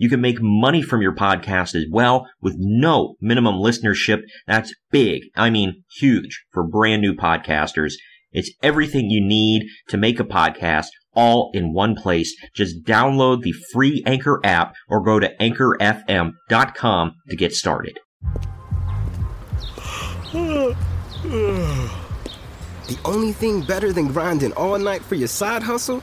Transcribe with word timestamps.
You 0.00 0.08
can 0.08 0.22
make 0.22 0.38
money 0.40 0.80
from 0.80 1.02
your 1.02 1.14
podcast 1.14 1.74
as 1.74 1.84
well 1.90 2.26
with 2.40 2.54
no 2.56 3.16
minimum 3.20 3.56
listenership. 3.56 4.22
That's 4.46 4.72
big. 4.90 5.24
I 5.36 5.50
mean, 5.50 5.84
huge 5.98 6.42
for 6.52 6.66
brand 6.66 7.02
new 7.02 7.14
podcasters. 7.14 7.92
It's 8.32 8.50
everything 8.62 9.10
you 9.10 9.22
need 9.22 9.66
to 9.88 9.98
make 9.98 10.18
a 10.18 10.24
podcast 10.24 10.86
all 11.14 11.50
in 11.52 11.74
one 11.74 11.94
place. 11.94 12.34
Just 12.54 12.82
download 12.82 13.42
the 13.42 13.52
free 13.74 14.02
Anchor 14.06 14.40
app 14.42 14.72
or 14.88 15.02
go 15.02 15.20
to 15.20 15.36
anchorfm.com 15.36 17.14
to 17.28 17.36
get 17.36 17.52
started. 17.52 17.98
The 20.32 20.74
only 23.04 23.32
thing 23.32 23.60
better 23.60 23.92
than 23.92 24.08
grinding 24.08 24.54
all 24.54 24.78
night 24.78 25.02
for 25.02 25.16
your 25.16 25.28
side 25.28 25.62
hustle 25.62 26.02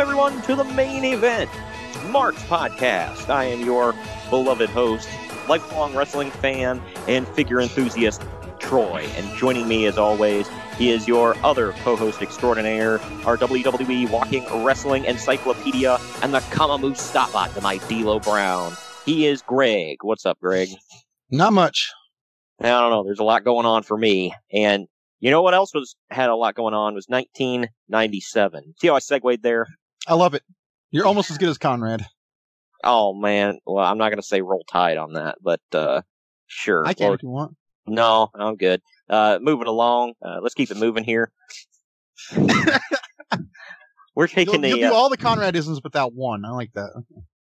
Welcome 0.00 0.18
everyone 0.18 0.42
to 0.42 0.54
the 0.54 0.64
main 0.74 1.04
event, 1.04 1.50
Mark's 2.08 2.42
podcast. 2.44 3.28
I 3.28 3.44
am 3.44 3.60
your 3.60 3.94
beloved 4.30 4.70
host, 4.70 5.06
lifelong 5.46 5.94
wrestling 5.94 6.30
fan, 6.30 6.80
and 7.06 7.28
figure 7.28 7.60
enthusiast, 7.60 8.22
Troy. 8.58 9.06
And 9.16 9.36
joining 9.36 9.68
me 9.68 9.84
as 9.84 9.98
always, 9.98 10.48
he 10.78 10.90
is 10.90 11.06
your 11.06 11.36
other 11.44 11.72
co-host 11.82 12.22
extraordinaire, 12.22 12.98
our 13.26 13.36
WWE 13.36 14.10
Walking 14.10 14.46
Wrestling 14.64 15.04
Encyclopedia, 15.04 15.98
and 16.22 16.32
the 16.32 16.40
Kama 16.50 16.78
Mustafa 16.78 17.52
to 17.52 17.60
my 17.60 17.76
D'Lo 17.76 18.20
Brown. 18.20 18.72
He 19.04 19.26
is 19.26 19.42
Greg. 19.42 19.98
What's 20.00 20.24
up, 20.24 20.38
Greg? 20.40 20.70
Not 21.30 21.52
much. 21.52 21.92
I 22.58 22.68
don't 22.68 22.90
know. 22.90 23.04
There's 23.04 23.18
a 23.20 23.24
lot 23.24 23.44
going 23.44 23.66
on 23.66 23.82
for 23.82 23.98
me, 23.98 24.32
and 24.50 24.86
you 25.18 25.30
know 25.30 25.42
what 25.42 25.52
else 25.52 25.74
was 25.74 25.94
had 26.08 26.30
a 26.30 26.36
lot 26.36 26.54
going 26.54 26.72
on 26.72 26.94
was 26.94 27.04
1997. 27.08 28.76
See 28.78 28.88
how 28.88 28.94
I 28.94 29.00
segued 29.00 29.42
there? 29.42 29.66
I 30.06 30.14
love 30.14 30.34
it. 30.34 30.42
You're 30.90 31.06
almost 31.06 31.30
as 31.30 31.38
good 31.38 31.48
as 31.48 31.58
Conrad. 31.58 32.04
Oh 32.82 33.14
man, 33.14 33.58
well 33.66 33.84
I'm 33.84 33.98
not 33.98 34.10
gonna 34.10 34.22
say 34.22 34.40
roll 34.40 34.64
tide 34.70 34.96
on 34.96 35.12
that, 35.14 35.36
but 35.40 35.60
uh, 35.72 36.02
sure. 36.46 36.86
I 36.86 36.94
can 36.94 37.06
Well, 37.06 37.14
if 37.14 37.22
you 37.22 37.28
want. 37.28 37.56
No, 37.86 38.30
I'm 38.34 38.56
good. 38.56 38.82
Uh, 39.08 39.38
moving 39.40 39.66
along. 39.66 40.14
Uh, 40.24 40.38
let's 40.42 40.54
keep 40.54 40.70
it 40.70 40.76
moving 40.76 41.04
here. 41.04 41.32
We're 44.14 44.26
taking 44.26 44.54
You'll, 44.54 44.62
the. 44.62 44.68
you'll 44.68 44.78
do 44.78 44.94
uh, 44.94 44.96
all 44.96 45.08
the 45.08 45.16
Conradisms 45.16 45.80
but 45.82 45.92
that 45.92 46.12
one. 46.12 46.44
I 46.44 46.50
like 46.50 46.72
that. 46.74 46.90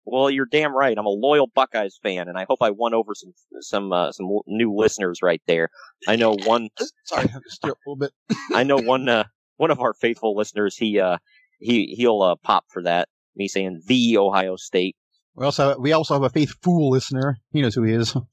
well, 0.06 0.30
you're 0.30 0.46
damn 0.46 0.74
right. 0.76 0.98
I'm 0.98 1.06
a 1.06 1.10
loyal 1.10 1.48
Buckeyes 1.48 2.00
fan, 2.02 2.28
and 2.30 2.38
I 2.38 2.46
hope 2.48 2.60
I 2.62 2.70
won 2.70 2.94
over 2.94 3.14
some 3.16 3.34
some 3.60 3.92
uh, 3.92 4.12
some 4.12 4.28
new 4.48 4.74
listeners 4.74 5.22
right 5.22 5.42
there. 5.48 5.70
I 6.08 6.16
know 6.16 6.36
one. 6.46 6.70
Sorry, 7.06 7.26
I 7.26 7.40
just 7.44 7.64
a 7.64 7.76
little 7.86 7.96
bit. 7.96 8.12
I 8.54 8.64
know 8.64 8.78
one. 8.78 9.10
Uh, 9.10 9.26
one 9.58 9.72
of 9.72 9.80
our 9.80 9.94
faithful 9.94 10.36
listeners. 10.36 10.76
He 10.78 11.00
uh 11.00 11.18
he 11.64 11.96
he'll 11.98 12.22
uh, 12.22 12.36
pop 12.44 12.66
for 12.70 12.84
that. 12.84 13.08
Me 13.36 13.48
saying 13.48 13.82
the 13.88 14.18
Ohio 14.18 14.56
State. 14.56 14.96
We 15.36 15.46
also 15.46 15.78
we 15.80 15.92
also 15.92 16.14
have 16.14 16.24
a 16.24 16.30
faithful 16.30 16.90
listener. 16.90 17.38
He 17.52 17.62
knows 17.62 17.76
who 17.76 17.84
he 17.84 17.94
is. 17.94 18.16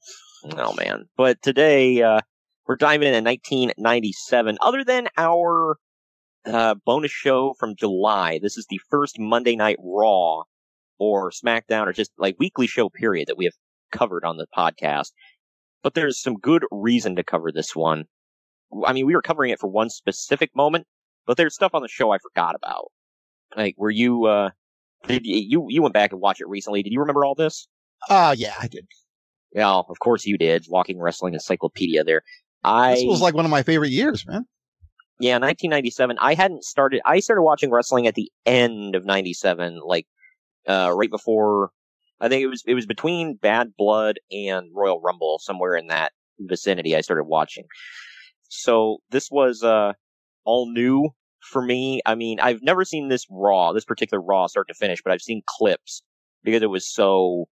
Oh 0.43 0.73
man! 0.73 1.05
But 1.15 1.39
today 1.43 2.01
uh, 2.01 2.21
we're 2.67 2.75
diving 2.75 3.09
into 3.09 3.21
1997. 3.21 4.57
Other 4.59 4.83
than 4.83 5.07
our 5.15 5.77
uh, 6.47 6.73
bonus 6.83 7.11
show 7.11 7.53
from 7.59 7.75
July, 7.75 8.39
this 8.41 8.57
is 8.57 8.65
the 8.67 8.79
first 8.89 9.19
Monday 9.19 9.55
Night 9.55 9.77
Raw 9.79 10.43
or 10.97 11.31
SmackDown 11.31 11.85
or 11.85 11.93
just 11.93 12.11
like 12.17 12.37
weekly 12.39 12.65
show 12.65 12.89
period 12.89 13.27
that 13.27 13.37
we 13.37 13.45
have 13.45 13.53
covered 13.91 14.25
on 14.25 14.37
the 14.37 14.47
podcast. 14.57 15.11
But 15.83 15.93
there's 15.93 16.19
some 16.19 16.35
good 16.35 16.63
reason 16.71 17.15
to 17.17 17.23
cover 17.23 17.51
this 17.51 17.75
one. 17.75 18.05
I 18.85 18.93
mean, 18.93 19.05
we 19.05 19.15
were 19.15 19.21
covering 19.21 19.51
it 19.51 19.59
for 19.59 19.67
one 19.67 19.89
specific 19.89 20.55
moment, 20.55 20.87
but 21.27 21.37
there's 21.37 21.53
stuff 21.53 21.75
on 21.75 21.81
the 21.81 21.87
show 21.87 22.11
I 22.11 22.17
forgot 22.17 22.55
about. 22.55 22.91
Like, 23.55 23.75
were 23.77 23.89
you? 23.91 24.25
uh 24.25 24.49
did 25.07 25.25
you 25.25 25.35
you 25.35 25.65
you 25.69 25.81
went 25.81 25.93
back 25.93 26.11
and 26.11 26.21
watched 26.21 26.41
it 26.41 26.47
recently? 26.47 26.83
Did 26.83 26.93
you 26.93 26.99
remember 26.99 27.25
all 27.25 27.35
this? 27.35 27.67
Uh 28.09 28.35
yeah, 28.37 28.53
I 28.59 28.67
did. 28.67 28.87
Yeah, 29.53 29.69
of 29.73 29.99
course 29.99 30.25
you 30.25 30.37
did. 30.37 30.65
Walking 30.69 30.99
Wrestling 30.99 31.33
Encyclopedia 31.33 32.03
there. 32.03 32.21
I 32.63 32.95
This 32.95 33.05
was 33.05 33.21
like 33.21 33.33
one 33.33 33.45
of 33.45 33.51
my 33.51 33.63
favorite 33.63 33.91
years, 33.91 34.25
man. 34.25 34.45
yeah, 35.19 35.33
1997. 35.33 36.17
I 36.19 36.35
hadn't 36.35 36.63
started. 36.63 37.01
I 37.05 37.19
started 37.19 37.41
watching 37.43 37.71
wrestling 37.71 38.07
at 38.07 38.15
the 38.15 38.31
end 38.45 38.95
of 38.95 39.05
97, 39.05 39.79
like 39.85 40.07
uh, 40.67 40.91
right 40.95 41.09
before. 41.09 41.71
I 42.19 42.29
think 42.29 42.43
it 42.43 42.47
was 42.47 42.63
it 42.67 42.75
was 42.75 42.85
between 42.85 43.37
Badd 43.37 43.73
Blood 43.77 44.19
and 44.31 44.69
Royal 44.73 45.01
Rumble, 45.01 45.39
somewhere 45.41 45.75
in 45.75 45.87
that 45.87 46.11
vicinity. 46.39 46.95
I 46.95 47.01
started 47.01 47.23
watching. 47.23 47.65
So 48.47 48.99
this 49.09 49.29
was 49.31 49.63
uh, 49.63 49.93
all 50.45 50.71
new 50.71 51.09
for 51.41 51.61
me. 51.61 52.01
I 52.05 52.15
mean, 52.15 52.39
I've 52.39 52.61
never 52.61 52.85
seen 52.85 53.09
this 53.09 53.25
Raw, 53.29 53.73
this 53.73 53.85
particular 53.85 54.21
Raw, 54.21 54.47
start 54.47 54.67
to 54.67 54.73
finish, 54.73 55.01
but 55.03 55.11
I've 55.11 55.21
seen 55.21 55.41
clips 55.45 56.01
because 56.43 56.61
it 56.61 56.69
was 56.69 56.91
so 56.91 57.45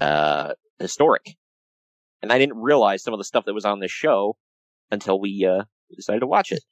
uh, 0.00 0.54
historic, 0.78 1.36
and 2.22 2.32
I 2.32 2.38
didn't 2.38 2.56
realize 2.56 3.02
some 3.02 3.14
of 3.14 3.18
the 3.18 3.24
stuff 3.24 3.44
that 3.46 3.54
was 3.54 3.64
on 3.64 3.80
this 3.80 3.90
show 3.90 4.36
until 4.90 5.20
we 5.20 5.46
uh, 5.48 5.64
decided 5.94 6.20
to 6.20 6.26
watch 6.26 6.52
it. 6.52 6.62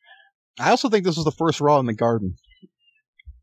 I 0.58 0.70
also 0.70 0.88
think 0.88 1.04
this 1.04 1.16
was 1.16 1.24
the 1.24 1.32
first 1.32 1.60
Raw 1.60 1.78
in 1.78 1.86
the 1.86 1.94
Garden. 1.94 2.36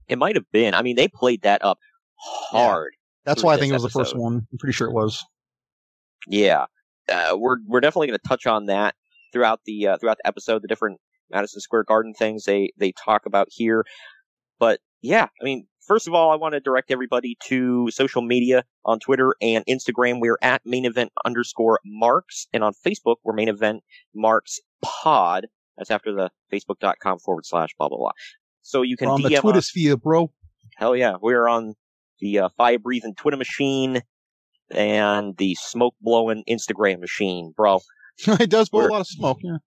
It 0.08 0.18
might 0.18 0.36
have 0.36 0.50
been. 0.52 0.74
I 0.74 0.82
mean, 0.82 0.96
they 0.96 1.08
played 1.08 1.44
that 1.44 1.64
up 1.64 1.80
hard. 2.18 2.94
Yeah. 2.94 2.98
That's 3.26 3.44
why 3.44 3.54
I 3.54 3.58
think 3.58 3.72
it 3.72 3.74
was 3.74 3.86
episode. 3.86 4.00
the 4.00 4.04
first 4.06 4.18
one. 4.18 4.48
I'm 4.52 4.58
pretty 4.58 4.74
sure 4.74 4.88
it 4.88 4.94
was. 4.94 5.24
Yeah, 6.28 6.66
uh, 7.12 7.36
we're 7.38 7.58
we're 7.68 7.82
definitely 7.82 8.08
going 8.08 8.20
to 8.20 8.28
touch 8.28 8.46
on 8.46 8.68
that 8.68 8.96
throughout 9.34 9.62
the 9.66 9.88
uh, 9.88 9.98
throughout 9.98 10.18
the 10.18 10.28
episode. 10.28 10.62
The 10.62 10.68
different 10.68 11.00
Madison 11.32 11.62
Square 11.62 11.86
Garden 11.86 12.14
things 12.14 12.44
they 12.46 12.72
they 12.78 12.92
talk 12.92 13.26
about 13.26 13.48
here. 13.50 13.86
But 14.60 14.80
yeah, 15.02 15.28
I 15.42 15.44
mean, 15.44 15.68
first 15.86 16.08
of 16.08 16.14
all, 16.14 16.32
I 16.32 16.36
want 16.36 16.54
to 16.54 16.60
direct 16.60 16.92
everybody 16.92 17.38
to 17.46 17.90
social 17.92 18.22
media 18.22 18.64
on 18.86 19.00
Twitter 19.00 19.36
and 19.42 19.66
Instagram. 19.66 20.20
We're 20.20 20.38
at 20.42 20.62
main 20.66 20.86
event 20.86 21.12
underscore 21.26 21.80
marks, 21.86 22.48
and 22.54 22.64
on 22.64 22.74
Facebook 22.86 23.16
we're 23.24 23.34
main 23.34 23.50
event 23.50 23.84
marks 24.14 24.60
pod. 24.82 25.48
That's 25.78 25.92
after 25.92 26.14
the 26.14 26.30
facebook.com 26.54 27.20
forward 27.20 27.46
slash 27.46 27.70
blah 27.78 27.90
blah 27.90 27.98
blah. 27.98 28.12
So 28.62 28.84
you 28.84 28.98
can 28.98 29.08
we're 29.08 29.16
on 29.16 29.22
DM 29.22 29.30
the 29.30 29.38
Twitter 29.38 29.62
sphere, 29.62 29.98
bro. 29.98 30.32
Hell 30.78 30.96
yeah, 30.96 31.16
we're 31.22 31.48
on 31.48 31.76
the 32.20 32.40
uh, 32.40 32.50
fire 32.58 32.80
breathing 32.80 33.16
Twitter 33.16 33.38
machine 33.38 34.02
and 34.70 35.36
the 35.38 35.56
smoke 35.56 35.96
blowing 36.02 36.44
Instagram 36.50 37.00
machine, 37.00 37.54
bro. 37.56 37.80
it 38.28 38.50
does 38.50 38.70
blow 38.70 38.82
we're, 38.82 38.90
a 38.90 38.92
lot 38.92 39.02
of 39.02 39.08
smoke. 39.08 39.40
Yeah. 39.44 39.58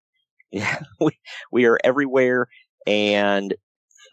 We 1.01 1.19
we 1.51 1.65
are 1.67 1.79
everywhere, 1.85 2.47
and 2.87 3.55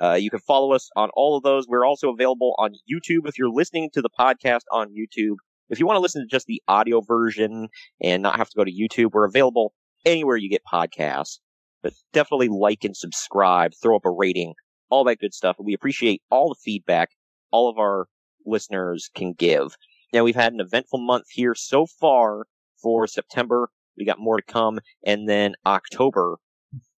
uh, 0.02 0.14
you 0.14 0.30
can 0.30 0.40
follow 0.40 0.74
us 0.74 0.90
on 0.96 1.10
all 1.14 1.38
of 1.38 1.44
those. 1.44 1.68
We're 1.68 1.86
also 1.86 2.12
available 2.12 2.56
on 2.58 2.74
YouTube 2.92 3.28
if 3.28 3.38
you're 3.38 3.52
listening 3.52 3.90
to 3.94 4.02
the 4.02 4.10
podcast 4.10 4.62
on 4.72 4.90
YouTube. 4.90 5.36
If 5.70 5.80
you 5.80 5.86
want 5.86 5.98
to 5.98 6.02
listen 6.02 6.22
to 6.22 6.28
just 6.28 6.48
the 6.48 6.62
audio 6.68 7.02
version 7.02 7.70
and 8.02 8.24
not 8.24 8.38
have 8.38 8.50
to 8.50 8.58
go 8.58 8.66
to 8.66 8.72
YouTube, 8.72 9.12
we're 9.14 9.28
available 9.28 9.74
anywhere 10.06 10.36
you 10.36 10.50
get 10.50 10.64
podcasts. 10.72 11.40
But 11.84 11.94
definitely 12.14 12.50
like 12.50 12.84
and 12.84 12.96
subscribe, 12.96 13.72
throw 13.82 13.96
up 13.96 14.06
a 14.06 14.12
rating, 14.12 14.54
all 14.90 15.04
that 15.06 15.20
good 15.20 15.34
stuff. 15.34 15.56
We 15.60 15.74
appreciate 15.74 16.22
all 16.30 16.50
the 16.50 16.60
feedback 16.62 17.10
all 17.52 17.70
of 17.70 17.78
our 17.78 18.08
listeners 18.46 19.10
can 19.16 19.34
give. 19.34 19.76
Now 20.14 20.24
we've 20.24 20.36
had 20.36 20.54
an 20.54 20.60
eventful 20.60 21.00
month 21.00 21.26
here 21.30 21.56
so 21.56 21.86
far 21.86 22.46
for 22.82 23.08
September. 23.08 23.70
We 23.98 24.06
got 24.06 24.20
more 24.20 24.38
to 24.38 24.44
come, 24.44 24.80
and 25.06 25.28
then 25.28 25.54
October 25.66 26.38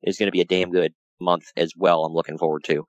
is 0.04 0.18
going 0.18 0.28
to 0.28 0.31
be 0.31 0.42
a 0.42 0.45
damn 0.45 0.72
good 0.72 0.94
month 1.19 1.45
as 1.57 1.74
well. 1.75 2.06
I'm 2.06 2.13
looking 2.13 2.38
forward 2.38 2.63
to. 2.66 2.86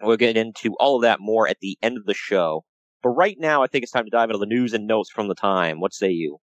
We'll 0.00 0.16
get 0.16 0.36
into 0.36 0.74
all 0.80 0.96
of 0.96 1.02
that 1.02 1.20
more 1.20 1.46
at 1.48 1.58
the 1.60 1.78
end 1.82 1.96
of 1.96 2.06
the 2.06 2.14
show. 2.14 2.64
But 3.02 3.10
right 3.10 3.36
now, 3.38 3.62
I 3.62 3.66
think 3.66 3.82
it's 3.82 3.92
time 3.92 4.04
to 4.04 4.10
dive 4.10 4.30
into 4.30 4.38
the 4.38 4.46
news 4.46 4.72
and 4.72 4.86
notes 4.86 5.10
from 5.10 5.28
the 5.28 5.34
time. 5.34 5.80
What 5.80 5.92
say 5.92 6.10
you? 6.10 6.38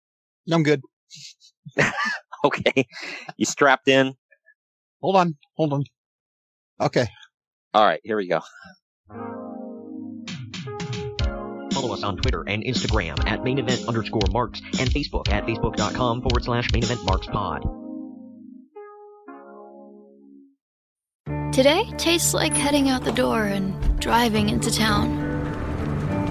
I'm 0.50 0.62
good. 0.62 0.80
okay. 2.44 2.86
You 3.36 3.46
strapped 3.46 3.88
in? 3.88 4.14
Hold 5.00 5.16
on. 5.16 5.36
Hold 5.56 5.72
on. 5.72 5.84
Okay. 6.80 7.06
All 7.74 7.84
right. 7.84 8.00
Here 8.02 8.16
we 8.16 8.28
go. 8.28 8.40
Us 11.98 12.04
on 12.04 12.16
Twitter 12.16 12.44
and 12.46 12.64
Instagram 12.64 13.18
at 13.26 13.44
main 13.44 13.58
event 13.58 13.86
underscore 13.86 14.22
marks 14.30 14.60
and 14.78 14.88
Facebook 14.90 15.28
at 15.28 15.46
facebook.com 15.46 16.22
forward 16.22 16.44
slash 16.44 16.72
main 16.72 16.82
event 16.82 17.04
marks 17.04 17.26
pod. 17.26 17.62
Today 21.52 21.84
tastes 21.96 22.34
like 22.34 22.54
heading 22.54 22.88
out 22.88 23.04
the 23.04 23.12
door 23.12 23.44
and 23.44 23.98
driving 24.00 24.48
into 24.48 24.70
town. 24.70 25.26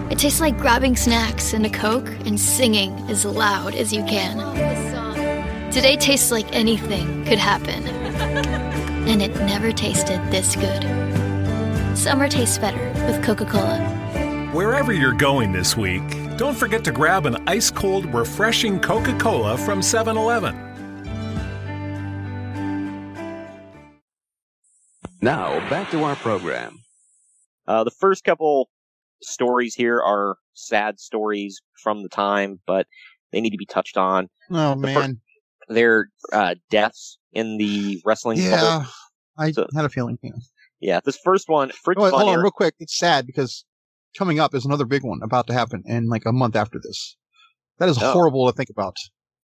It 0.09 0.19
tastes 0.19 0.39
like 0.39 0.57
grabbing 0.57 0.95
snacks 0.95 1.53
and 1.53 1.65
a 1.65 1.69
Coke 1.69 2.09
and 2.25 2.39
singing 2.39 2.93
as 3.09 3.25
loud 3.25 3.75
as 3.75 3.91
you 3.91 4.03
can. 4.03 4.37
Today 5.71 5.97
tastes 5.97 6.31
like 6.31 6.47
anything 6.55 7.25
could 7.25 7.39
happen. 7.39 7.85
And 9.07 9.21
it 9.21 9.35
never 9.41 9.71
tasted 9.71 10.19
this 10.31 10.55
good. 10.55 10.83
Summer 11.97 12.29
tastes 12.29 12.57
better 12.57 12.91
with 13.05 13.23
Coca 13.23 13.45
Cola. 13.45 13.96
Wherever 14.57 14.91
you're 14.91 15.13
going 15.13 15.51
this 15.51 15.77
week, 15.77 16.01
don't 16.35 16.57
forget 16.57 16.83
to 16.85 16.91
grab 16.91 17.27
an 17.27 17.47
ice 17.47 17.69
cold, 17.69 18.11
refreshing 18.11 18.79
Coca 18.79 19.15
Cola 19.19 19.55
from 19.55 19.83
7 19.83 20.17
Eleven. 20.17 20.55
Now, 25.21 25.59
back 25.69 25.91
to 25.91 26.03
our 26.03 26.15
program. 26.15 26.79
Uh, 27.67 27.83
the 27.83 27.91
first 27.91 28.23
couple 28.23 28.71
stories 29.21 29.75
here 29.75 30.01
are 30.01 30.37
sad 30.55 30.99
stories 30.99 31.61
from 31.83 32.01
the 32.01 32.09
time, 32.09 32.59
but 32.65 32.87
they 33.31 33.41
need 33.41 33.51
to 33.51 33.57
be 33.57 33.67
touched 33.67 33.95
on. 33.95 34.27
Oh, 34.49 34.71
the 34.71 34.77
man. 34.77 35.21
Fir- 35.67 35.73
they're 35.75 36.09
uh, 36.33 36.55
deaths 36.71 37.19
in 37.31 37.59
the 37.59 38.01
wrestling 38.03 38.39
Yeah, 38.39 38.85
I 39.37 39.51
so, 39.51 39.67
had 39.75 39.85
a 39.85 39.89
feeling. 39.89 40.17
Yeah. 40.23 40.31
yeah, 40.79 40.99
this 41.05 41.19
first 41.23 41.47
one. 41.47 41.69
Fritz 41.69 41.99
oh, 41.99 42.05
wait, 42.05 42.13
hold 42.13 42.29
on, 42.29 42.39
real 42.39 42.49
quick. 42.49 42.73
It's 42.79 42.97
sad 42.97 43.27
because 43.27 43.63
coming 44.17 44.39
up 44.39 44.53
is 44.53 44.65
another 44.65 44.85
big 44.85 45.03
one 45.03 45.19
about 45.23 45.47
to 45.47 45.53
happen 45.53 45.83
in 45.85 46.07
like 46.07 46.25
a 46.25 46.31
month 46.31 46.55
after 46.55 46.79
this. 46.81 47.15
That 47.79 47.89
is 47.89 48.01
oh. 48.01 48.11
horrible 48.11 48.47
to 48.47 48.55
think 48.55 48.69
about. 48.69 48.95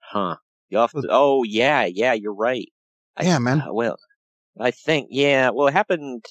Huh. 0.01 0.37
To, 0.73 1.07
oh, 1.11 1.45
yeah, 1.45 1.85
yeah, 1.85 2.15
you're 2.15 2.35
right. 2.35 2.69
Yeah, 3.23 3.39
man. 3.39 3.61
Uh, 3.61 3.73
well, 3.73 3.97
I 4.59 4.73
think, 4.73 5.09
yeah. 5.11 5.51
Well, 5.51 5.69
it 5.69 5.73
happened. 5.73 6.25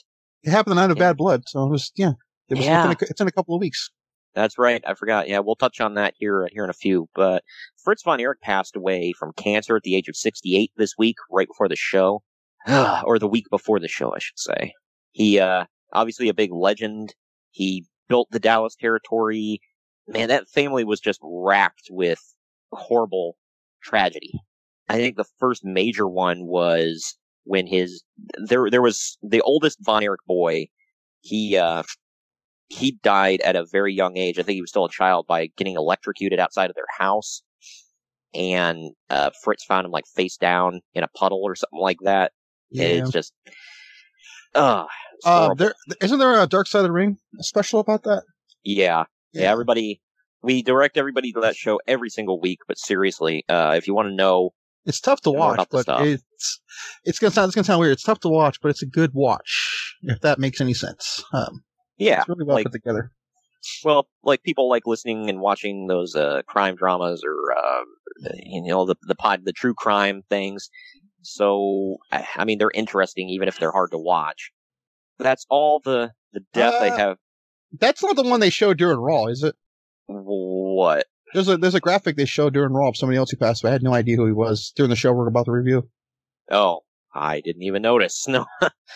It 0.44 0.50
happened 0.50 0.71
the 0.71 0.81
night 0.81 0.91
of 0.91 0.97
Badd 0.97 1.15
Blood, 1.15 1.44
so 1.47 1.63
it 1.63 1.69
was, 1.69 1.91
yeah. 1.95 2.13
It 2.50 2.57
was 2.57 2.65
yeah. 2.65 2.89
A, 2.89 2.95
it's 3.00 3.21
in 3.21 3.27
a 3.27 3.31
couple 3.31 3.56
of 3.56 3.62
weeks. 3.62 3.89
That's 4.35 4.57
right. 4.57 4.83
I 4.85 4.95
forgot. 4.95 5.30
Yeah, 5.30 5.39
we'll 5.39 5.56
touch 5.56 5.80
on 5.80 5.94
that 5.94 6.15
here 6.18 6.50
here 6.51 6.63
in 6.63 6.69
a 6.69 6.74
few. 6.74 7.07
But 7.15 7.44
Fritz 7.83 8.03
von 8.03 8.19
Erich 8.19 8.41
passed 8.41 8.75
away 8.75 9.13
from 9.18 9.31
cancer 9.38 9.75
at 9.77 9.83
the 9.83 9.95
age 9.95 10.09
of 10.09 10.15
68 10.15 10.71
this 10.75 10.94
week, 10.97 11.15
right 11.31 11.47
before 11.47 11.69
the 11.69 11.75
show, 11.75 12.24
or 12.68 13.19
the 13.19 13.27
week 13.27 13.45
before 13.50 13.80
the 13.80 13.88
show, 13.88 14.13
I 14.13 14.19
should 14.19 14.39
say. 14.39 14.74
He 15.12 15.39
uh, 15.39 15.65
obviously 15.94 16.30
a 16.30 16.33
big 16.33 16.51
legend. 16.51 17.13
He 17.51 17.85
built 18.09 18.29
the 18.31 18.39
Dallas 18.39 18.75
territory. 18.75 19.61
Man, 20.07 20.29
that 20.29 20.50
family 20.50 20.83
was 20.83 21.00
just 21.00 21.19
racked 21.23 21.88
with 21.89 22.19
horrible 22.71 23.38
tragedy. 23.81 24.33
I 24.89 24.97
think 24.97 25.15
the 25.15 25.25
first 25.39 25.63
major 25.63 26.07
one 26.07 26.45
was 26.45 27.17
when 27.45 27.67
his 27.67 28.03
there 28.45 28.69
there 28.69 28.81
was 28.81 29.17
the 29.21 29.41
oldest 29.41 29.79
Von 29.81 30.03
Erich 30.03 30.25
boy. 30.27 30.67
He 31.21 31.57
uh, 31.57 31.83
he 32.67 32.97
died 33.04 33.42
at 33.42 33.56
a 33.56 33.66
very 33.66 33.94
young 33.94 34.18
age. 34.18 34.39
I 34.39 34.44
think 34.44 34.56
he 34.56 34.61
was 34.61 34.71
still 34.71 34.85
a 34.85 34.92
child 34.92 35.25
by 35.28 35.47
getting 35.57 35.75
electrocuted 35.75 36.39
outside 36.39 36.69
of 36.69 36.75
their 36.75 36.85
house. 36.97 37.44
And 38.33 38.92
uh, 39.09 39.30
Fritz 39.44 39.63
found 39.63 39.85
him 39.85 39.92
like 39.92 40.06
face 40.07 40.37
down 40.37 40.81
in 40.95 41.04
a 41.04 41.07
puddle 41.09 41.42
or 41.44 41.56
something 41.56 41.80
like 41.80 41.99
that. 42.01 42.31
Yeah. 42.71 42.85
It's 42.85 43.11
just, 43.11 43.31
uh, 44.56 44.86
uh 45.26 45.54
there 45.56 45.74
isn't 46.02 46.19
there 46.19 46.42
a 46.42 46.48
Dark 46.48 46.68
Side 46.68 46.80
of 46.80 46.86
the 46.86 46.92
Ring 46.92 47.18
special 47.40 47.80
about 47.80 48.04
that? 48.04 48.24
Yeah, 48.64 49.06
yeah. 49.33 49.44
yeah 49.44 49.52
everybody, 49.52 50.02
we 50.42 50.62
direct 50.62 50.98
everybody 50.98 51.31
to 51.33 51.42
that 51.42 51.56
show 51.56 51.80
every 51.88 52.10
single 52.10 52.40
week. 52.40 52.60
But 52.68 52.78
seriously, 52.78 53.44
uh, 53.50 53.74
if 53.78 53.88
you 53.88 53.94
want 53.94 54.10
to 54.10 54.16
know 54.16 54.52
it's 54.86 55.00
tough 55.00 55.22
to 55.22 55.31
watch, 55.31 55.66
but 55.72 55.86
it's 55.88 56.62
it's 57.04 57.19
gonna 57.19 57.31
sound 57.31 57.50
it's 57.50 57.56
gonna 57.56 57.66
sound 57.66 57.80
weird. 57.80 57.94
It's 57.94 58.04
tough 58.04 58.19
to 58.22 58.30
watch, 58.30 58.60
but 58.62 58.69
it's 58.69 58.83
a 58.83 58.88
good 58.88 59.12
watch 59.14 59.94
if 60.04 60.22
that 60.22 60.40
makes 60.40 60.62
any 60.62 60.74
sense. 60.74 61.24
Um, 61.33 61.64
yeah, 61.98 62.19
it's 62.19 62.30
really 62.30 62.45
well 62.45 62.56
like, 62.56 62.66
put 62.66 62.74
together. 62.74 63.12
Well, 63.83 64.07
like 64.24 64.44
people 64.44 64.69
like 64.69 64.86
listening 64.86 65.30
and 65.30 65.40
watching 65.40 65.88
those 65.88 66.16
uh, 66.16 66.42
crime 66.48 66.76
dramas 66.76 67.24
or 67.26 67.54
uh, 67.57 68.30
you 68.36 68.62
know 68.62 68.86
the 68.86 68.95
the 69.04 69.16
pod 69.16 69.42
the 69.45 69.54
true 69.54 69.74
crime 69.74 70.24
things. 70.30 70.69
So 71.23 71.97
I, 72.11 72.27
I, 72.35 72.45
mean 72.45 72.57
they're 72.57 72.71
interesting 72.73 73.30
even 73.30 73.47
if 73.47 73.59
they're 73.59 73.71
hard 73.71 73.92
to 73.92 73.97
watch. 73.97 74.51
That's 75.19 75.45
all 75.49 75.81
the 75.83 76.11
the 76.33 76.42
death 76.53 76.75
uh, 76.75 76.80
they 76.80 76.89
have. 76.89 77.18
That's 77.80 78.03
not 78.03 78.15
the 78.15 78.23
one 78.23 78.39
they 78.39 78.49
showed 78.49 78.77
during 78.77 78.99
Raw, 78.99 79.27
is 79.27 79.44
it? 79.44 79.56
What? 80.07 81.06
There's 81.33 81.47
a 81.47 81.57
there's 81.57 81.75
a 81.75 81.80
graphic 81.80 82.15
they 82.15 82.25
showed 82.25 82.53
during 82.53 82.73
Raw 82.73 82.89
of 82.89 82.97
somebody 82.97 83.18
else 83.18 83.31
who 83.31 83.37
passed 83.37 83.63
away. 83.63 83.71
I 83.71 83.73
had 83.73 83.83
no 83.83 83.94
idea 83.94 84.18
who 84.18 84.25
he 84.25 84.33
was 84.33 84.71
during 84.75 84.89
the 84.89 84.95
show 84.95 85.13
we're 85.13 85.27
about 85.27 85.45
to 85.45 85.51
review. 85.51 85.89
Oh, 86.51 86.81
I 87.13 87.42
didn't 87.42 87.63
even 87.63 87.81
notice. 87.81 88.25
No. 88.27 88.45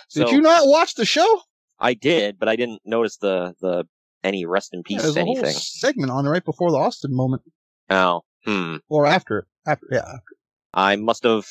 so, 0.10 0.25
did 0.25 0.31
you 0.31 0.41
not 0.41 0.67
watch 0.67 0.96
the 0.96 1.05
show? 1.05 1.41
I 1.79 1.93
did, 1.93 2.39
but 2.39 2.50
I 2.50 2.55
didn't 2.55 2.81
notice 2.86 3.17
the 3.17 3.55
the 3.62 3.86
any 4.24 4.46
rest 4.46 4.74
in 4.74 4.84
peace 4.84 4.98
yeah, 4.98 5.03
there's 5.03 5.17
anything. 5.17 5.46
A 5.46 5.48
whole 5.48 5.53
segment 5.53 6.12
on 6.12 6.25
it 6.25 6.29
right 6.29 6.43
before 6.43 6.72
the 6.72 6.77
Austin 6.77 7.15
moment. 7.15 7.43
Oh, 7.89 8.22
hmm. 8.46 8.77
Or 8.89 9.05
after, 9.05 9.48
after, 9.65 9.88
yeah. 9.91 10.17
I 10.74 10.96
must 10.96 11.24
have 11.24 11.46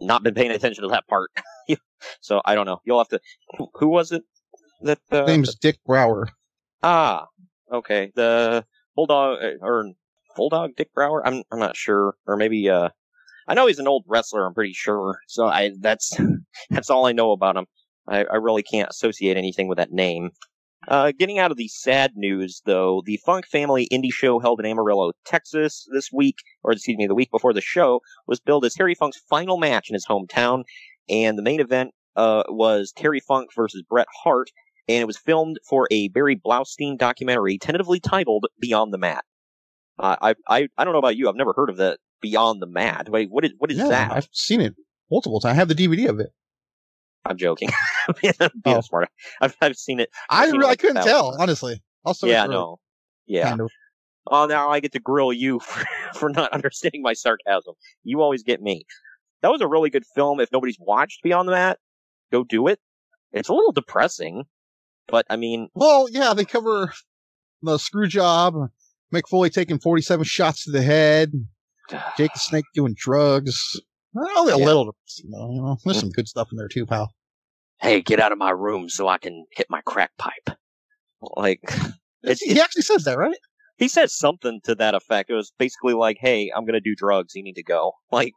not 0.00 0.22
been 0.22 0.34
paying 0.34 0.50
attention 0.50 0.82
to 0.82 0.88
that 0.88 1.06
part. 1.08 1.30
so 2.20 2.40
I 2.44 2.54
don't 2.54 2.66
know. 2.66 2.80
You'll 2.84 2.98
have 2.98 3.08
to. 3.08 3.20
Who 3.74 3.88
was 3.88 4.12
it? 4.12 4.22
That 4.82 5.00
uh, 5.10 5.24
name's 5.26 5.54
Dick 5.56 5.78
Brower. 5.84 6.28
Ah, 6.82 7.26
okay. 7.72 8.12
The 8.14 8.64
Bulldog 8.94 9.42
uh, 9.42 9.50
or 9.60 9.92
Bulldog 10.36 10.76
Dick 10.76 10.92
Brower. 10.94 11.26
I'm 11.26 11.42
I'm 11.50 11.58
not 11.58 11.76
sure, 11.76 12.14
or 12.26 12.36
maybe 12.36 12.68
uh, 12.68 12.90
I 13.46 13.54
know 13.54 13.66
he's 13.66 13.78
an 13.78 13.88
old 13.88 14.04
wrestler. 14.06 14.46
I'm 14.46 14.54
pretty 14.54 14.74
sure. 14.74 15.18
So 15.26 15.46
I 15.46 15.72
that's 15.80 16.16
that's 16.70 16.90
all 16.90 17.06
I 17.06 17.12
know 17.12 17.32
about 17.32 17.56
him. 17.56 17.66
I, 18.06 18.24
I 18.24 18.36
really 18.36 18.62
can't 18.62 18.88
associate 18.88 19.36
anything 19.36 19.68
with 19.68 19.78
that 19.78 19.92
name. 19.92 20.30
Uh, 20.86 21.12
getting 21.18 21.38
out 21.38 21.50
of 21.50 21.56
the 21.56 21.68
sad 21.68 22.12
news, 22.14 22.62
though, 22.64 23.02
the 23.04 23.18
Funk 23.26 23.46
Family 23.46 23.88
Indie 23.92 24.12
Show 24.12 24.38
held 24.38 24.60
in 24.60 24.66
Amarillo, 24.66 25.12
Texas 25.26 25.86
this 25.92 26.10
week, 26.12 26.36
or 26.62 26.72
excuse 26.72 26.96
me, 26.96 27.06
the 27.06 27.16
week 27.16 27.30
before 27.30 27.52
the 27.52 27.60
show, 27.60 28.00
was 28.26 28.38
billed 28.38 28.64
as 28.64 28.74
Terry 28.74 28.94
Funk's 28.94 29.20
final 29.28 29.58
match 29.58 29.90
in 29.90 29.94
his 29.94 30.06
hometown, 30.06 30.62
and 31.08 31.36
the 31.36 31.42
main 31.42 31.60
event 31.60 31.90
uh, 32.14 32.44
was 32.48 32.92
Terry 32.96 33.20
Funk 33.20 33.50
versus 33.54 33.82
Bret 33.88 34.06
Hart, 34.22 34.50
and 34.88 35.00
it 35.00 35.06
was 35.06 35.18
filmed 35.18 35.58
for 35.68 35.88
a 35.90 36.08
Barry 36.08 36.36
Blaustein 36.36 36.96
documentary, 36.96 37.58
tentatively 37.58 37.98
titled 37.98 38.46
Beyond 38.60 38.92
the 38.94 38.98
Mat. 38.98 39.24
Uh, 39.98 40.16
I, 40.20 40.34
I 40.46 40.68
I 40.78 40.84
don't 40.84 40.92
know 40.92 41.00
about 41.00 41.16
you, 41.16 41.28
I've 41.28 41.34
never 41.34 41.52
heard 41.54 41.70
of 41.70 41.78
that 41.78 41.98
Beyond 42.20 42.62
the 42.62 42.66
Mat. 42.66 43.08
Wait, 43.08 43.28
what 43.30 43.44
is 43.44 43.52
what 43.58 43.70
is 43.70 43.78
yeah, 43.78 43.88
that? 43.88 44.12
I've 44.12 44.28
seen 44.32 44.60
it 44.60 44.74
multiple 45.10 45.40
times. 45.40 45.52
I 45.52 45.56
have 45.56 45.68
the 45.68 45.74
DVD 45.74 46.08
of 46.08 46.20
it. 46.20 46.30
I'm 47.24 47.36
joking. 47.36 47.70
Being 48.22 48.34
Oh. 48.64 48.80
smart. 48.80 49.08
I've, 49.40 49.56
I've 49.60 49.76
seen 49.76 50.00
it. 50.00 50.08
I 50.30 50.42
I've 50.42 50.46
seen 50.46 50.54
it 50.54 50.58
really 50.58 50.68
like 50.70 50.78
a 50.84 50.86
couldn't 50.88 51.02
tell, 51.04 51.30
times. 51.32 51.40
honestly. 51.42 51.82
Also, 52.04 52.26
yeah, 52.26 52.46
no. 52.46 52.78
Yeah. 53.26 53.48
Kind 53.48 53.60
of. 53.60 53.70
Oh, 54.30 54.46
now 54.46 54.68
I 54.70 54.80
get 54.80 54.92
to 54.92 55.00
grill 55.00 55.32
you 55.32 55.58
for, 55.60 55.84
for 56.14 56.28
not 56.30 56.52
understanding 56.52 57.02
my 57.02 57.12
sarcasm. 57.14 57.74
You 58.04 58.20
always 58.22 58.42
get 58.42 58.60
me. 58.62 58.84
That 59.42 59.50
was 59.50 59.60
a 59.60 59.66
really 59.68 59.90
good 59.90 60.04
film. 60.14 60.40
If 60.40 60.50
nobody's 60.52 60.78
watched 60.80 61.22
Beyond 61.22 61.48
the 61.48 61.52
Mat, 61.52 61.78
go 62.32 62.44
do 62.44 62.66
it. 62.68 62.78
It's 63.32 63.48
a 63.48 63.52
little 63.52 63.72
depressing, 63.72 64.44
but 65.06 65.26
I 65.30 65.36
mean, 65.36 65.68
Well, 65.74 66.08
yeah, 66.10 66.32
they 66.34 66.44
cover 66.44 66.92
the 67.62 67.78
screw 67.78 68.06
job, 68.06 68.54
Mick 69.14 69.28
Foley 69.28 69.50
taking 69.50 69.78
47 69.78 70.24
shots 70.24 70.64
to 70.64 70.70
the 70.70 70.82
head, 70.82 71.32
Jake 72.16 72.32
the 72.32 72.38
Snake 72.38 72.64
doing 72.74 72.94
drugs. 72.96 73.78
Only 74.16 74.52
a 74.52 74.58
Yeah. 74.58 74.64
little. 74.64 74.96
You 75.24 75.30
know, 75.30 75.76
there's 75.84 76.00
some 76.00 76.10
good 76.10 76.28
stuff 76.28 76.48
in 76.52 76.58
there 76.58 76.68
too, 76.68 76.86
pal. 76.86 77.12
hey, 77.80 78.00
get 78.00 78.18
out 78.20 78.32
of 78.32 78.38
my 78.38 78.50
room 78.50 78.88
so 78.88 79.06
I 79.08 79.18
can 79.18 79.46
hit 79.52 79.66
my 79.70 79.80
crack 79.82 80.10
pipe. 80.18 80.58
Like, 81.36 81.60
it's, 82.22 82.40
He 82.40 82.60
actually 82.60 82.82
says 82.82 83.04
that, 83.04 83.18
right? 83.18 83.36
he 83.76 83.86
says 83.86 84.12
something 84.16 84.60
to 84.64 84.74
that 84.74 84.94
effect. 84.94 85.30
It 85.30 85.34
was 85.34 85.52
basically 85.58 85.94
like, 85.94 86.18
"Hey, 86.20 86.50
I'm 86.54 86.64
gonna 86.66 86.80
do 86.80 86.96
drugs. 86.96 87.34
You 87.36 87.42
need 87.44 87.54
to 87.54 87.62
go." 87.62 87.92
Like, 88.10 88.32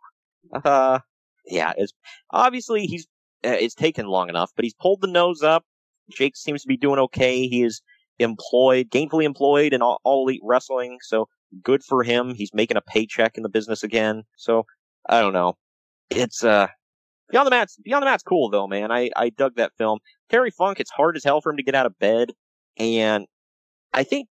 uh, 0.64 1.00
yeah. 1.48 1.74
It's 1.78 1.94
obviously 2.32 2.86
he's 2.86 3.08
uh, 3.44 3.50
it's 3.60 3.74
taken 3.76 4.06
long 4.06 4.30
enough, 4.30 4.52
but 4.56 4.64
he's 4.66 4.74
pulled 4.76 5.02
the 5.02 5.08
nose 5.08 5.42
up. 5.42 5.64
Jake 6.12 6.36
seems 6.36 6.62
to 6.62 6.68
be 6.68 6.78
doing 6.78 7.00
okay. 7.00 7.48
He 7.48 7.64
is 7.64 7.82
employed, 8.20 8.90
gainfully 8.92 9.24
employed 9.24 9.74
in 9.74 9.82
all, 9.82 10.00
all 10.04 10.28
elite 10.28 10.42
wrestling, 10.44 10.98
so 11.02 11.28
good 11.64 11.84
for 11.84 12.04
him. 12.04 12.36
He's 12.36 12.54
making 12.54 12.78
a 12.78 12.82
paycheck 12.82 13.38
in 13.38 13.44
the 13.44 13.50
business 13.50 13.82
again. 13.82 14.24
So 14.36 14.66
I 15.10 15.22
don't 15.22 15.34
know. 15.34 15.58
It's 16.12 16.44
uh. 16.44 16.68
Beyond 17.30 17.48
the 17.48 17.52
Mat's 17.52 17.78
Beyond 17.84 18.02
the 18.02 18.06
Mat's 18.06 18.24
cool 18.24 18.50
though, 18.50 18.68
man. 18.68 18.92
I, 18.92 19.10
I 19.16 19.30
dug 19.30 19.56
that 19.56 19.72
film. 19.78 20.00
Terry 20.30 20.52
Funk, 20.52 20.80
it's 20.80 20.92
hard 20.92 21.16
as 21.16 21.24
hell 21.24 21.40
for 21.42 21.52
him 21.52 21.58
to 21.58 21.64
get 21.64 21.76
out 21.76 21.86
of 21.86 21.98
bed, 21.98 22.32
and 22.78 23.26
I 23.94 24.04
think 24.04 24.28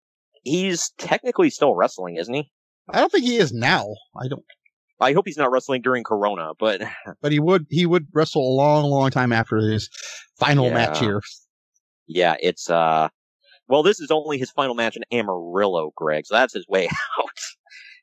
he's 0.44 0.92
technically 0.98 1.50
still 1.50 1.74
wrestling, 1.74 2.16
isn't 2.16 2.32
he? 2.32 2.50
I 2.88 3.00
don't 3.00 3.12
think 3.12 3.24
he 3.24 3.36
is 3.36 3.52
now. 3.52 3.86
I 4.18 4.28
don't. 4.28 4.44
I 4.98 5.12
hope 5.12 5.26
he's 5.26 5.36
not 5.36 5.50
wrestling 5.50 5.82
during 5.82 6.04
Corona, 6.04 6.52
but 6.58 6.82
But 7.20 7.32
he 7.32 7.38
would. 7.38 7.66
He 7.68 7.84
would 7.84 8.06
wrestle 8.14 8.42
a 8.42 8.54
long, 8.56 8.84
long 8.90 9.10
time 9.10 9.32
after 9.32 9.58
his 9.58 9.90
final 10.38 10.70
match 10.70 10.98
here. 11.00 11.20
yeah, 12.06 12.36
it's 12.40 12.70
uh, 12.70 13.08
well, 13.68 13.82
this 13.82 14.00
is 14.00 14.10
only 14.10 14.38
his 14.38 14.50
final 14.50 14.74
match 14.74 14.96
in 14.96 15.02
Amarillo, 15.12 15.92
Greg, 15.96 16.24
so 16.26 16.34
that's 16.34 16.54
his 16.54 16.66
way 16.66 16.86
out. 17.18 17.28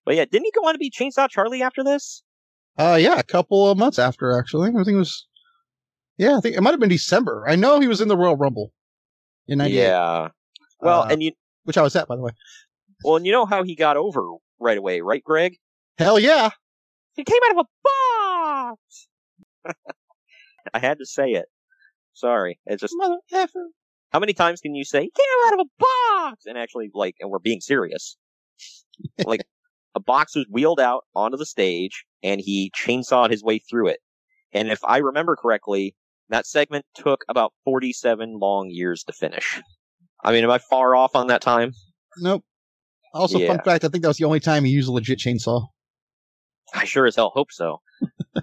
But 0.06 0.16
yeah, 0.16 0.26
didn't 0.26 0.46
he 0.46 0.52
go 0.52 0.68
on 0.68 0.76
to 0.76 0.78
be 0.78 0.92
Chainsaw 0.92 1.30
Charlie 1.30 1.64
after 1.64 1.84
this? 1.84 2.22
Uh, 2.78 2.98
yeah, 3.00 3.20
a 3.20 3.24
couple 3.24 3.70
of 3.70 3.78
months 3.78 4.00
after, 4.00 4.38
actually. 4.38 4.70
I 4.70 4.74
think 4.84 4.96
it 4.96 4.98
was. 4.98 5.28
Yeah, 6.18 6.38
I 6.38 6.42
think 6.42 6.56
it 6.56 6.62
might 6.62 6.72
have 6.72 6.80
been 6.80 6.90
December. 6.90 7.46
I 7.48 7.56
know 7.56 7.80
he 7.80 7.88
was 7.88 8.02
in 8.02 8.08
the 8.08 8.18
Royal 8.18 8.36
Rumble 8.38 8.72
in 9.48 9.58
'98. 9.60 9.76
Yeah. 9.84 10.28
Well, 10.80 11.02
Uh, 11.04 11.08
and 11.12 11.24
you 11.24 11.32
which 11.64 11.78
I 11.78 11.82
was 11.82 11.96
at, 11.96 12.08
by 12.08 12.16
the 12.16 12.22
way. 12.22 12.32
well, 13.04 13.16
and 13.16 13.26
you 13.26 13.32
know 13.32 13.46
how 13.46 13.64
he 13.64 13.76
got 13.76 13.96
over 13.98 14.28
right 14.60 14.78
away, 14.78 15.02
right, 15.02 15.24
Greg? 15.24 15.56
Hell 15.98 16.20
yeah! 16.20 16.50
He 17.16 17.24
came 17.24 17.38
out 17.50 17.58
of 17.60 17.66
a 17.66 17.70
box. 17.84 19.08
I 20.74 20.80
had 20.80 20.98
to 21.00 21.06
say 21.06 21.32
it. 21.32 21.46
Sorry, 22.14 22.60
it's 22.66 22.82
just 22.82 22.94
Mother 22.98 23.18
effer. 23.32 23.68
how 24.12 24.20
many 24.20 24.34
times 24.34 24.62
can 24.62 24.76
you 24.76 24.84
say 24.84 25.02
he 25.04 25.12
came 25.12 25.48
out 25.48 25.54
of 25.60 25.66
a 25.66 25.84
box 26.20 26.46
and 26.46 26.58
actually 26.58 26.90
like, 26.94 27.16
and 27.20 27.30
we're 27.32 27.40
being 27.40 27.60
serious. 27.62 28.18
like 29.26 29.42
a 29.96 30.00
box 30.00 30.36
was 30.36 30.46
wheeled 30.50 30.80
out 30.80 31.04
onto 31.16 31.38
the 31.38 31.46
stage 31.46 32.06
and 32.22 32.42
he 32.42 32.72
chainsawed 32.76 33.32
his 33.32 33.44
way 33.44 33.60
through 33.60 33.90
it. 33.90 34.00
And 34.52 34.70
if 34.70 34.84
I 34.84 34.98
remember 34.98 35.36
correctly, 35.36 35.96
that 36.30 36.46
segment 36.46 36.86
took 36.96 37.24
about 37.30 37.54
47 37.66 38.40
long 38.40 38.70
years 38.70 39.04
to 39.04 39.14
finish. 39.14 39.62
I 40.24 40.32
mean, 40.32 40.44
am 40.44 40.52
I 40.52 40.58
far 40.58 40.96
off 40.96 41.16
on 41.16 41.28
that 41.28 41.42
time? 41.42 41.74
Nope. 42.18 42.44
Also, 43.14 43.46
fun 43.46 43.60
fact: 43.64 43.84
I 43.84 43.90
think 43.90 44.02
that 44.02 44.08
was 44.08 44.18
the 44.18 44.26
only 44.26 44.40
time 44.40 44.64
he 44.64 44.72
used 44.72 44.90
a 44.90 44.92
legit 44.92 45.20
chainsaw. 45.20 45.68
I 46.74 46.86
sure 46.86 47.06
as 47.06 47.16
hell 47.16 47.32
hope 47.34 47.52
so. 47.52 47.82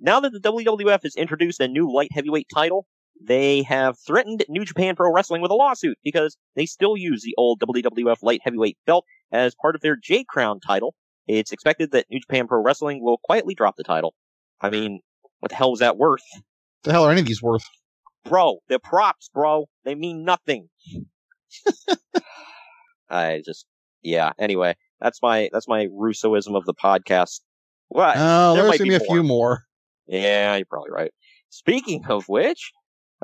now 0.00 0.20
that 0.20 0.32
the 0.32 0.40
WWF 0.40 1.02
has 1.02 1.14
introduced 1.16 1.60
a 1.60 1.68
new 1.68 1.92
light 1.92 2.08
heavyweight 2.12 2.46
title, 2.54 2.86
they 3.26 3.62
have 3.62 3.98
threatened 3.98 4.44
New 4.48 4.64
Japan 4.64 4.96
Pro 4.96 5.12
Wrestling 5.12 5.42
with 5.42 5.50
a 5.50 5.54
lawsuit 5.54 5.98
because 6.02 6.36
they 6.56 6.66
still 6.66 6.96
use 6.96 7.22
the 7.22 7.34
old 7.36 7.60
WWF 7.60 8.22
light 8.22 8.40
heavyweight 8.42 8.78
belt 8.86 9.04
as 9.30 9.54
part 9.54 9.74
of 9.74 9.80
their 9.80 9.96
J 9.96 10.24
Crown 10.28 10.60
title. 10.60 10.94
It's 11.26 11.52
expected 11.52 11.92
that 11.92 12.06
New 12.10 12.20
Japan 12.20 12.48
Pro 12.48 12.62
Wrestling 12.62 13.02
will 13.02 13.18
quietly 13.22 13.54
drop 13.54 13.76
the 13.76 13.84
title. 13.84 14.14
I 14.60 14.70
mean, 14.70 15.00
what 15.40 15.50
the 15.50 15.56
hell 15.56 15.70
was 15.70 15.80
that 15.80 15.96
worth? 15.96 16.22
The 16.82 16.92
hell 16.92 17.04
are 17.04 17.10
any 17.10 17.20
of 17.20 17.26
these 17.26 17.42
worth? 17.42 17.64
Bro, 18.24 18.58
they're 18.68 18.78
props, 18.78 19.30
bro. 19.32 19.66
They 19.84 19.94
mean 19.94 20.24
nothing. 20.24 20.68
I 23.10 23.42
just, 23.44 23.66
yeah. 24.02 24.32
Anyway, 24.38 24.76
that's 25.00 25.20
my 25.22 25.48
that's 25.52 25.68
my 25.68 25.86
Russoism 25.86 26.56
of 26.56 26.64
the 26.64 26.74
podcast. 26.74 27.40
What? 27.88 28.16
Oh, 28.16 28.54
There 28.54 28.64
there's 28.64 28.78
gonna 28.78 28.90
be 28.90 28.98
be 28.98 29.04
a 29.04 29.08
few 29.08 29.22
more. 29.22 29.64
Yeah, 30.06 30.56
you're 30.56 30.66
probably 30.66 30.90
right. 30.90 31.12
Speaking 31.50 32.04
of 32.08 32.28
which, 32.28 32.72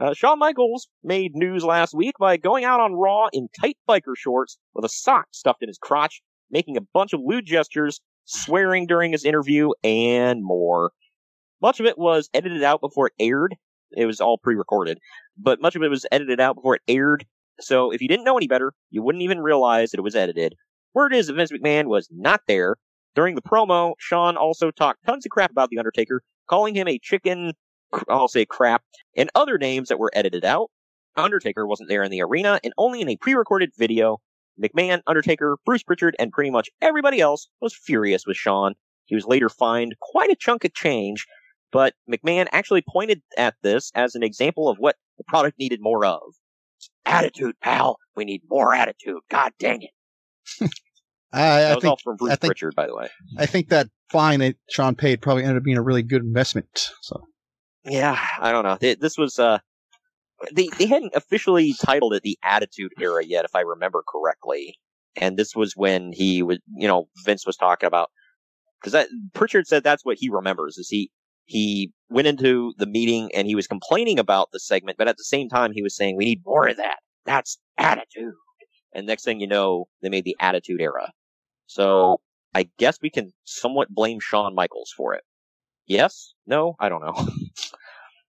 uh, 0.00 0.14
Shawn 0.14 0.38
Michaels 0.38 0.88
made 1.02 1.32
news 1.34 1.64
last 1.64 1.94
week 1.94 2.14
by 2.18 2.36
going 2.36 2.64
out 2.64 2.80
on 2.80 2.94
Raw 2.94 3.28
in 3.32 3.48
tight 3.60 3.76
biker 3.88 4.16
shorts 4.16 4.58
with 4.74 4.84
a 4.84 4.88
sock 4.88 5.26
stuffed 5.32 5.62
in 5.62 5.68
his 5.68 5.78
crotch, 5.78 6.22
making 6.50 6.76
a 6.76 6.86
bunch 6.94 7.12
of 7.12 7.20
lewd 7.24 7.46
gestures, 7.46 8.00
swearing 8.24 8.86
during 8.86 9.12
his 9.12 9.24
interview, 9.24 9.70
and 9.82 10.40
more. 10.42 10.92
Much 11.60 11.80
of 11.80 11.86
it 11.86 11.98
was 11.98 12.28
edited 12.32 12.62
out 12.62 12.80
before 12.80 13.08
it 13.08 13.12
aired. 13.18 13.56
It 13.96 14.06
was 14.06 14.20
all 14.20 14.38
pre-recorded, 14.38 14.98
but 15.36 15.60
much 15.60 15.74
of 15.74 15.82
it 15.82 15.88
was 15.88 16.06
edited 16.12 16.40
out 16.40 16.54
before 16.54 16.76
it 16.76 16.82
aired. 16.86 17.24
So 17.60 17.90
if 17.90 18.00
you 18.00 18.06
didn't 18.08 18.24
know 18.24 18.36
any 18.36 18.46
better, 18.46 18.72
you 18.90 19.02
wouldn't 19.02 19.22
even 19.22 19.40
realize 19.40 19.90
that 19.90 19.98
it 19.98 20.02
was 20.02 20.14
edited. 20.14 20.54
Word 20.94 21.12
is 21.14 21.26
that 21.26 21.34
Vince 21.34 21.50
McMahon 21.50 21.86
was 21.86 22.08
not 22.10 22.42
there. 22.46 22.76
During 23.14 23.34
the 23.34 23.42
promo, 23.42 23.94
Shawn 23.98 24.36
also 24.36 24.70
talked 24.70 25.04
tons 25.04 25.26
of 25.26 25.30
crap 25.30 25.50
about 25.50 25.70
The 25.70 25.78
Undertaker, 25.78 26.22
calling 26.48 26.76
him 26.76 26.86
a 26.86 27.00
chicken, 27.02 27.52
I'll 28.08 28.28
say 28.28 28.44
crap, 28.44 28.82
and 29.16 29.30
other 29.34 29.58
names 29.58 29.88
that 29.88 29.98
were 29.98 30.10
edited 30.14 30.44
out. 30.44 30.70
Undertaker 31.16 31.66
wasn't 31.66 31.88
there 31.88 32.02
in 32.02 32.10
the 32.10 32.22
arena 32.22 32.60
and 32.62 32.72
only 32.78 33.00
in 33.00 33.08
a 33.08 33.16
pre-recorded 33.16 33.70
video. 33.76 34.18
McMahon, 34.62 35.00
Undertaker, 35.06 35.56
Bruce 35.64 35.82
Pritchard, 35.82 36.16
and 36.18 36.32
pretty 36.32 36.50
much 36.50 36.68
everybody 36.80 37.20
else 37.20 37.48
was 37.60 37.76
furious 37.76 38.24
with 38.26 38.36
Shawn. 38.36 38.74
He 39.06 39.14
was 39.14 39.26
later 39.26 39.48
fined 39.48 39.94
quite 40.00 40.30
a 40.30 40.36
chunk 40.36 40.64
of 40.64 40.74
change, 40.74 41.26
but 41.72 41.94
McMahon 42.10 42.46
actually 42.52 42.82
pointed 42.88 43.22
at 43.36 43.54
this 43.62 43.90
as 43.94 44.14
an 44.14 44.22
example 44.22 44.68
of 44.68 44.78
what 44.78 44.96
the 45.16 45.24
product 45.24 45.58
needed 45.58 45.80
more 45.80 46.04
of. 46.04 46.20
Attitude, 47.06 47.54
pal. 47.62 47.98
We 48.16 48.24
need 48.24 48.42
more 48.48 48.74
attitude. 48.74 49.20
God 49.30 49.52
dang 49.58 49.82
it. 49.82 49.90
I, 51.32 51.40
I 51.40 51.60
That 51.60 51.74
was 51.76 51.82
think 51.82 51.90
all 51.90 51.98
from 52.02 52.16
Bruce 52.16 52.36
think 52.36 52.50
Pritchard, 52.50 52.74
by 52.74 52.86
the 52.86 52.96
way. 52.96 53.08
I 53.38 53.46
think 53.46 53.68
that 53.68 53.88
fine 54.10 54.40
that 54.40 54.56
Shawn 54.70 54.94
paid 54.94 55.20
probably 55.20 55.44
ended 55.44 55.58
up 55.58 55.62
being 55.62 55.76
a 55.76 55.82
really 55.82 56.02
good 56.02 56.22
investment. 56.22 56.90
So 57.02 57.22
Yeah, 57.84 58.18
I 58.40 58.52
don't 58.52 58.64
know. 58.64 58.76
Th- 58.76 58.98
This 58.98 59.16
was 59.16 59.38
uh, 59.38 59.58
they 60.52 60.68
they 60.78 60.86
hadn't 60.86 61.14
officially 61.14 61.74
titled 61.84 62.14
it 62.14 62.22
the 62.22 62.38
Attitude 62.44 62.92
Era 63.00 63.24
yet, 63.24 63.44
if 63.44 63.54
I 63.54 63.60
remember 63.60 64.02
correctly. 64.08 64.76
And 65.16 65.36
this 65.36 65.56
was 65.56 65.74
when 65.76 66.12
he 66.12 66.42
was, 66.42 66.58
you 66.76 66.88
know, 66.88 67.08
Vince 67.24 67.46
was 67.46 67.56
talking 67.56 67.88
about 67.88 68.10
because 68.80 68.92
that 68.92 69.08
Pritchard 69.34 69.66
said 69.66 69.84
that's 69.84 70.04
what 70.04 70.18
he 70.18 70.30
remembers 70.30 70.78
is 70.78 70.88
he 70.88 71.10
he 71.46 71.92
went 72.10 72.28
into 72.28 72.74
the 72.78 72.86
meeting 72.86 73.30
and 73.34 73.48
he 73.48 73.54
was 73.56 73.66
complaining 73.66 74.18
about 74.18 74.50
the 74.52 74.60
segment, 74.60 74.98
but 74.98 75.08
at 75.08 75.16
the 75.16 75.24
same 75.24 75.48
time 75.48 75.72
he 75.72 75.82
was 75.82 75.96
saying 75.96 76.16
we 76.16 76.26
need 76.26 76.42
more 76.46 76.68
of 76.68 76.76
that. 76.78 76.98
That's 77.26 77.58
attitude. 77.78 78.34
And 78.94 79.06
next 79.06 79.24
thing 79.24 79.40
you 79.40 79.46
know, 79.48 79.86
they 80.02 80.08
made 80.08 80.24
the 80.24 80.36
Attitude 80.40 80.80
Era. 80.80 81.12
So 81.66 82.20
I 82.54 82.68
guess 82.78 82.98
we 83.02 83.10
can 83.10 83.32
somewhat 83.44 83.90
blame 83.90 84.20
Shawn 84.20 84.54
Michaels 84.54 84.92
for 84.96 85.14
it. 85.14 85.24
Yes? 85.88 86.34
No? 86.46 86.76
I 86.78 86.88
don't 86.88 87.00
know. 87.00 87.14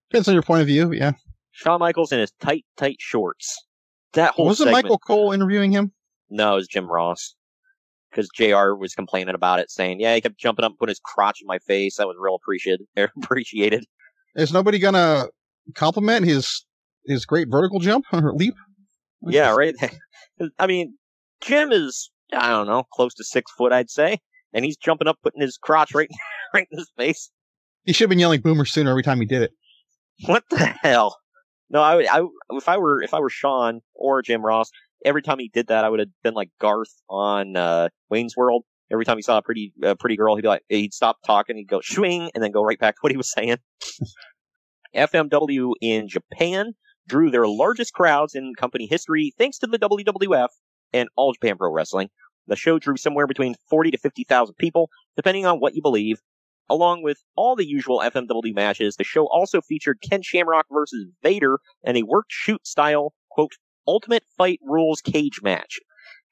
depends 0.09 0.27
on 0.27 0.33
your 0.33 0.43
point 0.43 0.61
of 0.61 0.67
view. 0.67 0.91
Yeah, 0.91 1.11
Shawn 1.51 1.79
Michaels 1.79 2.11
in 2.11 2.19
his 2.19 2.31
tight, 2.41 2.65
tight 2.77 2.97
shorts. 2.99 3.65
That 4.13 4.33
whole 4.33 4.45
wasn't 4.47 4.67
segment, 4.69 4.85
Michael 4.85 4.97
Cole 4.99 5.31
interviewing 5.33 5.71
him? 5.71 5.91
No, 6.29 6.53
it 6.53 6.55
was 6.55 6.67
Jim 6.67 6.89
Ross. 6.89 7.35
Because 8.09 8.27
JR 8.33 8.73
was 8.73 8.95
complaining 8.95 9.35
about 9.35 9.59
it, 9.59 9.69
saying, 9.69 9.99
yeah, 9.99 10.15
he 10.15 10.21
kept 10.21 10.39
jumping 10.39 10.65
up 10.65 10.71
and 10.71 10.79
putting 10.79 10.91
his 10.91 10.99
crotch 11.03 11.41
in 11.41 11.47
my 11.47 11.59
face. 11.59 11.97
That 11.97 12.07
was 12.07 12.17
real 12.19 12.33
appreciated. 12.33 12.87
Appreciated. 12.97 13.85
Is 14.35 14.51
nobody 14.51 14.79
gonna 14.79 15.27
compliment 15.75 16.25
his 16.25 16.65
his 17.05 17.25
great 17.25 17.49
vertical 17.49 17.79
jump 17.79 18.05
or 18.13 18.33
leap. 18.33 18.55
Yeah, 19.21 19.53
right. 19.53 19.75
I 20.57 20.65
mean, 20.65 20.97
Jim 21.41 21.71
is 21.71 22.09
I 22.33 22.49
don't 22.49 22.67
know, 22.67 22.83
close 22.93 23.13
to 23.15 23.23
six 23.23 23.51
foot, 23.51 23.71
I'd 23.71 23.89
say, 23.89 24.19
and 24.53 24.65
he's 24.65 24.77
jumping 24.77 25.07
up, 25.07 25.17
putting 25.21 25.41
his 25.41 25.57
crotch 25.57 25.93
right 25.93 26.09
right 26.53 26.67
in 26.71 26.77
his 26.79 26.91
face. 26.97 27.29
He 27.85 27.93
should 27.93 28.03
have 28.05 28.09
been 28.09 28.19
yelling 28.19 28.41
"Boomer" 28.41 28.65
sooner 28.65 28.89
every 28.91 29.03
time 29.03 29.19
he 29.19 29.25
did 29.25 29.41
it. 29.43 29.51
What 30.25 30.43
the 30.49 30.57
hell? 30.81 31.17
No, 31.69 31.81
I, 31.81 31.95
would- 31.95 32.07
I 32.07 32.21
if 32.51 32.67
I 32.67 32.77
were 32.77 33.01
if 33.01 33.13
I 33.13 33.19
were 33.19 33.29
Shawn 33.29 33.81
or 33.93 34.21
Jim 34.21 34.43
Ross, 34.43 34.69
every 35.05 35.21
time 35.21 35.39
he 35.39 35.49
did 35.53 35.67
that, 35.67 35.85
I 35.85 35.89
would 35.89 35.99
have 35.99 36.09
been 36.23 36.33
like 36.33 36.49
Garth 36.59 36.93
on 37.09 37.55
uh, 37.55 37.89
Wayne's 38.09 38.35
World. 38.35 38.63
Every 38.91 39.05
time 39.05 39.17
he 39.17 39.21
saw 39.21 39.37
a 39.37 39.41
pretty 39.43 39.71
uh, 39.83 39.95
pretty 39.95 40.17
girl, 40.17 40.35
he'd 40.35 40.41
be 40.41 40.47
like, 40.47 40.63
he'd 40.67 40.93
stop 40.93 41.17
talking, 41.25 41.55
he'd 41.57 41.67
go 41.67 41.79
swing, 41.83 42.31
and 42.33 42.43
then 42.43 42.51
go 42.51 42.63
right 42.63 42.79
back 42.79 42.95
to 42.95 42.99
what 43.01 43.11
he 43.11 43.17
was 43.17 43.31
saying. 43.31 43.57
FMW 44.95 45.73
in 45.81 46.07
Japan 46.07 46.73
drew 47.07 47.29
their 47.29 47.47
largest 47.47 47.93
crowds 47.93 48.35
in 48.35 48.53
company 48.57 48.87
history 48.87 49.33
thanks 49.37 49.57
to 49.59 49.67
the 49.67 49.77
WWF 49.79 50.47
and 50.93 51.09
All 51.15 51.33
Japan 51.33 51.57
Pro 51.57 51.71
Wrestling. 51.71 52.09
The 52.47 52.55
show 52.55 52.79
drew 52.79 52.97
somewhere 52.97 53.27
between 53.27 53.55
40 53.69 53.91
to 53.91 53.97
50,000 53.97 54.55
people, 54.55 54.89
depending 55.15 55.45
on 55.45 55.59
what 55.59 55.75
you 55.75 55.81
believe. 55.83 56.17
Along 56.69 57.01
with 57.01 57.23
all 57.35 57.55
the 57.55 57.67
usual 57.67 57.99
FMW 57.99 58.53
matches, 58.53 58.95
the 58.95 59.03
show 59.03 59.25
also 59.27 59.59
featured 59.59 60.01
Ken 60.07 60.21
Shamrock 60.21 60.67
versus 60.71 61.07
Vader 61.23 61.59
and 61.83 61.97
a 61.97 62.03
work 62.03 62.27
shoot 62.29 62.67
style, 62.67 63.13
quote, 63.29 63.53
Ultimate 63.87 64.23
Fight 64.37 64.59
Rules 64.61 65.01
cage 65.01 65.41
match. 65.41 65.79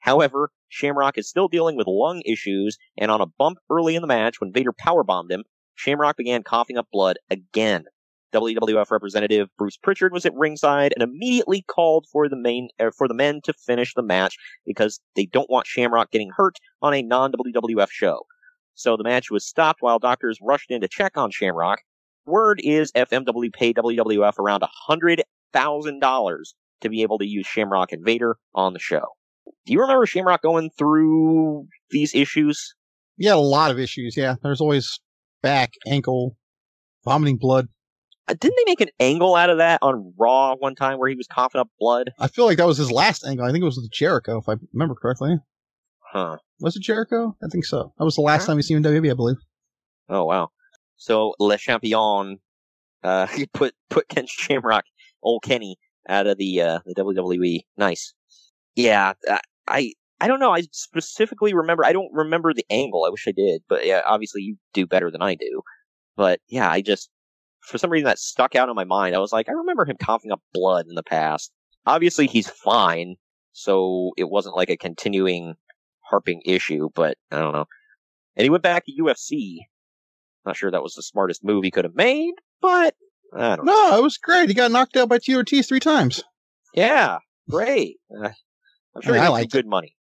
However, 0.00 0.50
Shamrock 0.68 1.18
is 1.18 1.28
still 1.28 1.48
dealing 1.48 1.74
with 1.76 1.88
lung 1.88 2.22
issues, 2.24 2.78
and 2.96 3.10
on 3.10 3.20
a 3.20 3.26
bump 3.26 3.58
early 3.68 3.96
in 3.96 4.02
the 4.02 4.06
match 4.06 4.40
when 4.40 4.52
Vader 4.52 4.72
powerbombed 4.72 5.30
him, 5.30 5.42
Shamrock 5.74 6.16
began 6.16 6.44
coughing 6.44 6.78
up 6.78 6.86
blood 6.92 7.18
again. 7.28 7.86
WWF 8.32 8.90
representative 8.90 9.48
Bruce 9.56 9.78
Pritchard 9.78 10.12
was 10.12 10.26
at 10.26 10.34
ringside 10.34 10.92
and 10.94 11.02
immediately 11.02 11.62
called 11.62 12.06
for 12.12 12.28
the 12.28 12.36
main 12.36 12.68
uh, 12.78 12.90
for 12.96 13.08
the 13.08 13.14
men 13.14 13.40
to 13.44 13.54
finish 13.54 13.94
the 13.94 14.02
match 14.02 14.36
because 14.66 15.00
they 15.16 15.24
don't 15.24 15.50
want 15.50 15.66
Shamrock 15.66 16.10
getting 16.10 16.30
hurt 16.36 16.56
on 16.82 16.94
a 16.94 17.02
non 17.02 17.32
WWF 17.32 17.90
show. 17.90 18.26
So 18.78 18.96
the 18.96 19.02
match 19.02 19.28
was 19.28 19.44
stopped 19.44 19.82
while 19.82 19.98
doctors 19.98 20.38
rushed 20.40 20.70
in 20.70 20.82
to 20.82 20.88
check 20.88 21.16
on 21.16 21.32
Shamrock. 21.32 21.80
Word 22.26 22.60
is 22.62 22.92
FMW 22.92 23.52
paid 23.52 23.74
WWF 23.74 24.38
around 24.38 24.62
hundred 24.86 25.24
thousand 25.52 25.98
dollars 25.98 26.54
to 26.82 26.88
be 26.88 27.02
able 27.02 27.18
to 27.18 27.26
use 27.26 27.44
Shamrock 27.44 27.90
and 27.90 28.04
Vader 28.04 28.36
on 28.54 28.74
the 28.74 28.78
show. 28.78 29.02
Do 29.66 29.72
you 29.72 29.80
remember 29.80 30.06
Shamrock 30.06 30.42
going 30.42 30.70
through 30.78 31.66
these 31.90 32.14
issues? 32.14 32.76
Yeah, 33.16 33.34
a 33.34 33.36
lot 33.36 33.72
of 33.72 33.80
issues. 33.80 34.16
Yeah, 34.16 34.36
there's 34.44 34.60
always 34.60 35.00
back, 35.42 35.72
ankle, 35.84 36.36
vomiting 37.04 37.36
blood. 37.36 37.66
Uh, 38.28 38.34
Didn't 38.38 38.58
they 38.58 38.70
make 38.70 38.80
an 38.80 38.90
angle 39.00 39.34
out 39.34 39.50
of 39.50 39.58
that 39.58 39.80
on 39.82 40.14
Raw 40.16 40.54
one 40.54 40.76
time 40.76 41.00
where 41.00 41.08
he 41.08 41.16
was 41.16 41.26
coughing 41.26 41.60
up 41.60 41.68
blood? 41.80 42.12
I 42.20 42.28
feel 42.28 42.44
like 42.44 42.58
that 42.58 42.66
was 42.68 42.78
his 42.78 42.92
last 42.92 43.26
angle. 43.26 43.44
I 43.44 43.50
think 43.50 43.62
it 43.62 43.64
was 43.64 43.76
with 43.76 43.90
Jericho, 43.90 44.38
if 44.38 44.48
I 44.48 44.54
remember 44.72 44.94
correctly. 44.94 45.38
Huh. 46.12 46.36
Was 46.60 46.76
it 46.76 46.82
Jericho? 46.82 47.36
I 47.42 47.48
think 47.50 47.64
so. 47.64 47.92
That 47.98 48.04
was 48.04 48.16
the 48.16 48.22
last 48.22 48.46
time 48.46 48.56
we 48.56 48.62
seen 48.62 48.76
him 48.76 48.84
in 48.84 49.02
WWE, 49.02 49.10
I 49.10 49.14
believe. 49.14 49.36
Oh 50.08 50.24
wow. 50.24 50.50
So 50.96 51.34
Le 51.38 51.56
Champion, 51.56 52.38
uh, 53.02 53.26
he 53.26 53.46
put 53.54 53.74
put 53.90 54.08
Ken 54.08 54.26
Shamrock, 54.26 54.84
old 55.22 55.42
Kenny, 55.42 55.76
out 56.08 56.26
of 56.26 56.38
the 56.38 56.60
uh, 56.60 56.78
the 56.84 56.94
WWE. 56.94 57.60
Nice. 57.76 58.14
Yeah, 58.74 59.12
I 59.66 59.92
I 60.20 60.26
don't 60.26 60.40
know. 60.40 60.52
I 60.52 60.62
specifically 60.72 61.54
remember. 61.54 61.84
I 61.84 61.92
don't 61.92 62.12
remember 62.12 62.52
the 62.52 62.66
angle. 62.70 63.04
I 63.04 63.10
wish 63.10 63.26
I 63.28 63.32
did, 63.32 63.62
but 63.68 63.86
yeah, 63.86 64.02
obviously 64.06 64.42
you 64.42 64.56
do 64.72 64.86
better 64.86 65.10
than 65.10 65.22
I 65.22 65.34
do. 65.34 65.62
But 66.16 66.40
yeah, 66.48 66.70
I 66.70 66.80
just 66.80 67.10
for 67.60 67.78
some 67.78 67.90
reason 67.90 68.06
that 68.06 68.18
stuck 68.18 68.56
out 68.56 68.68
in 68.68 68.74
my 68.74 68.84
mind. 68.84 69.14
I 69.14 69.18
was 69.20 69.32
like, 69.32 69.48
I 69.48 69.52
remember 69.52 69.84
him 69.84 69.96
coughing 70.02 70.32
up 70.32 70.40
blood 70.52 70.86
in 70.88 70.94
the 70.94 71.02
past. 71.02 71.52
Obviously 71.86 72.26
he's 72.26 72.48
fine, 72.48 73.16
so 73.52 74.12
it 74.16 74.28
wasn't 74.28 74.56
like 74.56 74.70
a 74.70 74.76
continuing 74.76 75.54
harping 76.08 76.42
issue. 76.44 76.88
But 76.94 77.16
I 77.30 77.38
don't 77.38 77.52
know. 77.52 77.66
And 78.36 78.44
he 78.44 78.50
went 78.50 78.62
back 78.62 78.84
to 78.86 78.92
UFC. 79.02 79.58
Not 80.46 80.56
sure 80.56 80.70
that 80.70 80.82
was 80.82 80.94
the 80.94 81.02
smartest 81.02 81.44
move 81.44 81.64
he 81.64 81.70
could 81.70 81.84
have 81.84 81.94
made, 81.96 82.32
but 82.62 82.94
I 83.36 83.56
don't 83.56 83.66
know. 83.66 83.72
No, 83.72 83.98
it 83.98 84.02
was 84.02 84.16
great. 84.16 84.48
He 84.48 84.54
got 84.54 84.70
knocked 84.70 84.96
out 84.96 85.08
by 85.08 85.18
TRT 85.18 85.66
three 85.66 85.80
times. 85.80 86.22
Yeah, 86.74 87.18
great. 87.50 87.96
Uh, 88.10 88.30
I'm 88.94 89.02
sure 89.02 89.16
Yeah, 89.16 89.28
he 89.28 89.34
made 89.34 89.50
good 89.50 89.66
money. 89.66 89.94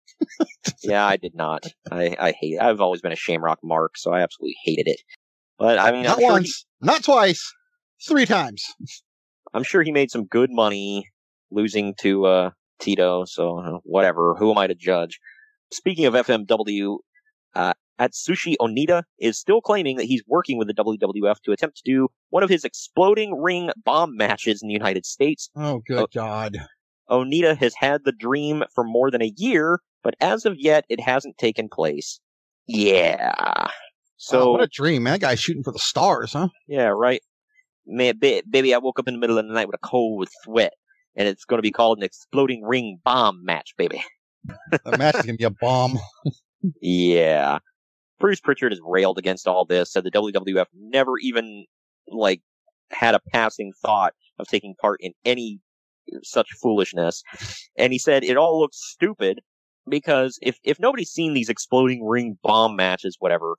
yeah, 0.84 1.06
I 1.06 1.18
did 1.18 1.36
not. 1.36 1.66
I, 1.92 2.16
I 2.20 2.32
hate 2.32 2.54
it. 2.54 2.62
I've 2.62 2.80
always 2.80 3.02
been 3.02 3.12
a 3.12 3.16
Shamrock 3.18 3.60
mark, 3.64 3.98
so 3.98 4.12
I 4.12 4.22
absolutely 4.22 4.56
hated 4.64 4.88
it. 4.88 5.02
But 5.60 5.80
I 5.80 5.92
mean, 5.92 6.04
Not 6.04 6.20
sure, 6.20 6.28
he, 6.28 6.32
once, 6.32 6.66
not 6.82 7.04
twice, 7.04 7.54
three 8.08 8.26
times. 8.26 8.64
I'm 9.54 9.64
sure 9.64 9.82
he 9.82 9.92
made 9.92 10.12
some 10.12 10.26
good 10.26 10.52
money 10.52 11.10
losing 11.52 11.96
to 12.02 12.26
uh, 12.26 12.50
Tito. 12.80 13.26
So 13.26 13.60
uh, 13.60 13.80
whatever. 13.84 14.36
Who 14.36 14.52
am 14.52 14.58
I 14.58 14.68
to 14.68 14.76
judge? 14.76 15.20
Speaking 15.72 16.06
of 16.06 16.14
FMW, 16.14 16.98
uh, 17.56 17.74
Atsushi 18.00 18.56
Onita 18.60 19.04
is 19.20 19.38
still 19.38 19.62
claiming 19.62 19.98
that 19.98 20.06
he's 20.06 20.24
working 20.28 20.58
with 20.58 20.68
the 20.68 20.74
WWF 20.74 21.42
to 21.44 21.52
attempt 21.52 21.78
to 21.78 21.84
do 21.86 22.08
one 22.30 22.44
of 22.44 22.50
his 22.50 22.64
exploding 22.64 23.42
ring 23.42 23.72
bomb 23.84 24.16
matches 24.16 24.62
in 24.62 24.68
the 24.68 24.74
United 24.74 25.06
States. 25.06 25.50
Oh, 25.56 25.82
good 25.86 26.08
God. 26.14 26.58
Onita 27.10 27.58
has 27.58 27.74
had 27.76 28.04
the 28.04 28.12
dream 28.12 28.64
for 28.74 28.84
more 28.84 29.10
than 29.10 29.22
a 29.22 29.34
year, 29.38 29.80
but 30.04 30.16
as 30.20 30.46
of 30.46 30.56
yet, 30.58 30.86
it 30.90 31.00
hasn't 31.00 31.38
taken 31.38 31.70
place. 31.70 32.20
Yeah. 32.68 33.68
So 34.18 34.42
Oh, 34.42 34.52
what 34.52 34.62
a 34.62 34.68
dream, 34.68 35.04
man. 35.04 35.14
That 35.14 35.22
guy's 35.22 35.40
shooting 35.40 35.64
for 35.64 35.72
the 35.72 35.80
stars, 35.80 36.34
huh? 36.34 36.50
yeah, 36.68 36.88
right. 36.88 37.22
Man, 37.86 38.18
ba- 38.20 38.44
baby, 38.50 38.74
I 38.74 38.78
woke 38.80 39.00
up 39.00 39.08
in 39.08 39.14
the 39.14 39.20
middle 39.20 39.38
of 39.38 39.48
the 39.48 39.54
night 39.54 39.68
with 39.68 39.76
a 39.82 39.88
cold 39.88 40.28
sweat, 40.44 40.74
and 41.16 41.28
it's 41.28 41.46
going 41.46 41.60
to 41.60 41.64
be 41.64 41.72
called 41.72 41.98
an 42.00 42.04
exploding 42.04 42.64
ring 42.64 43.00
bomb 43.06 43.44
match, 43.46 43.74
baby. 43.78 44.04
That 44.86 44.98
match 44.98 45.16
is 45.16 45.22
going 45.24 45.36
to 45.36 45.38
be 45.38 45.44
a 45.44 45.50
bomb. 45.50 46.00
Yeah. 46.82 47.60
Bruce 48.20 48.40
Pritchard 48.40 48.72
has 48.72 48.82
railed 48.84 49.18
against 49.18 49.48
all 49.48 49.66
this, 49.66 49.92
said 49.92 50.04
the 50.04 50.12
WWF 50.12 50.66
never 50.74 51.18
even, 51.20 51.66
like, 52.08 52.42
had 52.92 53.16
a 53.16 53.20
passing 53.32 53.74
thought 53.82 54.14
of 54.40 54.48
taking 54.48 54.76
part 54.82 55.00
in 55.02 55.14
any 55.26 55.60
such 56.24 56.50
foolishness. 56.62 57.22
And 57.78 57.94
he 57.94 58.00
said 58.00 58.24
it 58.24 58.38
all 58.38 58.60
looks 58.60 58.78
stupid 58.80 59.42
because 59.90 60.40
if, 60.42 60.58
if 60.64 60.80
nobody's 60.80 61.12
seen 61.12 61.34
these 61.34 61.50
exploding 61.50 62.06
ring 62.06 62.38
bomb 62.42 62.76
matches, 62.76 63.18
whatever, 63.20 63.58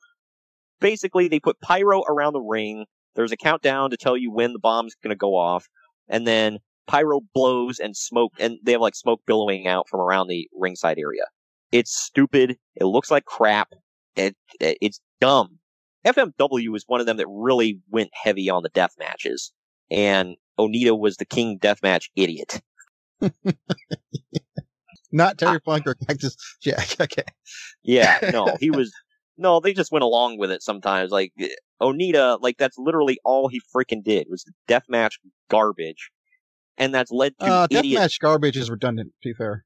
basically 0.80 1.28
they 1.28 1.40
put 1.40 1.60
pyro 1.60 2.02
around 2.02 2.32
the 2.32 2.40
ring. 2.40 2.86
There's 3.14 3.32
a 3.32 3.36
countdown 3.36 3.90
to 3.90 3.96
tell 3.96 4.16
you 4.16 4.32
when 4.32 4.52
the 4.52 4.58
bomb's 4.58 4.94
going 5.02 5.10
to 5.10 5.16
go 5.16 5.36
off. 5.36 5.66
And 6.08 6.26
then 6.26 6.58
pyro 6.88 7.20
blows 7.34 7.78
and 7.78 7.96
smoke, 7.96 8.32
and 8.40 8.58
they 8.64 8.72
have 8.72 8.80
like 8.80 8.96
smoke 8.96 9.20
billowing 9.26 9.66
out 9.68 9.88
from 9.88 10.00
around 10.00 10.26
the 10.26 10.48
ringside 10.58 10.98
area. 10.98 11.22
It's 11.70 11.94
stupid. 11.94 12.56
It 12.74 12.84
looks 12.84 13.10
like 13.10 13.24
crap. 13.24 13.74
It, 14.16 14.34
it 14.58 14.78
it's 14.80 15.00
dumb. 15.20 15.58
FMW 16.06 16.68
was 16.68 16.84
one 16.86 17.00
of 17.00 17.06
them 17.06 17.18
that 17.18 17.28
really 17.28 17.80
went 17.90 18.10
heavy 18.12 18.48
on 18.50 18.62
the 18.62 18.70
death 18.70 18.94
matches, 18.98 19.52
and 19.90 20.36
Onita 20.58 20.98
was 20.98 21.16
the 21.16 21.24
king 21.24 21.58
deathmatch 21.58 22.08
idiot. 22.16 22.60
Not 25.12 25.38
Terry 25.38 25.56
ah. 25.56 25.60
Funk 25.64 25.86
or 25.86 25.94
Cactus 25.94 26.36
Jack. 26.62 26.96
Okay. 27.00 27.24
Yeah, 27.82 28.18
no, 28.32 28.56
he 28.60 28.70
was. 28.70 28.92
No, 29.36 29.60
they 29.60 29.72
just 29.72 29.92
went 29.92 30.02
along 30.02 30.38
with 30.38 30.50
it 30.50 30.62
sometimes. 30.62 31.10
Like 31.10 31.32
Onita, 31.80 32.38
like 32.42 32.58
that's 32.58 32.76
literally 32.76 33.18
all 33.24 33.48
he 33.48 33.60
freaking 33.74 34.02
did 34.02 34.26
was 34.28 34.44
deathmatch 34.68 35.12
garbage, 35.48 36.10
and 36.78 36.94
that's 36.94 37.10
led 37.10 37.36
to 37.40 37.46
Uh, 37.46 37.66
idiot. 37.70 38.00
Deathmatch 38.00 38.20
garbage 38.20 38.56
is 38.56 38.70
redundant, 38.70 39.12
to 39.22 39.28
be 39.28 39.34
fair. 39.34 39.64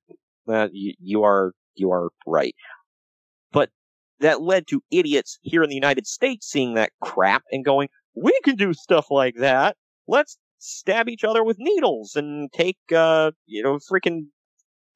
Uh, 0.48 0.68
you, 0.72 0.94
you 0.98 1.22
are 1.22 1.52
you 1.74 1.92
are 1.92 2.08
right, 2.26 2.54
but 3.52 3.70
that 4.18 4.42
led 4.42 4.66
to 4.68 4.82
idiots 4.90 5.38
here 5.42 5.62
in 5.62 5.68
the 5.68 5.76
United 5.76 6.06
States 6.06 6.46
seeing 6.48 6.74
that 6.74 6.90
crap 7.00 7.44
and 7.52 7.64
going, 7.64 7.88
"We 8.14 8.36
can 8.42 8.56
do 8.56 8.74
stuff 8.74 9.06
like 9.10 9.36
that. 9.36 9.76
Let's 10.08 10.38
stab 10.58 11.08
each 11.08 11.24
other 11.24 11.44
with 11.44 11.56
needles 11.58 12.16
and 12.16 12.52
take, 12.52 12.78
uh, 12.94 13.32
you 13.46 13.62
know, 13.62 13.78
freaking 13.78 14.26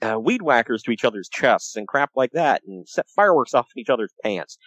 uh, 0.02 0.18
weed 0.20 0.42
whackers 0.42 0.82
to 0.82 0.90
each 0.90 1.04
other's 1.04 1.28
chests 1.28 1.76
and 1.76 1.86
crap 1.86 2.10
like 2.16 2.32
that, 2.32 2.62
and 2.66 2.88
set 2.88 3.06
fireworks 3.14 3.54
off 3.54 3.68
in 3.76 3.80
each 3.80 3.90
other's 3.90 4.12
pants." 4.22 4.58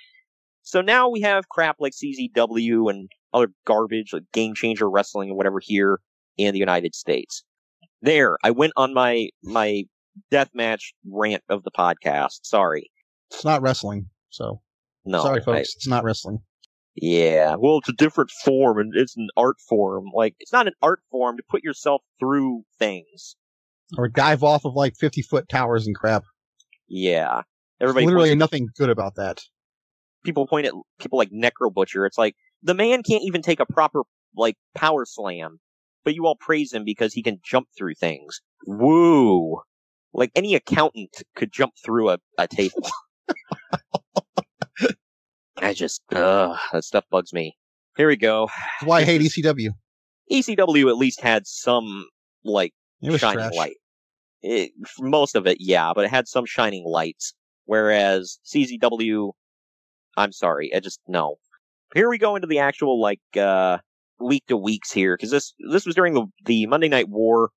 So 0.61 0.81
now 0.81 1.09
we 1.09 1.21
have 1.21 1.49
crap 1.49 1.77
like 1.79 1.93
CZW 1.93 2.89
and 2.89 3.09
other 3.33 3.51
garbage 3.65 4.13
like 4.13 4.23
Game 4.33 4.53
Changer 4.55 4.89
Wrestling 4.89 5.29
and 5.29 5.37
whatever 5.37 5.59
here 5.59 5.99
in 6.39 6.53
the 6.53 6.59
United 6.59 6.95
States. 6.95 7.43
There, 8.01 8.37
I 8.43 8.51
went 8.51 8.73
on 8.77 8.93
my 8.93 9.29
my 9.43 9.83
deathmatch 10.31 10.93
rant 11.09 11.43
of 11.49 11.63
the 11.63 11.71
podcast. 11.71 12.39
Sorry. 12.43 12.89
It's 13.31 13.45
not 13.45 13.61
wrestling, 13.61 14.09
so 14.29 14.61
No. 15.05 15.21
sorry, 15.21 15.41
I- 15.41 15.43
folks. 15.43 15.75
it's 15.75 15.87
not 15.87 16.03
wrestling. 16.03 16.39
yeah. 16.95 17.55
Well, 17.57 17.77
it's 17.79 17.89
a 17.89 17.93
different 17.93 18.31
form 18.31 18.79
and 18.79 18.93
it's 18.95 19.15
an 19.15 19.27
art 19.37 19.57
form. 19.67 20.05
Like, 20.13 20.35
it's 20.39 20.51
not 20.53 20.67
an 20.67 20.73
art 20.81 21.01
form 21.11 21.37
to 21.37 21.43
put 21.49 21.63
yourself 21.63 22.01
through 22.19 22.63
things. 22.79 23.35
Or 23.97 24.07
dive 24.07 24.43
off 24.43 24.65
of 24.65 24.73
like 24.75 24.95
fifty 24.97 25.21
foot 25.21 25.49
towers 25.49 25.85
and 25.87 25.95
crap. 25.95 26.23
Yeah. 26.87 27.41
There's 27.79 27.89
Everybody 27.89 28.05
literally 28.07 28.29
points 28.29 28.35
at- 28.35 28.37
nothing 28.39 28.67
good 28.77 28.89
about 28.89 29.15
that. 29.15 29.41
people 30.23 30.47
point 30.47 30.67
at 30.67 30.73
people 30.99 31.17
like 31.17 31.31
Necro 31.31 31.73
Butcher. 31.73 32.05
It's 32.05 32.17
like 32.17 32.35
the 32.63 32.73
man 32.73 33.03
can't 33.03 33.23
even 33.23 33.41
take 33.41 33.59
a 33.59 33.65
proper 33.65 34.01
like 34.35 34.55
power 34.75 35.05
slam. 35.05 35.59
But 36.03 36.15
you 36.15 36.25
all 36.25 36.35
praise 36.35 36.73
him 36.73 36.83
because 36.83 37.13
he 37.13 37.23
can 37.23 37.39
jump 37.43 37.67
through 37.77 37.95
things. 37.95 38.41
Woo! 38.65 39.61
Like 40.13 40.31
any 40.35 40.55
accountant 40.55 41.23
could 41.35 41.51
jump 41.51 41.73
through 41.83 42.09
a, 42.09 42.17
a 42.37 42.47
table. 42.47 42.89
I 45.61 45.73
just, 45.73 46.01
ugh, 46.13 46.57
that 46.71 46.83
stuff 46.83 47.05
bugs 47.09 47.33
me. 47.33 47.57
Here 47.97 48.07
we 48.07 48.15
go. 48.15 48.47
That's 48.79 48.87
why 48.87 48.99
I 48.99 49.03
hate 49.03 49.21
ECW. 49.21 49.69
ECW 50.31 50.89
at 50.89 50.97
least 50.97 51.21
had 51.21 51.45
some, 51.45 52.05
like, 52.45 52.73
shining 53.03 53.19
trash. 53.19 53.55
light. 53.55 53.75
It, 54.41 54.71
most 54.99 55.35
of 55.35 55.45
it, 55.47 55.57
yeah, 55.59 55.91
but 55.93 56.05
it 56.05 56.11
had 56.11 56.27
some 56.27 56.45
shining 56.45 56.85
lights. 56.85 57.33
Whereas 57.65 58.39
CZW, 58.45 59.33
I'm 60.15 60.31
sorry, 60.31 60.73
I 60.73 60.79
just, 60.79 61.01
no. 61.07 61.35
Here 61.93 62.09
we 62.09 62.17
go 62.17 62.35
into 62.35 62.47
the 62.47 62.59
actual, 62.59 63.01
like, 63.01 63.19
uh, 63.37 63.79
week 64.19 64.45
to 64.47 64.57
weeks 64.57 64.91
here, 64.91 65.15
because 65.15 65.31
this, 65.31 65.53
this 65.71 65.85
was 65.85 65.95
during 65.95 66.13
the, 66.13 66.25
the 66.45 66.65
Monday 66.67 66.89
Night 66.89 67.09
War. 67.09 67.51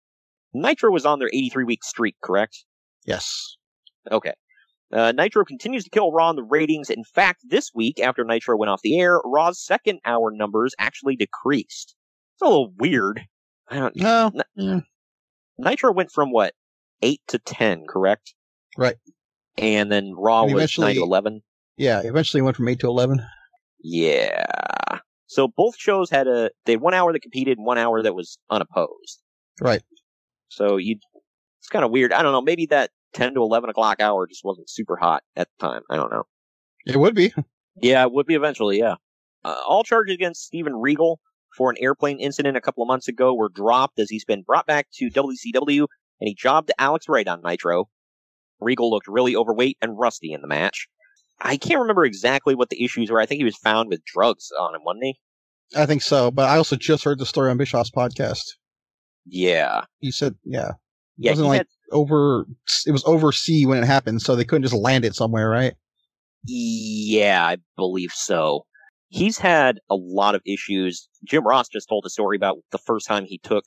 Nitro 0.55 0.90
was 0.90 1.07
on 1.07 1.18
their 1.18 1.29
83 1.33 1.64
week 1.64 1.83
streak, 1.85 2.16
correct? 2.22 2.64
Yes. 3.05 3.57
Okay. 4.11 4.33
Uh, 4.92 5.12
Nitro 5.12 5.44
continues 5.44 5.85
to 5.85 5.90
kill 5.90 6.12
Raw 6.12 6.29
in 6.31 6.37
the 6.37 6.42
ratings. 6.42 6.90
In 6.90 7.05
fact, 7.05 7.40
this 7.48 7.70
week, 7.75 7.98
after 7.98 8.25
Nitro 8.25 8.57
went 8.59 8.68
off 8.68 8.83
the 8.83 8.98
air, 9.01 9.20
Raw's 9.25 9.64
second 9.64 10.01
hour 10.05 10.31
numbers 10.31 10.75
actually 10.79 11.16
decreased. 11.16 11.94
It's 12.35 12.42
a 12.42 12.44
little 12.44 12.72
weird. 12.79 13.22
I 13.70 13.77
don't 13.77 13.96
No. 13.96 14.31
N- 14.35 14.42
yeah. 14.55 14.81
Nitro 15.59 15.92
went 15.92 16.11
from 16.12 16.31
what? 16.31 16.53
8 17.01 17.20
to 17.29 17.38
10, 17.38 17.85
correct? 17.88 18.35
Right. 18.77 18.96
And 19.57 19.90
then 19.90 20.12
Raw 20.14 20.44
And 20.44 20.55
was 20.55 20.79
9 20.79 20.94
to 20.94 21.03
11. 21.03 21.42
Yeah. 21.77 22.03
Eventually 22.05 22.42
went 22.42 22.57
from 22.57 22.68
eight 22.68 22.81
to 22.81 22.87
eleven. 22.88 23.25
Yeah. 23.83 24.44
So 25.33 25.49
both 25.49 25.77
shows 25.79 26.11
had 26.11 26.27
a, 26.27 26.51
they 26.66 26.73
had 26.73 26.83
one 26.83 26.92
hour 26.92 27.11
that 27.11 27.21
competed 27.21 27.57
and 27.57 27.66
one 27.66 27.79
hour 27.79 28.03
that 28.03 28.14
was 28.14 28.38
unopposed. 28.51 29.23
Right. 29.62 29.83
So 30.49 30.77
you, 30.77 30.97
it's 31.59 31.68
kind 31.71 31.87
of 31.87 31.90
weird. 31.90 32.12
I 32.12 32.23
don't 32.23 32.33
know. 32.33 32.42
Maybe 32.42 32.66
that 32.66 32.90
10 33.14 33.33
to 33.35 33.40
11 33.40 33.71
o'clock 33.71 34.01
hour 34.01 34.27
just 34.27 34.45
wasn't 34.45 34.68
super 34.68 34.97
hot 34.97 35.23
at 35.35 35.49
the 35.59 35.66
time. 35.66 35.83
I 35.90 35.97
don't 35.97 36.12
know. 36.12 36.25
It 36.87 36.97
would 36.97 37.14
be. 37.14 37.33
Yeah, 37.81 38.03
it 38.03 38.12
would 38.12 38.27
be 38.27 38.35
eventually, 38.35 38.81
yeah. 38.81 38.97
Uh, 39.47 39.57
all 39.66 39.83
charges 39.83 40.14
against 40.14 40.45
Steven 40.45 40.75
Regal 40.75 41.18
for 41.57 41.71
an 41.71 41.79
airplane 41.81 42.21
incident 42.21 42.55
a 42.55 42.61
couple 42.61 42.83
of 42.83 42.87
months 42.87 43.09
ago 43.09 43.33
were 43.33 43.49
dropped 43.49 43.99
as 43.99 44.11
he's 44.11 44.27
been 44.27 44.42
brought 44.42 44.66
back 44.66 44.88
to 44.97 45.09
WCW 45.09 45.87
and 46.21 46.29
he 46.29 46.35
jobbed 46.35 46.71
Alex 46.79 47.09
Wright 47.09 47.27
on 47.27 47.40
Nitro. 47.42 47.88
Regal 48.61 48.90
looked 48.90 49.09
really 49.09 49.35
overweight 49.35 49.79
and 49.81 49.99
rusty 49.99 50.35
in 50.35 50.42
the 50.42 50.47
match. 50.49 50.87
I 51.42 51.57
can't 51.57 51.81
remember 51.81 52.05
exactly 52.05 52.55
what 52.55 52.70
the 52.70 52.83
issues 52.85 53.11
were. 53.11 53.20
I 53.20 53.26
think 53.26 53.38
he 53.38 53.44
was 53.44 53.57
found 53.57 53.88
with 53.88 54.05
drugs 54.05 54.50
on 54.61 54.74
him, 54.74 54.83
wasn't 54.85 55.05
he? 55.05 55.18
I 55.76 55.87
think 55.87 56.02
so. 56.02 56.31
But 56.31 56.48
I 56.48 56.57
also 56.57 56.76
just 56.76 57.02
heard 57.05 57.18
the 57.18 57.26
story 57.26 57.50
on 57.50 57.57
Bischoff's 57.57 57.90
podcast. 57.90 58.42
Yeah. 59.26 59.83
He 60.00 60.11
said, 60.12 60.37
yeah. 60.44 60.68
It 60.68 60.74
Yeah, 61.18 61.31
wasn't 61.33 61.48
like 61.48 61.59
had- 61.59 61.66
over, 61.90 62.46
it 62.87 62.92
was 62.92 63.05
oversea 63.05 63.66
when 63.66 63.83
it 63.83 63.87
happened, 63.87 64.22
so 64.22 64.35
they 64.37 64.44
couldn't 64.44 64.62
just 64.62 64.74
land 64.74 65.05
it 65.05 65.14
somewhere, 65.14 65.48
right? 65.50 65.74
Yeah, 66.44 67.44
I 67.46 67.57
believe 67.76 68.12
so. 68.12 68.66
He's 69.09 69.38
had 69.38 69.78
a 69.90 69.94
lot 69.94 70.35
of 70.35 70.42
issues. 70.46 71.09
Jim 71.24 71.46
Ross 71.46 71.68
just 71.68 71.88
told 71.88 72.05
a 72.07 72.11
story 72.11 72.37
about 72.37 72.59
the 72.70 72.78
first 72.78 73.07
time 73.07 73.24
he 73.26 73.38
took 73.38 73.64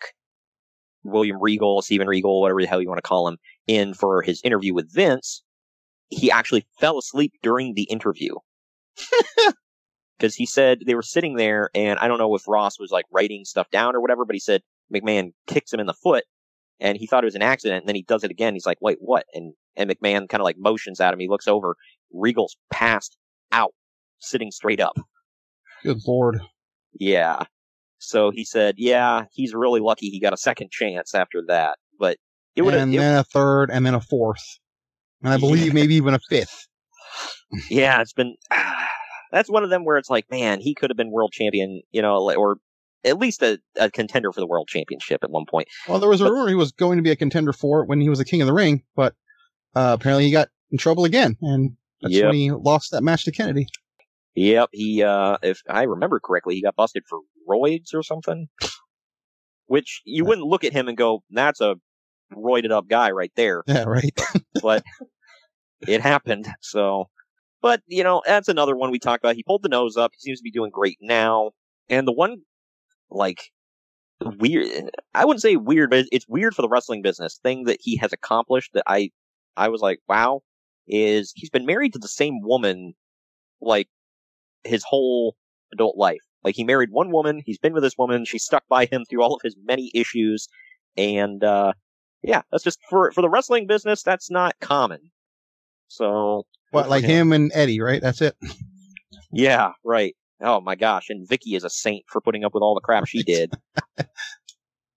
William 1.04 1.38
Regal, 1.40 1.82
Stephen 1.82 2.08
Regal, 2.08 2.42
whatever 2.42 2.62
the 2.62 2.68
hell 2.68 2.82
you 2.82 2.88
want 2.90 2.98
to 2.98 3.08
call 3.08 3.28
him, 3.28 3.38
in 3.68 3.94
for 3.94 4.22
his 4.22 4.42
interview 4.44 4.74
with 4.74 4.92
Vince. 4.92 5.44
He 6.10 6.32
actually 6.32 6.66
fell 6.80 6.98
asleep 6.98 7.34
during 7.42 7.74
the 7.74 7.84
interview. 7.84 8.36
Because 10.18 10.36
he 10.36 10.46
said 10.46 10.84
they 10.86 10.96
were 10.96 11.02
sitting 11.02 11.36
there, 11.36 11.70
and 11.76 12.00
I 12.00 12.08
don't 12.08 12.20
know 12.20 12.36
if 12.36 12.48
Ross 12.48 12.80
was 12.80 12.90
like 12.90 13.06
writing 13.12 13.44
stuff 13.44 13.70
down 13.70 13.96
or 13.96 14.02
whatever, 14.02 14.24
but 14.24 14.34
he 14.34 14.40
said 14.40 14.62
McMahon 14.94 15.34
kicks 15.46 15.74
him 15.74 15.82
in 15.82 15.88
the 15.88 15.94
foot, 15.94 16.24
and 16.80 16.98
he 16.98 17.06
thought 17.06 17.24
it 17.24 17.28
was 17.28 17.36
an 17.36 17.42
accident, 17.42 17.82
and 17.82 17.90
then 17.90 17.96
he 17.96 18.04
does 18.04 18.24
it 18.24 18.32
again. 18.32 18.54
He's 18.54 18.66
like, 18.66 18.78
wait, 18.80 18.98
what? 19.02 19.26
And, 19.34 19.54
and 19.76 19.90
McMahon 19.90 20.30
kind 20.30 20.42
of 20.42 20.46
like 20.46 20.58
motions 20.58 21.02
at 21.02 21.14
him. 21.14 21.20
He 21.20 21.28
looks 21.28 21.48
over. 21.48 21.76
Regal's 22.14 22.56
passed 22.72 23.18
out, 23.52 23.74
sitting 24.20 24.52
straight 24.52 24.80
up. 24.80 24.98
Good 25.84 26.00
lord. 26.08 26.40
Yeah. 26.94 27.44
So 27.98 28.32
he 28.32 28.46
said, 28.46 28.76
yeah, 28.78 29.26
he's 29.34 29.54
really 29.54 29.82
lucky 29.82 30.10
he 30.10 30.20
got 30.20 30.34
a 30.34 30.38
second 30.38 30.72
chance 30.72 31.14
after 31.14 31.44
that. 31.48 31.78
But 32.00 32.18
it 32.56 32.62
would 32.62 32.74
have, 32.74 32.84
and 32.84 32.94
then 32.94 33.18
a 33.18 33.24
third, 33.24 33.70
and 33.70 33.86
then 33.86 33.96
a 33.96 34.02
fourth. 34.02 34.60
And 35.26 35.34
I 35.34 35.38
believe 35.38 35.74
maybe 35.74 35.96
even 35.96 36.14
a 36.14 36.20
fifth. 36.20 36.68
yeah, 37.72 38.00
it's 38.00 38.14
been, 38.14 38.36
that's 39.32 39.50
one 39.50 39.64
of 39.64 39.72
them 39.72 39.84
where 39.84 39.98
it's 39.98 40.10
like, 40.10 40.30
man, 40.30 40.62
he 40.62 40.76
could 40.76 40.92
have 40.92 40.98
been 40.98 41.10
world 41.10 41.32
champion, 41.32 41.82
you 41.92 42.04
know, 42.04 42.32
or 42.36 42.58
at 43.04 43.18
least 43.18 43.42
a, 43.42 43.60
a 43.76 43.90
contender 43.90 44.32
for 44.32 44.40
the 44.40 44.46
world 44.46 44.68
championship 44.68 45.24
at 45.24 45.32
one 45.32 45.46
point. 45.50 45.68
Well, 45.90 46.00
there 46.00 46.10
was 46.10 46.22
a 46.22 46.32
rumor 46.32 46.48
he 46.48 46.54
was 46.54 46.72
going 46.72 46.98
to 46.98 47.02
be 47.02 47.10
a 47.10 47.16
contender 47.16 47.54
for 47.54 47.82
it 47.82 47.90
when 47.90 48.02
he 48.02 48.08
was 48.08 48.20
a 48.20 48.26
king 48.26 48.42
of 48.42 48.46
the 48.46 48.54
ring, 48.54 48.84
but 48.96 49.16
uh, 49.76 49.98
apparently 50.00 50.26
he 50.26 50.32
got 50.32 50.50
in 50.70 50.78
trouble 50.78 51.06
again, 51.06 51.38
and 51.42 51.76
that's 52.04 52.14
Yep. 52.14 52.26
when 52.26 52.36
he 52.36 52.52
lost 52.52 52.92
that 52.92 53.02
match 53.02 53.26
to 53.26 53.32
Kennedy. 53.32 53.66
Yep, 54.36 54.70
he, 54.74 55.02
uh, 55.02 55.38
if 55.42 55.62
I 55.68 55.84
remember 55.84 56.20
correctly, 56.20 56.54
he 56.54 56.62
got 56.62 56.76
busted 56.76 57.02
for 57.10 57.20
roids 57.50 57.96
or 57.96 58.04
something. 58.04 58.48
Which 59.66 60.04
you 60.06 60.24
wouldn't 60.24 60.46
look 60.46 60.64
at 60.64 60.74
him 60.74 60.88
and 60.88 60.96
go, 60.96 61.24
that's 61.32 61.62
a 61.62 61.78
roided 62.32 62.72
up 62.72 62.88
guy 62.88 63.10
right 63.10 63.32
there. 63.36 63.64
Yeah, 63.66 63.86
right. 63.86 64.16
but 64.62 64.84
it 65.82 66.02
happened. 66.02 66.48
So, 66.62 67.10
but 67.62 67.82
you 67.88 68.04
know, 68.04 68.22
that's 68.26 68.48
another 68.48 68.76
one 68.76 68.92
we 68.92 69.00
talked 69.00 69.24
about. 69.24 69.36
He 69.36 69.44
pulled 69.44 69.64
the 69.64 69.70
nose 69.70 69.98
up. 69.98 70.12
He 70.14 70.22
seems 70.22 70.40
to 70.40 70.44
be 70.44 70.52
doing 70.52 70.72
great 70.72 70.98
now. 71.02 71.52
And 71.90 72.08
the 72.08 72.12
one, 72.12 72.38
like, 73.10 73.52
weird, 74.22 74.90
I 75.14 75.26
wouldn't 75.26 75.42
say 75.42 75.56
weird, 75.56 75.90
but 75.90 76.06
it's 76.12 76.28
weird 76.28 76.56
for 76.56 76.62
the 76.62 76.70
wrestling 76.70 77.02
business 77.02 77.40
thing 77.44 77.66
that 77.66 77.80
he 77.82 77.98
has 77.98 78.14
accomplished 78.14 78.74
that 78.74 78.84
I, 78.88 79.12
I 79.58 79.70
was 79.70 79.82
like, 79.82 80.00
wow, 80.08 80.42
is 80.88 81.32
he's 81.36 81.50
been 81.50 81.66
married 81.66 81.94
to 81.94 82.00
the 82.00 82.08
same 82.08 82.42
woman, 82.42 82.94
like, 83.62 83.88
his 84.64 84.84
whole 84.84 85.36
adult 85.74 85.98
life. 85.98 86.22
Like, 86.44 86.56
he 86.56 86.64
married 86.64 86.90
one 86.92 87.12
woman. 87.12 87.42
He's 87.46 87.58
been 87.60 87.74
with 87.74 87.84
this 87.84 87.98
woman. 87.98 88.26
She 88.26 88.40
stuck 88.40 88.64
by 88.68 88.86
him 88.86 89.06
through 89.10 89.22
all 89.22 89.36
of 89.36 89.42
his 89.44 89.56
many 89.64 89.92
issues. 89.94 90.48
And, 90.98 91.44
uh, 91.44 91.74
yeah, 92.24 92.42
that's 92.52 92.64
just 92.64 92.80
for, 92.90 93.12
for 93.12 93.22
the 93.22 93.30
wrestling 93.30 93.68
business, 93.68 94.02
that's 94.02 94.32
not 94.32 94.56
common. 94.60 95.12
So, 95.88 96.44
What, 96.72 96.90
like 96.90 97.04
him 97.04 97.32
and 97.32 97.52
Eddie, 97.54 97.82
right? 97.82 98.02
That's 98.02 98.22
it. 98.22 98.36
yeah, 99.32 99.72
right. 99.84 100.16
Oh 100.42 100.60
my 100.62 100.76
gosh, 100.76 101.10
and 101.10 101.28
Vickie 101.28 101.56
is 101.56 101.64
a 101.64 101.70
saint 101.70 102.04
for 102.08 102.22
putting 102.22 102.44
up 102.44 102.54
with 102.54 102.62
all 102.62 102.76
the 102.76 102.82
crap 102.82 103.08
she 103.08 103.24
did. 103.24 103.54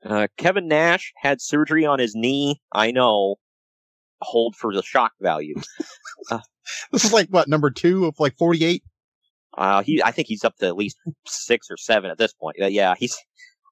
uh, 0.05 0.27
Kevin 0.37 0.67
Nash 0.69 1.13
had 1.17 1.41
surgery 1.41 1.87
on 1.87 1.99
his 1.99 2.15
knee. 2.15 2.61
I 2.73 2.91
know. 2.91 3.37
Hold 4.21 4.57
for 4.57 4.75
the 4.75 4.83
shock 4.83 5.13
value. 5.21 5.55
This 6.93 7.05
is 7.05 7.13
like 7.15 7.29
what 7.29 7.49
number 7.49 7.71
two 7.71 8.05
of 8.05 8.17
like 8.19 8.37
forty-eight. 8.37 8.83
Uh, 9.57 9.83
he, 9.83 10.03
I 10.03 10.11
think 10.11 10.29
he's 10.29 10.45
up 10.45 10.55
to 10.57 10.67
at 10.67 10.77
least 10.77 10.99
six 11.27 11.69
or 11.71 11.77
seven 11.79 12.11
at 12.11 12.19
this 12.19 12.35
point. 12.35 12.57
Uh, 12.61 12.67
yeah, 12.67 12.95
he's. 12.99 13.17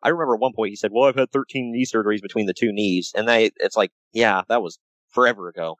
I 0.03 0.09
remember 0.09 0.35
at 0.35 0.41
one 0.41 0.53
point 0.55 0.71
he 0.71 0.77
said, 0.77 0.93
"Well, 0.95 1.09
I've 1.09 1.17
had 1.17 1.31
13 1.31 1.73
knee 1.73 1.85
surgeries 1.85 2.23
between 2.23 2.47
the 2.47 2.55
two 2.55 2.73
knees," 2.73 3.13
and 3.15 3.29
they, 3.29 3.51
it's 3.57 3.77
like, 3.77 3.91
yeah, 4.13 4.43
that 4.49 4.63
was 4.63 4.79
forever 5.11 5.49
ago. 5.49 5.77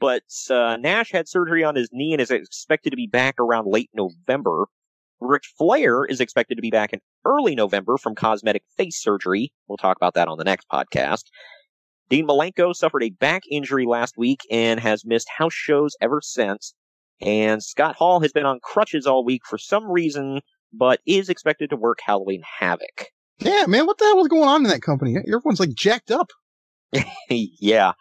But 0.00 0.22
uh, 0.48 0.76
Nash 0.78 1.12
had 1.12 1.28
surgery 1.28 1.62
on 1.62 1.76
his 1.76 1.90
knee 1.92 2.12
and 2.12 2.20
is 2.20 2.30
expected 2.30 2.90
to 2.90 2.96
be 2.96 3.06
back 3.06 3.34
around 3.38 3.66
late 3.66 3.90
November. 3.94 4.66
Ric 5.20 5.42
Flair 5.58 6.04
is 6.06 6.20
expected 6.20 6.54
to 6.54 6.62
be 6.62 6.70
back 6.70 6.94
in 6.94 7.00
early 7.26 7.54
November 7.54 7.98
from 7.98 8.14
cosmetic 8.14 8.62
face 8.78 9.00
surgery. 9.00 9.52
We'll 9.68 9.76
talk 9.76 9.98
about 9.98 10.14
that 10.14 10.28
on 10.28 10.38
the 10.38 10.44
next 10.44 10.66
podcast. 10.72 11.24
Dean 12.08 12.26
Malenko 12.26 12.74
suffered 12.74 13.04
a 13.04 13.10
back 13.10 13.42
injury 13.50 13.84
last 13.86 14.16
week 14.16 14.40
and 14.50 14.80
has 14.80 15.04
missed 15.04 15.28
house 15.36 15.52
shows 15.52 15.94
ever 16.00 16.20
since. 16.22 16.74
And 17.20 17.62
Scott 17.62 17.96
Hall 17.96 18.20
has 18.20 18.32
been 18.32 18.46
on 18.46 18.60
crutches 18.62 19.06
all 19.06 19.24
week 19.24 19.42
for 19.46 19.58
some 19.58 19.88
reason, 19.90 20.40
but 20.72 21.00
is 21.06 21.28
expected 21.28 21.70
to 21.70 21.76
work 21.76 21.98
Halloween 22.02 22.42
Havoc. 22.58 23.06
Yeah, 23.38 23.66
man, 23.66 23.86
what 23.86 23.98
the 23.98 24.04
hell 24.04 24.16
was 24.16 24.28
going 24.28 24.48
on 24.48 24.64
in 24.64 24.70
that 24.70 24.82
company? 24.82 25.16
Everyone's 25.18 25.60
like 25.60 25.74
jacked 25.74 26.10
up. 26.10 26.30
yeah. 27.28 27.92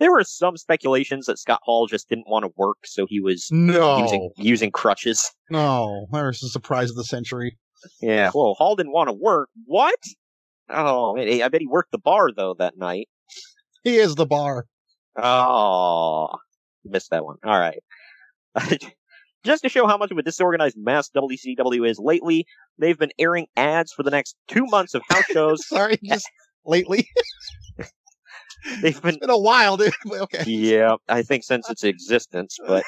There 0.00 0.10
were 0.10 0.24
some 0.24 0.56
speculations 0.56 1.26
that 1.26 1.38
Scott 1.38 1.60
Hall 1.62 1.86
just 1.86 2.08
didn't 2.08 2.28
want 2.28 2.44
to 2.44 2.50
work, 2.56 2.78
so 2.84 3.06
he 3.08 3.20
was 3.20 3.48
No. 3.52 3.98
using 3.98 4.30
using 4.36 4.70
crutches. 4.70 5.30
No, 5.50 6.06
was 6.10 6.40
the 6.40 6.48
surprise 6.48 6.90
of 6.90 6.96
the 6.96 7.04
century. 7.04 7.56
Yeah, 8.00 8.30
well, 8.34 8.54
Hall 8.54 8.74
didn't 8.76 8.92
want 8.92 9.08
to 9.08 9.12
work. 9.12 9.48
What? 9.66 9.98
Oh, 10.68 11.16
I 11.16 11.46
bet 11.48 11.60
he 11.60 11.66
worked 11.66 11.92
the 11.92 11.98
bar 11.98 12.30
though 12.34 12.54
that 12.58 12.76
night. 12.76 13.08
He 13.84 13.96
is 13.96 14.14
the 14.14 14.26
bar. 14.26 14.66
Oh, 15.16 16.28
missed 16.84 17.10
that 17.10 17.24
one. 17.24 17.36
All 17.44 17.58
right. 17.58 17.78
Just 19.44 19.62
to 19.62 19.68
show 19.68 19.86
how 19.86 19.98
much 19.98 20.10
of 20.10 20.16
a 20.16 20.22
disorganized 20.22 20.76
mess 20.78 21.10
WCW 21.14 21.86
is 21.88 21.98
lately, 21.98 22.46
they've 22.78 22.98
been 22.98 23.12
airing 23.18 23.46
ads 23.56 23.92
for 23.92 24.02
the 24.02 24.10
next 24.10 24.36
two 24.48 24.64
months 24.64 24.94
of 24.94 25.02
house 25.08 25.24
shows. 25.32 25.68
Sorry, 25.68 25.98
just 26.02 26.26
lately. 26.64 27.06
they've 28.80 29.00
been 29.00 29.10
It's 29.10 29.18
been 29.18 29.30
a 29.30 29.38
while, 29.38 29.76
dude. 29.76 29.92
Okay. 30.12 30.44
Yeah, 30.46 30.96
I 31.08 31.22
think 31.22 31.44
since 31.44 31.68
its 31.68 31.84
existence, 31.84 32.58
but 32.66 32.84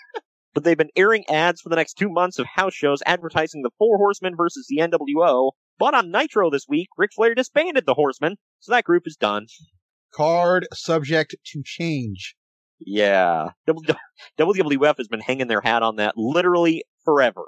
but 0.54 0.64
they've 0.64 0.76
been 0.76 0.90
airing 0.96 1.28
ads 1.28 1.60
for 1.60 1.68
the 1.68 1.76
next 1.76 1.94
two 1.94 2.08
months 2.08 2.38
of 2.38 2.46
house 2.46 2.74
shows 2.74 3.02
advertising 3.06 3.62
the 3.62 3.70
Four 3.78 3.98
Horsemen 3.98 4.34
versus 4.36 4.66
the 4.68 4.78
NWO 4.78 5.52
But 5.78 5.94
on 5.94 6.10
Nitro 6.10 6.50
this 6.50 6.66
week, 6.68 6.88
Ric 6.96 7.10
Flair 7.14 7.34
disbanded 7.34 7.86
the 7.86 7.94
Horsemen, 7.94 8.36
so 8.60 8.72
that 8.72 8.84
group 8.84 9.06
is 9.06 9.16
done. 9.16 9.46
Card 10.14 10.66
subject 10.72 11.36
to 11.44 11.62
change. 11.64 12.34
Yeah. 12.78 13.50
WWF 14.38 14.96
has 14.98 15.08
been 15.08 15.20
hanging 15.20 15.46
their 15.46 15.60
hat 15.60 15.82
on 15.82 15.96
that 15.96 16.14
literally 16.16 16.84
forever. 17.04 17.44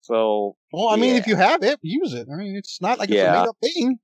So. 0.00 0.56
Well, 0.72 0.88
I 0.88 0.96
mean, 0.96 1.14
yeah. 1.14 1.20
if 1.20 1.26
you 1.26 1.36
have 1.36 1.62
it, 1.62 1.78
use 1.82 2.12
it. 2.14 2.28
I 2.32 2.36
mean, 2.36 2.56
it's 2.56 2.80
not 2.80 2.98
like 2.98 3.10
it's 3.10 3.20
a 3.20 3.32
made 3.32 3.48
up 3.48 3.56
thing. 3.62 3.98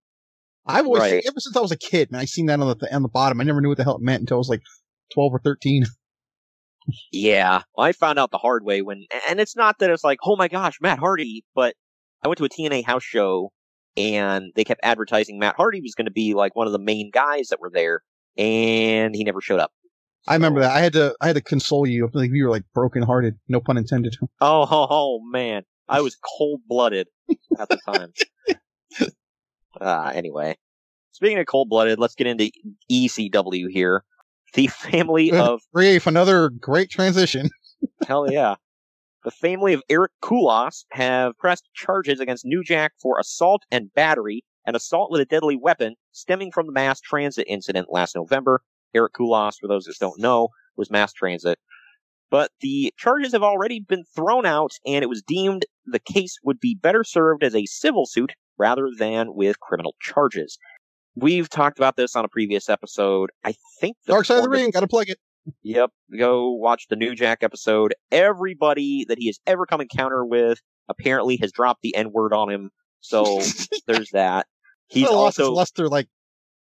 I've 0.68 0.86
always, 0.86 1.00
Right. 1.00 1.24
ever 1.26 1.40
since 1.40 1.56
I 1.56 1.60
was 1.60 1.72
a 1.72 1.76
kid, 1.78 2.10
man, 2.12 2.20
I 2.20 2.24
seen 2.26 2.46
that 2.46 2.60
on 2.60 2.76
the 2.78 2.94
on 2.94 3.02
the 3.02 3.08
bottom. 3.08 3.40
I 3.40 3.44
never 3.44 3.60
knew 3.60 3.68
what 3.68 3.78
the 3.78 3.84
hell 3.84 3.96
it 3.96 4.02
meant 4.02 4.20
until 4.20 4.36
I 4.36 4.38
was 4.38 4.48
like 4.48 4.62
twelve 5.12 5.32
or 5.32 5.40
thirteen. 5.40 5.84
Yeah, 7.12 7.62
I 7.76 7.92
found 7.92 8.18
out 8.18 8.30
the 8.30 8.38
hard 8.38 8.64
way 8.64 8.80
when, 8.80 9.04
and 9.28 9.40
it's 9.40 9.54
not 9.54 9.78
that 9.78 9.90
it's 9.90 10.04
like, 10.04 10.20
oh 10.24 10.36
my 10.36 10.48
gosh, 10.48 10.78
Matt 10.80 10.98
Hardy, 10.98 11.44
but 11.54 11.74
I 12.24 12.28
went 12.28 12.38
to 12.38 12.44
a 12.44 12.48
TNA 12.48 12.84
house 12.86 13.02
show 13.02 13.52
and 13.96 14.52
they 14.56 14.64
kept 14.64 14.80
advertising 14.82 15.38
Matt 15.38 15.56
Hardy 15.56 15.82
was 15.82 15.94
going 15.94 16.06
to 16.06 16.10
be 16.12 16.32
like 16.32 16.56
one 16.56 16.66
of 16.66 16.72
the 16.72 16.78
main 16.78 17.10
guys 17.12 17.48
that 17.48 17.60
were 17.60 17.70
there, 17.70 18.00
and 18.38 19.14
he 19.14 19.22
never 19.24 19.42
showed 19.42 19.60
up. 19.60 19.70
I 20.26 20.34
remember 20.34 20.60
that. 20.60 20.74
I 20.74 20.80
had 20.80 20.92
to 20.94 21.14
I 21.20 21.26
had 21.26 21.36
to 21.36 21.42
console 21.42 21.86
you. 21.86 22.08
Like 22.14 22.30
you 22.32 22.44
were 22.44 22.50
like 22.50 22.64
broken 22.74 23.02
hearted. 23.02 23.34
No 23.48 23.60
pun 23.60 23.76
intended. 23.76 24.16
Oh, 24.40 24.62
oh, 24.70 24.86
oh, 24.88 25.20
man, 25.30 25.64
I 25.88 26.00
was 26.00 26.16
cold 26.38 26.60
blooded 26.68 27.08
at 27.58 27.68
the 27.68 27.78
time. 27.84 28.12
uh, 29.80 30.12
anyway, 30.14 30.56
speaking 31.12 31.38
of 31.38 31.46
cold 31.46 31.68
blooded, 31.68 31.98
let's 31.98 32.14
get 32.14 32.26
into 32.26 32.50
ECW 32.90 33.70
here. 33.70 34.04
The 34.54 34.66
family 34.68 35.30
of 35.32 35.60
Rafe, 35.72 36.06
another 36.06 36.48
great 36.48 36.90
transition. 36.90 37.50
Hell 38.06 38.30
yeah. 38.30 38.54
The 39.24 39.30
family 39.30 39.74
of 39.74 39.82
Erich 39.90 40.12
Kulas 40.22 40.84
have 40.92 41.36
pressed 41.38 41.68
charges 41.74 42.20
against 42.20 42.46
New 42.46 42.62
Jack 42.64 42.92
for 43.02 43.18
assault 43.18 43.64
and 43.70 43.92
battery 43.92 44.42
and 44.64 44.74
assault 44.76 45.10
with 45.10 45.20
a 45.20 45.26
deadly 45.26 45.56
weapon 45.56 45.96
stemming 46.12 46.50
from 46.52 46.66
the 46.66 46.72
mass 46.72 47.00
transit 47.00 47.46
incident 47.48 47.88
last 47.90 48.14
November. 48.14 48.62
Erich 48.94 49.12
Kulas, 49.12 49.56
for 49.60 49.66
those 49.66 49.84
that 49.84 49.96
don't 50.00 50.20
know, 50.20 50.48
was 50.76 50.90
mass 50.90 51.12
transit. 51.12 51.58
But 52.30 52.52
the 52.60 52.92
charges 52.96 53.32
have 53.32 53.42
already 53.42 53.80
been 53.80 54.04
thrown 54.14 54.46
out, 54.46 54.72
and 54.86 55.02
it 55.02 55.08
was 55.08 55.22
deemed 55.22 55.66
the 55.86 55.98
case 55.98 56.38
would 56.42 56.60
be 56.60 56.74
better 56.74 57.04
served 57.04 57.42
as 57.42 57.54
a 57.54 57.66
civil 57.66 58.06
suit 58.06 58.32
rather 58.58 58.88
than 58.96 59.34
with 59.34 59.60
criminal 59.60 59.94
charges. 60.00 60.58
We've 61.14 61.48
talked 61.48 61.78
about 61.78 61.96
this 61.96 62.14
on 62.14 62.24
a 62.24 62.28
previous 62.28 62.68
episode. 62.68 63.30
I 63.44 63.54
think 63.80 63.96
the 64.06 64.12
Dark 64.12 64.26
side 64.26 64.38
of 64.38 64.44
the 64.44 64.50
ring. 64.50 64.70
Got 64.70 64.80
to 64.80 64.88
plug 64.88 65.08
it. 65.08 65.18
Yep. 65.62 65.90
Go 66.18 66.52
watch 66.52 66.86
the 66.88 66.96
New 66.96 67.14
Jack 67.14 67.42
episode. 67.42 67.94
Everybody 68.12 69.04
that 69.08 69.18
he 69.18 69.26
has 69.26 69.40
ever 69.46 69.66
come 69.66 69.80
encounter 69.80 70.24
with 70.24 70.60
apparently 70.88 71.36
has 71.40 71.52
dropped 71.52 71.82
the 71.82 71.94
N 71.94 72.12
word 72.12 72.32
on 72.32 72.50
him. 72.50 72.70
So 73.00 73.40
there's 73.86 74.10
that. 74.10 74.46
He's 74.88 75.08
I 75.08 75.12
lost 75.12 75.40
also, 75.40 75.50
his 75.50 75.56
luster 75.56 75.88
like 75.88 76.08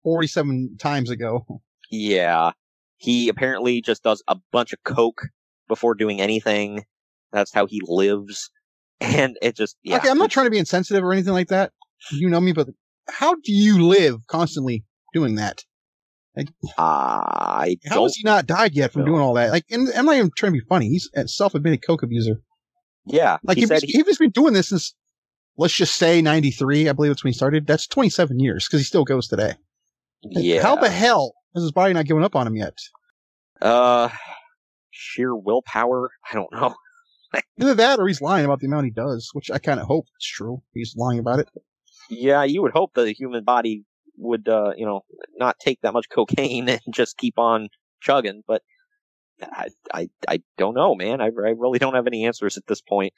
forty 0.04 0.28
seven 0.28 0.78
times 0.80 1.10
ago. 1.10 1.46
yeah. 1.92 2.52
He 2.98 3.30
apparently 3.30 3.82
just 3.82 4.04
does 4.04 4.24
a 4.28 4.38
bunch 4.52 4.72
of 4.74 4.80
coke 4.84 5.24
before 5.68 5.96
doing 5.96 6.22
anything. 6.22 6.86
That's 7.32 7.54
how 7.54 7.66
he 7.66 7.82
lives. 7.84 8.50
And 9.02 9.38
it 9.42 9.58
just, 9.58 9.76
yeah. 9.84 9.98
Okay, 9.98 10.10
I'm 10.10 10.18
not 10.18 10.32
trying 10.32 10.46
to 10.46 10.52
be 10.52 10.58
insensitive 10.58 11.04
or 11.04 11.12
anything 11.12 11.34
like 11.34 11.50
that. 11.50 11.74
You 12.12 12.30
know 12.30 12.40
me, 12.40 12.54
but 12.54 12.70
how 13.10 13.36
do 13.36 13.52
you 13.52 13.88
live 13.88 14.26
constantly 14.28 14.84
doing 15.14 15.36
that? 15.36 15.64
Like, 16.36 16.50
I 16.78 17.78
how 17.90 18.04
has 18.04 18.16
he 18.16 18.24
not 18.24 18.46
died 18.46 18.74
yet 18.74 18.92
from 18.92 19.02
know. 19.02 19.08
doing 19.08 19.22
all 19.22 19.34
that? 19.36 19.52
Like, 19.52 19.66
and 19.70 19.90
I'm 19.96 20.06
not 20.06 20.16
even 20.16 20.32
trying 20.36 20.54
to 20.54 20.60
be 20.60 20.66
funny. 20.68 20.90
He's 20.90 21.10
a 21.16 21.28
self-admitted 21.28 21.86
coke 21.86 22.04
abuser. 22.04 22.42
Yeah. 23.06 23.38
Like, 23.44 23.58
he 23.58 23.64
if, 23.64 23.70
said 23.70 23.82
he's, 23.84 23.94
he, 23.94 24.00
if 24.00 24.08
he's 24.08 24.18
been 24.18 24.32
doing 24.32 24.54
this 24.54 24.70
since, 24.70 24.94
let's 25.58 25.74
just 25.74 25.96
say 25.96 26.22
93, 26.22 26.90
I 26.90 26.94
believe 26.94 27.12
that's 27.12 27.24
when 27.24 27.32
he 27.32 27.38
started. 27.38 27.68
That's 27.68 27.88
27 27.88 28.40
years 28.40 28.68
because 28.68 28.82
he 28.82 28.86
still 28.86 29.04
goes 29.04 29.28
today. 29.28 29.54
Like, 30.24 30.44
yeah. 30.44 30.62
How 30.62 30.76
the 30.76 30.90
hell 30.90 31.34
is 31.56 31.64
his 31.64 31.72
body 31.72 31.94
not 31.94 32.06
giving 32.06 32.24
up 32.24 32.36
on 32.36 32.48
him 32.48 32.56
yet? 32.56 32.78
Uh, 33.62 34.10
sheer 34.92 35.36
willpower? 35.36 36.10
I 36.30 36.36
don't 36.36 36.52
know. 36.52 36.76
Either 37.60 37.74
that 37.76 38.00
or 38.00 38.08
he's 38.08 38.22
lying 38.22 38.46
about 38.46 38.60
the 38.60 38.68
amount 38.68 38.86
he 38.86 38.92
does, 38.92 39.30
which 39.34 39.52
I 39.52 39.60
kind 39.60 39.80
of 39.80 39.88
hope 39.88 40.06
it's 40.18 40.28
true. 40.28 40.62
He's 40.74 40.96
lying 40.98 41.20
about 41.20 41.40
it. 41.40 41.50
Yeah, 42.10 42.44
you 42.44 42.62
would 42.62 42.72
hope 42.74 42.92
the 42.94 43.12
human 43.12 43.44
body 43.44 43.84
would, 44.18 44.48
uh, 44.48 44.72
you 44.78 44.86
know, 44.86 45.02
not 45.38 45.58
take 45.60 45.82
that 45.82 45.94
much 45.94 46.08
cocaine 46.10 46.70
and 46.70 46.82
just 46.94 47.18
keep 47.18 47.38
on 47.38 47.70
chugging, 48.02 48.44
but 48.48 48.62
I, 49.42 49.68
I, 49.94 50.10
I 50.28 50.42
don't 50.58 50.76
know, 50.76 50.96
man. 50.96 51.22
I, 51.22 51.26
I 51.26 51.54
really 51.58 51.80
don't 51.80 51.96
have 51.96 52.08
any 52.08 52.26
answers 52.26 52.58
at 52.58 52.68
this 52.68 52.82
point. 52.82 53.14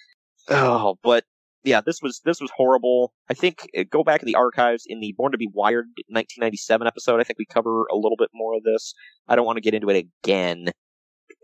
Oh, 0.50 0.98
but 1.04 1.24
yeah, 1.64 1.82
this 1.82 2.00
was 2.02 2.22
this 2.24 2.40
was 2.40 2.50
horrible. 2.56 3.12
I 3.30 3.34
think 3.34 3.68
uh, 3.78 3.84
go 3.90 4.04
back 4.04 4.22
in 4.22 4.26
the 4.28 4.36
archives 4.36 4.84
in 4.88 5.00
the 5.02 5.14
Born 5.18 5.34
to 5.34 5.38
Be 5.38 5.50
Wired 5.54 5.88
1997 6.08 6.88
episode. 6.88 7.20
I 7.20 7.24
think 7.24 7.38
we 7.38 7.46
cover 7.46 7.86
a 7.92 7.96
little 7.96 8.16
bit 8.18 8.30
more 8.34 8.56
of 8.56 8.64
this. 8.64 8.94
I 9.28 9.36
don't 9.36 9.46
want 9.46 9.58
to 9.58 9.62
get 9.62 9.74
into 9.74 9.90
it 9.90 10.06
again. 10.24 10.72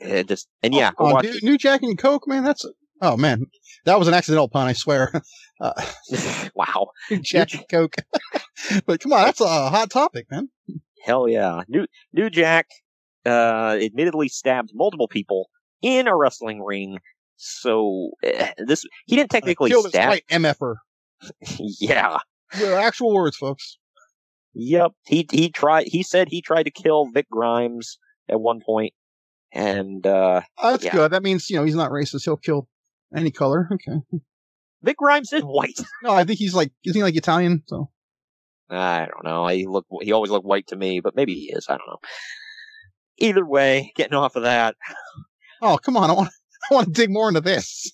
Uh, 0.04 0.24
just 0.24 0.48
and 0.64 0.74
yeah, 0.74 0.92
Oh, 0.98 1.14
watch. 1.14 1.26
dude, 1.26 1.44
New 1.44 1.58
Jack 1.58 1.82
and 1.84 1.98
Coke, 1.98 2.28
man, 2.28 2.44
that's, 2.44 2.66
oh 3.02 3.18
man, 3.18 3.46
that 3.86 4.00
was 4.00 4.08
an 4.08 4.14
accidental 4.14 4.50
pun, 4.50 4.68
I 4.68 4.74
swear. 4.74 5.12
Uh, 5.62 5.72
wow, 6.56 6.90
Jack 7.22 7.54
and 7.54 7.64
Coke. 7.70 7.96
but 8.86 9.00
come 9.00 9.14
on, 9.14 9.24
that's 9.26 9.40
a 9.40 9.70
hot 9.70 9.90
topic, 9.90 10.26
man. 10.30 10.50
Hell 11.06 11.30
yeah. 11.30 11.62
New 11.70 11.86
New 12.12 12.30
Jack 12.30 12.68
uh 13.26 13.78
admittedly 13.80 14.28
stabbed 14.28 14.72
multiple 14.74 15.08
people 15.08 15.50
in 15.82 16.08
a 16.08 16.16
wrestling 16.18 16.62
ring. 16.64 16.98
So 17.38 18.10
eh, 18.24 18.52
this 18.58 18.84
he 19.06 19.16
didn't 19.16 19.30
technically 19.30 19.70
Killed 19.70 19.88
stab. 19.88 20.18
MFer. 20.30 20.76
yeah. 21.80 22.18
They're 22.58 22.80
actual 22.80 23.14
words, 23.14 23.38
folks. 23.38 23.78
Yep. 24.56 24.92
He 25.06 25.28
he 25.32 25.50
tried 25.50 25.88
he 25.88 26.04
said 26.04 26.28
he 26.30 26.42
tried 26.42 26.64
to 26.64 26.72
kill 26.72 27.06
Vic 27.14 27.28
Grimes 27.32 28.00
at 28.28 28.42
one 28.42 28.60
point 28.60 28.94
and 29.54 30.06
uh 30.06 30.42
Oh, 30.58 30.72
that's 30.72 30.84
Yeah. 30.84 30.92
good. 30.94 31.12
That 31.12 31.24
means, 31.24 31.50
you 31.50 31.58
know, 31.58 31.64
he's 31.64 31.76
not 31.76 31.92
racist. 31.92 32.24
He'll 32.26 32.38
kill 32.38 32.68
any 33.16 33.32
color. 33.32 33.70
Okay. 33.72 34.00
Vic 34.82 34.98
Grimes 34.98 35.32
is 35.34 35.44
white. 35.44 35.80
No, 36.04 36.12
I 36.12 36.26
think 36.26 36.40
he's 36.40 36.54
like, 36.54 36.72
isn't 36.86 36.98
he 36.98 37.04
like 37.04 37.16
Italian? 37.16 37.64
So, 37.68 37.90
I 38.70 39.08
don't 39.08 39.24
know. 39.24 39.48
He 39.48 39.66
look 39.66 39.86
he 40.02 40.12
always 40.12 40.32
looked 40.32 40.46
white 40.46 40.68
to 40.68 40.76
me, 40.76 41.00
but 41.00 41.16
maybe 41.16 41.34
he 41.34 41.52
is. 41.54 41.68
I 41.70 41.78
don't 41.78 41.88
know. 41.88 42.00
Either 43.20 43.46
way, 43.46 43.94
getting 43.96 44.16
off 44.16 44.36
of 44.36 44.44
that, 44.44 44.76
oh, 45.62 45.78
come 45.78 45.96
on. 45.96 46.10
I 46.10 46.14
want, 46.14 46.30
I 46.70 46.74
want 46.74 46.88
to 46.88 46.94
dig 46.94 47.10
more 47.10 47.30
into 47.30 47.42
this. 47.42 47.92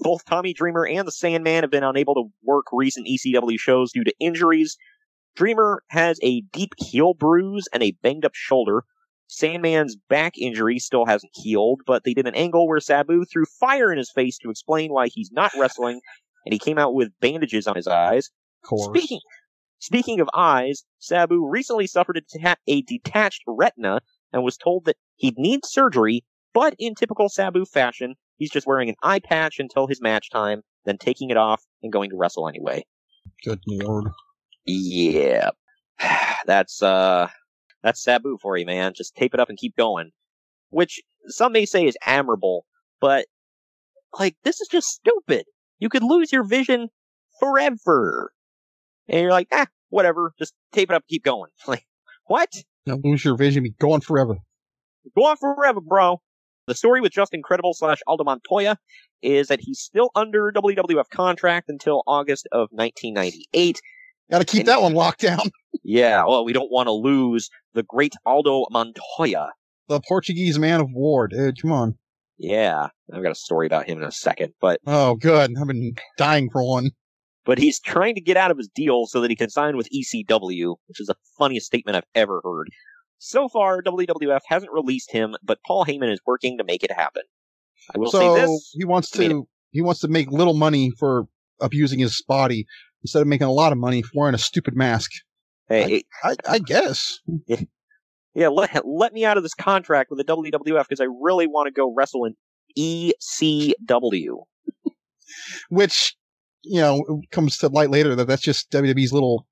both 0.00 0.24
Tommy 0.24 0.52
Dreamer 0.54 0.86
and 0.86 1.06
the 1.06 1.12
Sandman 1.12 1.62
have 1.62 1.70
been 1.70 1.84
unable 1.84 2.14
to 2.14 2.24
work 2.42 2.66
recent 2.72 3.06
ECW 3.06 3.58
shows 3.58 3.92
due 3.92 4.04
to 4.04 4.14
injuries. 4.20 4.76
Dreamer 5.34 5.82
has 5.88 6.18
a 6.22 6.42
deep 6.52 6.72
heel 6.78 7.14
bruise 7.14 7.66
and 7.72 7.82
a 7.82 7.96
banged 8.02 8.24
up 8.24 8.34
shoulder. 8.34 8.84
Sandman's 9.32 9.96
back 10.08 10.36
injury 10.38 10.78
still 10.78 11.06
hasn't 11.06 11.32
healed, 11.34 11.80
but 11.86 12.04
they 12.04 12.12
did 12.12 12.26
an 12.26 12.34
angle 12.34 12.68
where 12.68 12.80
Sabu 12.80 13.24
threw 13.24 13.44
fire 13.58 13.90
in 13.90 13.96
his 13.96 14.10
face 14.10 14.36
to 14.38 14.50
explain 14.50 14.92
why 14.92 15.08
he's 15.08 15.32
not 15.32 15.52
wrestling, 15.58 16.00
and 16.44 16.52
he 16.52 16.58
came 16.58 16.78
out 16.78 16.94
with 16.94 17.18
bandages 17.20 17.66
on 17.66 17.74
his 17.74 17.86
eyes. 17.86 18.30
Speaking 18.94 19.20
speaking 19.78 20.20
of 20.20 20.28
eyes, 20.34 20.84
Sabu 20.98 21.48
recently 21.48 21.86
suffered 21.86 22.18
a, 22.18 22.38
deta- 22.38 22.56
a 22.66 22.82
detached 22.82 23.42
retina 23.46 24.00
and 24.32 24.44
was 24.44 24.56
told 24.56 24.84
that 24.84 24.96
he'd 25.16 25.38
need 25.38 25.64
surgery, 25.64 26.24
but 26.52 26.74
in 26.78 26.94
typical 26.94 27.28
Sabu 27.28 27.64
fashion, 27.64 28.14
he's 28.36 28.50
just 28.50 28.66
wearing 28.66 28.90
an 28.90 28.96
eye 29.02 29.20
patch 29.20 29.58
until 29.58 29.86
his 29.86 30.02
match 30.02 30.30
time, 30.30 30.62
then 30.84 30.98
taking 30.98 31.30
it 31.30 31.36
off 31.36 31.62
and 31.82 31.92
going 31.92 32.10
to 32.10 32.16
wrestle 32.16 32.48
anyway. 32.48 32.84
Good 33.44 33.60
lord. 33.66 34.08
Yeah. 34.66 35.50
That's 36.46 36.82
uh 36.82 37.28
that's 37.82 38.02
Sabu 38.02 38.38
for 38.40 38.56
you, 38.56 38.66
man. 38.66 38.92
Just 38.94 39.14
tape 39.14 39.34
it 39.34 39.40
up 39.40 39.48
and 39.48 39.58
keep 39.58 39.76
going. 39.76 40.10
Which 40.70 41.00
some 41.26 41.52
may 41.52 41.66
say 41.66 41.86
is 41.86 41.96
admirable, 42.04 42.64
but 43.00 43.26
like 44.18 44.36
this 44.44 44.60
is 44.60 44.68
just 44.68 44.88
stupid. 44.88 45.44
You 45.78 45.88
could 45.88 46.02
lose 46.02 46.32
your 46.32 46.44
vision 46.44 46.88
forever. 47.40 48.32
And 49.08 49.20
you're 49.20 49.30
like, 49.30 49.48
ah, 49.52 49.66
whatever, 49.90 50.32
just 50.38 50.54
tape 50.72 50.90
it 50.90 50.94
up 50.94 51.02
and 51.02 51.08
keep 51.08 51.24
going. 51.24 51.50
Like, 51.66 51.84
what? 52.26 52.48
Now 52.86 52.98
lose 53.02 53.24
your 53.24 53.36
vision, 53.36 53.62
be 53.62 53.70
gone 53.70 54.00
forever. 54.00 54.36
Go 55.16 55.26
on 55.26 55.36
forever, 55.36 55.80
bro. 55.80 56.20
The 56.66 56.74
story 56.74 57.00
with 57.00 57.12
Justin 57.12 57.42
Credible 57.42 57.74
slash 57.74 57.98
Aldo 58.06 58.24
Montoya 58.24 58.78
is 59.20 59.48
that 59.48 59.60
he's 59.60 59.80
still 59.80 60.10
under 60.14 60.52
WWF 60.52 61.10
contract 61.10 61.68
until 61.68 62.02
August 62.06 62.46
of 62.52 62.68
1998. 62.70 63.80
Got 64.30 64.38
to 64.40 64.44
keep 64.44 64.60
And- 64.60 64.68
that 64.68 64.82
one 64.82 64.94
locked 64.94 65.20
down. 65.20 65.40
Yeah, 65.84 66.24
well, 66.26 66.44
we 66.44 66.52
don't 66.52 66.70
want 66.70 66.86
to 66.86 66.92
lose 66.92 67.50
the 67.74 67.82
great 67.82 68.14
Aldo 68.24 68.66
Montoya. 68.70 69.48
The 69.88 70.00
Portuguese 70.06 70.56
man 70.56 70.80
of 70.80 70.86
war, 70.92 71.26
dude. 71.26 71.60
Come 71.60 71.72
on. 71.72 71.98
Yeah, 72.38 72.88
I've 73.12 73.22
got 73.22 73.32
a 73.32 73.34
story 73.36 73.66
about 73.66 73.88
him 73.88 73.98
in 73.98 74.04
a 74.04 74.12
second, 74.12 74.52
but 74.60 74.78
Oh, 74.86 75.16
good. 75.16 75.52
I've 75.60 75.66
been 75.66 75.94
dying 76.18 76.50
for 76.52 76.62
one. 76.62 76.90
but 77.44 77.58
he's 77.58 77.80
trying 77.80 78.14
to 78.14 78.20
get 78.20 78.36
out 78.36 78.52
of 78.52 78.58
his 78.58 78.68
deal 78.72 79.06
so 79.06 79.20
that 79.22 79.30
he 79.30 79.34
can 79.34 79.50
sign 79.50 79.76
with 79.76 79.88
ECW, 79.92 80.76
which 80.86 81.00
is 81.00 81.08
the 81.08 81.16
funniest 81.36 81.66
statement 81.66 81.96
I've 81.96 82.04
ever 82.14 82.40
heard. 82.44 82.68
So 83.18 83.48
far, 83.48 83.82
WWF 83.82 84.40
hasn't 84.46 84.70
released 84.72 85.10
him, 85.10 85.34
but 85.42 85.58
Paul 85.66 85.84
Heyman 85.84 86.12
is 86.12 86.20
working 86.24 86.58
to 86.58 86.64
make 86.64 86.84
it 86.84 86.92
happen. 86.92 87.22
I 87.92 87.98
will 87.98 88.10
so 88.12 88.20
say 88.36 88.40
this: 88.42 88.70
he 88.78 88.84
wants 88.84 89.10
to 89.10 89.48
he 89.72 89.82
wants 89.82 90.00
to 90.02 90.08
make 90.08 90.30
little 90.30 90.54
money 90.54 90.92
for 90.96 91.24
abusing 91.60 91.98
his 91.98 92.22
body, 92.28 92.66
instead 93.02 93.22
of 93.22 93.28
making 93.28 93.46
a 93.46 93.52
lot 93.52 93.72
of 93.72 93.78
money 93.78 94.02
wearing 94.14 94.34
a 94.34 94.38
stupid 94.38 94.76
mask. 94.76 95.10
Hey, 95.68 96.04
I, 96.22 96.30
I, 96.30 96.36
I 96.48 96.58
guess. 96.58 97.20
Yeah, 98.34 98.48
let 98.48 98.86
let 98.86 99.12
me 99.12 99.24
out 99.24 99.36
of 99.36 99.42
this 99.42 99.54
contract 99.54 100.10
with 100.10 100.18
the 100.18 100.24
WWF 100.24 100.88
because 100.88 101.00
I 101.00 101.06
really 101.20 101.46
want 101.46 101.66
to 101.66 101.72
go 101.72 101.92
wrestle 101.94 102.24
in 102.24 102.34
ECW. 102.78 104.44
Which, 105.68 106.16
you 106.62 106.80
know, 106.80 107.22
comes 107.30 107.58
to 107.58 107.68
light 107.68 107.90
later 107.90 108.14
that 108.14 108.26
that's 108.26 108.42
just 108.42 108.70
WWE's 108.70 109.12
little. 109.12 109.46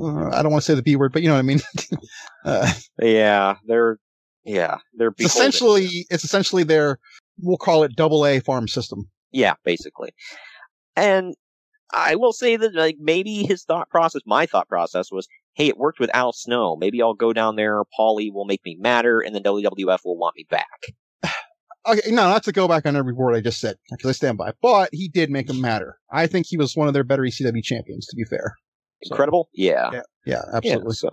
Uh, 0.00 0.28
I 0.28 0.42
don't 0.42 0.50
want 0.50 0.64
to 0.64 0.72
say 0.72 0.74
the 0.74 0.82
B 0.82 0.96
word, 0.96 1.12
but 1.12 1.22
you 1.22 1.28
know 1.28 1.34
what 1.34 1.40
I 1.40 1.42
mean. 1.42 1.60
uh, 2.44 2.72
Yeah, 3.00 3.56
they're 3.66 3.98
yeah 4.44 4.78
they're 4.94 5.14
it's 5.18 5.36
essentially 5.36 6.06
it's 6.10 6.24
essentially 6.24 6.64
their 6.64 6.98
we'll 7.38 7.58
call 7.58 7.84
it 7.84 7.94
double 7.94 8.26
A 8.26 8.40
farm 8.40 8.66
system. 8.68 9.08
Yeah, 9.30 9.54
basically. 9.64 10.14
And 10.96 11.34
I 11.92 12.16
will 12.16 12.32
say 12.32 12.56
that 12.56 12.74
like 12.74 12.96
maybe 13.00 13.42
his 13.44 13.64
thought 13.64 13.90
process, 13.90 14.22
my 14.26 14.46
thought 14.46 14.68
process 14.68 15.10
was, 15.12 15.28
hey, 15.54 15.68
it 15.68 15.76
worked 15.78 16.00
with 16.00 16.10
Al 16.14 16.32
Snow. 16.32 16.76
Maybe 16.76 17.02
I'll 17.02 17.14
go 17.14 17.32
down 17.32 17.56
there. 17.56 17.82
Paulie 17.98 18.32
will 18.32 18.46
make 18.46 18.64
me 18.64 18.76
matter, 18.80 19.20
and 19.20 19.34
then 19.34 19.42
WWF 19.42 20.00
will 20.04 20.16
want 20.18 20.36
me 20.36 20.46
back. 20.48 20.66
Okay, 21.84 22.12
no, 22.12 22.28
not 22.28 22.44
to 22.44 22.52
go 22.52 22.68
back 22.68 22.86
on 22.86 22.94
every 22.94 23.12
word 23.12 23.34
I 23.34 23.40
just 23.40 23.58
said 23.58 23.74
because 23.90 24.08
I 24.08 24.12
stand 24.12 24.38
by. 24.38 24.52
But 24.62 24.90
he 24.92 25.08
did 25.08 25.30
make 25.30 25.50
him 25.50 25.60
matter. 25.60 25.98
I 26.12 26.28
think 26.28 26.46
he 26.48 26.56
was 26.56 26.76
one 26.76 26.86
of 26.86 26.94
their 26.94 27.02
better 27.02 27.22
ECW 27.22 27.60
champions. 27.64 28.06
To 28.06 28.14
be 28.14 28.22
fair, 28.22 28.54
Incredible. 29.02 29.48
Yeah. 29.52 29.90
Yeah, 29.92 30.02
yeah, 30.24 30.42
absolutely. 30.54 30.94
so 30.94 31.10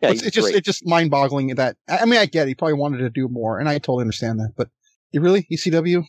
yeah, 0.00 0.10
it's, 0.10 0.22
it's 0.22 0.36
just 0.36 0.54
it's 0.54 0.64
just 0.64 0.86
mind 0.86 1.10
boggling 1.10 1.48
that 1.56 1.76
I 1.88 1.98
I 1.98 2.04
mean 2.04 2.20
I 2.20 2.26
get 2.26 2.44
it. 2.46 2.50
he 2.50 2.54
probably 2.54 2.74
wanted 2.74 2.98
to 2.98 3.10
do 3.10 3.26
more, 3.28 3.58
and 3.58 3.68
I 3.68 3.78
totally 3.78 4.02
understand 4.02 4.38
that. 4.38 4.52
But 4.56 4.68
you 5.10 5.20
really 5.20 5.48
ECW, 5.52 6.04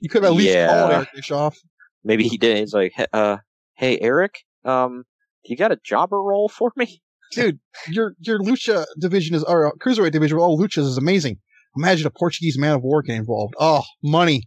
you 0.00 0.08
could 0.08 0.22
have 0.22 0.32
at 0.32 0.36
least 0.36 0.54
Yeah. 0.54 0.68
called 0.68 0.92
Eric 0.92 1.08
Bischoff. 1.14 1.58
Maybe 2.06 2.24
he 2.24 2.38
did. 2.38 2.58
He's 2.58 2.72
like, 2.72 2.92
"Hey, 2.94 3.06
uh, 3.12 3.38
hey 3.74 3.98
Eric, 4.00 4.44
um, 4.64 5.04
you 5.44 5.56
got 5.56 5.72
a 5.72 5.78
jobber 5.84 6.22
role 6.22 6.48
for 6.48 6.72
me? 6.76 7.02
Dude, 7.32 7.58
your 7.88 8.14
your 8.20 8.38
lucha 8.38 8.86
division 8.98 9.34
is 9.34 9.44
or 9.44 9.66
uh, 9.66 9.70
cruiserweight 9.72 10.12
division 10.12 10.36
with 10.36 10.44
all 10.44 10.58
luchas 10.58 10.86
is 10.86 10.96
amazing. 10.96 11.38
Imagine 11.76 12.06
a 12.06 12.10
Portuguese 12.10 12.56
man 12.58 12.74
of 12.74 12.82
war 12.82 13.02
getting 13.02 13.20
involved. 13.20 13.54
Oh, 13.58 13.82
money. 14.02 14.44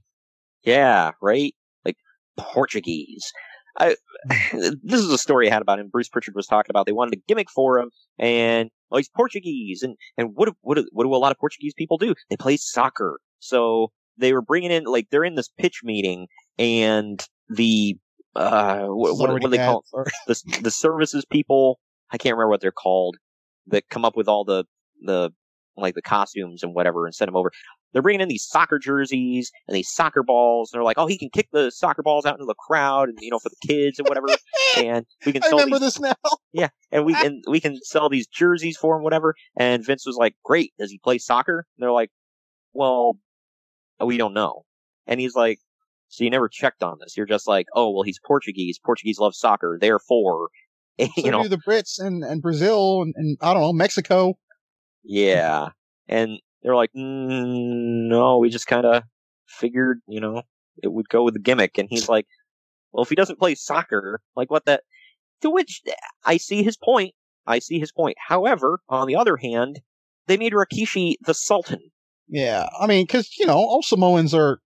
Yeah, 0.64 1.12
right. 1.22 1.54
Like 1.86 1.98
Portuguese. 2.38 3.32
I, 3.78 3.96
this 4.84 5.00
is 5.00 5.12
a 5.12 5.18
story 5.18 5.50
I 5.50 5.54
had 5.54 5.62
about 5.62 5.80
him. 5.80 5.90
Bruce 5.90 6.10
Pritchard 6.10 6.36
was 6.36 6.48
talking 6.48 6.72
about. 6.72 6.86
They 6.86 6.92
wanted 6.92 7.14
a 7.14 7.22
gimmick 7.28 7.50
for 7.50 7.78
him, 7.80 7.92
and 8.18 8.70
well, 8.90 8.98
he's 8.98 9.10
Portuguese, 9.10 9.84
and 9.84 9.96
and 10.18 10.32
what 10.34 10.50
what 10.62 10.80
what 10.92 11.04
do 11.04 11.14
a 11.14 11.18
lot 11.18 11.32
of 11.32 11.38
Portuguese 11.38 11.74
people 11.78 11.98
do? 11.98 12.16
They 12.30 12.38
play 12.38 12.58
soccer. 12.58 13.20
So 13.40 13.92
they 14.18 14.34
were 14.34 14.42
bringing 14.42 14.72
in 14.72 14.86
like 14.86 15.08
they're 15.12 15.24
in 15.24 15.36
this 15.36 15.50
pitch 15.58 15.82
meeting, 15.84 16.28
and 16.58 17.26
the 17.50 17.98
uh 18.36 18.86
what, 18.86 19.18
what, 19.18 19.32
what 19.32 19.42
do 19.42 19.50
they 19.50 19.58
call 19.58 19.84
the 20.28 20.60
the 20.62 20.72
services 20.72 21.26
people? 21.26 21.80
I 22.12 22.18
can't 22.18 22.36
remember 22.36 22.50
what 22.50 22.62
they're 22.62 22.72
called 22.72 23.18
that 23.68 23.90
come 23.90 24.06
up 24.06 24.16
with 24.16 24.28
all 24.28 24.46
the 24.46 24.66
the 25.02 25.32
like 25.78 25.96
the 25.96 26.02
costumes 26.02 26.64
and 26.64 26.74
whatever 26.74 27.06
and 27.06 27.16
send 27.16 27.28
them 27.28 27.36
over. 27.36 27.52
They're 27.92 28.02
bringing 28.04 28.22
in 28.22 28.28
these 28.28 28.46
soccer 28.46 28.78
jerseys 28.78 29.52
and 29.68 29.76
these 29.76 29.90
soccer 29.90 30.22
balls. 30.22 30.72
And 30.72 30.78
they're 30.78 30.86
like, 30.86 31.00
oh, 31.00 31.08
he 31.08 31.18
can 31.18 31.30
kick 31.32 31.48
the 31.52 31.72
soccer 31.72 32.04
balls 32.04 32.26
out 32.26 32.36
into 32.36 32.46
the 32.46 32.54
crowd 32.54 33.10
and 33.10 33.18
you 33.22 33.32
know 33.32 33.40
for 33.40 33.50
the 33.50 33.68
kids 33.68 33.98
and 33.98 34.08
whatever. 34.08 34.28
and 34.78 35.06
we 35.26 35.32
can 35.32 35.44
I 35.44 35.48
sell 35.48 35.60
remember 35.60 35.80
these, 35.80 35.96
this 35.96 36.00
now. 36.00 36.32
yeah, 36.54 36.70
and 36.92 37.06
we 37.06 37.14
can 37.14 37.42
we 37.48 37.60
can 37.60 37.80
sell 37.82 38.10
these 38.10 38.28
jerseys 38.28 38.78
for 38.78 38.98
him, 38.98 39.04
whatever. 39.04 39.36
And 39.58 39.86
Vince 39.86 40.06
was 40.06 40.18
like, 40.18 40.36
great. 40.44 40.74
Does 40.78 40.92
he 40.92 41.00
play 41.00 41.18
soccer? 41.18 41.66
And 41.78 41.84
they're 41.84 41.92
like, 41.92 42.12
well, 42.74 43.18
we 44.04 44.18
don't 44.18 44.34
know. 44.34 44.64
And 45.08 45.20
he's 45.20 45.36
like, 45.36 45.60
so 46.10 46.24
you 46.24 46.30
never 46.30 46.50
checked 46.50 46.84
on 46.84 46.98
this. 47.00 47.16
You're 47.16 47.26
just 47.26 47.48
like, 47.48 47.68
oh, 47.74 47.92
well, 47.92 48.04
he's 48.04 48.20
Portuguese. 48.20 48.80
Portuguese 48.84 49.20
love 49.20 49.36
soccer. 49.36 49.78
Therefore, 49.80 50.50
you 50.98 51.08
So 51.16 51.30
know, 51.30 51.44
do 51.44 51.50
the 51.50 51.58
Brits 51.58 52.00
and, 52.00 52.24
and 52.24 52.42
Brazil 52.42 53.02
and, 53.02 53.14
and 53.16 53.38
I 53.42 53.54
don't 53.54 53.62
know 53.62 53.74
Mexico. 53.74 54.38
Yeah. 55.04 55.70
And 56.08 56.40
they're 56.62 56.76
like, 56.76 56.92
mm, 56.94 58.10
no, 58.10 58.40
we 58.40 58.50
just 58.50 58.68
kind 58.68 58.86
of 58.86 59.04
figured, 59.48 60.02
you 60.08 60.20
know, 60.20 60.42
it 60.82 60.92
would 60.92 61.10
go 61.10 61.24
with 61.24 61.36
the 61.36 61.40
gimmick. 61.40 61.78
And 61.78 61.88
he's 61.90 62.10
like, 62.10 62.26
well, 62.92 63.04
if 63.04 63.10
he 63.10 63.16
doesn't 63.16 63.40
play 63.40 63.56
soccer, 63.56 64.22
like 64.36 64.50
what 64.50 64.66
that, 64.66 64.84
to 65.42 65.50
which 65.50 65.82
I 66.26 66.38
see 66.38 66.64
his 66.64 66.78
point. 66.78 67.14
I 67.46 67.60
see 67.60 67.80
his 67.80 67.92
point. 67.92 68.18
However, 68.28 68.80
on 68.90 69.08
the 69.08 69.16
other 69.16 69.38
hand, 69.38 69.80
they 70.28 70.38
made 70.38 70.54
Rikishi 70.54 71.16
the 71.22 71.34
Sultan. 71.34 71.80
Yeah, 72.28 72.70
I 72.80 72.86
mean, 72.86 73.06
because 73.06 73.38
you 73.38 73.46
know 73.46 73.58
all 73.58 73.82
Samoans 73.82 74.34
are. 74.34 74.60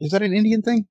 Is 0.00 0.12
that 0.12 0.22
an 0.22 0.32
Indian 0.32 0.62
thing? 0.62 0.86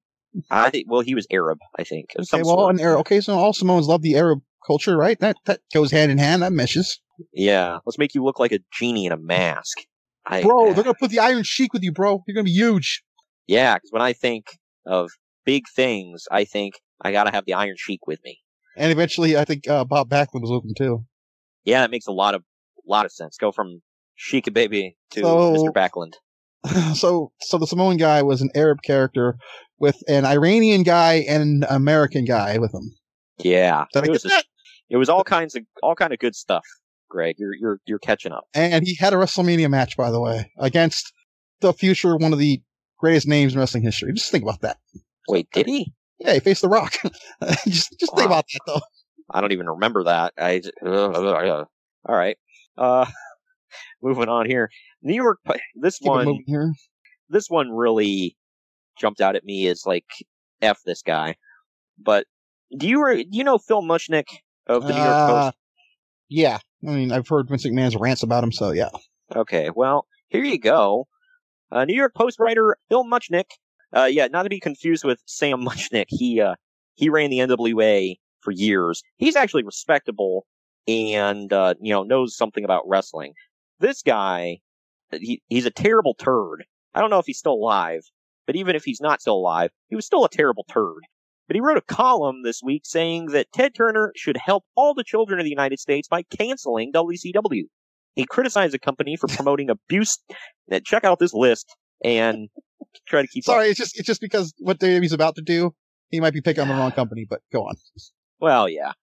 I 0.52 0.70
think, 0.70 0.86
well, 0.89 1.02
he 1.02 1.15
was 1.15 1.26
Arab, 1.32 1.60
I 1.80 1.84
think. 1.84 2.08
Okay, 2.20 2.43
well, 2.43 2.58
sort. 2.58 2.76
an 2.76 2.82
Arab. 2.82 3.00
Okay, 3.00 3.22
so 3.22 3.34
all 3.34 3.54
Samoans 3.54 3.88
love 3.88 4.02
the 4.02 4.15
Arab 4.15 4.39
culture, 4.65 4.98
right? 4.98 5.20
That 5.20 5.38
that 5.46 5.62
goes 5.74 5.91
hand 5.91 6.12
in 6.12 6.17
hand. 6.17 6.41
That 6.41 6.52
meshes. 6.52 7.00
Yeah. 7.34 7.80
Let's 7.86 7.98
make 7.98 8.13
you 8.13 8.24
look 8.24 8.39
like 8.39 8.52
a 8.52 8.60
genie 8.72 9.06
in 9.06 9.12
a 9.12 9.17
mask. 9.17 9.80
I, 10.26 10.41
Bro, 10.43 10.74
they're 10.74 10.84
gonna 10.84 10.93
put 11.00 11.10
the 11.10 11.20
Iron 11.20 11.43
Sheik 11.43 11.72
with 11.74 11.84
you, 11.84 11.91
bro. 11.93 12.22
You're 12.28 12.36
gonna 12.36 12.43
be 12.43 12.52
huge. 12.52 13.02
Yeah, 13.48 13.76
because 13.76 13.91
when 13.91 14.02
I 14.02 14.12
think 14.13 14.46
of 14.86 15.10
big 15.46 15.63
things, 15.74 16.26
I 16.30 16.43
think 16.43 16.74
I 17.02 17.13
gotta 17.13 17.32
have 17.32 17.46
the 17.46 17.54
Iron 17.54 17.76
Sheik 17.78 18.06
with 18.06 18.20
me. 18.26 18.39
And 18.76 18.91
eventually, 18.91 19.38
I 19.38 19.46
think 19.46 19.67
uh, 19.70 19.86
Bob 19.86 20.10
Backlund 20.10 20.41
was 20.41 20.52
with 20.52 20.65
him 20.65 20.74
too. 20.78 21.06
Yeah, 21.63 21.82
that 21.82 21.91
makes 21.91 22.08
a 22.08 22.12
lot 22.12 22.36
of 22.36 22.43
lot 22.86 23.06
of 23.06 23.12
sense. 23.13 23.38
Go 23.38 23.52
from 23.54 23.82
Sheik 24.15 24.54
Baby 24.54 24.98
to 25.12 25.22
So- 25.22 25.54
Mr. 25.54 25.72
Backlund. 25.74 26.13
so, 26.96 27.32
so 27.41 27.58
the 27.58 27.67
Samoan 27.67 27.98
guy 27.98 28.24
was 28.24 28.41
an 28.41 28.50
Arab 28.56 28.80
character 28.84 29.38
with 29.80 29.98
an 30.08 30.26
Iranian 30.26 30.84
guy 30.84 31.26
and 31.28 31.63
an 31.63 31.70
American 31.70 32.26
guy 32.26 32.58
with 32.58 32.74
him. 32.74 32.91
Yeah, 33.39 33.86
it 33.93 34.10
was 34.10 34.24
just, 34.24 34.48
it 34.89 34.98
was 34.98 35.10
all 35.10 35.24
kinds 35.24 35.56
of 35.56 35.63
all 35.84 35.96
kind 35.96 36.13
of 36.13 36.20
good 36.20 36.36
stuff. 36.36 36.65
Greg, 37.10 37.36
you're 37.38 37.54
you're 37.54 37.80
you're 37.86 38.00
catching 38.00 38.32
up. 38.32 38.46
And 38.54 38.86
he 38.86 38.96
had 38.96 39.13
a 39.13 39.17
WrestleMania 39.17 39.70
match, 39.70 39.96
by 39.96 40.12
the 40.12 40.20
way, 40.20 40.52
against 40.58 41.13
the 41.62 41.74
future 41.74 42.17
one 42.17 42.34
of 42.34 42.39
the 42.39 42.62
greatest 42.98 43.28
names 43.28 43.54
in 43.54 43.60
wrestling 43.60 43.84
history. 43.84 44.12
Just 44.13 44.32
think 44.32 44.43
about 44.43 44.62
that. 44.62 44.78
Wait, 45.30 45.50
did 45.52 45.67
he? 45.67 45.93
Yeah, 46.20 46.34
he 46.34 46.39
faced 46.39 46.62
The 46.62 46.70
Rock. 46.70 46.93
just 47.65 47.98
just 48.00 48.15
think 48.15 48.26
about 48.26 48.46
that, 48.52 48.60
though. 48.65 48.82
I 49.30 49.41
don't 49.41 49.52
even 49.52 49.70
remember 49.70 50.06
that. 50.06 50.34
I 50.38 50.60
j- 50.60 50.72
all 50.84 52.15
right. 52.15 52.38
Uh, 52.78 53.06
moving 54.01 54.29
on 54.29 54.45
here. 54.45 54.69
New 55.01 55.15
York. 55.15 55.39
This 55.75 55.99
Keep 55.99 56.07
one. 56.10 56.43
here. 56.45 56.73
This 57.29 57.49
one 57.49 57.71
really 57.71 58.36
jumped 58.99 59.21
out 59.21 59.36
at 59.36 59.43
me 59.43 59.67
as 59.67 59.86
like 59.86 60.05
f 60.62 60.79
this 60.86 61.01
guy. 61.01 61.36
But 61.99 62.25
do 62.77 62.88
you 62.88 63.23
do 63.29 63.38
you 63.38 63.43
know 63.43 63.57
Phil 63.57 63.81
Mushnick 63.81 64.25
of 64.67 64.83
the 64.83 64.89
New 64.93 64.99
York 64.99 65.10
Uh, 65.10 65.27
Post? 65.45 65.57
Yeah, 66.29 66.57
I 66.86 66.91
mean, 66.91 67.12
I've 67.12 67.27
heard 67.27 67.47
Vince 67.49 67.65
McMahon's 67.65 67.95
rants 67.95 68.23
about 68.23 68.43
him, 68.43 68.51
so 68.51 68.71
yeah. 68.71 68.89
Okay, 69.36 69.69
well, 69.75 70.05
here 70.29 70.43
you 70.43 70.60
go. 70.60 71.07
Uh, 71.71 71.86
New 71.86 71.95
York 71.95 72.13
Post 72.15 72.39
writer 72.39 72.77
Phil 72.89 73.05
Mushnick. 73.05 73.45
Uh, 73.95 74.05
yeah, 74.05 74.27
not 74.27 74.43
to 74.43 74.49
be 74.49 74.60
confused 74.60 75.05
with 75.05 75.19
Sam 75.25 75.62
Muchnick. 75.65 76.05
He, 76.10 76.41
uh, 76.41 76.55
he 76.95 77.10
ran 77.10 77.29
the 77.29 77.39
NWA 77.39 78.15
for 78.41 78.51
years. 78.51 79.01
He's 79.17 79.36
actually 79.38 79.63
respectable 79.63 80.45
and, 80.88 81.51
uh, 81.53 81.73
you 81.81 81.91
know, 81.93 82.03
knows 82.03 82.36
something 82.36 82.63
about 82.65 82.83
wrestling. 82.88 83.33
This 83.80 84.02
guy, 84.02 84.60
uh, 85.12 85.18
he, 85.22 85.42
he's 85.48 85.66
a 85.66 85.72
terrible 85.72 86.13
turd. 86.13 86.66
I 86.94 87.02
don't 87.02 87.10
know 87.10 87.20
if 87.20 87.26
he's 87.26 87.40
still 87.40 87.54
alive, 87.54 88.02
but 88.46 88.56
even 88.56 88.76
if 88.76 88.84
he's 88.84 89.02
not 89.02 89.22
still 89.22 89.36
alive, 89.36 89.72
he 89.88 89.96
was 89.96 90.06
still 90.06 90.26
a 90.26 90.30
terrible 90.30 90.66
turd. 90.70 91.04
But 91.48 91.56
he 91.56 91.62
wrote 91.62 91.78
a 91.78 91.82
column 91.82 92.44
this 92.44 92.62
week 92.62 92.82
saying 92.86 93.28
that 93.28 93.52
Ted 93.54 93.74
Turner 93.74 94.12
should 94.16 94.38
help 94.38 94.66
all 94.76 94.94
the 94.94 95.04
children 95.04 95.40
of 95.40 95.46
the 95.46 95.50
United 95.50 95.80
States 95.80 96.08
by 96.08 96.24
canceling 96.24 96.92
WCW. 96.92 97.63
He 98.16 98.26
criticized 98.26 98.74
the 98.74 98.80
company 98.80 99.16
for 99.16 99.28
promoting 99.28 99.70
abuse. 99.70 100.18
Check 100.84 101.04
out 101.04 101.20
this 101.20 101.34
list 101.34 101.74
and 102.04 102.50
try 103.08 103.22
to 103.22 103.28
keep 103.28 103.44
up. 103.44 103.54
Sorry, 103.54 103.68
it's 103.70 103.78
just 103.78 103.98
it's 103.98 104.08
just 104.08 104.22
because 104.22 104.54
what 104.58 104.80
WWE's 104.80 105.13
about 105.13 105.36
to 105.36 105.42
do, 105.42 105.74
he 106.10 106.20
might 106.20 106.34
be 106.34 106.42
picking 106.42 106.62
on 106.62 106.68
the 106.68 106.74
wrong 106.74 106.92
company. 106.92 107.25
But 107.30 107.42
go 107.54 107.63
on. 107.63 107.75
Well, 108.40 108.67
yeah. 108.67 108.94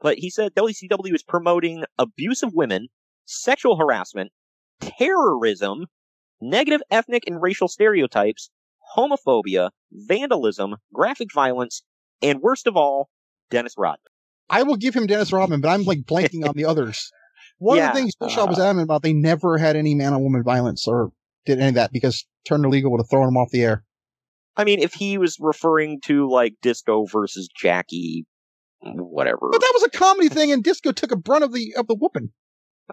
But 0.00 0.18
he 0.18 0.30
said 0.30 0.54
WCW 0.54 1.14
is 1.14 1.22
promoting 1.22 1.84
abuse 1.98 2.42
of 2.42 2.54
women, 2.54 2.88
sexual 3.24 3.76
harassment, 3.76 4.32
terrorism, 4.80 5.86
negative 6.40 6.80
ethnic 6.90 7.24
and 7.26 7.40
racial 7.40 7.68
stereotypes, 7.68 8.50
homophobia, 8.96 9.70
vandalism, 9.92 10.76
graphic 10.92 11.28
violence, 11.32 11.82
and 12.20 12.40
worst 12.40 12.66
of 12.66 12.76
all, 12.76 13.08
Dennis 13.50 13.74
Rodman. 13.76 13.98
I 14.50 14.64
will 14.64 14.76
give 14.76 14.94
him 14.94 15.06
Dennis 15.06 15.32
Rodman, 15.32 15.60
but 15.60 15.68
I'm 15.68 15.84
like 15.84 16.00
blanking 16.08 16.46
on 16.46 16.54
the 16.54 16.64
others. 16.64 17.10
One 17.58 17.78
Yeah, 17.78 17.88
of 17.90 17.94
the 17.94 18.00
things 18.00 18.14
was 18.20 18.58
uh, 18.58 18.62
adamant 18.62 18.86
about, 18.86 19.02
they 19.02 19.12
never 19.12 19.56
had 19.58 19.76
any 19.76 19.94
man 19.94 20.12
on 20.12 20.22
woman 20.22 20.42
violence 20.42 20.88
or 20.88 21.12
did 21.46 21.58
any 21.58 21.68
of 21.68 21.74
that 21.74 21.92
because 21.92 22.26
Turner 22.46 22.68
Legal 22.68 22.90
would 22.90 23.00
have 23.00 23.10
thrown 23.10 23.28
him 23.28 23.36
off 23.36 23.50
the 23.50 23.62
air. 23.62 23.84
I 24.56 24.64
mean, 24.64 24.80
if 24.80 24.94
he 24.94 25.16
was 25.16 25.36
referring 25.40 26.00
to 26.02 26.28
like 26.28 26.54
Disco 26.60 27.04
versus 27.04 27.48
Jackie, 27.56 28.26
whatever. 28.82 29.48
But 29.50 29.60
that 29.60 29.72
was 29.74 29.84
a 29.84 29.90
comedy 29.90 30.28
thing, 30.28 30.52
and 30.52 30.62
Disco 30.62 30.92
took 30.92 31.12
a 31.12 31.16
brunt 31.16 31.44
of 31.44 31.52
the 31.52 31.74
of 31.76 31.86
the 31.86 31.94
whooping. 31.94 32.30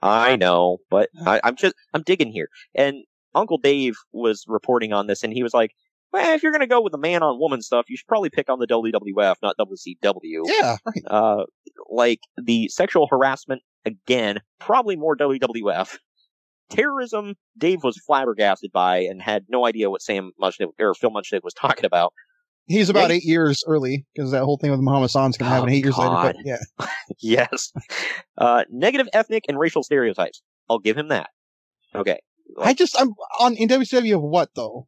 I 0.02 0.36
know, 0.36 0.78
but 0.90 1.10
I, 1.26 1.42
I'm 1.44 1.56
just 1.56 1.76
I'm 1.94 2.04
digging 2.04 2.32
here. 2.32 2.50
And 2.76 3.04
Uncle 3.36 3.58
Dave 3.58 3.96
was 4.12 4.46
reporting 4.48 4.94
on 4.94 5.08
this, 5.08 5.24
and 5.24 5.34
he 5.34 5.44
was 5.44 5.54
like, 5.54 5.72
well, 6.12 6.36
if 6.36 6.42
you're 6.42 6.52
going 6.52 6.62
to 6.62 6.68
go 6.68 6.82
with 6.82 6.92
the 6.92 6.98
man 6.98 7.22
on 7.22 7.40
woman 7.40 7.62
stuff, 7.62 7.86
you 7.90 7.98
should 7.98 8.08
probably 8.08 8.30
pick 8.30 8.50
on 8.50 8.60
the 8.60 8.68
WWF, 8.68 9.36
not 9.44 9.56
WCW. 9.60 10.42
Yeah, 10.46 10.78
right. 10.86 11.04
Uh, 11.06 11.44
like 11.90 12.20
the 12.38 12.68
sexual 12.70 13.08
harassment, 13.10 13.62
again, 13.86 14.40
probably 14.60 14.96
more 14.96 15.16
WWF. 15.16 15.98
Terrorism, 16.70 17.36
Dave 17.58 17.84
was 17.84 17.98
flabbergasted 17.98 18.72
by 18.72 19.00
and 19.00 19.22
had 19.22 19.46
no 19.50 19.66
idea 19.66 19.90
what 19.90 20.02
Sam 20.02 20.32
Muchnick 20.42 20.68
or 20.80 20.94
Phil 20.94 21.10
Mushnick 21.10 21.44
was 21.44 21.54
talking 21.54 21.86
about. 21.86 22.14
He's 22.70 22.88
about 22.90 23.10
eight 23.10 23.24
years 23.26 23.64
early 23.68 24.06
because 24.14 24.32
that 24.32 24.44
whole 24.44 24.58
thing 24.58 24.70
with 24.70 24.80
Muhammad 24.80 25.10
Hassan's 25.10 25.38
going 25.38 25.50
to 25.50 25.56
happen 25.56 25.70
Oh, 25.70 25.74
eight 25.74 25.84
years 25.84 25.98
later. 25.98 26.12
But 26.12 26.36
yeah, 26.46 26.88
yes. 27.20 27.74
Uh, 28.38 28.64
negative 28.70 29.10
ethnic 29.12 29.46
and 29.50 29.58
racial 29.58 29.82
stereotypes. 29.84 30.42
I'll 30.70 30.80
give 30.80 30.96
him 30.98 31.08
that. 31.08 31.32
Okay. 31.96 32.20
I 32.62 32.74
just 32.76 32.96
I'm 33.00 33.10
on 33.40 33.56
in 33.56 33.68
WCW 33.70 34.16
of 34.16 34.22
what 34.22 34.50
though? 34.56 34.88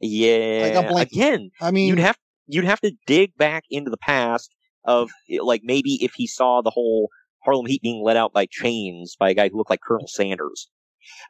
Yeah. 0.00 0.88
Like. 0.90 1.12
Again, 1.12 1.50
I 1.60 1.70
mean, 1.70 1.88
you'd 1.88 1.98
have 1.98 2.16
you'd 2.46 2.64
have 2.64 2.80
to 2.80 2.92
dig 3.06 3.36
back 3.36 3.64
into 3.70 3.90
the 3.90 3.98
past 3.98 4.50
of 4.84 5.10
like 5.42 5.60
maybe 5.64 5.98
if 6.02 6.12
he 6.16 6.26
saw 6.26 6.62
the 6.62 6.70
whole 6.70 7.10
Harlem 7.44 7.66
Heat 7.66 7.82
being 7.82 8.02
let 8.02 8.16
out 8.16 8.32
by 8.32 8.46
chains 8.50 9.16
by 9.18 9.30
a 9.30 9.34
guy 9.34 9.48
who 9.50 9.58
looked 9.58 9.70
like 9.70 9.80
Colonel 9.86 10.08
Sanders. 10.08 10.70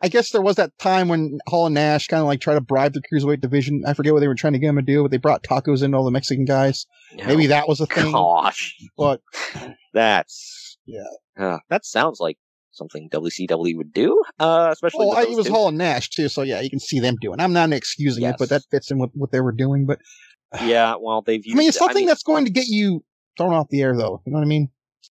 I 0.02 0.08
guess 0.08 0.30
there 0.30 0.42
was 0.42 0.56
that 0.56 0.76
time 0.78 1.08
when 1.08 1.38
Hall 1.48 1.66
and 1.66 1.74
Nash 1.74 2.06
kind 2.06 2.20
of 2.20 2.26
like 2.26 2.40
tried 2.40 2.54
to 2.54 2.60
bribe 2.60 2.92
the 2.92 3.02
cruiserweight 3.02 3.40
division. 3.40 3.82
I 3.86 3.94
forget 3.94 4.12
what 4.12 4.20
they 4.20 4.28
were 4.28 4.34
trying 4.34 4.52
to 4.54 4.58
get 4.58 4.68
him 4.68 4.76
to 4.76 4.82
do, 4.82 5.02
but 5.02 5.10
they 5.10 5.16
brought 5.16 5.42
tacos 5.42 5.82
in 5.82 5.94
all 5.94 6.04
the 6.04 6.10
Mexican 6.10 6.44
guys. 6.44 6.86
Maybe 7.14 7.46
that 7.48 7.68
was 7.68 7.80
a 7.80 7.86
thing. 7.86 8.12
Gosh, 8.12 8.74
But 8.96 9.20
that's 9.94 10.78
yeah. 10.86 11.02
uh, 11.38 11.58
that 11.70 11.84
sounds 11.84 12.20
like 12.20 12.38
something 12.70 13.08
WCW 13.10 13.76
would 13.76 13.92
do, 13.92 14.22
uh, 14.38 14.68
especially. 14.72 15.10
I, 15.10 15.22
it 15.22 15.30
was 15.36 15.46
two. 15.46 15.52
Hall 15.52 15.68
and 15.68 15.78
Nash 15.78 16.10
too, 16.10 16.28
so 16.28 16.42
yeah, 16.42 16.60
you 16.60 16.70
can 16.70 16.80
see 16.80 17.00
them 17.00 17.16
doing. 17.20 17.40
I'm 17.40 17.52
not 17.52 17.72
excusing 17.72 18.24
it, 18.24 18.36
but 18.38 18.48
that 18.50 18.62
fits 18.70 18.90
in 18.90 18.98
with 18.98 19.10
what 19.14 19.32
they 19.32 19.40
were 19.40 19.52
doing. 19.52 19.86
But 19.86 19.98
Yeah, 20.62 20.94
well, 21.00 21.22
they've. 21.22 21.42
I 21.50 21.54
mean, 21.54 21.68
it's 21.68 21.76
used- 21.76 21.78
something 21.78 22.06
that's 22.06 22.22
going 22.22 22.44
to 22.44 22.50
get 22.50 22.68
you 22.68 23.04
thrown 23.36 23.52
off 23.52 23.68
the 23.68 23.82
air, 23.82 23.96
though. 23.96 24.22
You 24.24 24.32
know 24.32 24.38
what 24.38 24.44
I 24.44 24.48
mean? 24.48 24.70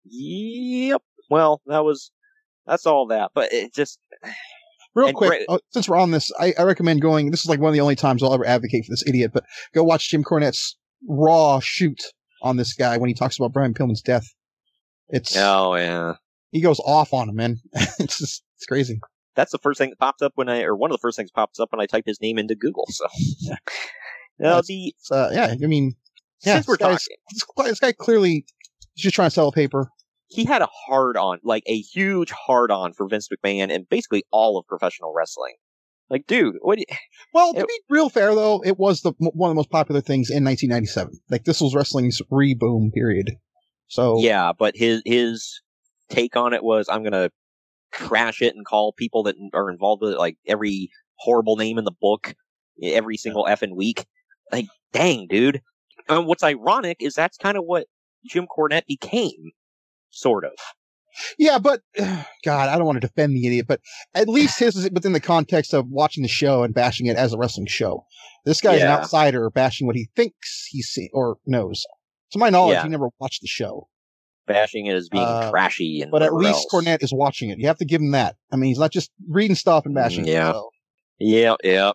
Yep. 0.04 1.02
Well, 1.30 1.62
that 1.66 1.84
was 1.84 2.10
that's 2.66 2.86
all 2.86 3.06
that, 3.08 3.30
but 3.34 3.52
it 3.52 3.74
just 3.74 3.98
Real 4.94 5.12
quick, 5.14 5.46
Bra- 5.46 5.56
uh, 5.56 5.58
since 5.70 5.88
we're 5.88 5.96
on 5.96 6.10
this, 6.10 6.30
I, 6.38 6.52
I 6.58 6.64
recommend 6.64 7.00
going. 7.00 7.30
This 7.30 7.40
is 7.40 7.46
like 7.46 7.60
one 7.60 7.70
of 7.70 7.72
the 7.74 7.80
only 7.80 7.96
times 7.96 8.22
I'll 8.22 8.34
ever 8.34 8.46
advocate 8.46 8.84
for 8.84 8.92
this 8.92 9.02
idiot, 9.06 9.30
but 9.32 9.44
go 9.72 9.82
watch 9.82 10.10
Jim 10.10 10.22
Cornette's 10.22 10.76
raw 11.08 11.60
shoot 11.60 11.98
on 12.42 12.58
this 12.58 12.74
guy 12.74 12.98
when 12.98 13.08
he 13.08 13.14
talks 13.14 13.38
about 13.38 13.54
Brian 13.54 13.72
Pillman's 13.72 14.02
death. 14.02 14.26
It's 15.08 15.34
oh 15.34 15.76
yeah, 15.76 16.14
he 16.50 16.60
goes 16.60 16.78
off 16.80 17.14
on 17.14 17.30
him, 17.30 17.36
man. 17.36 17.56
it's 17.72 18.18
just 18.18 18.42
it's 18.56 18.66
crazy. 18.66 19.00
that's 19.34 19.50
the 19.50 19.58
first 19.58 19.78
thing 19.78 19.88
that 19.90 19.98
pops 19.98 20.20
up 20.20 20.32
when 20.34 20.50
I, 20.50 20.60
or 20.62 20.76
one 20.76 20.90
of 20.90 20.94
the 20.94 21.00
first 21.00 21.16
things 21.16 21.30
pops 21.30 21.58
up 21.58 21.72
when 21.72 21.80
I 21.80 21.86
type 21.86 22.04
his 22.04 22.20
name 22.20 22.38
into 22.38 22.54
Google. 22.54 22.84
So, 22.90 23.06
now 24.38 24.60
That's- 24.60 24.66
the 24.66 24.94
uh, 25.10 25.30
yeah, 25.32 25.54
I 25.62 25.66
mean, 25.66 25.94
yeah, 26.44 26.56
since 26.56 26.68
we're 26.68 26.76
this, 26.76 26.80
talking, 26.86 27.16
this, 27.32 27.44
guy- 27.56 27.68
this 27.68 27.80
guy 27.80 27.92
clearly 27.92 28.44
is 28.94 29.02
just 29.02 29.14
trying 29.14 29.28
to 29.28 29.34
sell 29.34 29.48
a 29.48 29.52
paper. 29.52 29.88
He 30.32 30.44
had 30.44 30.62
a 30.62 30.68
hard 30.86 31.16
on, 31.16 31.38
like 31.42 31.62
a 31.66 31.78
huge 31.78 32.30
hard 32.30 32.70
on 32.70 32.92
for 32.92 33.06
Vince 33.08 33.28
McMahon 33.28 33.72
and 33.74 33.88
basically 33.88 34.24
all 34.30 34.58
of 34.58 34.66
professional 34.66 35.12
wrestling. 35.14 35.54
Like, 36.10 36.26
dude, 36.26 36.56
what? 36.60 36.76
do 36.78 36.84
you- 36.88 36.96
Well, 37.34 37.54
to 37.54 37.64
be 37.66 37.80
real 37.88 38.08
fair 38.10 38.34
though, 38.34 38.62
it 38.64 38.78
was 38.78 39.00
the 39.02 39.12
one 39.18 39.50
of 39.50 39.54
the 39.54 39.58
most 39.58 39.70
popular 39.70 40.00
things 40.00 40.28
in 40.30 40.44
1997. 40.44 41.20
Like 41.30 41.44
this 41.44 41.60
was 41.60 41.74
wrestling's 41.74 42.20
reboom 42.30 42.92
period. 42.92 43.32
So 43.88 44.18
Yeah, 44.18 44.52
but 44.58 44.76
his 44.76 45.02
his 45.06 45.60
take 46.10 46.36
on 46.36 46.52
it 46.52 46.62
was, 46.62 46.86
I'm 46.90 47.02
gonna 47.02 47.30
trash 47.92 48.42
it 48.42 48.54
and 48.54 48.64
call 48.66 48.92
people 48.92 49.22
that 49.24 49.36
are 49.54 49.70
involved 49.70 50.02
with 50.02 50.12
it 50.12 50.18
like 50.18 50.36
every 50.46 50.90
horrible 51.16 51.56
name 51.56 51.78
in 51.78 51.84
the 51.84 51.92
book 52.00 52.34
every 52.82 53.16
single 53.16 53.44
effing 53.44 53.76
week. 53.76 54.06
Like, 54.50 54.66
dang, 54.92 55.26
dude. 55.28 55.60
Um, 56.08 56.26
what's 56.26 56.42
ironic 56.42 56.96
is 57.00 57.14
that's 57.14 57.36
kind 57.38 57.56
of 57.56 57.64
what 57.64 57.86
Jim 58.26 58.46
Cornette 58.46 58.86
became, 58.86 59.52
sort 60.12 60.44
of. 60.44 60.52
Yeah, 61.38 61.58
but 61.58 61.80
God, 62.44 62.68
I 62.68 62.76
don't 62.76 62.86
want 62.86 63.00
to 63.00 63.06
defend 63.06 63.34
the 63.36 63.46
idiot, 63.46 63.66
but 63.68 63.80
at 64.14 64.28
least 64.28 64.58
his 64.58 64.76
is 64.76 64.88
within 64.90 65.12
the 65.12 65.20
context 65.20 65.74
of 65.74 65.88
watching 65.88 66.22
the 66.22 66.28
show 66.28 66.62
and 66.62 66.72
bashing 66.72 67.06
it 67.06 67.16
as 67.16 67.32
a 67.32 67.38
wrestling 67.38 67.66
show. 67.66 68.04
This 68.44 68.60
guy's 68.60 68.80
an 68.82 68.88
outsider 68.88 69.50
bashing 69.50 69.86
what 69.86 69.96
he 69.96 70.08
thinks 70.16 70.66
he's 70.70 70.86
seen 70.86 71.10
or 71.12 71.36
knows. 71.46 71.84
To 72.32 72.38
my 72.38 72.48
knowledge, 72.50 72.74
Yeah. 72.76 72.82
he 72.84 72.88
never 72.88 73.08
watched 73.20 73.42
the 73.42 73.46
show. 73.46 73.88
Bashing 74.46 74.86
it 74.86 74.94
as 74.94 75.08
being 75.08 75.22
Uh, 75.22 75.50
trashy 75.50 76.00
and 76.00 76.10
But 76.10 76.22
at 76.22 76.34
least 76.34 76.54
else. 76.54 76.66
Cornette 76.72 77.02
is 77.02 77.12
watching 77.12 77.50
it. 77.50 77.58
You 77.58 77.66
have 77.68 77.78
to 77.78 77.84
give 77.84 78.00
him 78.00 78.10
that. 78.12 78.36
I 78.50 78.56
mean, 78.56 78.68
he's 78.68 78.78
not 78.78 78.90
just 78.90 79.10
reading 79.28 79.54
stuff 79.54 79.84
and 79.86 79.94
bashing 79.94 80.24
Yeah. 80.26 80.50
it. 80.50 80.52
So. 80.54 80.70
Yeah, 81.18 81.54
yeah. 81.62 81.92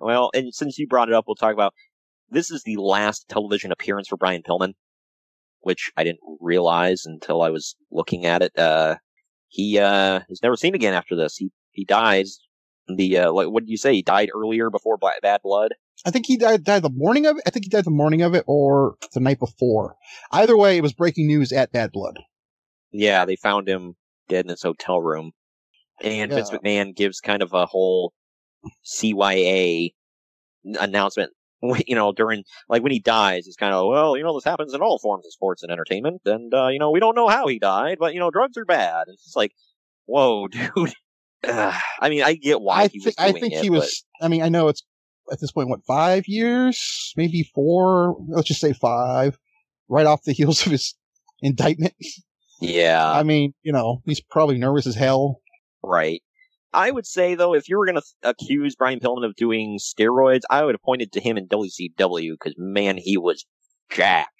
Well, 0.00 0.30
and 0.34 0.54
since 0.54 0.78
you 0.78 0.86
brought 0.86 1.08
it 1.08 1.14
up, 1.14 1.24
we'll 1.26 1.34
talk 1.34 1.52
about 1.52 1.74
this 2.30 2.50
is 2.52 2.62
the 2.62 2.76
last 2.76 3.26
television 3.28 3.72
appearance 3.72 4.06
for 4.06 4.16
Brian 4.16 4.42
Pillman, 4.42 4.74
which 5.60 5.90
I 5.96 6.04
didn't 6.04 6.20
realize 6.40 7.04
until 7.06 7.42
I 7.42 7.50
was 7.50 7.76
looking 7.90 8.26
at 8.26 8.42
it. 8.42 8.58
Uh, 8.58 8.96
he 9.48 9.78
uh 9.78 10.20
is 10.28 10.42
never 10.42 10.56
seen 10.56 10.74
again 10.74 10.94
after 10.94 11.16
this. 11.16 11.36
He 11.36 11.50
he 11.72 11.84
dies. 11.84 12.38
The 12.88 13.18
uh, 13.18 13.32
like, 13.32 13.48
what 13.48 13.64
did 13.64 13.70
you 13.70 13.76
say? 13.76 13.94
He 13.94 14.02
died 14.02 14.30
earlier 14.34 14.70
before 14.70 14.96
Bla- 14.96 15.12
Bad 15.22 15.42
Blood. 15.42 15.74
I 16.04 16.10
think 16.10 16.26
he 16.26 16.36
died, 16.36 16.64
died 16.64 16.82
the 16.82 16.90
morning 16.90 17.26
of 17.26 17.36
it. 17.36 17.42
I 17.46 17.50
think 17.50 17.66
he 17.66 17.68
died 17.68 17.84
the 17.84 17.90
morning 17.90 18.22
of 18.22 18.34
it 18.34 18.44
or 18.46 18.94
the 19.12 19.20
night 19.20 19.38
before. 19.38 19.96
Either 20.32 20.56
way, 20.56 20.76
it 20.76 20.82
was 20.82 20.94
breaking 20.94 21.26
news 21.26 21.52
at 21.52 21.72
Bad 21.72 21.92
Blood. 21.92 22.18
Yeah, 22.90 23.26
they 23.26 23.36
found 23.36 23.68
him 23.68 23.96
dead 24.28 24.46
in 24.46 24.50
his 24.50 24.62
hotel 24.62 25.00
room, 25.00 25.32
and 26.02 26.32
Vince 26.32 26.50
McMahon 26.50 26.96
gives 26.96 27.20
kind 27.20 27.42
of 27.42 27.52
a 27.52 27.66
whole 27.66 28.12
CYA 28.84 29.92
announcement. 30.64 31.32
You 31.86 31.94
know, 31.94 32.12
during 32.12 32.44
like 32.68 32.82
when 32.82 32.92
he 32.92 33.00
dies, 33.00 33.46
it's 33.46 33.56
kind 33.56 33.74
of 33.74 33.86
well, 33.88 34.16
you 34.16 34.22
know, 34.22 34.34
this 34.34 34.44
happens 34.44 34.72
in 34.72 34.80
all 34.80 34.98
forms 34.98 35.26
of 35.26 35.32
sports 35.32 35.62
and 35.62 35.70
entertainment, 35.70 36.22
and 36.24 36.52
uh, 36.54 36.68
you 36.68 36.78
know, 36.78 36.90
we 36.90 37.00
don't 37.00 37.14
know 37.14 37.28
how 37.28 37.46
he 37.48 37.58
died, 37.58 37.98
but 38.00 38.14
you 38.14 38.20
know, 38.20 38.30
drugs 38.30 38.56
are 38.56 38.64
bad. 38.64 39.06
It's 39.08 39.34
like, 39.36 39.52
whoa, 40.06 40.48
dude. 40.48 40.92
I 41.42 42.08
mean, 42.08 42.22
I 42.22 42.34
get 42.34 42.60
why 42.60 42.82
I 42.82 42.86
he 42.88 42.98
was 42.98 43.04
think 43.04 43.16
I 43.18 43.32
think 43.32 43.52
it, 43.54 43.62
he 43.62 43.70
was. 43.70 44.04
I 44.20 44.28
mean, 44.28 44.42
I 44.42 44.48
know 44.48 44.68
it's 44.68 44.82
at 45.30 45.40
this 45.40 45.52
point 45.52 45.68
what 45.68 45.84
five 45.86 46.24
years, 46.26 47.12
maybe 47.16 47.50
four. 47.54 48.16
Let's 48.28 48.48
just 48.48 48.60
say 48.60 48.72
five, 48.72 49.38
right 49.88 50.06
off 50.06 50.22
the 50.24 50.32
heels 50.38 50.64
of 50.64 50.72
his 50.72 50.94
indictment. 51.40 51.94
yeah, 52.60 53.10
I 53.10 53.22
mean, 53.22 53.54
you 53.62 53.72
know, 53.72 54.02
he's 54.06 54.20
probably 54.20 54.58
nervous 54.58 54.86
as 54.86 54.94
hell. 54.94 55.40
Right. 55.82 56.22
I 56.72 56.90
would 56.90 57.06
say 57.06 57.34
though, 57.34 57.54
if 57.54 57.68
you 57.68 57.78
were 57.78 57.86
going 57.86 57.96
to 58.00 58.02
accuse 58.22 58.76
Brian 58.76 59.00
Pillman 59.00 59.24
of 59.24 59.34
doing 59.36 59.78
steroids, 59.78 60.42
I 60.50 60.64
would 60.64 60.74
have 60.74 60.82
pointed 60.82 61.12
to 61.12 61.20
him 61.20 61.36
in 61.36 61.48
WCW 61.48 62.32
because 62.32 62.54
man, 62.56 62.96
he 62.96 63.16
was 63.18 63.44
jacked. 63.90 64.30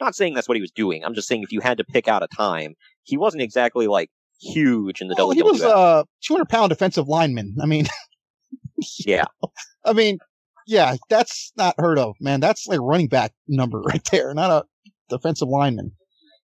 Not 0.00 0.14
saying 0.14 0.34
that's 0.34 0.48
what 0.48 0.56
he 0.56 0.60
was 0.60 0.70
doing. 0.70 1.04
I'm 1.04 1.14
just 1.14 1.26
saying 1.26 1.42
if 1.42 1.52
you 1.52 1.60
had 1.60 1.78
to 1.78 1.84
pick 1.84 2.06
out 2.06 2.22
a 2.22 2.28
time, 2.28 2.74
he 3.02 3.16
wasn't 3.16 3.42
exactly 3.42 3.86
like 3.86 4.10
huge 4.40 5.00
in 5.00 5.08
the 5.08 5.14
Well, 5.16 5.30
WWF. 5.30 5.34
he 5.34 5.42
was 5.42 5.62
a 5.62 6.04
200 6.24 6.48
pound 6.48 6.68
defensive 6.70 7.08
lineman. 7.08 7.56
I 7.60 7.66
mean, 7.66 7.86
yeah, 9.06 9.24
I 9.84 9.92
mean, 9.92 10.18
yeah, 10.66 10.96
that's 11.08 11.52
not 11.56 11.74
heard 11.78 11.98
of, 11.98 12.14
man. 12.20 12.40
That's 12.40 12.66
like 12.66 12.80
running 12.80 13.08
back 13.08 13.32
number 13.48 13.80
right 13.86 14.04
there, 14.12 14.34
not 14.34 14.50
a 14.50 14.64
defensive 15.08 15.48
lineman. 15.48 15.92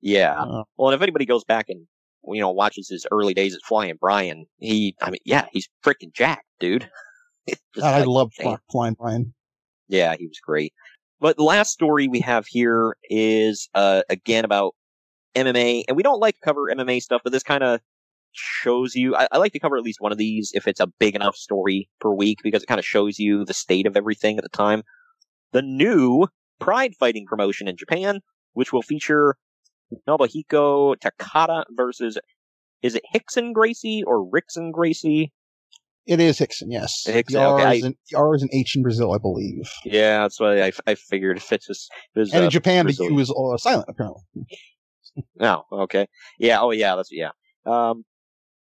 yeah. 0.02 0.34
Uh, 0.42 0.64
well, 0.78 0.90
and 0.90 0.96
if 0.96 1.02
anybody 1.02 1.26
goes 1.26 1.44
back 1.44 1.68
and 1.70 1.86
you 2.30 2.42
know 2.42 2.52
watches 2.52 2.90
his 2.90 3.06
early 3.12 3.34
days 3.34 3.56
at 3.56 3.62
Flying 3.64 3.96
Brian, 4.00 4.46
he, 4.58 4.96
I 5.02 5.12
mean, 5.12 5.20
yeah, 5.26 5.46
he's 5.52 5.70
freaking 5.84 6.14
jacked, 6.14 6.46
dude. 6.60 6.90
I 7.82 8.00
like, 8.00 8.08
love. 8.08 8.32
Flying 8.72 8.96
Brian. 8.96 9.34
Yeah, 9.88 10.16
he 10.18 10.28
was 10.28 10.40
great. 10.44 10.74
But 11.20 11.38
the 11.38 11.44
last 11.44 11.72
story 11.72 12.08
we 12.08 12.20
have 12.20 12.46
here 12.46 12.96
is 13.10 13.70
uh, 13.74 14.04
again 14.10 14.46
about 14.46 14.76
MMA, 15.36 15.84
and 15.88 15.98
we 15.98 16.04
don't 16.04 16.20
like 16.20 16.36
to 16.36 16.42
cover 16.42 16.70
MMA 16.72 17.02
stuff, 17.02 17.22
but 17.24 17.34
this 17.34 17.44
kind 17.44 17.64
of 17.64 17.80
shows 18.34 18.96
you. 18.96 19.16
I, 19.16 19.28
I 19.32 19.38
like 19.38 19.54
to 19.54 19.60
cover 19.60 19.78
at 19.78 19.84
least 19.84 20.02
one 20.02 20.12
of 20.12 20.18
these 20.18 20.52
if 20.54 20.68
it's 20.68 20.80
a 20.80 20.88
big 21.00 21.16
enough 21.16 21.36
story 21.36 21.90
per 22.00 22.12
week 22.12 22.40
because 22.44 22.64
it 22.64 22.68
kind 22.68 22.80
of 22.80 22.86
shows 22.86 23.18
you 23.18 23.46
the 23.46 23.54
state 23.54 23.88
of 23.88 23.98
everything 23.98 24.38
at 24.38 24.44
the 24.44 24.50
time. 24.50 24.84
The 25.54 25.62
new 25.62 26.28
Pride 26.60 26.96
fighting 26.96 27.26
promotion 27.28 27.68
in 27.68 27.78
Japan, 27.78 28.22
which 28.54 28.74
will 28.74 28.82
feature 28.82 29.38
Nobuhiko 30.08 30.96
Takada 30.98 31.66
versus 31.72 32.18
is 32.82 32.96
it 32.96 33.04
Hickson 33.12 33.54
Gracie 33.54 34.04
or 34.06 34.26
Rickson 34.26 34.72
Gracie? 34.72 35.32
It 36.06 36.22
is 36.22 36.38
Hickson, 36.38 36.72
yes. 36.72 37.04
Hickson, 37.06 37.42
the, 37.42 37.46
R 37.46 37.60
okay, 37.60 37.78
is 37.80 37.84
an, 37.84 37.96
the 38.10 38.18
R 38.18 38.36
is 38.36 38.42
an 38.42 38.50
H 38.54 38.76
in 38.78 38.82
Brazil, 38.82 39.14
I 39.14 39.18
believe. 39.18 39.70
Yeah, 39.84 40.22
that's 40.22 40.40
what 40.40 40.58
I, 40.58 40.72
I 40.86 40.96
figured. 40.96 41.38
If 41.38 41.52
it's 41.52 41.68
just, 41.68 41.92
it 42.16 42.20
was, 42.20 42.32
and 42.32 42.44
uh, 42.44 42.46
in 42.46 42.50
Japan, 42.50 42.86
the 42.86 42.94
Brazilian. 42.94 43.16
U 43.16 43.20
is 43.20 43.30
uh, 43.30 43.58
silent, 43.58 43.90
apparently. 43.90 44.24
Oh, 45.40 45.64
okay. 45.72 46.08
Yeah, 46.38 46.62
oh 46.62 46.72
yeah, 46.72 46.96
that's, 46.96 47.10
yeah. 47.12 47.32
Um, 47.66 48.06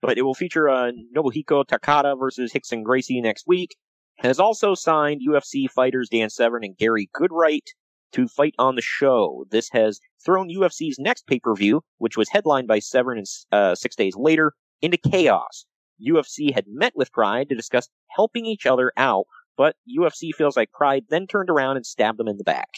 but 0.00 0.18
it 0.18 0.22
will 0.22 0.34
feature, 0.34 0.68
uh, 0.68 0.90
Nobuhiko 1.14 1.64
Takada 1.66 2.18
versus 2.18 2.52
Hickson 2.52 2.82
Gracie 2.82 3.20
next 3.20 3.44
week. 3.46 3.76
Has 4.20 4.40
also 4.40 4.74
signed 4.74 5.20
UFC 5.28 5.70
fighters 5.70 6.08
Dan 6.08 6.30
Severn 6.30 6.64
and 6.64 6.76
Gary 6.76 7.10
Goodridge 7.14 7.74
to 8.16 8.28
fight 8.28 8.54
on 8.58 8.74
the 8.74 8.82
show. 8.82 9.46
This 9.50 9.70
has 9.72 10.00
thrown 10.24 10.48
UFC's 10.48 10.98
next 10.98 11.26
pay-per-view, 11.26 11.82
which 11.98 12.16
was 12.16 12.28
headlined 12.28 12.68
by 12.68 12.80
Severn 12.80 13.18
and, 13.18 13.26
uh, 13.52 13.74
six 13.74 13.96
days 13.96 14.14
later, 14.16 14.52
into 14.82 14.96
chaos. 14.96 15.64
UFC 16.04 16.52
had 16.52 16.64
met 16.68 16.92
with 16.94 17.12
Pride 17.12 17.48
to 17.48 17.54
discuss 17.54 17.88
helping 18.08 18.44
each 18.44 18.66
other 18.66 18.92
out 18.96 19.24
but 19.56 19.74
UFC 19.88 20.34
feels 20.34 20.56
like 20.56 20.70
Pride 20.72 21.04
then 21.08 21.26
turned 21.26 21.50
around 21.50 21.76
and 21.76 21.86
stabbed 21.86 22.18
them 22.18 22.28
in 22.28 22.36
the 22.36 22.44
back. 22.44 22.68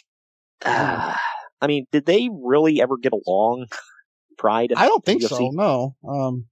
Uh, 0.64 1.14
I 1.60 1.66
mean, 1.66 1.86
did 1.90 2.06
they 2.06 2.28
really 2.32 2.80
ever 2.80 2.96
get 2.96 3.12
along? 3.12 3.66
Pride? 4.38 4.72
I 4.76 4.86
don't 4.86 5.04
think 5.04 5.22
UFC? 5.22 5.28
so. 5.28 5.50
No. 5.52 5.96
Um, 6.08 6.46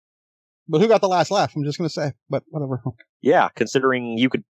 but 0.69 0.81
who 0.81 0.89
got 0.89 1.01
the 1.01 1.09
last 1.09 1.31
laugh? 1.31 1.55
I'm 1.55 1.63
just 1.63 1.79
gonna 1.79 1.89
say, 1.89 2.13
but 2.29 2.43
whatever. 2.49 2.83
Yeah, 3.23 3.49
considering 3.57 4.19
you 4.19 4.29
could 4.29 4.45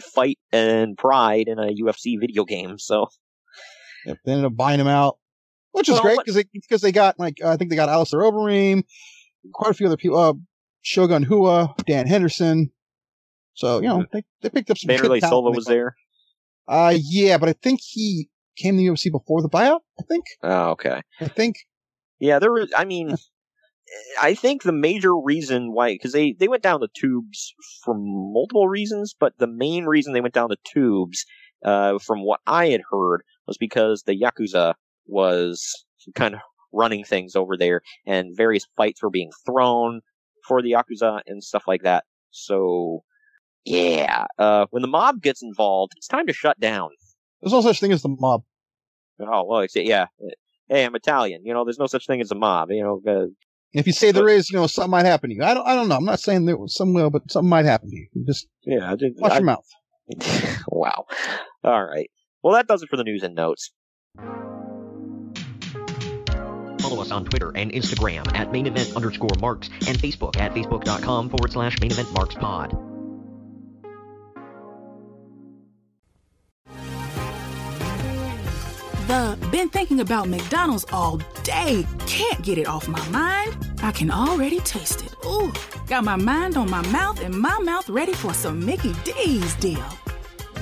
fight 0.00 0.38
and 0.50 0.96
Pride 0.96 1.46
in 1.46 1.58
a 1.58 1.74
UFC 1.74 2.18
video 2.18 2.44
game, 2.44 2.78
so 2.78 3.08
Yep, 4.04 4.18
they 4.24 4.32
ended 4.32 4.46
up 4.46 4.56
buying 4.56 4.80
him 4.80 4.88
out, 4.88 5.18
which 5.72 5.88
is 5.88 5.94
Well, 5.94 6.02
great 6.02 6.18
because 6.18 6.34
they 6.34 6.44
because 6.52 6.80
they 6.80 6.92
got 6.92 7.18
like 7.18 7.42
I 7.42 7.56
think 7.56 7.70
they 7.70 7.76
got 7.76 7.88
Alistair 7.88 8.20
Overeem, 8.20 8.84
quite 9.52 9.70
a 9.70 9.74
few 9.74 9.86
other 9.86 9.96
people, 9.96 10.18
uh, 10.18 10.34
Shogun 10.82 11.22
Hua, 11.22 11.74
Dan 11.86 12.06
Henderson. 12.06 12.70
So 13.54 13.80
you 13.80 13.88
know 13.88 14.04
they 14.12 14.24
they 14.42 14.50
picked 14.50 14.70
up 14.70 14.78
some. 14.78 14.88
Wanderlei 14.88 15.20
Silva 15.20 15.50
was 15.50 15.64
there. 15.66 15.96
Uh, 16.66 16.94
yeah, 16.96 17.38
but 17.38 17.48
I 17.48 17.52
think 17.52 17.80
he 17.82 18.28
came 18.56 18.76
to 18.76 18.78
the 18.78 18.86
UFC 18.86 19.10
before 19.10 19.42
the 19.42 19.48
buyout. 19.48 19.80
I 19.98 20.02
think. 20.08 20.24
Oh, 20.42 20.70
okay. 20.70 21.02
I 21.20 21.28
think. 21.28 21.56
Yeah, 22.18 22.38
there 22.38 22.52
was. 22.52 22.72
I 22.76 22.84
mean, 22.84 23.14
I 24.20 24.34
think 24.34 24.62
the 24.62 24.72
major 24.72 25.14
reason 25.16 25.72
why, 25.72 25.94
because 25.94 26.12
they 26.12 26.32
they 26.32 26.48
went 26.48 26.62
down 26.62 26.80
the 26.80 26.88
tubes 26.94 27.54
for 27.84 27.94
multiple 27.96 28.68
reasons, 28.68 29.14
but 29.18 29.34
the 29.38 29.46
main 29.46 29.84
reason 29.84 30.12
they 30.12 30.20
went 30.20 30.34
down 30.34 30.48
the 30.48 30.56
tubes, 30.64 31.24
uh, 31.64 31.98
from 31.98 32.24
what 32.24 32.40
I 32.46 32.68
had 32.68 32.82
heard, 32.90 33.22
was 33.46 33.56
because 33.58 34.02
the 34.02 34.18
yakuza 34.18 34.74
was 35.06 35.84
kind 36.14 36.34
of 36.34 36.40
running 36.72 37.04
things 37.04 37.36
over 37.36 37.56
there, 37.56 37.82
and 38.06 38.36
various 38.36 38.66
fights 38.76 39.02
were 39.02 39.10
being 39.10 39.30
thrown 39.46 40.00
for 40.46 40.62
the 40.62 40.72
yakuza 40.72 41.20
and 41.26 41.42
stuff 41.42 41.64
like 41.66 41.82
that. 41.82 42.04
So, 42.30 43.04
yeah, 43.64 44.26
uh, 44.38 44.66
when 44.70 44.82
the 44.82 44.88
mob 44.88 45.22
gets 45.22 45.42
involved, 45.42 45.92
it's 45.96 46.08
time 46.08 46.26
to 46.26 46.32
shut 46.32 46.58
down. 46.60 46.90
There's 47.40 47.52
no 47.52 47.60
such 47.60 47.80
thing 47.80 47.92
as 47.92 48.02
the 48.02 48.08
mob. 48.18 48.42
Oh, 49.20 49.44
well, 49.44 49.60
it's, 49.60 49.76
yeah. 49.76 50.06
Hey, 50.68 50.84
I'm 50.84 50.94
Italian. 50.94 51.42
You 51.44 51.54
know, 51.54 51.64
there's 51.64 51.78
no 51.78 51.86
such 51.86 52.06
thing 52.06 52.20
as 52.20 52.30
a 52.30 52.34
mob. 52.34 52.70
You 52.70 52.82
know, 52.82 53.02
uh, 53.06 53.26
If 53.72 53.86
you 53.86 53.92
say 53.92 54.10
there 54.12 54.28
is, 54.28 54.50
you 54.50 54.58
know, 54.58 54.66
something 54.66 54.90
might 54.90 55.06
happen 55.06 55.30
to 55.30 55.36
you. 55.36 55.42
I 55.44 55.54
don't. 55.54 55.66
I 55.66 55.74
don't 55.74 55.88
know. 55.88 55.96
I'm 55.96 56.04
not 56.04 56.20
saying 56.20 56.46
there 56.46 56.56
was 56.56 56.74
some 56.74 56.94
will, 56.94 57.10
but 57.10 57.30
something 57.30 57.48
might 57.48 57.66
happen 57.66 57.90
to 57.90 57.96
you. 57.96 58.08
Just 58.26 58.48
yeah. 58.64 58.90
I 58.90 58.96
did, 58.96 59.12
watch 59.16 59.32
I- 59.32 59.36
your 59.36 59.44
mouth. 59.44 59.66
wow. 60.68 61.06
All 61.62 61.84
right. 61.84 62.10
Well, 62.44 62.52
that 62.52 62.66
does 62.66 62.82
it 62.82 62.90
for 62.90 62.98
the 62.98 63.04
news 63.04 63.22
and 63.22 63.34
notes. 63.34 63.72
Follow 66.82 67.00
us 67.00 67.10
on 67.10 67.24
Twitter 67.24 67.50
and 67.54 67.72
Instagram 67.72 68.30
at 68.36 68.52
main 68.52 68.66
event 68.66 68.94
underscore 68.94 69.30
marks 69.40 69.70
and 69.88 69.96
Facebook 69.96 70.36
at 70.36 70.52
facebook.com 70.52 71.30
forward 71.30 71.52
slash 71.52 71.80
main 71.80 71.90
event 71.90 72.12
marks 72.12 72.34
pod. 72.34 72.72
The 79.06 79.38
been 79.50 79.70
thinking 79.70 80.00
about 80.00 80.28
McDonald's 80.28 80.84
all 80.92 81.22
day. 81.44 81.86
Can't 82.06 82.42
get 82.42 82.58
it 82.58 82.66
off 82.66 82.86
my 82.88 83.08
mind. 83.08 83.56
I 83.82 83.90
can 83.90 84.10
already 84.10 84.60
taste 84.60 85.02
it. 85.02 85.14
Ooh, 85.24 85.50
got 85.86 86.04
my 86.04 86.16
mind 86.16 86.58
on 86.58 86.68
my 86.68 86.86
mouth 86.88 87.22
and 87.22 87.34
my 87.34 87.58
mouth 87.60 87.88
ready 87.88 88.12
for 88.12 88.34
some 88.34 88.62
Mickey 88.62 88.92
D's 89.04 89.54
deal. 89.54 89.82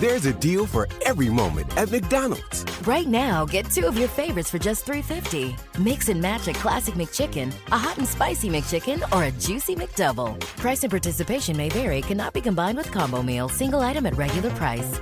There's 0.03 0.26
a 0.26 0.32
deal 0.32 0.66
for 0.66 0.88
every 1.07 1.28
moment 1.28 1.78
at 1.78 1.92
McDonald's. 1.92 2.64
Right 2.84 3.07
now, 3.07 3.44
get 3.46 3.70
two 3.70 3.86
of 3.86 3.96
your 3.96 4.09
favorites 4.09 4.50
for 4.50 4.59
just 4.59 4.84
$3.50. 4.84 5.57
Mix 5.78 6.09
and 6.09 6.20
match 6.20 6.48
a 6.48 6.53
classic 6.55 6.96
McChicken, 6.96 7.53
a 7.70 7.78
hot 7.78 7.98
and 7.98 8.09
spicy 8.09 8.48
McChicken, 8.48 9.00
or 9.14 9.26
a 9.26 9.30
juicy 9.30 9.76
McDouble. 9.76 10.40
Price 10.40 10.82
and 10.82 10.90
participation 10.90 11.57
may 11.57 11.68
vary, 11.68 12.00
cannot 12.00 12.34
be 12.34 12.40
combined 12.40 12.78
with 12.78 12.90
combo 12.90 13.22
meal, 13.22 13.48
single 13.48 13.80
item 13.80 14.05
at 14.07 14.16
regular 14.16 14.50
price. 14.50 15.00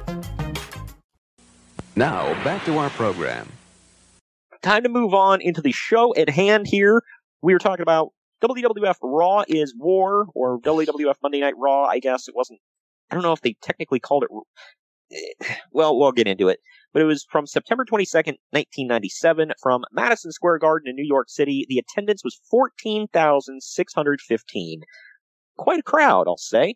Now, 1.96 2.34
back 2.44 2.66
to 2.66 2.76
our 2.76 2.90
program. 2.90 3.48
Time 4.60 4.82
to 4.82 4.90
move 4.90 5.14
on 5.14 5.40
into 5.40 5.62
the 5.62 5.72
show 5.72 6.14
at 6.14 6.28
hand 6.28 6.66
here. 6.66 7.02
We 7.40 7.54
were 7.54 7.58
talking 7.58 7.84
about 7.84 8.12
WWF 8.44 8.96
Raw 9.00 9.44
is 9.48 9.74
War, 9.74 10.26
or 10.34 10.60
WWF 10.60 11.14
Monday 11.22 11.40
Night 11.40 11.54
Raw, 11.56 11.86
I 11.86 12.00
guess. 12.00 12.28
It 12.28 12.36
wasn't, 12.36 12.60
I 13.10 13.14
don't 13.14 13.24
know 13.24 13.32
if 13.32 13.40
they 13.40 13.56
technically 13.62 13.98
called 13.98 14.24
it, 14.24 14.30
well, 15.72 15.98
we'll 15.98 16.12
get 16.12 16.28
into 16.28 16.48
it. 16.48 16.60
But 16.92 17.02
it 17.02 17.06
was 17.06 17.24
from 17.30 17.46
September 17.46 17.84
22nd, 17.84 18.34
1997, 18.50 19.52
from 19.62 19.84
Madison 19.92 20.32
Square 20.32 20.58
Garden 20.58 20.88
in 20.88 20.96
New 20.96 21.06
York 21.06 21.30
City. 21.30 21.64
The 21.68 21.78
attendance 21.78 22.24
was 22.24 22.40
14,615. 22.50 24.80
Quite 25.56 25.78
a 25.80 25.84
crowd, 25.84 26.26
I'll 26.26 26.36
say. 26.36 26.74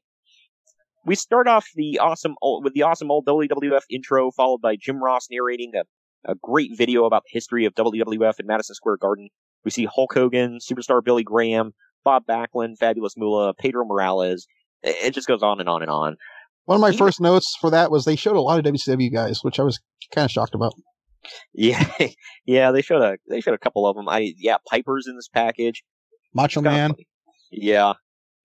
We 1.07 1.17
start 1.17 1.49
off 1.49 1.67
the 1.75 1.99
awesome 1.99 2.37
old, 2.41 2.65
with 2.65 2.73
the 2.75 2.83
awesome 2.83 3.11
old 3.11 3.27
WWF 3.27 3.83
intro, 3.91 4.31
followed 4.31 4.63
by 4.63 4.77
Jim 4.77 5.03
Ross 5.03 5.27
narrating 5.31 5.73
a, 5.75 5.83
a 6.31 6.35
great 6.37 6.71
video 6.77 7.05
about 7.05 7.25
the 7.25 7.31
history 7.33 7.67
of 7.67 7.75
WWF 7.75 8.41
in 8.41 8.47
Madison 8.47 8.75
Square 8.75 8.97
Garden. 8.99 9.29
We 9.65 9.71
see 9.71 9.87
Hulk 9.93 10.15
Hogan, 10.15 10.59
superstar 10.59 11.05
Billy 11.05 11.25
Graham, 11.25 11.75
Bob 12.05 12.25
Backlund, 12.27 12.79
Fabulous 12.79 13.17
Moolah, 13.17 13.55
Pedro 13.55 13.85
Morales. 13.85 14.47
It 14.83 14.97
it 15.03 15.15
just 15.15 15.27
goes 15.27 15.43
on 15.43 15.61
and 15.61 15.69
on 15.69 15.83
and 15.83 15.91
on. 15.91 16.17
One 16.67 16.77
of 16.77 16.81
my 16.81 16.93
first 16.93 17.21
notes 17.21 17.57
for 17.61 17.71
that 17.71 17.91
was 17.91 18.05
they 18.05 18.17
showed 18.17 18.37
a 18.37 18.41
lot 18.41 18.59
of 18.59 18.65
WCW 18.73 19.13
guys, 19.13 19.41
which 19.43 19.61
I 19.61 19.63
was 19.63 19.81
kind 20.15 20.25
of 20.25 20.31
shocked 20.31 20.55
about. 20.55 20.75
Yeah, 21.53 21.87
yeah, 22.47 22.71
they 22.71 22.83
showed 22.83 23.03
a 23.03 23.17
they 23.29 23.41
showed 23.41 23.55
a 23.55 23.59
couple 23.59 23.87
of 23.87 23.97
them. 23.97 24.09
I 24.09 24.35
yeah, 24.39 24.57
Piper's 24.71 25.07
in 25.07 25.17
this 25.17 25.29
package. 25.29 25.83
Macho 26.33 26.61
Man. 26.61 26.91
funny. 26.91 27.07
Yeah, 27.51 27.95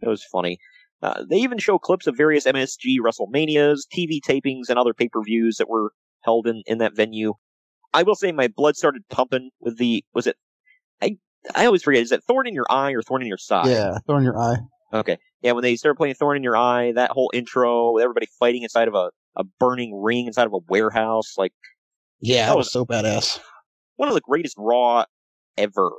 it 0.01 0.07
was 0.07 0.23
funny. 0.31 0.59
Uh, 1.01 1.23
they 1.29 1.37
even 1.37 1.57
show 1.57 1.79
clips 1.79 2.07
of 2.07 2.17
various 2.17 2.45
MSG 2.45 2.97
WrestleManias, 2.99 3.81
TV 3.93 4.19
tapings, 4.19 4.69
and 4.69 4.77
other 4.77 4.93
pay 4.93 5.07
per 5.07 5.21
views 5.23 5.57
that 5.57 5.69
were 5.69 5.93
held 6.23 6.45
in, 6.45 6.61
in 6.65 6.79
that 6.79 6.95
venue. 6.95 7.33
I 7.93 8.03
will 8.03 8.15
say 8.15 8.31
my 8.31 8.49
blood 8.49 8.75
started 8.75 9.03
pumping 9.09 9.49
with 9.59 9.77
the 9.77 10.03
was 10.13 10.27
it 10.27 10.35
I 11.01 11.17
I 11.55 11.65
always 11.65 11.83
forget 11.83 12.03
is 12.03 12.11
it 12.11 12.23
Thorn 12.23 12.47
in 12.47 12.53
Your 12.53 12.65
Eye 12.69 12.91
or 12.91 13.01
Thorn 13.01 13.21
in 13.21 13.27
Your 13.27 13.37
Side? 13.37 13.67
Yeah, 13.67 13.97
thorn 14.05 14.19
in 14.19 14.25
your 14.25 14.37
eye. 14.37 14.57
Okay. 14.93 15.17
Yeah, 15.41 15.53
when 15.53 15.63
they 15.63 15.75
started 15.75 15.95
playing 15.97 16.15
Thorn 16.15 16.37
in 16.37 16.43
Your 16.43 16.57
Eye, 16.57 16.91
that 16.93 17.11
whole 17.11 17.31
intro 17.33 17.93
with 17.93 18.03
everybody 18.03 18.27
fighting 18.39 18.63
inside 18.63 18.87
of 18.87 18.93
a, 18.95 19.09
a 19.37 19.43
burning 19.59 19.99
ring 20.01 20.27
inside 20.27 20.47
of 20.47 20.53
a 20.53 20.59
warehouse, 20.67 21.35
like 21.37 21.53
Yeah, 22.19 22.47
That 22.47 22.57
was- 22.57 22.65
was 22.67 22.71
so 22.73 22.85
badass. 22.85 23.39
one 23.95 24.09
of 24.09 24.15
the 24.15 24.21
greatest 24.21 24.55
Raw 24.57 25.05
ever. 25.57 25.91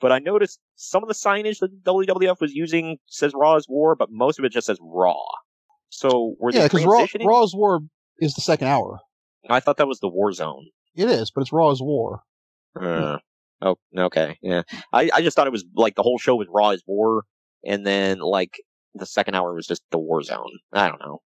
But 0.00 0.12
I 0.12 0.18
noticed 0.18 0.58
some 0.76 1.02
of 1.02 1.08
the 1.08 1.14
signage 1.14 1.60
that 1.60 1.82
WWF 1.84 2.40
was 2.40 2.52
using 2.52 2.98
says 3.06 3.32
Raw 3.34 3.56
is 3.56 3.66
War, 3.68 3.94
but 3.96 4.08
most 4.10 4.38
of 4.38 4.44
it 4.44 4.50
just 4.52 4.66
says 4.66 4.78
Raw. 4.80 5.16
So 5.90 6.34
were 6.38 6.50
Yeah, 6.52 6.64
because 6.64 6.84
Raw, 6.84 7.00
transitioning? 7.06 7.26
Raw's 7.26 7.54
War 7.54 7.80
is 8.18 8.34
the 8.34 8.40
second 8.40 8.68
hour. 8.68 9.00
I 9.48 9.60
thought 9.60 9.76
that 9.76 9.86
was 9.88 10.00
the 10.00 10.08
War 10.08 10.32
Zone. 10.32 10.66
It 10.94 11.08
is, 11.08 11.30
but 11.30 11.42
it's 11.42 11.52
Raw's 11.52 11.80
War. 11.82 12.22
Uh, 12.78 13.18
oh, 13.62 13.76
okay, 13.96 14.38
yeah. 14.42 14.62
I, 14.92 15.10
I 15.14 15.22
just 15.22 15.36
thought 15.36 15.46
it 15.46 15.52
was 15.52 15.64
like 15.74 15.94
the 15.94 16.02
whole 16.02 16.18
show 16.18 16.34
was 16.36 16.48
Raw 16.50 16.70
is 16.70 16.82
War, 16.86 17.24
and 17.66 17.86
then 17.86 18.18
like 18.18 18.54
the 18.94 19.06
second 19.06 19.34
hour 19.34 19.54
was 19.54 19.66
just 19.66 19.82
the 19.90 19.98
War 19.98 20.22
Zone. 20.22 20.50
I 20.72 20.88
don't 20.88 21.00
know. 21.00 21.20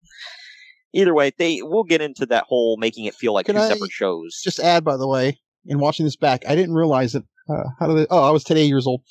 Either 0.93 1.13
way, 1.13 1.31
they 1.37 1.61
we'll 1.61 1.83
get 1.83 2.01
into 2.01 2.25
that 2.27 2.45
whole 2.47 2.77
making 2.77 3.05
it 3.05 3.15
feel 3.15 3.33
like 3.33 3.45
Can 3.45 3.55
two 3.55 3.61
I 3.61 3.67
separate 3.67 3.91
shows. 3.91 4.41
Just 4.43 4.59
add, 4.59 4.83
by 4.83 4.97
the 4.97 5.07
way, 5.07 5.39
in 5.65 5.79
watching 5.79 6.05
this 6.05 6.15
back, 6.15 6.43
I 6.47 6.55
didn't 6.55 6.75
realize 6.75 7.13
that. 7.13 7.23
Uh, 7.49 7.63
how 7.79 7.87
did 7.87 7.99
I, 7.99 8.07
oh, 8.09 8.27
I 8.27 8.31
was 8.31 8.43
10 8.43 8.57
years 8.57 8.85
old 8.85 9.03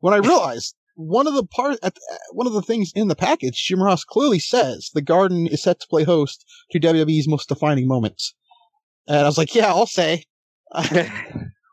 when 0.00 0.14
I 0.14 0.16
realized 0.26 0.74
one 0.96 1.26
of 1.26 1.34
the 1.34 1.44
part, 1.44 1.78
at, 1.82 1.96
one 2.32 2.46
of 2.46 2.52
the 2.52 2.62
things 2.62 2.90
in 2.94 3.08
the 3.08 3.14
package, 3.14 3.62
Jim 3.66 3.82
Ross 3.82 4.02
clearly 4.02 4.38
says 4.38 4.90
the 4.94 5.02
Garden 5.02 5.46
is 5.46 5.62
set 5.62 5.78
to 5.80 5.86
play 5.88 6.04
host 6.04 6.44
to 6.70 6.80
WWE's 6.80 7.28
most 7.28 7.48
defining 7.48 7.86
moments, 7.86 8.34
and 9.06 9.18
I 9.18 9.24
was 9.24 9.38
like, 9.38 9.54
yeah, 9.54 9.68
I'll 9.68 9.86
say. 9.86 10.24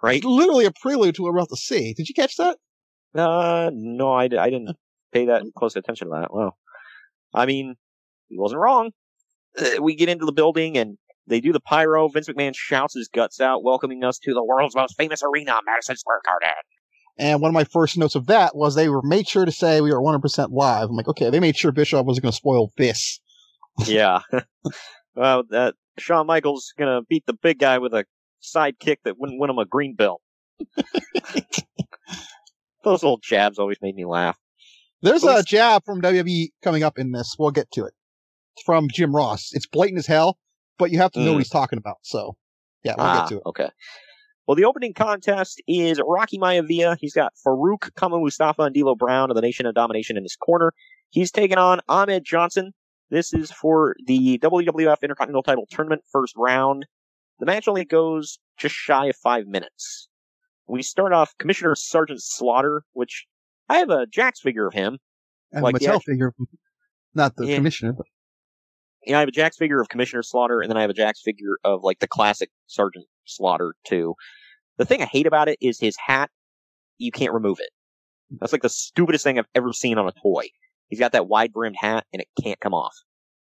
right? 0.04 0.24
Literally 0.24 0.66
a 0.66 0.72
prelude 0.72 1.16
to 1.16 1.24
what 1.24 1.34
we're 1.34 1.40
about 1.40 1.50
to 1.50 1.56
see. 1.56 1.94
Did 1.94 2.10
you 2.10 2.14
catch 2.14 2.36
that? 2.36 2.58
Uh, 3.16 3.72
no, 3.74 4.12
I, 4.12 4.24
I 4.24 4.50
didn't 4.50 4.76
pay 5.14 5.26
that 5.28 5.44
close 5.58 5.76
attention 5.76 6.08
to 6.08 6.20
that. 6.22 6.34
Wow. 6.34 6.54
I 7.34 7.46
mean, 7.46 7.76
he 8.28 8.38
wasn't 8.38 8.62
wrong. 8.62 8.92
Uh, 9.58 9.82
we 9.82 9.96
get 9.96 10.10
into 10.10 10.26
the 10.26 10.32
building 10.32 10.78
and 10.78 10.98
they 11.28 11.40
do 11.40 11.54
the 11.54 11.60
pyro. 11.60 12.10
Vince 12.10 12.28
McMahon 12.28 12.54
shouts 12.56 12.96
his 12.96 13.08
guts 13.08 13.40
out, 13.40 13.64
welcoming 13.64 14.04
us 14.04 14.20
to 14.20 14.34
the 14.34 14.44
world's 14.44 14.76
most 14.76 14.96
famous 14.98 15.22
arena, 15.24 15.54
Madison 15.66 15.96
Square 15.96 16.22
Garden. 16.26 16.56
And 17.18 17.42
one 17.42 17.50
of 17.50 17.54
my 17.54 17.64
first 17.64 17.98
notes 17.98 18.16
of 18.16 18.26
that 18.26 18.56
was 18.56 18.74
they 18.76 18.90
were 18.90 19.04
made 19.04 19.28
sure 19.28 19.46
to 19.46 19.52
say 19.52 19.82
we 19.82 19.92
are 19.92 20.02
100% 20.02 20.48
live. 20.52 20.90
I'm 20.90 20.96
like, 20.96 21.08
okay, 21.08 21.30
they 21.30 21.40
made 21.40 21.56
sure 21.56 21.72
Bischoff 21.72 22.06
wasn't 22.06 22.24
going 22.24 22.32
to 22.32 22.36
spoil 22.36 22.72
this. 22.76 23.20
yeah. 23.86 24.22
well, 25.16 25.44
that 25.50 25.76
Shawn 25.98 26.28
Michaels 26.28 26.74
gonna 26.78 27.02
beat 27.08 27.26
the 27.26 27.34
big 27.34 27.60
guy 27.60 27.78
with 27.78 27.94
a 27.94 28.06
sidekick 28.42 28.98
that 29.04 29.18
wouldn't 29.18 29.40
win 29.40 29.50
him 29.50 29.60
a 29.60 29.66
green 29.66 29.96
belt. 29.96 30.22
Those 32.84 33.04
old 33.04 33.24
jabs 33.24 33.60
always 33.60 33.78
made 33.82 33.96
me 33.96 34.06
laugh. 34.06 34.38
There's 35.04 35.24
a 35.24 35.44
jab 35.44 35.84
from 35.86 36.02
WWE 36.02 36.50
coming 36.64 36.82
up 36.84 36.98
in 36.98 37.12
this. 37.12 37.36
We'll 37.38 37.52
get 37.52 37.70
to 37.72 37.86
it. 37.86 37.94
From 38.66 38.88
Jim 38.92 39.16
Ross. 39.16 39.52
It's 39.54 39.68
blatant 39.68 40.00
as 40.00 40.08
hell, 40.08 40.38
but 40.78 40.92
you 40.92 40.98
have 41.00 41.12
to 41.12 41.20
know 41.20 41.32
Mm. 41.32 41.34
what 41.34 41.40
he's 41.40 41.50
talking 41.50 41.78
about. 41.78 41.98
So, 42.04 42.36
yeah, 42.84 42.96
we'll 42.98 43.06
ah, 43.06 43.20
get 43.22 43.30
to 43.30 43.38
it. 43.38 43.44
Okay. 43.48 43.70
Well, 44.48 44.56
the 44.56 44.66
opening 44.66 44.94
contest 44.94 45.62
is 45.68 46.02
Rocky 46.06 46.38
Maivia. 46.38 46.98
He's 47.00 47.14
got 47.14 47.34
Farouk 47.46 47.94
Kama 47.96 48.20
Mustafa 48.20 48.64
and 48.64 48.76
D'Lo 48.76 48.96
Brown 48.96 49.30
of 49.32 49.36
the 49.36 49.42
Nation 49.42 49.66
of 49.66 49.74
Domination 49.76 50.18
in 50.18 50.24
his 50.24 50.36
corner. 50.36 50.74
He's 51.10 51.32
taking 51.32 51.58
on 51.58 51.80
Ahmed 51.88 52.24
Johnson. 52.26 52.74
This 53.10 53.34
is 53.34 53.52
for 53.52 53.96
the 54.06 54.38
WWF 54.40 55.02
Intercontinental 55.02 55.44
Title 55.44 55.66
Tournament 55.70 56.02
first 56.12 56.34
round. 56.36 56.86
The 57.40 57.46
match 57.46 57.68
only 57.68 57.86
goes 57.86 58.40
just 58.58 58.76
shy 58.76 59.08
of 59.08 59.16
five 59.16 59.48
minutes. 59.48 60.08
We 60.68 60.82
start 60.82 61.14
off 61.14 61.38
Commissioner 61.40 61.76
Sergeant 61.76 62.22
Slaughter, 62.22 62.84
which 62.94 63.26
I 63.70 63.78
have 63.78 63.90
a 63.90 64.06
Jakks 64.06 64.40
figure 64.42 64.68
of 64.68 64.74
him. 64.74 65.00
And 65.52 65.64
Like 65.64 65.76
a 65.76 65.80
Mattel 65.80 66.02
figure, 66.04 66.34
not 67.14 67.36
the 67.36 67.46
Yeah. 67.46 67.56
commissioner, 67.58 67.94
but 67.94 68.08
Yeah, 69.06 69.18
I 69.18 69.20
have 69.20 69.30
a 69.30 69.34
Jakks 69.34 69.56
figure 69.58 69.80
of 69.82 69.90
Commissioner 69.90 70.24
Slaughter, 70.24 70.62
and 70.62 70.70
then 70.70 70.78
I 70.78 70.82
have 70.82 70.90
a 70.90 70.94
Jakks 70.96 71.20
figure 71.24 71.58
of 71.64 71.84
like 71.84 72.00
the 72.00 72.08
classic 72.08 72.50
Sergeant 72.68 73.06
Slaughter 73.26 73.76
too. 73.86 74.16
The 74.78 74.86
thing 74.86 75.02
I 75.02 75.06
hate 75.06 75.28
about 75.28 75.48
it 75.50 75.58
is 75.62 75.80
his 75.80 75.96
hat. 76.04 76.32
You 76.98 77.12
can't 77.12 77.34
remove 77.34 77.60
it. 77.60 77.70
That's 78.40 78.52
like 78.54 78.62
the 78.64 78.70
stupidest 78.70 79.24
thing 79.24 79.38
I've 79.38 79.46
ever 79.54 79.74
seen 79.74 79.98
on 80.00 80.08
a 80.08 80.14
toy. 80.24 80.48
He's 80.88 81.00
got 81.00 81.12
that 81.12 81.28
wide 81.28 81.52
brimmed 81.54 81.76
hat, 81.80 82.06
and 82.14 82.22
it 82.22 82.28
can't 82.42 82.60
come 82.60 82.74
off. 82.74 82.96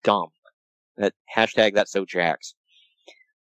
Dumb. 0.04 0.28
That 0.98 1.14
hashtag 1.36 1.74
that's 1.74 1.92
so 1.92 2.06
Jakks. 2.06 2.54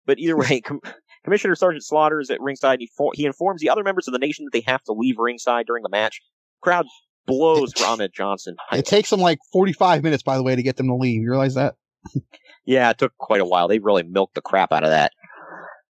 But 0.06 0.18
either 0.18 0.36
way, 0.36 0.60
Com- 0.64 0.80
Commissioner 1.24 1.54
Sergeant 1.54 1.84
Slaughter 1.84 2.20
is 2.20 2.30
at 2.30 2.40
ringside. 2.40 2.80
He, 2.80 2.90
for- 2.96 3.12
he 3.14 3.24
informs 3.26 3.60
the 3.60 3.70
other 3.70 3.84
members 3.84 4.08
of 4.08 4.12
the 4.12 4.18
nation 4.18 4.44
that 4.46 4.52
they 4.52 4.64
have 4.70 4.82
to 4.84 4.92
leave 4.92 5.18
ringside 5.18 5.66
during 5.66 5.82
the 5.82 5.88
match. 5.88 6.20
Crowd 6.60 6.86
blows 7.26 7.72
Ahmed 7.82 8.12
Johnson. 8.14 8.56
it 8.72 8.86
takes 8.86 9.10
them 9.10 9.20
like 9.20 9.38
45 9.52 10.02
minutes, 10.02 10.22
by 10.22 10.36
the 10.36 10.42
way, 10.42 10.56
to 10.56 10.62
get 10.62 10.76
them 10.76 10.88
to 10.88 10.94
leave. 10.94 11.22
You 11.22 11.30
realize 11.30 11.54
that? 11.54 11.74
Yeah, 12.64 12.90
it 12.90 12.98
took 12.98 13.16
quite 13.16 13.40
a 13.40 13.46
while. 13.46 13.66
They 13.66 13.78
really 13.78 14.02
milked 14.02 14.34
the 14.34 14.42
crap 14.42 14.72
out 14.74 14.84
of 14.84 14.90
that. 14.90 15.12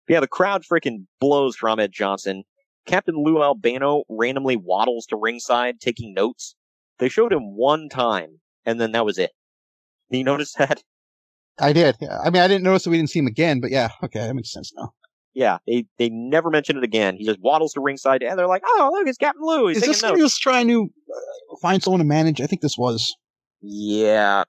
But 0.08 0.14
yeah, 0.16 0.20
the 0.22 0.28
crowd 0.28 0.64
freaking 0.64 1.06
blows 1.20 1.56
for 1.56 1.88
Johnson. 1.88 2.46
Captain 2.88 3.14
Lou 3.16 3.44
Albano 3.44 4.06
randomly 4.10 4.56
waddles 4.56 5.06
to 5.08 5.16
ringside 5.16 5.80
taking 5.80 6.16
notes. 6.16 6.56
They 6.98 7.10
showed 7.10 7.32
him 7.32 7.56
one 7.56 7.90
time, 7.90 8.40
and 8.66 8.82
then 8.82 8.92
that 8.94 9.06
was 9.06 9.20
it. 9.20 9.34
You 10.10 10.24
notice 10.24 10.54
that? 10.54 10.82
I 11.60 11.74
did. 11.74 11.96
I 12.02 12.32
mean, 12.32 12.42
I 12.42 12.48
didn't 12.48 12.64
notice 12.64 12.86
that 12.86 12.90
we 12.90 12.98
didn't 12.98 13.12
see 13.12 13.20
him 13.20 13.28
again, 13.28 13.60
but 13.60 13.70
yeah, 13.70 13.90
okay, 14.04 14.22
that 14.22 14.34
makes 14.34 14.52
sense 14.52 14.74
now. 14.76 14.94
Yeah, 15.34 15.58
they, 15.66 15.86
they 15.98 16.10
never 16.10 16.50
mention 16.50 16.78
it 16.78 16.84
again. 16.84 17.16
He 17.18 17.26
just 17.26 17.40
waddles 17.42 17.74
to 17.74 17.82
ringside, 17.82 18.22
and 18.22 18.38
they're 18.38 18.48
like, 18.48 18.62
"Oh, 18.66 18.92
look, 18.94 19.08
it's 19.08 19.18
Captain 19.18 19.42
Lou. 19.44 19.68
He's 19.68 19.78
Is 19.78 19.84
this 19.84 20.02
when 20.04 20.12
notes." 20.12 20.20
he 20.20 20.24
was 20.24 20.38
trying 20.38 20.68
to 20.68 20.84
uh, 20.84 21.56
find 21.62 21.82
someone 21.82 22.00
to 22.00 22.06
manage? 22.06 22.40
I 22.40 22.46
think 22.46 22.62
this 22.62 22.78
was. 22.78 23.16
Yeah. 23.62 24.44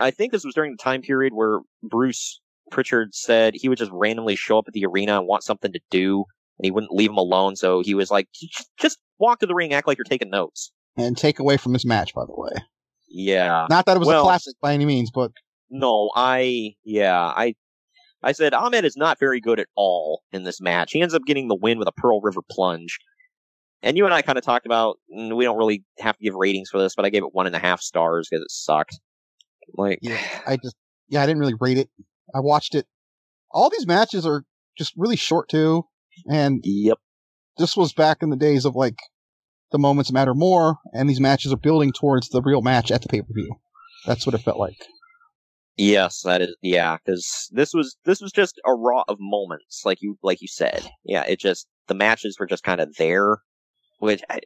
I 0.00 0.10
think 0.10 0.32
this 0.32 0.44
was 0.44 0.54
during 0.54 0.72
the 0.72 0.82
time 0.82 1.02
period 1.02 1.32
where 1.34 1.60
Bruce 1.82 2.40
Pritchard 2.70 3.14
said 3.14 3.54
he 3.54 3.68
would 3.68 3.78
just 3.78 3.90
randomly 3.92 4.36
show 4.36 4.58
up 4.58 4.64
at 4.68 4.74
the 4.74 4.84
arena 4.86 5.18
and 5.18 5.26
want 5.26 5.42
something 5.42 5.72
to 5.72 5.80
do, 5.90 6.24
and 6.58 6.64
he 6.64 6.70
wouldn't 6.70 6.92
leave 6.92 7.10
him 7.10 7.16
alone. 7.18 7.56
So 7.56 7.82
he 7.82 7.94
was 7.94 8.10
like, 8.10 8.28
"Just- 8.32 8.70
just 8.78 8.98
walk 9.18 9.40
to 9.40 9.46
the 9.46 9.54
ring, 9.54 9.72
act 9.72 9.86
like 9.86 9.98
you're 9.98 10.04
taking 10.04 10.30
notes. 10.30 10.72
And 10.96 11.16
take 11.16 11.38
away 11.38 11.56
from 11.56 11.72
this 11.72 11.84
match, 11.84 12.14
by 12.14 12.24
the 12.24 12.34
way. 12.34 12.52
Yeah. 13.08 13.66
Not 13.68 13.86
that 13.86 13.96
it 13.96 14.00
was 14.00 14.08
Well, 14.08 14.22
a 14.22 14.24
classic 14.24 14.54
by 14.60 14.72
any 14.72 14.84
means, 14.84 15.10
but 15.10 15.30
No, 15.70 16.10
I, 16.14 16.74
yeah, 16.84 17.20
I, 17.20 17.54
I 18.26 18.32
said 18.32 18.54
Ahmed 18.54 18.84
is 18.84 18.96
not 18.96 19.20
very 19.20 19.40
good 19.40 19.60
at 19.60 19.68
all 19.76 20.22
in 20.32 20.42
this 20.42 20.60
match. 20.60 20.90
He 20.90 21.00
ends 21.00 21.14
up 21.14 21.22
getting 21.24 21.46
the 21.46 21.54
win 21.54 21.78
with 21.78 21.86
a 21.86 21.92
Pearl 21.92 22.20
River 22.20 22.40
plunge. 22.50 22.98
And 23.84 23.96
you 23.96 24.04
and 24.04 24.12
I 24.12 24.20
kind 24.20 24.36
of 24.36 24.42
talked 24.42 24.66
about, 24.66 24.98
mm, 25.16 25.36
we 25.36 25.44
don't 25.44 25.56
really 25.56 25.84
have 26.00 26.16
to 26.16 26.24
give 26.24 26.34
ratings 26.34 26.68
for 26.68 26.80
this, 26.80 26.96
but 26.96 27.04
I 27.04 27.10
gave 27.10 27.22
it 27.22 27.32
one 27.32 27.46
and 27.46 27.54
a 27.54 27.60
half 27.60 27.80
stars 27.80 28.26
because 28.28 28.42
it 28.42 28.50
sucked. 28.50 28.98
Like, 29.74 30.00
yeah, 30.02 30.18
I 30.46 30.56
just, 30.56 30.74
yeah, 31.08 31.22
I 31.22 31.26
didn't 31.26 31.38
really 31.38 31.54
rate 31.60 31.78
it. 31.78 31.88
I 32.34 32.40
watched 32.40 32.74
it. 32.74 32.86
All 33.52 33.70
these 33.70 33.86
matches 33.86 34.26
are 34.26 34.42
just 34.76 34.92
really 34.96 35.14
short 35.14 35.48
too. 35.48 35.84
And 36.28 36.62
yep. 36.64 36.98
this 37.58 37.76
was 37.76 37.92
back 37.92 38.22
in 38.22 38.30
the 38.30 38.36
days 38.36 38.64
of 38.64 38.74
like 38.74 38.96
the 39.70 39.78
moments 39.78 40.10
matter 40.10 40.34
more, 40.34 40.78
and 40.92 41.08
these 41.08 41.20
matches 41.20 41.52
are 41.52 41.58
building 41.58 41.92
towards 41.92 42.30
the 42.30 42.42
real 42.42 42.60
match 42.60 42.90
at 42.90 43.02
the 43.02 43.08
pay 43.08 43.22
per 43.22 43.32
view. 43.32 43.54
That's 44.04 44.26
what 44.26 44.34
it 44.34 44.38
felt 44.42 44.58
like. 44.58 44.78
Yes, 45.76 46.22
that 46.22 46.40
is 46.40 46.56
yeah, 46.62 46.96
because 46.96 47.48
this 47.52 47.74
was 47.74 47.96
this 48.04 48.20
was 48.20 48.32
just 48.32 48.58
a 48.64 48.72
raw 48.72 49.04
of 49.08 49.18
moments, 49.20 49.82
like 49.84 49.98
you 50.00 50.16
like 50.22 50.40
you 50.40 50.48
said. 50.48 50.90
Yeah, 51.04 51.24
it 51.24 51.38
just 51.38 51.66
the 51.86 51.94
matches 51.94 52.36
were 52.40 52.46
just 52.46 52.62
kind 52.62 52.80
of 52.80 52.94
there, 52.96 53.38
which 53.98 54.22
I, 54.30 54.40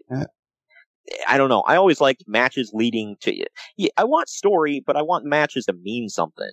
I 1.29 1.39
don't 1.39 1.49
know. 1.49 1.63
I 1.63 1.77
always 1.77 2.01
liked 2.01 2.25
matches 2.27 2.73
leading 2.75 3.17
to. 3.21 3.45
Yeah, 3.77 3.91
I 3.97 4.05
want 4.05 4.29
story, 4.29 4.83
but 4.85 4.97
I 4.97 5.03
want 5.03 5.25
matches 5.25 5.67
to 5.67 5.73
mean 5.73 6.09
something. 6.09 6.51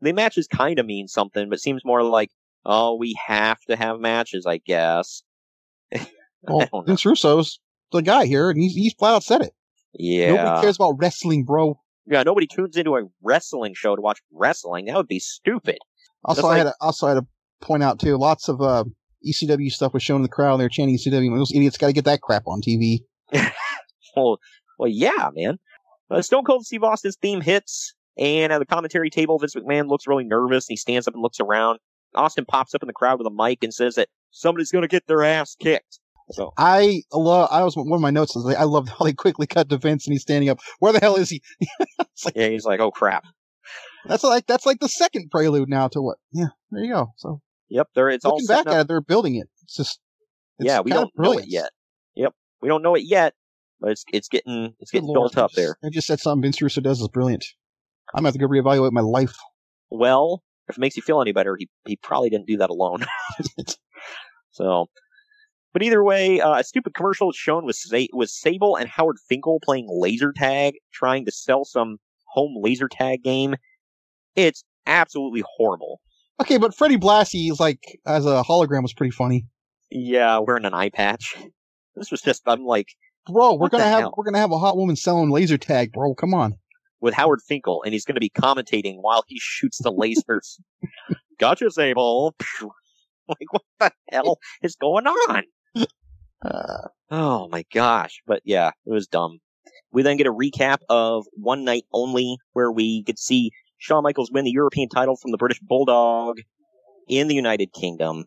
The 0.00 0.12
matches 0.12 0.48
kind 0.48 0.78
of 0.80 0.86
mean 0.86 1.06
something, 1.06 1.48
but 1.48 1.60
seems 1.60 1.84
more 1.84 2.02
like 2.02 2.30
oh, 2.66 2.96
we 2.96 3.14
have 3.26 3.60
to 3.68 3.76
have 3.76 4.00
matches, 4.00 4.44
I 4.46 4.58
guess. 4.58 5.22
Well, 6.48 6.84
Vince 6.86 7.04
Russo's 7.04 7.58
the 7.90 8.02
guy 8.02 8.26
here, 8.26 8.50
and 8.50 8.60
he's 8.60 8.74
he's 8.74 8.92
flat 8.92 9.14
out 9.14 9.24
said 9.24 9.42
it. 9.42 9.52
Yeah, 9.94 10.32
Nobody 10.32 10.60
cares 10.60 10.76
about 10.76 10.94
wrestling, 10.96 11.44
bro. 11.44 11.80
Yeah, 12.06 12.22
nobody 12.22 12.46
tunes 12.46 12.76
into 12.76 12.96
a 12.96 13.02
wrestling 13.22 13.74
show 13.74 13.96
to 13.96 14.02
watch 14.02 14.20
wrestling. 14.32 14.86
That 14.86 14.96
would 14.96 15.08
be 15.08 15.18
stupid. 15.18 15.78
Also, 16.24 16.42
That's 16.42 16.52
I 16.52 16.58
had 16.58 16.64
to, 16.64 16.74
also 16.80 17.06
I 17.06 17.10
had 17.10 17.20
to 17.20 17.26
point 17.60 17.82
out 17.82 17.98
too. 17.98 18.16
Lots 18.16 18.48
of 18.48 18.60
uh, 18.60 18.84
ECW 19.26 19.70
stuff 19.70 19.92
was 19.94 20.02
shown 20.02 20.16
in 20.16 20.22
the 20.22 20.28
crowd. 20.28 20.54
and 20.54 20.60
They 20.60 20.64
were 20.64 20.70
chanting 20.70 20.96
ECW. 20.96 21.36
Those 21.36 21.52
idiots 21.52 21.78
got 21.78 21.88
to 21.88 21.92
get 21.92 22.04
that 22.04 22.20
crap 22.20 22.44
on 22.46 22.60
TV. 22.60 23.00
well, 24.16 24.38
well, 24.78 24.88
yeah, 24.88 25.30
man. 25.34 25.58
Uh, 26.10 26.22
Stone 26.22 26.44
Cold 26.44 26.64
Steve 26.64 26.84
Austin's 26.84 27.16
theme 27.16 27.40
hits, 27.40 27.94
and 28.16 28.52
at 28.52 28.58
the 28.58 28.66
commentary 28.66 29.10
table, 29.10 29.38
Vince 29.38 29.54
McMahon 29.54 29.88
looks 29.88 30.06
really 30.06 30.24
nervous. 30.24 30.68
And 30.68 30.74
he 30.74 30.76
stands 30.76 31.08
up 31.08 31.14
and 31.14 31.22
looks 31.22 31.40
around. 31.40 31.78
Austin 32.14 32.44
pops 32.46 32.74
up 32.74 32.82
in 32.82 32.86
the 32.86 32.92
crowd 32.92 33.18
with 33.18 33.26
a 33.26 33.30
mic 33.30 33.62
and 33.62 33.74
says 33.74 33.96
that 33.96 34.08
somebody's 34.30 34.70
going 34.70 34.82
to 34.82 34.88
get 34.88 35.06
their 35.06 35.22
ass 35.22 35.56
kicked. 35.60 35.98
So 36.30 36.52
I 36.58 37.02
love. 37.12 37.48
I 37.52 37.62
was 37.62 37.76
one 37.76 37.92
of 37.92 38.00
my 38.00 38.10
notes 38.10 38.34
was 38.34 38.44
like, 38.44 38.56
I 38.56 38.64
love 38.64 38.88
how 38.88 39.04
they 39.04 39.12
quickly 39.12 39.46
cut 39.46 39.68
to 39.68 39.78
Vince 39.78 40.06
and 40.06 40.12
he's 40.12 40.22
standing 40.22 40.48
up. 40.48 40.58
Where 40.80 40.92
the 40.92 40.98
hell 41.00 41.16
is 41.16 41.30
he? 41.30 41.40
yeah, 42.34 42.48
he's 42.48 42.64
like, 42.64 42.80
oh 42.80 42.90
crap. 42.90 43.24
That's 44.06 44.24
like 44.24 44.46
that's 44.46 44.66
like 44.66 44.80
the 44.80 44.88
second 44.88 45.30
prelude 45.30 45.68
now 45.68 45.88
to 45.88 46.00
what? 46.00 46.18
Yeah, 46.32 46.48
there 46.70 46.82
you 46.84 46.92
go. 46.92 47.12
So 47.16 47.40
Yep, 47.68 47.88
there 47.94 48.08
it's 48.10 48.24
all 48.24 48.32
looking 48.34 48.46
back 48.46 48.66
at 48.66 48.80
it, 48.82 48.88
they're 48.88 49.00
building 49.00 49.36
it. 49.36 49.48
It's 49.62 49.76
just 49.76 50.00
it's 50.58 50.66
yeah, 50.66 50.80
we 50.80 50.90
don't 50.90 51.12
know 51.16 51.32
it 51.32 51.46
yet. 51.48 51.70
Yep, 52.14 52.32
we 52.62 52.68
don't 52.68 52.82
know 52.82 52.94
it 52.94 53.02
yet, 53.04 53.34
but 53.80 53.90
it's 53.90 54.04
it's 54.12 54.28
getting 54.28 54.74
it's 54.80 54.90
getting 54.90 55.08
Lord, 55.08 55.32
built 55.32 55.38
up 55.38 55.44
I 55.44 55.46
just- 55.48 55.56
there. 55.56 55.78
I 55.84 55.88
just 55.92 56.06
said 56.06 56.20
something 56.20 56.42
Vince 56.42 56.60
Russo 56.62 56.80
does 56.80 57.00
is 57.00 57.08
brilliant. 57.08 57.44
I'm 58.14 58.20
gonna 58.20 58.28
have 58.28 58.34
to 58.34 58.40
go 58.40 58.48
reevaluate 58.48 58.92
my 58.92 59.00
life. 59.00 59.36
Well, 59.90 60.42
if 60.68 60.76
it 60.76 60.80
makes 60.80 60.96
you 60.96 61.02
feel 61.02 61.20
any 61.20 61.32
better, 61.32 61.56
he 61.56 61.68
he 61.86 61.96
probably 61.96 62.30
didn't 62.30 62.46
do 62.46 62.58
that 62.58 62.70
alone. 62.70 63.04
so, 64.50 64.86
but 65.76 65.82
either 65.82 66.02
way, 66.02 66.40
uh, 66.40 66.58
a 66.58 66.64
stupid 66.64 66.94
commercial 66.94 67.32
shown 67.32 67.66
with 67.66 67.76
Sa- 67.76 68.06
with 68.14 68.30
Sable 68.30 68.76
and 68.76 68.88
Howard 68.88 69.18
Finkel 69.28 69.60
playing 69.62 69.86
laser 69.90 70.32
tag, 70.32 70.72
trying 70.90 71.26
to 71.26 71.30
sell 71.30 71.66
some 71.66 71.98
home 72.24 72.54
laser 72.58 72.88
tag 72.88 73.22
game. 73.22 73.56
It's 74.36 74.64
absolutely 74.86 75.44
horrible. 75.46 76.00
Okay, 76.40 76.56
but 76.56 76.74
Freddie 76.74 76.96
Blassie 76.96 77.50
is 77.50 77.60
like 77.60 78.00
as 78.06 78.24
a 78.24 78.42
hologram 78.42 78.80
was 78.80 78.94
pretty 78.94 79.10
funny. 79.10 79.44
Yeah, 79.90 80.38
wearing 80.38 80.64
an 80.64 80.72
eye 80.72 80.88
patch. 80.88 81.36
This 81.94 82.10
was 82.10 82.22
just 82.22 82.40
I'm 82.46 82.64
like 82.64 82.88
Bro, 83.30 83.56
we're 83.56 83.68
gonna 83.68 83.84
have 83.84 84.00
hell? 84.00 84.14
we're 84.16 84.24
gonna 84.24 84.38
have 84.38 84.52
a 84.52 84.58
hot 84.58 84.78
woman 84.78 84.96
selling 84.96 85.28
laser 85.28 85.58
tag, 85.58 85.92
bro. 85.92 86.14
Come 86.14 86.32
on. 86.32 86.54
with 87.02 87.12
Howard 87.12 87.42
Finkel, 87.46 87.82
and 87.82 87.92
he's 87.92 88.06
going 88.06 88.14
to 88.14 88.20
be 88.20 88.30
commentating 88.30 88.94
while 89.02 89.24
he 89.28 89.36
shoots 89.38 89.82
the 89.82 89.92
lasers. 89.92 90.58
gotcha, 91.38 91.70
Sable. 91.70 92.34
like 93.28 93.52
what 93.52 93.62
the 93.78 93.92
hell 94.10 94.38
is 94.62 94.74
going 94.76 95.06
on? 95.06 95.42
Uh, 96.42 96.88
Oh 97.10 97.48
my 97.48 97.64
gosh. 97.72 98.20
But 98.26 98.42
yeah, 98.44 98.70
it 98.84 98.90
was 98.90 99.06
dumb. 99.06 99.38
We 99.92 100.02
then 100.02 100.16
get 100.16 100.26
a 100.26 100.32
recap 100.32 100.78
of 100.88 101.24
One 101.32 101.64
Night 101.64 101.84
Only, 101.92 102.38
where 102.52 102.70
we 102.70 103.02
get 103.02 103.16
to 103.16 103.22
see 103.22 103.52
Shawn 103.78 104.02
Michaels 104.02 104.30
win 104.30 104.44
the 104.44 104.50
European 104.50 104.88
title 104.88 105.16
from 105.16 105.30
the 105.30 105.38
British 105.38 105.60
Bulldog 105.60 106.40
in 107.08 107.28
the 107.28 107.34
United 107.34 107.72
Kingdom 107.72 108.24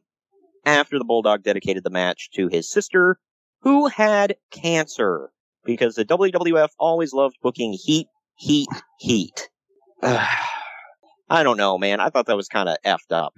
after 0.66 0.97
the 0.97 1.05
Bulldog 1.05 1.43
dedicated 1.43 1.84
the 1.84 1.89
match 1.89 2.30
to 2.36 2.47
his 2.47 2.72
sister, 2.72 3.18
who 3.62 3.88
had 3.88 4.36
cancer. 4.51 5.32
Because 5.66 5.95
the 5.95 6.05
WWF 6.05 6.70
always 6.80 7.12
loved 7.14 7.36
booking 7.41 7.74
heat, 7.74 8.07
heat, 8.36 8.70
heat. 8.97 9.49
I 10.01 11.43
don't 11.43 11.57
know, 11.57 11.78
man. 11.78 11.99
I 11.99 12.10
thought 12.10 12.28
that 12.28 12.38
was 12.38 12.47
kind 12.47 12.70
of 12.70 12.78
effed 12.86 13.12
up. 13.12 13.34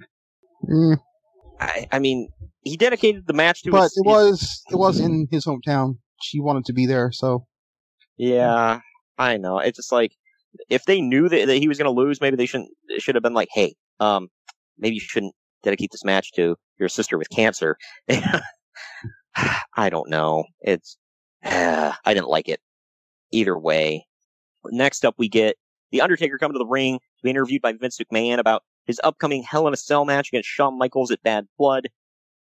mm, 0.64 0.96
I, 1.62 1.86
I 1.92 1.98
mean, 1.98 2.28
he 2.62 2.76
dedicated 2.76 3.26
the 3.26 3.32
match 3.32 3.62
to 3.62 3.70
but 3.70 3.84
his, 3.84 3.96
it 3.98 4.06
was 4.06 4.62
it 4.70 4.76
was 4.76 5.00
in 5.00 5.28
his 5.30 5.46
hometown. 5.46 5.98
She 6.20 6.40
wanted 6.40 6.64
to 6.66 6.72
be 6.72 6.86
there, 6.86 7.10
so 7.12 7.46
Yeah, 8.16 8.80
I 9.18 9.36
know. 9.36 9.58
It's 9.58 9.76
just 9.76 9.92
like 9.92 10.12
if 10.68 10.84
they 10.84 11.00
knew 11.00 11.28
that, 11.28 11.46
that 11.46 11.56
he 11.56 11.68
was 11.68 11.78
going 11.78 11.92
to 11.92 12.00
lose, 12.00 12.20
maybe 12.20 12.36
they 12.36 12.46
shouldn't. 12.46 12.70
Should 12.98 13.14
have 13.14 13.22
been 13.22 13.34
like, 13.34 13.48
"Hey, 13.52 13.74
um, 14.00 14.28
maybe 14.78 14.94
you 14.96 15.00
shouldn't 15.00 15.34
dedicate 15.62 15.90
this 15.92 16.04
match 16.04 16.32
to 16.32 16.56
your 16.78 16.88
sister 16.88 17.18
with 17.18 17.30
cancer." 17.30 17.76
I 19.76 19.88
don't 19.88 20.10
know. 20.10 20.44
It's 20.60 20.98
I 21.44 21.92
didn't 22.06 22.28
like 22.28 22.48
it 22.48 22.60
either 23.32 23.58
way. 23.58 24.06
Next 24.66 25.04
up, 25.04 25.14
we 25.18 25.28
get 25.28 25.56
the 25.90 26.00
Undertaker 26.00 26.38
coming 26.38 26.54
to 26.54 26.58
the 26.58 26.66
ring 26.66 26.98
to 26.98 27.22
be 27.22 27.30
interviewed 27.30 27.62
by 27.62 27.72
Vince 27.72 27.98
McMahon 27.98 28.38
about 28.38 28.62
his 28.86 29.00
upcoming 29.04 29.42
Hell 29.42 29.66
in 29.66 29.74
a 29.74 29.76
Cell 29.76 30.04
match 30.04 30.28
against 30.28 30.48
Shawn 30.48 30.78
Michaels 30.78 31.10
at 31.10 31.22
Bad 31.22 31.46
Blood. 31.58 31.88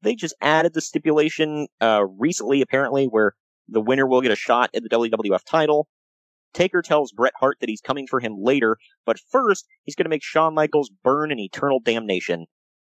They 0.01 0.15
just 0.15 0.36
added 0.41 0.73
the 0.73 0.82
stipulation 0.82 1.67
uh, 1.79 2.05
recently, 2.17 2.61
apparently, 2.61 3.05
where 3.05 3.34
the 3.67 3.82
winner 3.82 4.07
will 4.07 4.21
get 4.21 4.32
a 4.32 4.36
shot 4.36 4.69
at 4.73 4.84
the 4.84 4.89
WWF 4.89 5.43
title. 5.45 5.88
Taker 6.53 6.82
tells 6.82 7.11
Bret 7.11 7.34
Hart 7.39 7.57
that 7.59 7.69
he's 7.69 7.82
coming 7.82 8.07
for 8.07 8.19
him 8.19 8.36
later, 8.38 8.77
but 9.05 9.19
first 9.29 9.65
he's 9.84 9.95
going 9.95 10.05
to 10.05 10.09
make 10.09 10.23
Shawn 10.23 10.53
Michaels 10.53 10.89
burn 11.03 11.32
in 11.32 11.39
eternal 11.39 11.79
damnation. 11.79 12.45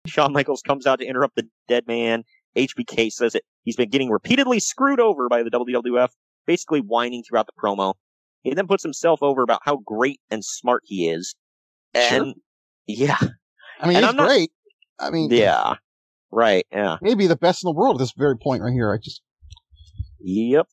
Shawn 0.05 0.33
Michaels 0.33 0.61
comes 0.61 0.85
out 0.85 0.99
to 0.99 1.05
interrupt 1.05 1.35
the 1.35 1.47
dead 1.67 1.87
man. 1.87 2.23
HBK 2.55 3.11
says 3.11 3.33
that 3.33 3.43
he's 3.63 3.75
been 3.75 3.89
getting 3.89 4.09
repeatedly 4.09 4.59
screwed 4.59 4.99
over 4.99 5.29
by 5.29 5.43
the 5.43 5.49
WWF, 5.49 6.09
basically 6.45 6.79
whining 6.81 7.23
throughout 7.23 7.47
the 7.47 7.53
promo. 7.61 7.95
He 8.43 8.53
then 8.53 8.67
puts 8.67 8.83
himself 8.83 9.23
over 9.23 9.41
about 9.41 9.61
how 9.63 9.77
great 9.77 10.19
and 10.29 10.43
smart 10.43 10.83
he 10.85 11.09
is. 11.09 11.33
And 11.93 12.25
Sure. 12.27 12.33
Yeah. 12.87 13.17
I 13.79 13.87
mean, 13.87 13.97
And 13.97 14.05
he's 14.05 14.09
I'm 14.09 14.15
not- 14.15 14.27
great. 14.27 14.51
I 14.99 15.09
mean, 15.09 15.29
Yeah. 15.31 15.75
Right, 16.31 16.65
yeah. 16.71 16.97
maybe 17.01 17.27
the 17.27 17.35
best 17.37 17.63
in 17.63 17.67
the 17.67 17.73
world 17.73 17.95
at 17.95 17.99
this 17.99 18.11
very 18.17 18.37
point 18.37 18.61
right 18.61 18.73
here. 18.73 18.93
I 18.93 18.97
just, 18.97 19.21
Yep. 20.19 20.67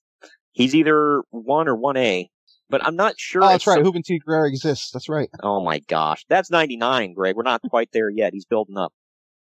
He's 0.52 0.74
either 0.74 1.22
1 1.30 1.68
or 1.68 1.76
1A. 1.76 2.28
But 2.68 2.84
I'm 2.86 2.96
not 2.96 3.14
sure 3.18 3.44
oh, 3.44 3.48
that's 3.48 3.66
right. 3.66 3.84
some- 3.84 4.02
T. 4.02 4.18
Guerrero 4.24 4.48
exists. 4.48 4.90
That's 4.92 5.08
right. 5.08 5.28
Oh 5.42 5.62
my 5.62 5.80
gosh. 5.88 6.24
That's 6.30 6.50
99, 6.50 7.12
Greg. 7.12 7.36
We're 7.36 7.42
not 7.42 7.60
quite 7.68 7.90
there 7.92 8.08
yet. 8.08 8.32
He's 8.32 8.46
building 8.46 8.78
up. 8.78 8.92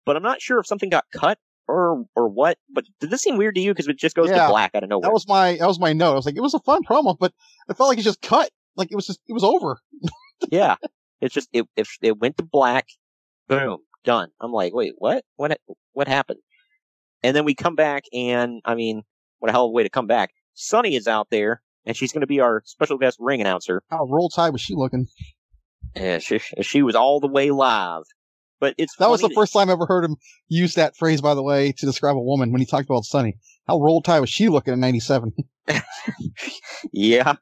But 0.05 0.17
I'm 0.17 0.23
not 0.23 0.43
sure 0.43 0.59
if 0.59 0.67
something 0.67 0.91
got 0.91 1.05
cut 1.15 1.39
or 1.69 2.07
or 2.17 2.29
what. 2.29 2.59
But 2.69 2.87
did 3.01 3.11
this 3.11 3.23
seem 3.23 3.37
weird 3.37 3.55
to 3.55 3.61
you? 3.61 3.71
Because 3.73 3.87
it 3.87 3.99
just 3.99 4.17
goes 4.17 4.31
Yeah. 4.31 4.47
to 4.47 4.49
black 4.49 4.73
out 4.75 4.83
of 4.83 4.89
nowhere. 4.89 5.03
That 5.09 5.13
was 5.13 5.29
my, 5.29 5.57
that 5.59 5.67
was 5.69 5.79
my 5.79 5.93
note. 5.93 6.13
I 6.13 6.17
was 6.17 6.27
like, 6.27 6.37
it 6.37 6.41
was 6.41 6.55
a 6.55 6.61
fun 6.61 6.83
promo, 6.83 7.17
but 7.17 7.33
it 7.69 7.77
felt 7.77 7.89
like 7.89 7.99
it 7.99 8.03
just 8.03 8.21
cut. 8.21 8.51
Like 8.77 8.89
it 8.91 8.97
was 8.97 9.07
just, 9.07 9.21
it 9.29 9.33
was 9.33 9.45
over. 9.45 9.79
yeah. 10.51 10.75
It's 11.21 11.35
just, 11.35 11.49
it, 11.53 11.67
if 11.77 11.97
it 12.03 12.19
went 12.19 12.37
to 12.39 12.43
black, 12.43 12.87
boom, 13.49 13.79
done. 14.05 14.31
I'm 14.41 14.53
like, 14.53 14.75
wait, 14.75 14.95
what? 14.99 15.25
What, 15.37 15.59
what 15.93 16.09
happened? 16.09 16.41
And 17.23 17.37
then 17.37 17.45
we 17.45 17.55
come 17.55 17.75
back 17.75 18.05
and, 18.13 18.61
I 18.65 18.75
mean, 18.75 19.03
what 19.39 19.51
a 19.51 19.53
hell 19.53 19.67
of 19.67 19.71
a 19.71 19.73
way 19.73 19.83
to 19.83 19.91
come 19.91 20.07
back. 20.07 20.31
Sunny 20.55 20.97
is 20.97 21.07
out 21.07 21.29
there 21.31 21.63
and 21.85 21.97
she's 21.97 22.13
going 22.13 22.23
to 22.23 22.27
be 22.27 22.41
our 22.41 22.63
special 22.65 22.99
guest 22.99 23.19
ring 23.21 23.41
announcer. 23.41 23.83
How 23.91 24.07
roll 24.07 24.29
tide 24.29 24.51
was 24.51 24.61
she 24.61 24.75
looking? 24.75 25.07
Yeah, 25.95 26.19
she, 26.19 26.39
she 26.39 26.83
was 26.83 26.95
all 26.95 27.21
the 27.21 27.29
way 27.29 27.51
live. 27.51 28.03
But 28.61 28.75
it's 28.77 28.95
That 28.97 29.11
was 29.11 29.23
the 29.23 29.31
first 29.31 29.55
time 29.55 29.71
I 29.71 29.73
ever 29.73 29.87
heard 29.87 30.05
him 30.05 30.17
use 30.49 30.75
that 30.75 30.95
phrase, 30.95 31.23
by 31.23 31.35
the 31.35 31.43
way, 31.43 31.73
to 31.73 31.87
describe 31.87 32.17
a 32.17 32.21
woman 32.21 32.53
when 32.53 32.61
he 32.61 32.67
talked 32.67 32.89
about 32.89 33.05
Sunny. 33.05 33.39
How 33.67 33.81
roll 33.81 34.03
tide 34.03 34.21
was 34.21 34.29
she 34.29 34.49
looking 34.49 34.75
in 34.75 34.81
97? 34.81 35.33
Yeah. 36.93 37.35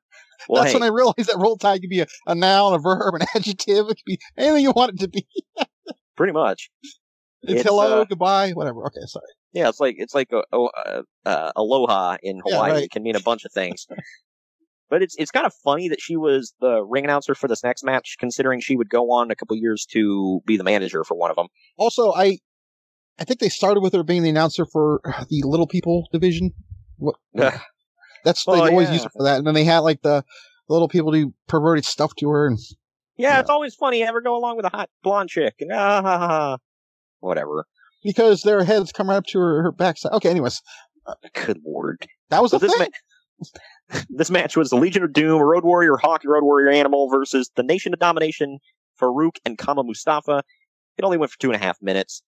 Well, 0.49 0.63
That's 0.63 0.73
hey, 0.73 0.79
when 0.79 0.89
I 0.89 0.93
realized 0.93 1.29
that 1.29 1.37
roll 1.39 1.59
tide 1.59 1.81
could 1.83 1.91
be 1.91 2.01
a, 2.01 2.07
a 2.27 2.35
noun, 2.35 2.73
a 2.75 2.79
verb, 2.79 3.15
an 3.15 3.27
adjective. 3.35 3.87
It 3.91 3.97
could 3.97 4.05
be 4.07 4.19
anything 4.37 4.63
you 4.63 4.73
want 4.73 4.93
it 4.95 5.01
to 5.01 5.09
be. 5.09 5.27
pretty 6.17 6.33
much. 6.33 6.71
It's, 7.43 7.61
It's, 7.61 7.63
hello, 7.63 8.01
uh, 8.01 8.05
goodbye, 8.05 8.51
whatever. 8.53 8.85
Okay, 8.87 9.01
sorry. 9.07 9.27
Yeah, 9.53 9.69
it's 9.69 9.79
like 9.81 9.97
it's 9.99 10.15
like 10.15 10.31
uh, 10.33 10.69
uh, 11.25 11.53
aloha 11.55 12.17
in 12.23 12.41
Yeah, 12.47 12.57
Hawaii. 12.57 12.73
right. 12.73 12.83
It 12.85 12.91
can 12.91 13.03
mean 13.03 13.17
a 13.17 13.21
bunch 13.21 13.45
of 13.45 13.53
things. 13.53 13.87
but 14.91 15.03
it's 15.03 15.15
it's 15.19 15.31
kind 15.31 15.47
of 15.47 15.53
funny 15.63 15.89
that 15.91 16.01
she 16.01 16.17
was 16.17 16.55
the 16.61 16.83
ring 16.83 17.05
announcer 17.05 17.35
for 17.35 17.47
this 17.47 17.63
next 17.63 17.85
match, 17.85 18.17
considering 18.19 18.61
she 18.61 18.77
would 18.77 18.89
go 18.91 19.11
on 19.13 19.31
a 19.31 19.37
couple 19.37 19.57
years 19.57 19.87
to 19.93 20.41
be 20.47 20.57
the 20.57 20.65
manager 20.65 21.05
for 21.05 21.15
one 21.17 21.31
of 21.31 21.37
them. 21.37 21.47
Also, 21.77 22.13
I 22.13 22.39
I 23.19 23.25
think 23.25 23.41
they 23.41 23.49
started 23.49 23.81
with 23.81 23.93
her 23.95 24.03
being 24.03 24.23
the 24.23 24.31
announcer 24.31 24.65
for 24.67 25.01
the 25.29 25.43
Little 25.45 25.67
People 25.67 26.09
division. 26.13 26.53
What? 26.97 27.17
That's 28.25 28.45
they 28.45 28.53
always 28.53 28.89
yeah. 28.89 28.95
use 28.95 29.05
her 29.05 29.11
for 29.11 29.25
that. 29.25 29.39
And 29.39 29.47
then 29.47 29.55
they 29.55 29.65
had 29.65 29.81
like 29.81 30.03
the 30.03 30.25
Little 30.69 30.89
People 30.89 31.13
do 31.13 31.33
perverted 31.47 31.85
stuff 31.85 32.15
to 32.19 32.29
her, 32.31 32.47
and 32.47 32.59
Yeah, 33.17 33.41
it's 33.41 33.51
always 33.51 33.75
funny. 33.75 34.03
Ever 34.03 34.21
go 34.21 34.37
along 34.37 34.57
with 34.57 34.67
a 34.67 34.71
hot 34.71 34.91
blonde 35.03 35.31
chick? 35.31 35.55
And, 35.61 35.73
ah, 35.73 36.03
ha, 36.03 36.19
ha, 36.19 36.29
ha. 36.29 36.57
Whatever. 37.21 37.65
because 38.05 38.43
their 38.43 38.65
heads 38.65 38.93
come 38.93 39.09
right 39.09 39.17
up 39.17 39.25
to 39.27 39.39
her, 39.39 39.63
her 39.63 39.73
backside. 39.73 40.13
Okay, 40.13 40.31
anyways, 40.31 40.61
Good 41.35 41.61
lord. 41.65 42.07
that 42.31 42.43
was 42.43 42.51
the 42.53 42.59
So 42.61 42.67
this 42.67 42.77
thing. 42.77 42.89
ma- 43.91 44.01
this 44.11 44.31
match 44.31 44.57
was 44.57 44.71
the 44.71 44.77
Legion 44.77 45.03
of 45.03 45.13
Doom, 45.13 45.41
Road 45.41 45.65
Warrior 45.65 45.97
Hawk, 45.97 46.23
Road 46.25 46.45
Warrior 46.45 46.71
Animal 46.71 47.09
versus 47.09 47.51
the 47.57 47.63
Nation 47.63 47.93
of 47.95 47.99
Domination, 47.99 48.59
Farouk 49.01 49.37
and 49.45 49.57
Kama 49.57 49.83
Mustafa. 49.85 50.43
It 50.97 51.05
only 51.05 51.17
went 51.17 51.33
for 51.33 51.39
two 51.39 51.49
and 51.51 51.57
a 51.57 51.65
half 51.65 51.79
minutes. 51.81 52.23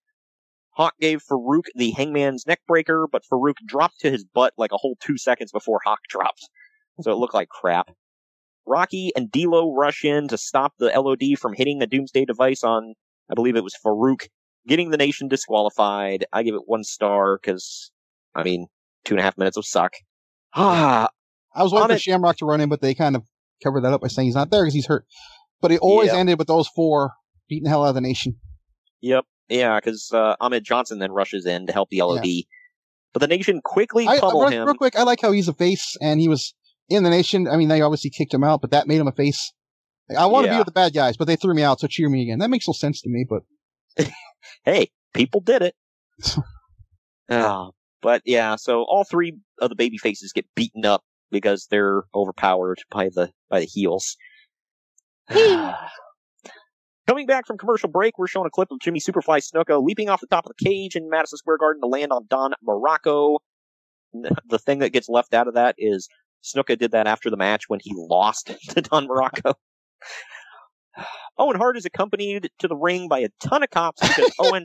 Hawk 0.72 0.94
gave 1.00 1.22
Farouk 1.22 1.64
the 1.74 1.90
Hangman's 1.90 2.44
neckbreaker, 2.44 3.06
but 3.10 3.22
Farouk 3.30 3.56
dropped 3.66 4.00
to 4.00 4.10
his 4.10 4.24
butt 4.24 4.54
like 4.56 4.72
a 4.72 4.76
whole 4.76 4.96
two 5.00 5.18
seconds 5.18 5.52
before 5.52 5.80
Hawk 5.84 6.00
dropped. 6.08 6.48
So 7.00 7.10
it 7.10 7.16
looked 7.16 7.34
like 7.34 7.48
crap. 7.48 7.90
Rocky 8.66 9.10
and 9.16 9.30
D'Lo 9.30 9.74
rush 9.74 10.04
in 10.04 10.28
to 10.28 10.38
stop 10.38 10.74
the 10.78 10.86
LOD 10.94 11.38
from 11.38 11.54
hitting 11.54 11.78
the 11.78 11.86
Doomsday 11.86 12.24
device 12.24 12.62
on, 12.62 12.94
I 13.30 13.34
believe 13.34 13.56
it 13.56 13.64
was 13.64 13.74
Farouk, 13.84 14.28
getting 14.66 14.90
the 14.90 14.96
Nation 14.96 15.28
disqualified. 15.28 16.24
I 16.32 16.42
give 16.42 16.54
it 16.54 16.62
one 16.66 16.84
star 16.84 17.38
because, 17.40 17.90
I 18.34 18.42
mean, 18.44 18.66
two 19.04 19.14
and 19.14 19.20
a 19.20 19.22
half 19.24 19.36
minutes 19.38 19.56
of 19.56 19.66
suck. 19.66 19.94
Ah, 20.54 21.08
I 21.54 21.62
was 21.62 21.72
waiting 21.72 21.88
for 21.88 21.94
it- 21.94 22.00
Shamrock 22.02 22.36
to 22.38 22.44
run 22.46 22.60
in, 22.60 22.68
but 22.68 22.80
they 22.80 22.94
kind 22.94 23.16
of 23.16 23.24
covered 23.62 23.82
that 23.82 23.92
up 23.92 24.02
by 24.02 24.08
saying 24.08 24.26
he's 24.26 24.34
not 24.36 24.50
there 24.50 24.62
because 24.62 24.74
he's 24.74 24.86
hurt. 24.86 25.04
But 25.60 25.72
it 25.72 25.80
always 25.80 26.12
Yeah. 26.12 26.18
ended 26.18 26.38
with 26.38 26.46
those 26.48 26.68
four 26.68 27.14
beating 27.48 27.64
the 27.64 27.70
hell 27.70 27.84
out 27.84 27.88
of 27.90 27.94
the 27.96 28.00
nation. 28.00 28.36
Yep. 29.00 29.24
Yeah, 29.50 29.78
because 29.80 30.10
uh, 30.12 30.36
Ahmed 30.40 30.64
Johnson 30.64 31.00
then 31.00 31.12
rushes 31.12 31.44
in 31.44 31.66
to 31.66 31.72
help 31.72 31.90
the 31.90 32.00
LOD. 32.00 32.44
But 33.12 33.20
the 33.20 33.26
Nation 33.26 33.60
quickly 33.62 34.06
I, 34.06 34.18
uh, 34.18 34.20
pummel 34.20 34.46
real, 34.46 34.50
him. 34.50 34.66
real 34.68 34.76
quick, 34.76 34.96
I 34.96 35.02
like 35.02 35.20
how 35.20 35.32
he's 35.32 35.48
a 35.48 35.52
face 35.52 35.96
and 36.00 36.20
he 36.20 36.28
was 36.28 36.54
in 36.88 37.02
the 37.02 37.10
nation. 37.10 37.48
I 37.48 37.56
mean, 37.56 37.68
they 37.68 37.80
obviously 37.80 38.10
kicked 38.10 38.32
him 38.32 38.44
out, 38.44 38.60
but 38.60 38.70
that 38.70 38.86
made 38.86 39.00
him 39.00 39.08
a 39.08 39.12
face. 39.12 39.52
I 40.16 40.26
want 40.26 40.44
to 40.44 40.48
Yeah. 40.48 40.54
be 40.54 40.58
with 40.58 40.66
the 40.66 40.72
bad 40.72 40.94
guys, 40.94 41.16
but 41.16 41.26
they 41.26 41.36
threw 41.36 41.54
me 41.54 41.62
out, 41.62 41.80
so 41.80 41.88
cheer 41.88 42.08
me 42.08 42.22
again. 42.22 42.38
That 42.38 42.50
makes 42.50 42.68
no 42.68 42.72
sense 42.72 43.00
to 43.02 43.08
me, 43.08 43.26
but 43.28 43.42
Hey, 44.64 44.90
people 45.12 45.40
did 45.40 45.62
it. 45.62 45.74
Oh, 47.28 47.72
but 48.02 48.22
yeah, 48.24 48.56
so 48.56 48.84
all 48.84 49.04
three 49.04 49.36
of 49.60 49.68
the 49.68 49.76
baby 49.76 49.98
faces 49.98 50.32
get 50.32 50.46
beaten 50.54 50.84
up 50.84 51.02
because 51.30 51.66
they're 51.70 52.04
overpowered 52.14 52.78
by 52.90 53.08
the 53.08 53.32
by 53.48 53.60
the 53.60 53.66
heels. 53.66 54.16
Coming 57.10 57.26
back 57.26 57.44
from 57.44 57.58
commercial 57.58 57.88
break, 57.88 58.18
we're 58.18 58.28
showing 58.28 58.46
a 58.46 58.50
clip 58.50 58.70
of 58.70 58.78
Jimmy 58.78 59.00
Superfly 59.00 59.42
Snuka 59.42 59.84
leaping 59.84 60.08
off 60.08 60.20
the 60.20 60.28
top 60.28 60.46
of 60.46 60.52
the 60.56 60.64
cage 60.64 60.94
in 60.94 61.10
Madison 61.10 61.38
Square 61.38 61.58
Garden 61.58 61.82
to 61.82 61.88
land 61.88 62.12
on 62.12 62.26
Don 62.30 62.52
Muraco. 62.64 63.38
The 64.12 64.60
thing 64.60 64.78
that 64.78 64.90
gets 64.90 65.08
left 65.08 65.34
out 65.34 65.48
of 65.48 65.54
that 65.54 65.74
is 65.76 66.08
Snuka 66.44 66.78
did 66.78 66.92
that 66.92 67.08
after 67.08 67.28
the 67.28 67.36
match 67.36 67.64
when 67.66 67.80
he 67.82 67.92
lost 67.96 68.52
to 68.68 68.80
Don 68.80 69.08
Muraco. 69.08 69.54
Owen 71.36 71.56
Hart 71.56 71.76
is 71.76 71.84
accompanied 71.84 72.48
to 72.60 72.68
the 72.68 72.76
ring 72.76 73.08
by 73.08 73.18
a 73.18 73.28
ton 73.42 73.64
of 73.64 73.70
cops 73.70 74.00
because 74.00 74.32
Owen 74.38 74.62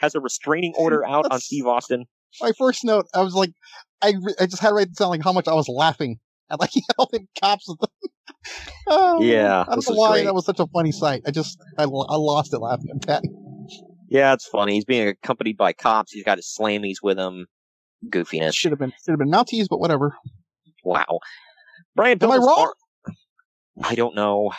has 0.00 0.16
a 0.16 0.20
restraining 0.20 0.72
order 0.76 1.06
out 1.06 1.30
on 1.30 1.38
Steve 1.38 1.68
Austin. 1.68 2.06
my 2.40 2.50
first 2.58 2.84
note, 2.84 3.06
I 3.14 3.22
was 3.22 3.34
like, 3.34 3.52
I, 4.02 4.14
I 4.40 4.46
just 4.46 4.60
had 4.60 4.70
to 4.70 4.74
write 4.74 4.92
down 4.94 5.10
like 5.10 5.22
how 5.22 5.32
much 5.32 5.46
I 5.46 5.54
was 5.54 5.68
laughing 5.68 6.18
at 6.50 6.60
like 6.60 6.70
the 6.72 7.26
cops. 7.40 7.68
with 7.68 7.78
the- 7.80 7.88
oh, 8.88 9.22
Yeah, 9.22 9.64
I 9.66 9.74
don't 9.74 9.88
know 9.88 9.94
why 9.96 10.12
great. 10.12 10.24
that 10.24 10.34
was 10.34 10.44
such 10.46 10.60
a 10.60 10.66
funny 10.66 10.92
sight. 10.92 11.22
I 11.26 11.30
just 11.30 11.58
I, 11.78 11.84
I 11.84 11.86
lost 11.86 12.52
it 12.52 12.58
laughing 12.58 12.90
at 12.94 13.02
that. 13.06 13.22
Yeah, 14.08 14.32
it's 14.34 14.46
funny. 14.46 14.74
He's 14.74 14.84
being 14.84 15.08
accompanied 15.08 15.56
by 15.56 15.72
cops. 15.72 16.12
He's 16.12 16.24
got 16.24 16.38
his 16.38 16.54
slammies 16.58 16.96
with 17.02 17.18
him. 17.18 17.46
Goofiness. 18.08 18.54
Should 18.54 18.72
have 18.72 18.78
been 18.78 18.92
should 19.04 19.12
have 19.12 19.18
been 19.18 19.30
Mounties, 19.30 19.66
but 19.68 19.80
whatever. 19.80 20.14
Wow. 20.84 21.20
Brian 21.96 22.22
Am 22.22 22.30
I 22.30 22.36
wrong? 22.36 22.72
arm- 23.06 23.14
I 23.82 23.94
don't 23.94 24.14
know. 24.14 24.52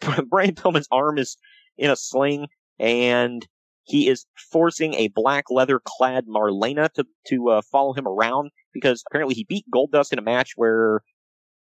Brian 0.28 0.54
Pillman's 0.54 0.88
arm 0.90 1.16
is 1.18 1.36
in 1.78 1.90
a 1.90 1.96
sling, 1.96 2.48
and 2.78 3.46
he 3.86 4.08
is 4.08 4.26
forcing 4.50 4.94
a 4.94 5.08
black 5.08 5.44
leather 5.50 5.80
clad 5.82 6.26
Marlena 6.26 6.90
to 6.94 7.04
to 7.28 7.48
uh, 7.50 7.62
follow 7.70 7.92
him 7.92 8.06
around 8.06 8.50
because 8.74 9.02
apparently 9.08 9.34
he 9.34 9.44
beat 9.48 9.64
Goldust 9.74 10.12
in 10.12 10.18
a 10.18 10.22
match 10.22 10.52
where 10.56 11.00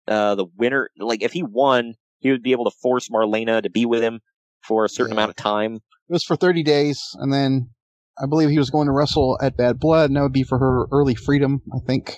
uh, 0.07 0.35
the 0.35 0.45
winner, 0.57 0.89
like 0.99 1.21
if 1.23 1.31
he 1.31 1.43
won, 1.43 1.93
he 2.19 2.31
would 2.31 2.43
be 2.43 2.51
able 2.51 2.65
to 2.65 2.75
force 2.81 3.09
Marlena 3.09 3.61
to 3.63 3.69
be 3.69 3.85
with 3.85 4.01
him 4.01 4.19
for 4.67 4.83
a 4.85 4.89
certain 4.89 5.13
amount 5.13 5.29
of 5.29 5.35
time. 5.35 5.75
It 5.75 6.13
was 6.13 6.23
for 6.23 6.35
30 6.35 6.63
days, 6.63 7.01
and 7.15 7.31
then 7.31 7.69
I 8.21 8.25
believe 8.27 8.49
he 8.49 8.57
was 8.57 8.69
going 8.69 8.87
to 8.87 8.91
wrestle 8.91 9.37
at 9.41 9.57
Bad 9.57 9.79
Blood, 9.79 10.09
and 10.09 10.17
that 10.17 10.21
would 10.21 10.33
be 10.33 10.43
for 10.43 10.57
her 10.59 10.85
early 10.91 11.15
freedom, 11.15 11.61
I 11.73 11.79
think. 11.85 12.17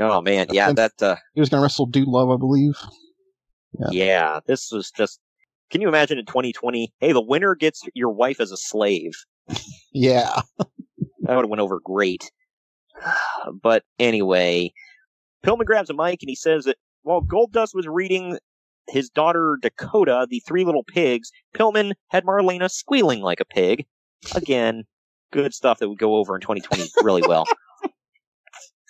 Oh 0.00 0.22
man, 0.22 0.46
yeah, 0.50 0.68
And- 0.68 0.78
that. 0.78 0.92
Uh, 1.00 1.16
He 1.34 1.40
was 1.40 1.50
going 1.50 1.60
to 1.60 1.62
wrestle 1.62 1.86
Dude 1.86 2.08
Love, 2.08 2.30
I 2.30 2.36
believe. 2.36 2.74
Yeah. 3.90 4.40
this 4.46 4.70
was 4.72 4.90
just. 4.90 5.20
Can 5.70 5.80
you 5.80 5.88
imagine 5.88 6.18
in 6.18 6.26
2020? 6.26 6.92
Hey, 7.00 7.12
the 7.12 7.22
winner 7.22 7.54
gets 7.54 7.82
your 7.94 8.10
wife 8.10 8.40
as 8.40 8.52
a 8.52 8.56
slave. 8.58 9.12
Yeah. 9.92 10.40
That 11.22 11.36
would 11.36 11.44
have 11.44 11.50
went 11.50 11.60
over 11.60 11.80
great. 11.80 12.30
But 13.60 13.82
anyway, 13.98 14.72
Pillman 15.44 15.64
grabs 15.66 15.90
a 15.90 15.94
mic 15.94 16.22
and 16.22 16.28
he 16.28 16.36
says 16.36 16.64
that 16.64 16.76
while 17.02 17.20
Goldust 17.20 17.74
was 17.74 17.88
reading 17.88 18.38
his 18.88 19.10
daughter 19.10 19.58
Dakota, 19.60 20.26
the 20.30 20.40
three 20.46 20.64
little 20.64 20.84
pigs, 20.84 21.30
Pillman 21.54 21.92
had 22.08 22.24
Marlena 22.24 22.70
squealing 22.70 23.20
like 23.20 23.40
a 23.40 23.44
pig. 23.44 23.84
Again, 24.36 24.84
good 25.32 25.52
stuff 25.54 25.80
that 25.80 25.88
would 25.88 25.98
go 25.98 26.14
over 26.16 26.36
in 26.36 26.40
2020 26.40 26.84
really 27.02 27.22
well. 27.26 27.44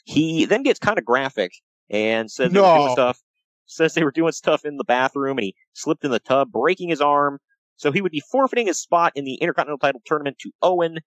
He 0.05 0.44
then 0.46 0.62
gets 0.64 0.80
kind 0.80 0.98
of 0.98 1.05
graphic 1.05 1.53
and 1.88 2.30
says 2.30 2.53
they 2.53 2.61
were 2.61 2.66
doing 2.78 2.92
stuff. 2.92 3.20
Says 3.66 3.94
they 3.94 4.03
were 4.05 4.11
doing 4.11 4.32
stuff 4.32 4.64
in 4.64 4.76
the 4.76 4.84
bathroom 4.84 5.38
and 5.38 5.44
he 5.44 5.55
slipped 5.74 6.05
in 6.05 6.11
the 6.11 6.18
tub, 6.18 6.50
breaking 6.50 6.88
his 6.88 7.00
arm. 7.00 7.38
So 7.76 7.92
he 7.92 8.02
would 8.02 8.12
be 8.12 8.22
forfeiting 8.30 8.66
his 8.66 8.80
spot 8.80 9.12
in 9.14 9.24
the 9.24 9.34
Intercontinental 9.34 9.78
title 9.78 10.02
tournament 10.04 10.38
to 10.40 10.50
Owen. 10.62 10.98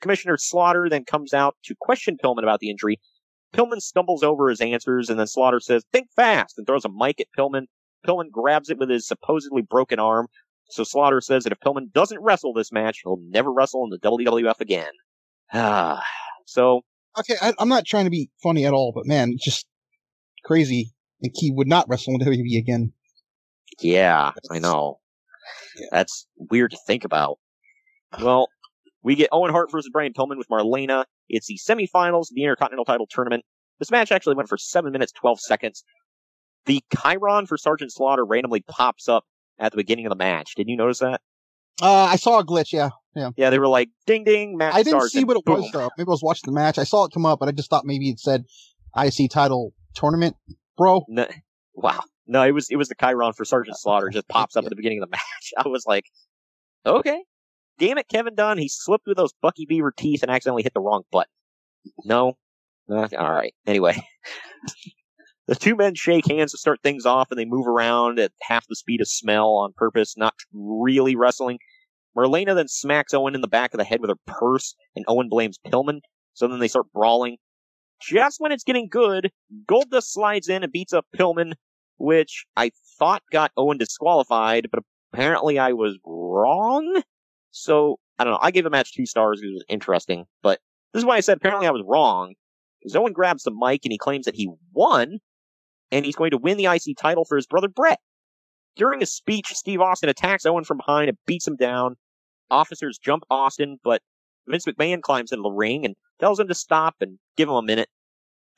Commissioner 0.00 0.36
Slaughter 0.36 0.88
then 0.88 1.04
comes 1.04 1.32
out 1.32 1.56
to 1.64 1.74
question 1.80 2.16
Pillman 2.22 2.42
about 2.42 2.60
the 2.60 2.70
injury. 2.70 3.00
Pillman 3.54 3.80
stumbles 3.80 4.22
over 4.22 4.48
his 4.48 4.60
answers 4.60 5.08
and 5.08 5.18
then 5.18 5.26
Slaughter 5.26 5.60
says, 5.60 5.84
think 5.92 6.08
fast 6.16 6.58
and 6.58 6.66
throws 6.66 6.84
a 6.84 6.88
mic 6.88 7.20
at 7.20 7.28
Pillman. 7.38 7.66
Pillman 8.06 8.30
grabs 8.30 8.68
it 8.68 8.78
with 8.78 8.90
his 8.90 9.06
supposedly 9.06 9.62
broken 9.62 9.98
arm. 9.98 10.26
So 10.70 10.82
Slaughter 10.82 11.20
says 11.20 11.44
that 11.44 11.52
if 11.52 11.60
Pillman 11.60 11.92
doesn't 11.92 12.20
wrestle 12.20 12.52
this 12.52 12.72
match, 12.72 13.00
he'll 13.04 13.20
never 13.28 13.52
wrestle 13.52 13.84
in 13.84 13.90
the 13.90 13.98
WWF 13.98 14.60
again. 14.60 14.90
Ah, 15.52 16.02
so 16.46 16.82
Okay, 17.18 17.34
I, 17.40 17.52
I'm 17.58 17.68
not 17.68 17.84
trying 17.84 18.04
to 18.04 18.10
be 18.10 18.30
funny 18.42 18.66
at 18.66 18.72
all, 18.72 18.92
but 18.92 19.06
man, 19.06 19.32
it's 19.32 19.44
just 19.44 19.66
crazy. 20.44 20.92
And 21.22 21.32
he 21.34 21.50
would 21.52 21.68
not 21.68 21.88
wrestle 21.88 22.14
in 22.14 22.20
WWE 22.26 22.58
again. 22.58 22.92
Yeah, 23.80 24.32
I 24.50 24.58
know. 24.58 24.98
That's 25.90 26.26
weird 26.36 26.70
to 26.72 26.78
think 26.86 27.04
about. 27.04 27.38
Well, 28.20 28.48
we 29.02 29.14
get 29.14 29.28
Owen 29.32 29.50
Hart 29.50 29.70
versus 29.70 29.90
Brian 29.92 30.12
Pillman 30.12 30.38
with 30.38 30.48
Marlena. 30.48 31.04
It's 31.28 31.46
the 31.46 31.58
semifinals 31.58 32.30
of 32.30 32.34
the 32.34 32.42
Intercontinental 32.42 32.84
title 32.84 33.06
tournament. 33.10 33.44
This 33.78 33.90
match 33.90 34.12
actually 34.12 34.36
went 34.36 34.48
for 34.48 34.56
7 34.56 34.92
minutes 34.92 35.12
12 35.12 35.40
seconds. 35.40 35.84
The 36.66 36.82
chyron 36.94 37.46
for 37.46 37.58
Sergeant 37.58 37.92
Slaughter 37.92 38.24
randomly 38.24 38.62
pops 38.66 39.08
up 39.08 39.24
at 39.58 39.72
the 39.72 39.76
beginning 39.76 40.06
of 40.06 40.10
the 40.10 40.16
match. 40.16 40.54
Did 40.56 40.68
you 40.68 40.76
notice 40.76 41.00
that? 41.00 41.20
Uh, 41.82 42.04
I 42.04 42.16
saw 42.16 42.38
a 42.38 42.44
glitch. 42.44 42.72
Yeah, 42.72 42.90
yeah. 43.14 43.30
Yeah, 43.36 43.50
they 43.50 43.58
were 43.58 43.68
like, 43.68 43.90
ding 44.06 44.24
ding, 44.24 44.56
match 44.56 44.74
I 44.74 44.78
didn't 44.78 45.00
starts, 45.00 45.12
see 45.12 45.24
what 45.24 45.36
it 45.36 45.44
boom. 45.44 45.62
was 45.62 45.70
though. 45.72 45.90
Maybe 45.98 46.06
I 46.08 46.10
was 46.10 46.22
watching 46.22 46.44
the 46.46 46.52
match. 46.52 46.78
I 46.78 46.84
saw 46.84 47.04
it 47.04 47.12
come 47.12 47.26
up, 47.26 47.40
but 47.40 47.48
I 47.48 47.52
just 47.52 47.68
thought 47.68 47.84
maybe 47.84 48.08
it 48.10 48.20
said 48.20 48.44
IC 48.96 49.30
title 49.30 49.72
tournament, 49.94 50.36
bro. 50.78 51.04
No, 51.08 51.26
wow. 51.74 52.00
No, 52.26 52.42
it 52.42 52.52
was 52.52 52.68
it 52.70 52.76
was 52.76 52.88
the 52.88 52.94
chyron 52.94 53.34
for 53.34 53.44
Sergeant 53.44 53.78
Slaughter 53.78 54.08
just 54.10 54.28
pops 54.28 54.56
up 54.56 54.64
at 54.64 54.70
the 54.70 54.76
beginning 54.76 55.02
of 55.02 55.08
the 55.08 55.12
match. 55.16 55.52
I 55.58 55.68
was 55.68 55.84
like, 55.86 56.06
okay. 56.86 57.22
Damn 57.78 57.98
it, 57.98 58.08
Kevin 58.08 58.34
Dunn. 58.34 58.58
He 58.58 58.68
slipped 58.68 59.06
with 59.06 59.16
those 59.16 59.32
Bucky 59.42 59.66
Beaver 59.66 59.92
teeth 59.96 60.22
and 60.22 60.30
accidentally 60.30 60.62
hit 60.62 60.74
the 60.74 60.80
wrong 60.80 61.02
button. 61.10 61.30
No. 62.04 62.34
Uh, 62.88 63.08
all 63.18 63.32
right. 63.32 63.54
Anyway. 63.66 63.96
the 65.48 65.54
two 65.54 65.74
men 65.74 65.94
shake 65.94 66.26
hands 66.26 66.52
to 66.52 66.58
start 66.58 66.80
things 66.82 67.04
off 67.04 67.28
and 67.30 67.38
they 67.38 67.44
move 67.44 67.66
around 67.66 68.18
at 68.18 68.32
half 68.42 68.66
the 68.68 68.76
speed 68.76 69.00
of 69.00 69.08
smell 69.08 69.48
on 69.56 69.72
purpose, 69.76 70.16
not 70.16 70.34
really 70.52 71.16
wrestling. 71.16 71.58
Marlena 72.16 72.54
then 72.54 72.68
smacks 72.68 73.12
Owen 73.12 73.34
in 73.34 73.40
the 73.40 73.48
back 73.48 73.74
of 73.74 73.78
the 73.78 73.84
head 73.84 74.00
with 74.00 74.10
her 74.10 74.16
purse 74.26 74.76
and 74.94 75.04
Owen 75.08 75.28
blames 75.28 75.58
Pillman. 75.66 76.00
So 76.34 76.46
then 76.46 76.60
they 76.60 76.68
start 76.68 76.86
brawling. 76.92 77.38
Just 78.00 78.40
when 78.40 78.52
it's 78.52 78.64
getting 78.64 78.88
good, 78.88 79.30
Goldust 79.66 80.12
slides 80.12 80.48
in 80.48 80.62
and 80.62 80.72
beats 80.72 80.92
up 80.92 81.06
Pillman, 81.16 81.54
which 81.98 82.46
I 82.56 82.70
thought 82.98 83.22
got 83.32 83.52
Owen 83.56 83.78
disqualified, 83.78 84.68
but 84.70 84.82
apparently 85.12 85.58
I 85.58 85.72
was 85.72 85.98
wrong. 86.04 87.02
So, 87.50 87.98
I 88.18 88.24
don't 88.24 88.32
know. 88.32 88.38
I 88.42 88.50
gave 88.50 88.64
the 88.64 88.70
match 88.70 88.92
two 88.92 89.06
stars 89.06 89.40
because 89.40 89.52
it 89.52 89.54
was 89.54 89.64
interesting, 89.68 90.24
but 90.42 90.60
this 90.92 91.00
is 91.00 91.04
why 91.04 91.16
I 91.16 91.20
said 91.20 91.36
apparently 91.36 91.66
I 91.66 91.72
was 91.72 91.84
wrong. 91.86 92.34
Because 92.80 92.96
Owen 92.96 93.12
grabs 93.12 93.44
the 93.44 93.52
mic 93.52 93.84
and 93.84 93.92
he 93.92 93.98
claims 93.98 94.26
that 94.26 94.34
he 94.34 94.50
won, 94.72 95.18
and 95.90 96.04
he's 96.04 96.16
going 96.16 96.30
to 96.32 96.38
win 96.38 96.56
the 96.56 96.66
IC 96.66 96.96
title 96.98 97.24
for 97.24 97.36
his 97.36 97.46
brother 97.46 97.68
Bret. 97.68 97.98
During 98.76 99.02
a 99.02 99.06
speech, 99.06 99.54
Steve 99.54 99.80
Austin 99.80 100.08
attacks 100.08 100.44
Owen 100.44 100.64
from 100.64 100.78
behind 100.78 101.08
and 101.08 101.18
beats 101.26 101.46
him 101.46 101.56
down. 101.56 101.96
Officers 102.50 102.98
jump 102.98 103.22
Austin, 103.30 103.78
but 103.82 104.02
Vince 104.46 104.66
McMahon 104.66 105.00
climbs 105.00 105.32
into 105.32 105.42
the 105.42 105.50
ring 105.50 105.84
and 105.84 105.94
tells 106.20 106.38
him 106.38 106.48
to 106.48 106.54
stop 106.54 106.96
and 107.00 107.18
give 107.36 107.48
him 107.48 107.54
a 107.54 107.62
minute. 107.62 107.88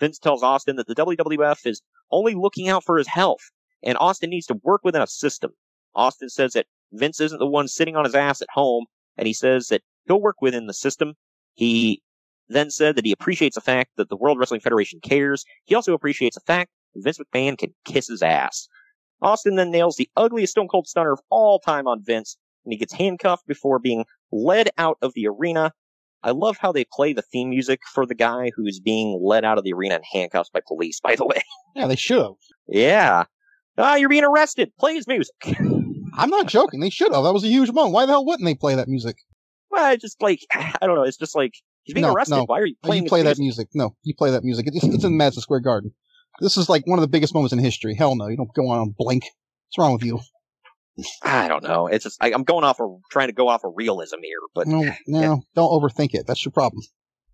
Vince 0.00 0.18
tells 0.18 0.42
Austin 0.42 0.76
that 0.76 0.86
the 0.86 0.94
WWF 0.94 1.66
is 1.66 1.82
only 2.10 2.34
looking 2.34 2.68
out 2.68 2.84
for 2.84 2.98
his 2.98 3.08
health, 3.08 3.50
and 3.82 3.96
Austin 3.98 4.30
needs 4.30 4.46
to 4.46 4.60
work 4.62 4.82
within 4.84 5.02
a 5.02 5.06
system. 5.06 5.52
Austin 5.94 6.28
says 6.28 6.52
that 6.52 6.66
Vince 6.92 7.20
isn't 7.20 7.38
the 7.38 7.46
one 7.46 7.68
sitting 7.68 7.96
on 7.96 8.04
his 8.04 8.14
ass 8.14 8.42
at 8.42 8.48
home, 8.52 8.86
and 9.16 9.26
he 9.26 9.32
says 9.32 9.68
that 9.68 9.82
he'll 10.06 10.20
work 10.20 10.40
within 10.40 10.66
the 10.66 10.74
system. 10.74 11.14
He 11.54 12.02
then 12.48 12.70
said 12.70 12.96
that 12.96 13.04
he 13.04 13.12
appreciates 13.12 13.56
the 13.56 13.60
fact 13.60 13.90
that 13.96 14.08
the 14.08 14.16
World 14.16 14.38
Wrestling 14.38 14.60
Federation 14.60 15.00
cares. 15.00 15.44
He 15.64 15.74
also 15.74 15.94
appreciates 15.94 16.36
the 16.36 16.42
fact 16.46 16.70
that 16.94 17.02
Vince 17.02 17.18
McMahon 17.18 17.58
can 17.58 17.74
kiss 17.84 18.06
his 18.06 18.22
ass. 18.22 18.68
Austin 19.22 19.56
then 19.56 19.70
nails 19.70 19.96
the 19.96 20.10
ugliest 20.16 20.52
Stone 20.52 20.68
Cold 20.68 20.86
Stunner 20.86 21.12
of 21.12 21.20
all 21.30 21.58
time 21.58 21.88
on 21.88 22.04
Vince, 22.04 22.36
and 22.64 22.72
he 22.72 22.78
gets 22.78 22.92
handcuffed 22.92 23.46
before 23.46 23.78
being 23.78 24.04
led 24.30 24.70
out 24.76 24.98
of 25.00 25.14
the 25.14 25.26
arena. 25.26 25.72
I 26.26 26.32
love 26.32 26.56
how 26.58 26.72
they 26.72 26.84
play 26.84 27.12
the 27.12 27.22
theme 27.22 27.50
music 27.50 27.80
for 27.94 28.04
the 28.04 28.14
guy 28.14 28.50
who's 28.56 28.80
being 28.80 29.20
led 29.22 29.44
out 29.44 29.58
of 29.58 29.64
the 29.64 29.72
arena 29.72 29.94
in 29.94 30.02
handcuffs 30.12 30.50
by 30.50 30.60
police, 30.66 30.98
by 31.00 31.14
the 31.16 31.24
way. 31.24 31.40
Yeah, 31.76 31.88
they 31.88 31.96
should 31.96 32.22
have. 32.22 32.32
yeah. 32.66 33.24
Ah, 33.76 33.96
you're 33.96 34.08
being 34.08 34.24
arrested. 34.24 34.72
Play 34.80 34.94
his 34.94 35.06
music. 35.06 35.34
I'm 36.16 36.30
not 36.30 36.46
joking. 36.46 36.80
They 36.80 36.88
should 36.88 37.12
have. 37.12 37.22
That 37.22 37.34
was 37.34 37.44
a 37.44 37.48
huge 37.48 37.70
moment. 37.70 37.92
Why 37.92 38.06
the 38.06 38.12
hell 38.12 38.24
wouldn't 38.24 38.46
they 38.46 38.54
play 38.54 38.74
that 38.76 38.88
music? 38.88 39.16
Well, 39.70 39.92
it's 39.92 40.00
just 40.00 40.22
like, 40.22 40.40
I 40.54 40.78
don't 40.80 40.94
know. 40.94 41.02
It's 41.02 41.18
just 41.18 41.36
like, 41.36 41.52
he's 41.82 41.92
being 41.92 42.06
no, 42.06 42.14
arrested. 42.14 42.36
no. 42.36 42.44
Why 42.46 42.60
are 42.60 42.64
you 42.64 42.76
playing 42.82 43.02
you 43.02 43.08
play 43.10 43.22
that 43.24 43.38
music? 43.38 43.68
No, 43.74 43.94
you 44.04 44.14
play 44.14 44.30
that 44.30 44.42
music. 44.42 44.66
It's, 44.68 44.82
it's 44.84 45.04
in 45.04 45.18
Madison 45.18 45.42
Square 45.42 45.60
Garden. 45.60 45.92
This 46.40 46.56
is 46.56 46.70
like 46.70 46.86
one 46.86 46.98
of 46.98 47.02
the 47.02 47.08
biggest 47.08 47.34
moments 47.34 47.52
in 47.52 47.58
history. 47.58 47.94
Hell 47.94 48.16
no, 48.16 48.28
you 48.28 48.38
don't 48.38 48.54
go 48.54 48.68
on 48.70 48.80
and 48.80 48.96
blink. 48.96 49.24
What's 49.24 49.78
wrong 49.78 49.92
with 49.92 50.02
you? 50.02 50.20
I 51.22 51.48
don't 51.48 51.62
know. 51.62 51.86
It's 51.86 52.04
just, 52.04 52.22
I, 52.22 52.32
I'm 52.32 52.44
going 52.44 52.64
off 52.64 52.80
of, 52.80 53.00
trying 53.10 53.28
to 53.28 53.34
go 53.34 53.48
off 53.48 53.64
of 53.64 53.72
realism 53.76 54.16
here, 54.22 54.38
but 54.54 54.66
No, 54.66 54.90
no, 55.06 55.42
don't 55.54 55.70
overthink 55.70 56.14
it. 56.14 56.26
That's 56.26 56.44
your 56.44 56.52
problem. 56.52 56.82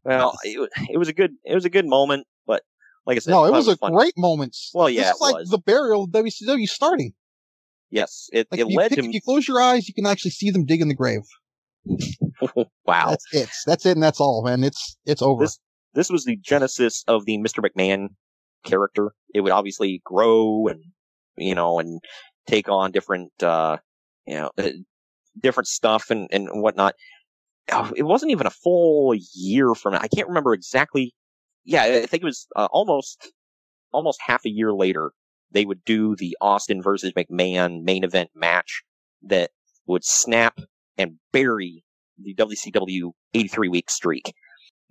Well, 0.04 0.36
it, 0.42 0.70
it 0.90 0.98
was 0.98 1.08
a 1.08 1.12
good 1.12 1.32
it 1.44 1.54
was 1.54 1.64
a 1.64 1.70
good 1.70 1.86
moment, 1.86 2.26
but 2.44 2.62
like 3.06 3.16
I 3.16 3.20
said, 3.20 3.30
No, 3.30 3.44
it 3.44 3.52
that 3.52 3.56
was 3.56 3.68
a 3.68 3.76
fun. 3.76 3.92
great 3.92 4.14
moment. 4.16 4.56
Well, 4.74 4.90
yeah, 4.90 5.02
this 5.02 5.14
is 5.14 5.20
like 5.20 5.34
was. 5.36 5.50
the 5.50 5.58
burial 5.58 6.04
of 6.04 6.10
WCW 6.10 6.66
starting. 6.66 7.12
Yes, 7.90 8.28
it, 8.32 8.48
Like 8.50 8.60
it 8.60 8.66
led 8.66 8.88
pick- 8.88 8.98
to 8.98 9.04
if 9.06 9.14
you 9.14 9.20
close 9.20 9.46
your 9.46 9.60
eyes, 9.60 9.86
you 9.86 9.94
can 9.94 10.06
actually 10.06 10.32
see 10.32 10.50
them 10.50 10.64
dig 10.64 10.80
in 10.80 10.88
the 10.88 10.94
grave. 10.94 11.22
wow. 12.86 13.10
That's 13.10 13.26
it. 13.32 13.50
That's 13.66 13.86
it, 13.86 13.92
and 13.92 14.02
that's 14.02 14.20
all, 14.20 14.42
man. 14.44 14.64
It's 14.64 14.96
it's 15.04 15.22
over. 15.22 15.44
This 15.44 15.58
this 15.94 16.10
was 16.10 16.24
the 16.24 16.36
genesis 16.36 17.04
of 17.06 17.26
the 17.26 17.38
Mr. 17.38 17.64
McMahon 17.64 18.08
character. 18.64 19.12
It 19.34 19.42
would 19.42 19.52
obviously 19.52 20.00
grow 20.04 20.66
and 20.68 20.80
you 21.36 21.54
know 21.54 21.78
and 21.78 22.00
take 22.46 22.68
on 22.68 22.90
different 22.90 23.30
uh 23.42 23.76
you 24.26 24.34
know 24.34 24.50
uh, 24.58 24.70
different 25.40 25.68
stuff 25.68 26.10
and 26.10 26.28
and 26.30 26.48
whatnot. 26.50 26.94
Oh, 27.70 27.92
It 27.96 28.02
wasn't 28.02 28.32
even 28.32 28.46
a 28.46 28.50
full 28.50 29.14
year 29.34 29.74
from. 29.74 29.94
I 29.94 30.08
can't 30.08 30.28
remember 30.28 30.52
exactly. 30.52 31.14
Yeah, 31.64 31.84
I 31.84 32.06
think 32.06 32.22
it 32.22 32.26
was 32.26 32.46
uh, 32.56 32.68
almost 32.72 33.32
almost 33.92 34.20
half 34.26 34.44
a 34.44 34.50
year 34.50 34.72
later. 34.72 35.12
They 35.52 35.64
would 35.64 35.84
do 35.84 36.16
the 36.16 36.36
Austin 36.40 36.82
versus 36.82 37.12
McMahon 37.12 37.82
main 37.84 38.04
event 38.04 38.30
match 38.34 38.82
that 39.22 39.50
would 39.86 40.04
snap 40.04 40.58
and 40.98 41.18
bury 41.32 41.84
the 42.18 42.34
WCW 42.34 43.12
83 43.34 43.68
week 43.68 43.90
streak. 43.90 44.32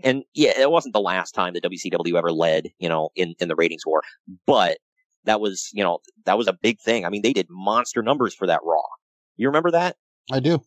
And 0.03 0.23
yeah, 0.33 0.59
it 0.59 0.71
wasn't 0.71 0.93
the 0.93 1.01
last 1.01 1.31
time 1.31 1.53
the 1.53 1.61
WCW 1.61 2.17
ever 2.17 2.31
led, 2.31 2.69
you 2.79 2.89
know, 2.89 3.09
in, 3.15 3.35
in 3.39 3.47
the 3.47 3.55
ratings 3.55 3.85
war, 3.85 4.01
but 4.45 4.77
that 5.25 5.39
was, 5.39 5.69
you 5.73 5.83
know, 5.83 5.99
that 6.25 6.37
was 6.37 6.47
a 6.47 6.53
big 6.53 6.79
thing. 6.79 7.05
I 7.05 7.09
mean, 7.09 7.21
they 7.21 7.33
did 7.33 7.47
monster 7.49 8.01
numbers 8.01 8.33
for 8.33 8.47
that 8.47 8.61
Raw. 8.63 8.81
You 9.37 9.47
remember 9.47 9.71
that? 9.71 9.97
I 10.31 10.39
do. 10.39 10.61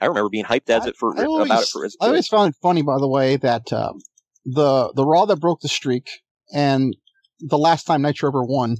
I 0.00 0.06
remember 0.06 0.28
being 0.28 0.44
hyped 0.44 0.70
as 0.70 0.86
it 0.86 0.96
for 0.96 1.18
I 1.18 1.24
always, 1.24 1.46
about 1.46 1.62
it 1.62 1.68
for 1.68 1.86
I 2.00 2.06
always 2.06 2.28
found 2.28 2.50
it 2.50 2.56
funny, 2.62 2.82
by 2.82 2.98
the 2.98 3.08
way, 3.08 3.36
that 3.36 3.72
um, 3.72 3.98
the 4.44 4.92
the 4.94 5.04
Raw 5.04 5.24
that 5.26 5.36
broke 5.36 5.60
the 5.60 5.68
streak 5.68 6.08
and 6.52 6.96
the 7.40 7.58
last 7.58 7.84
time 7.84 8.02
Nitro 8.02 8.28
ever 8.28 8.44
won 8.44 8.76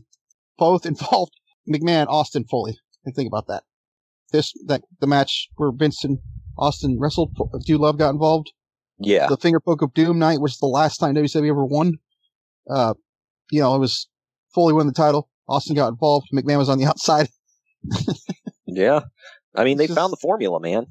both 0.56 0.86
involved 0.86 1.32
McMahon, 1.68 2.06
Austin, 2.08 2.44
Foley. 2.44 2.78
And 3.04 3.14
think 3.14 3.28
about 3.28 3.46
that. 3.48 3.64
This 4.32 4.52
that 4.66 4.82
the 5.00 5.06
match 5.06 5.48
where 5.56 5.72
Vincent 5.72 6.20
Austin 6.58 6.98
wrestled, 7.00 7.36
Dude 7.64 7.80
Love 7.80 7.98
got 7.98 8.10
involved. 8.10 8.52
Yeah. 8.98 9.28
The 9.28 9.36
Finger 9.36 9.60
Poke 9.60 9.82
of 9.82 9.94
Doom 9.94 10.18
night 10.18 10.40
was 10.40 10.58
the 10.58 10.66
last 10.66 10.98
time 10.98 11.14
WCW 11.14 11.50
ever 11.50 11.64
won. 11.64 11.94
Uh, 12.68 12.94
you 13.50 13.60
know, 13.60 13.74
it 13.74 13.78
was 13.78 14.08
Foley 14.58 14.72
won 14.72 14.88
the 14.88 14.92
title. 14.92 15.28
Austin 15.48 15.76
got 15.76 15.86
involved. 15.86 16.26
McMahon 16.34 16.58
was 16.58 16.68
on 16.68 16.78
the 16.78 16.86
outside. 16.90 17.28
Yeah. 18.66 19.02
I 19.54 19.62
mean, 19.62 19.78
they 19.78 19.86
found 19.86 20.12
the 20.12 20.16
formula, 20.16 20.58
man. 20.60 20.86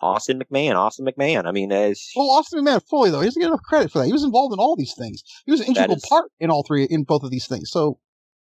Austin 0.00 0.40
McMahon, 0.40 0.76
Austin 0.76 1.06
McMahon. 1.06 1.44
I 1.46 1.52
mean, 1.52 1.70
it's, 1.70 2.10
Well, 2.16 2.30
Austin 2.30 2.64
McMahon 2.64 2.80
Foley 2.88 3.10
though, 3.10 3.20
he 3.20 3.26
doesn't 3.26 3.40
get 3.40 3.48
enough 3.48 3.62
credit 3.62 3.92
for 3.92 3.98
that. 3.98 4.06
He 4.06 4.12
was 4.12 4.24
involved 4.24 4.54
in 4.54 4.58
all 4.58 4.76
these 4.76 4.94
things. 4.94 5.22
He 5.44 5.52
was 5.52 5.60
an 5.60 5.66
integral 5.68 5.96
is- 5.96 6.06
part 6.08 6.30
in 6.40 6.50
all 6.50 6.64
three, 6.64 6.84
in 6.84 7.04
both 7.04 7.22
of 7.22 7.30
these 7.30 7.46
things. 7.46 7.70
So 7.70 7.98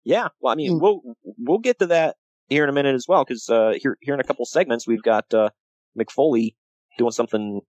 yeah. 0.04 0.28
Well, 0.40 0.52
I 0.52 0.56
mean, 0.56 0.80
we'll 0.80 1.00
we'll 1.38 1.58
get 1.58 1.78
to 1.78 1.86
that 1.86 2.16
here 2.48 2.64
in 2.64 2.68
a 2.68 2.72
minute 2.72 2.94
as 2.94 3.06
well, 3.08 3.24
because 3.24 3.48
uh, 3.48 3.74
here 3.80 3.96
here 4.02 4.14
in 4.14 4.20
a 4.20 4.24
couple 4.24 4.44
segments 4.46 4.86
we've 4.86 5.02
got 5.02 5.32
uh, 5.32 5.50
Mick 5.98 6.10
Foley 6.10 6.56
doing 6.98 7.12
something 7.12 7.60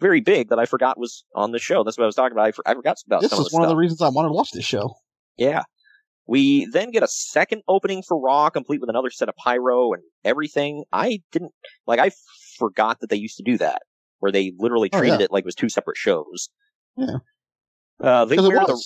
very 0.00 0.20
big 0.20 0.48
that 0.48 0.58
I 0.58 0.66
forgot 0.66 0.98
was 0.98 1.24
on 1.34 1.52
the 1.52 1.58
show. 1.58 1.84
That's 1.84 1.96
what 1.96 2.04
I 2.04 2.06
was 2.06 2.14
talking 2.16 2.32
about. 2.32 2.46
I, 2.46 2.52
for, 2.52 2.68
I 2.68 2.74
forgot 2.74 2.96
about 3.06 3.20
this 3.22 3.32
is 3.32 3.52
one 3.52 3.62
of 3.62 3.68
the 3.68 3.76
reasons 3.76 4.02
I 4.02 4.08
wanted 4.08 4.28
to 4.28 4.34
watch 4.34 4.50
this 4.52 4.64
show. 4.64 4.94
Yeah. 5.36 5.62
We 6.26 6.66
then 6.66 6.90
get 6.90 7.02
a 7.02 7.08
second 7.08 7.62
opening 7.68 8.02
for 8.02 8.20
Raw, 8.20 8.50
complete 8.50 8.80
with 8.80 8.90
another 8.90 9.10
set 9.10 9.28
of 9.28 9.36
pyro 9.36 9.92
and 9.92 10.02
everything. 10.24 10.84
I 10.92 11.20
didn't 11.32 11.52
like. 11.86 12.00
I 12.00 12.10
forgot 12.58 13.00
that 13.00 13.10
they 13.10 13.16
used 13.16 13.36
to 13.36 13.42
do 13.44 13.56
that, 13.58 13.82
where 14.18 14.32
they 14.32 14.52
literally 14.58 14.90
Oh, 14.92 14.98
treated 14.98 15.20
yeah. 15.20 15.24
it 15.26 15.32
like 15.32 15.42
it 15.42 15.46
was 15.46 15.54
two 15.54 15.68
separate 15.68 15.96
shows. 15.96 16.48
Yeah. 16.96 17.18
Uh, 18.00 18.24
they 18.24 18.36
wear 18.38 18.58
the 18.66 18.82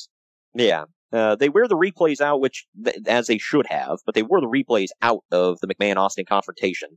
yeah. 0.55 0.84
Uh, 1.12 1.34
they 1.34 1.49
wear 1.49 1.66
the 1.66 1.76
replays 1.76 2.20
out, 2.20 2.41
which 2.41 2.66
th- 2.84 2.97
as 3.09 3.26
they 3.26 3.38
should 3.38 3.66
have, 3.68 3.99
but 4.07 4.14
they 4.14 4.22
wore 4.22 4.41
the 4.41 4.47
replays 4.47 4.88
out 5.03 5.24
of 5.32 5.59
the 5.61 5.66
McMahon 5.66 5.97
Austin 5.97 6.24
confrontation. 6.24 6.91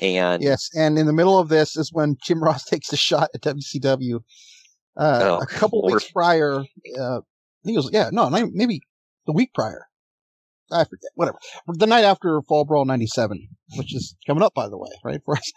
And 0.00 0.42
Yes, 0.42 0.68
and 0.74 0.98
in 0.98 1.06
the 1.06 1.12
middle 1.12 1.38
of 1.38 1.48
this 1.48 1.76
is 1.76 1.92
when 1.92 2.16
Jim 2.24 2.42
Ross 2.42 2.64
takes 2.68 2.92
a 2.92 2.96
shot 2.96 3.28
at 3.34 3.42
WCW. 3.42 4.16
Uh, 4.96 5.20
Oh, 5.22 5.38
a 5.42 5.46
couple 5.46 5.80
Lord. 5.82 5.92
weeks 5.94 6.10
prior, 6.10 6.54
uh, 6.98 7.18
I 7.18 7.62
think 7.64 7.74
it 7.74 7.76
was 7.76 7.90
yeah, 7.92 8.10
no, 8.12 8.28
maybe 8.30 8.80
the 9.26 9.32
week 9.32 9.52
prior. 9.54 9.86
I 10.72 10.82
forget, 10.84 11.10
whatever. 11.14 11.38
The 11.68 11.86
night 11.86 12.04
after 12.04 12.40
Fall 12.48 12.64
Brawl 12.64 12.84
97, 12.84 13.48
which 13.76 13.94
is 13.94 14.16
coming 14.26 14.42
up, 14.42 14.52
by 14.54 14.68
the 14.68 14.76
way, 14.78 14.90
right? 15.04 15.20
For 15.24 15.36
us. 15.36 15.52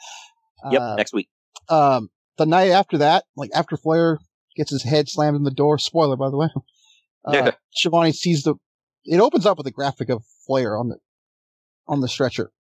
Yep, 0.72 0.82
Uh, 0.82 0.96
next 0.96 1.14
week. 1.14 1.30
Um, 1.70 2.10
the 2.38 2.46
night 2.46 2.70
after 2.70 2.98
that, 3.00 3.24
like 3.36 3.50
after 3.56 3.76
Flair 3.78 4.20
gets 4.56 4.70
his 4.72 4.84
head 4.84 5.08
slammed 5.10 5.36
in 5.38 5.44
the 5.44 5.52
door, 5.52 5.78
spoiler, 5.80 6.16
by 6.16 6.30
the 6.30 6.38
way, 6.38 6.48
uh, 7.26 7.52
Schiavone 7.74 8.12
sees 8.12 8.44
the, 8.44 8.56
it 9.06 9.20
opens 9.20 9.46
up 9.46 9.58
with 9.58 9.66
a 9.68 9.72
graphic 9.72 10.10
of 10.10 10.24
Flair 10.46 10.78
on 10.78 10.90
the, 10.90 10.98
on 11.88 12.02
the 12.02 12.08
stretcher. 12.08 12.52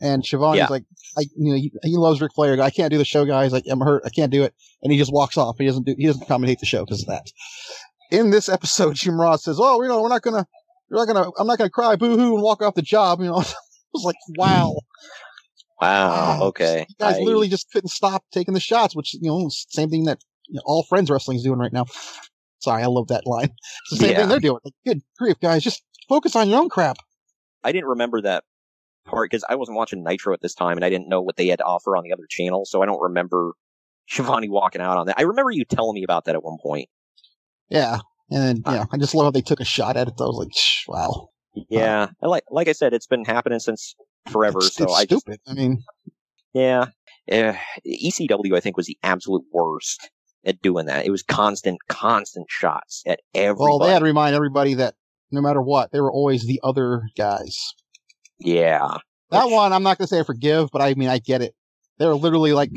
And 0.00 0.24
Schiavone's 0.24 0.58
Yeah. 0.58 0.66
like, 0.70 0.84
I, 1.16 1.22
you 1.36 1.50
know, 1.52 1.56
he, 1.56 1.72
he 1.82 1.96
loves 1.96 2.20
Ric 2.20 2.30
Flair. 2.32 2.60
I 2.62 2.70
can't 2.70 2.92
do 2.92 2.98
the 2.98 3.04
show, 3.04 3.24
guys. 3.24 3.50
Like, 3.52 3.64
I'm 3.68 3.80
hurt. 3.80 4.02
I 4.06 4.10
can't 4.10 4.30
do 4.30 4.44
it. 4.44 4.54
And 4.82 4.92
he 4.92 4.98
just 4.98 5.12
walks 5.12 5.36
off. 5.36 5.56
He 5.58 5.66
doesn't 5.66 5.84
do, 5.86 5.96
he 5.98 6.06
doesn't 6.06 6.28
commentate 6.28 6.60
the 6.60 6.66
show 6.66 6.84
because 6.84 7.02
of 7.02 7.08
that. 7.08 7.26
In 8.10 8.30
this 8.30 8.48
episode, 8.48 8.94
Jim 8.96 9.20
Ross 9.20 9.44
says, 9.44 9.58
oh, 9.60 9.82
you 9.82 9.88
know, 9.88 10.00
we're 10.02 10.08
not 10.08 10.22
gonna, 10.22 10.46
we're 10.90 11.04
not 11.04 11.12
gonna, 11.12 11.30
I'm 11.38 11.46
not 11.46 11.58
gonna 11.58 11.70
cry 11.70 11.96
boo 11.96 12.16
hoo 12.16 12.34
and 12.34 12.42
walk 12.42 12.62
off 12.62 12.74
the 12.74 12.82
job. 12.82 13.20
You 13.20 13.26
know, 13.26 13.34
I 13.38 13.44
was 13.92 14.04
like, 14.04 14.16
wow. 14.36 14.76
Wow. 15.80 16.40
Okay. 16.44 16.86
You 16.88 16.94
guys 16.98 17.16
I- 17.18 17.22
literally 17.22 17.48
just 17.48 17.70
couldn't 17.70 17.90
stop 17.90 18.24
taking 18.32 18.54
the 18.54 18.60
shots, 18.60 18.96
which, 18.96 19.14
you 19.14 19.28
know, 19.28 19.48
same 19.50 19.90
thing 19.90 20.04
that 20.04 20.18
you 20.48 20.54
know, 20.56 20.62
all 20.64 20.82
friends 20.84 21.10
wrestling 21.10 21.36
is 21.36 21.42
doing 21.44 21.58
right 21.58 21.72
now. 21.72 21.84
Sorry, 22.60 22.82
I 22.82 22.86
love 22.86 23.08
that 23.08 23.26
line. 23.26 23.50
It's 23.90 23.90
the 23.90 23.96
same 23.98 24.10
Yeah. 24.10 24.18
thing 24.20 24.28
they're 24.28 24.40
doing. 24.40 24.60
Like, 24.64 24.74
good 24.84 25.00
grief, 25.18 25.36
guys, 25.40 25.62
just 25.62 25.82
focus 26.08 26.34
on 26.34 26.48
your 26.48 26.60
own 26.60 26.68
crap. 26.68 26.96
I 27.62 27.72
didn't 27.72 27.88
remember 27.88 28.22
that 28.22 28.44
part 29.06 29.30
because 29.30 29.44
I 29.48 29.54
wasn't 29.54 29.76
watching 29.76 30.02
Nitro 30.02 30.32
at 30.34 30.40
this 30.40 30.54
time 30.54 30.76
and 30.76 30.84
I 30.84 30.90
didn't 30.90 31.08
know 31.08 31.20
what 31.22 31.36
they 31.36 31.46
had 31.48 31.58
to 31.58 31.64
offer 31.64 31.96
on 31.96 32.02
the 32.04 32.12
other 32.12 32.26
channel, 32.28 32.64
so 32.64 32.82
I 32.82 32.86
don't 32.86 33.00
remember 33.00 33.52
Schiavone 34.08 34.48
walking 34.48 34.80
out 34.80 34.96
on 34.98 35.06
that. 35.06 35.16
I 35.18 35.22
remember 35.22 35.50
you 35.50 35.64
telling 35.64 35.94
me 35.94 36.02
about 36.04 36.24
that 36.24 36.34
at 36.34 36.42
one 36.42 36.56
point. 36.62 36.88
Yeah. 37.70 37.98
And 38.30 38.62
yeah, 38.66 38.84
I 38.92 38.98
just 38.98 39.14
love 39.14 39.24
how 39.26 39.30
they 39.30 39.40
took 39.40 39.60
a 39.60 39.64
shot 39.64 39.96
at 39.96 40.08
it. 40.08 40.14
I 40.20 40.24
was 40.24 40.36
like, 40.36 40.54
"Shh, 40.54 40.86
wow. 40.86 41.28
Yeah, 41.70 42.08
like 42.20 42.44
like 42.50 42.68
I 42.68 42.72
said, 42.72 42.92
it's 42.92 43.06
been 43.06 43.24
happening 43.24 43.58
since 43.58 43.94
forever. 44.30 44.58
It's, 44.58 44.74
so 44.74 44.84
it's 44.84 44.94
I 44.94 45.04
just 45.06 45.22
stupid. 45.22 45.40
I 45.46 45.54
mean, 45.54 45.82
yeah, 46.52 46.86
uh, 47.32 47.54
ECW 47.86 48.54
I 48.54 48.60
think 48.60 48.76
was 48.76 48.86
the 48.86 48.98
absolute 49.02 49.44
worst 49.52 50.10
at 50.44 50.60
doing 50.60 50.86
that. 50.86 51.06
It 51.06 51.10
was 51.10 51.22
constant, 51.22 51.78
constant 51.88 52.46
shots 52.50 53.02
at 53.06 53.20
everybody. 53.34 53.70
well, 53.70 53.78
they 53.78 53.92
had 53.92 54.00
to 54.00 54.04
remind 54.04 54.36
everybody 54.36 54.74
that 54.74 54.94
no 55.30 55.40
matter 55.40 55.62
what, 55.62 55.90
they 55.90 56.00
were 56.00 56.12
always 56.12 56.46
the 56.46 56.60
other 56.62 57.02
guys. 57.16 57.56
yeah, 58.38 58.98
That 59.30 59.50
one, 59.50 59.72
I'm 59.72 59.82
not 59.82 59.98
going 59.98 60.06
to 60.06 60.14
say 60.14 60.20
I 60.20 60.24
forgive, 60.24 60.68
but 60.72 60.80
I 60.82 60.94
mean, 60.94 61.08
I 61.08 61.18
get 61.18 61.42
it. 61.42 61.54
They're 61.98 62.14
literally 62.14 62.52
like 62.52 62.70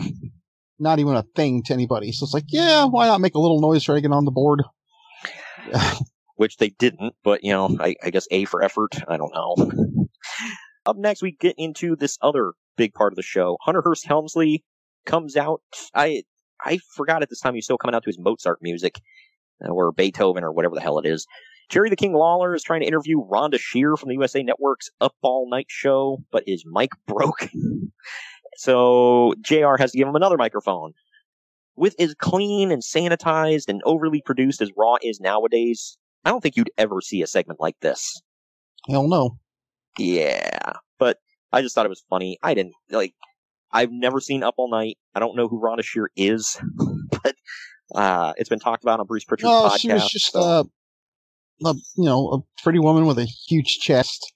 not 0.80 1.00
even 1.00 1.16
a 1.16 1.24
thing 1.36 1.64
to 1.64 1.74
anybody. 1.74 2.12
So 2.12 2.24
it's 2.24 2.34
like, 2.34 2.46
yeah, 2.48 2.86
why 2.86 3.08
not 3.08 3.22
make 3.22 3.36
a 3.36 3.40
little 3.40 3.62
noise 3.62 3.84
try 3.84 3.96
to 3.96 4.02
get 4.02 4.12
on 4.12 4.26
the 4.26 4.32
board? 4.32 4.64
which 6.36 6.58
they 6.58 6.70
didn't, 6.70 7.14
but 7.24 7.44
you 7.44 7.52
know, 7.52 7.78
I, 7.80 7.96
I 8.04 8.10
guess 8.10 8.28
A 8.32 8.46
for 8.46 8.64
effort. 8.64 8.96
I 9.08 9.18
don't 9.18 9.34
know. 9.34 10.08
Up 10.86 10.98
next, 10.98 11.22
we 11.22 11.34
get 11.34 11.56
into 11.58 11.96
this 11.96 12.18
other 12.22 12.54
big 12.78 12.94
part 12.94 13.14
of 13.14 13.16
the 13.16 13.22
show. 13.22 13.58
Hunter 13.62 13.82
Hearst 13.84 14.08
Helmsley 14.08 14.64
comes 15.06 15.38
out. 15.38 15.62
I 15.94 16.24
I 16.64 16.80
forgot 16.96 17.22
at 17.22 17.30
this 17.30 17.40
time 17.40 17.56
he's 17.56 17.66
still 17.66 17.78
coming 17.78 17.96
out 17.96 18.04
to 18.04 18.10
his 18.10 18.20
Mozart 18.20 18.60
music, 18.62 19.00
uh, 19.64 19.70
or 19.70 19.92
Beethoven, 19.92 20.44
or 20.44 20.52
whatever 20.52 20.76
the 20.76 20.82
hell 20.82 21.00
it 21.00 21.06
is. 21.06 21.28
Jerry 21.70 21.90
the 21.90 21.96
King 21.96 22.14
Lawler 22.14 22.54
is 22.54 22.64
trying 22.64 22.82
to 22.82 22.88
interview 22.88 23.18
Rhonda 23.18 23.58
Shear 23.58 23.96
from 23.96 24.10
the 24.10 24.16
USA 24.16 24.44
Network's 24.44 24.90
Up 25.00 25.16
All 25.22 25.50
Night 25.50 25.68
show, 25.70 26.18
but 26.32 26.44
his 26.46 26.66
mic 26.66 26.92
broke. 27.08 27.50
so 28.58 29.34
JR 29.42 29.78
has 29.78 29.92
to 29.92 29.98
give 29.98 30.08
him 30.08 30.16
another 30.16 30.38
microphone. 30.38 30.94
With 31.76 31.96
as 32.00 32.14
clean 32.16 32.72
and 32.72 32.82
sanitized 32.82 33.70
and 33.70 33.82
overly 33.86 34.22
produced 34.22 34.62
as 34.62 34.70
Raw 34.78 34.96
is 35.02 35.20
nowadays, 35.20 35.98
I 36.26 36.30
don't 36.30 36.42
think 36.42 36.56
you'd 36.56 36.72
ever 36.78 37.02
see 37.02 37.22
a 37.22 37.28
segment 37.28 37.60
like 37.60 37.76
this. 37.82 38.22
Hell 38.90 39.08
no. 39.08 39.38
Yeah, 39.98 40.74
but 41.00 41.18
I 41.52 41.62
just 41.62 41.76
thought 41.76 41.86
it 41.86 41.90
was 41.90 42.04
funny. 42.10 42.38
I 42.44 42.54
didn't 42.54 42.74
like. 42.90 43.14
I've 43.72 43.92
never 43.92 44.20
seen 44.20 44.44
Up 44.44 44.56
All 44.58 44.70
Night. 44.70 44.98
I 45.16 45.20
don't 45.20 45.36
know 45.36 45.48
who 45.48 45.60
Rhonda 45.62 45.84
Shear 45.84 46.10
is, 46.16 46.58
but 47.24 47.36
uh, 47.96 48.34
it's 48.38 48.50
been 48.50 48.60
talked 48.60 48.84
about 48.84 49.00
on 49.00 49.06
Bruce 49.06 49.24
Pritchard's 49.24 49.50
No, 49.52 49.70
podcast. 49.70 49.80
she 49.80 49.92
was 49.94 50.10
just 50.10 50.36
uh, 50.36 50.64
a 51.66 51.74
you 51.96 52.06
know 52.06 52.30
a 52.30 52.62
pretty 52.64 52.80
woman 52.80 53.06
with 53.06 53.18
a 53.20 53.26
huge 53.26 53.80
chest 53.80 54.34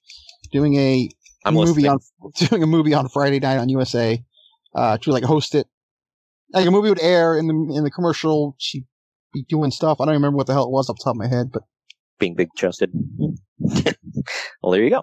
doing 0.52 0.74
a 0.76 1.08
I'm 1.44 1.54
movie 1.54 1.82
listening. 1.88 1.90
on 1.90 2.32
doing 2.48 2.62
a 2.62 2.66
movie 2.66 2.94
on 2.94 3.08
Friday 3.08 3.38
night 3.40 3.58
on 3.58 3.68
USA. 3.68 4.22
Uh, 4.74 4.98
to 4.98 5.10
like 5.10 5.24
host 5.24 5.54
it, 5.54 5.66
like 6.52 6.66
a 6.66 6.70
movie 6.70 6.88
would 6.88 7.02
air 7.02 7.36
in 7.38 7.46
the 7.46 7.54
in 7.76 7.84
the 7.84 7.90
commercial. 7.90 8.54
She'd 8.58 8.86
be 9.32 9.44
doing 9.48 9.70
stuff. 9.70 10.00
I 10.00 10.04
don't 10.04 10.14
remember 10.14 10.36
what 10.36 10.46
the 10.46 10.52
hell 10.52 10.64
it 10.64 10.70
was 10.70 10.88
off 10.88 10.96
the 10.96 11.04
top 11.04 11.14
of 11.14 11.18
my 11.18 11.28
head, 11.28 11.50
but 11.52 11.62
being 12.18 12.34
big 12.34 12.48
chested. 12.56 12.90
well, 13.58 14.72
there 14.72 14.82
you 14.82 14.90
go. 14.90 15.02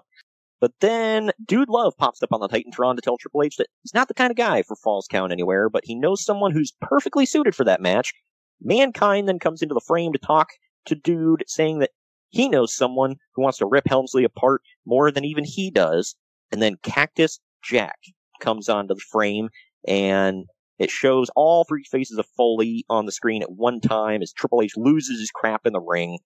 But 0.60 0.72
then 0.80 1.30
Dude 1.44 1.68
Love 1.68 1.94
pops 1.98 2.22
up 2.22 2.32
on 2.32 2.40
the 2.40 2.48
Titantron 2.48 2.96
to 2.96 3.02
tell 3.02 3.18
Triple 3.18 3.42
H 3.42 3.56
that 3.56 3.66
he's 3.82 3.92
not 3.92 4.08
the 4.08 4.14
kind 4.14 4.30
of 4.30 4.36
guy 4.36 4.62
for 4.62 4.76
Falls 4.76 5.06
Count 5.10 5.32
anywhere, 5.32 5.68
but 5.68 5.84
he 5.84 5.94
knows 5.94 6.24
someone 6.24 6.52
who's 6.52 6.72
perfectly 6.80 7.26
suited 7.26 7.54
for 7.54 7.64
that 7.64 7.82
match. 7.82 8.14
Mankind 8.62 9.28
then 9.28 9.38
comes 9.38 9.60
into 9.60 9.74
the 9.74 9.80
frame 9.80 10.12
to 10.12 10.18
talk 10.18 10.48
to 10.86 10.94
Dude, 10.94 11.44
saying 11.46 11.80
that 11.80 11.90
he 12.30 12.48
knows 12.48 12.74
someone 12.74 13.16
who 13.34 13.42
wants 13.42 13.58
to 13.58 13.66
rip 13.66 13.86
Helmsley 13.86 14.24
apart 14.24 14.62
more 14.86 15.10
than 15.10 15.24
even 15.24 15.44
he 15.44 15.70
does. 15.70 16.16
And 16.50 16.62
then 16.62 16.78
Cactus 16.82 17.40
Jack 17.62 17.98
comes 18.40 18.68
onto 18.68 18.94
the 18.94 19.00
frame 19.00 19.50
and 19.86 20.46
it 20.78 20.90
shows 20.90 21.30
all 21.36 21.64
three 21.64 21.84
faces 21.84 22.18
of 22.18 22.26
Foley 22.36 22.84
on 22.88 23.06
the 23.06 23.12
screen 23.12 23.42
at 23.42 23.52
one 23.52 23.80
time 23.80 24.22
as 24.22 24.32
Triple 24.32 24.62
H 24.62 24.72
loses 24.76 25.20
his 25.20 25.30
crap 25.30 25.66
in 25.66 25.72
the 25.72 25.80
ring. 25.80 26.18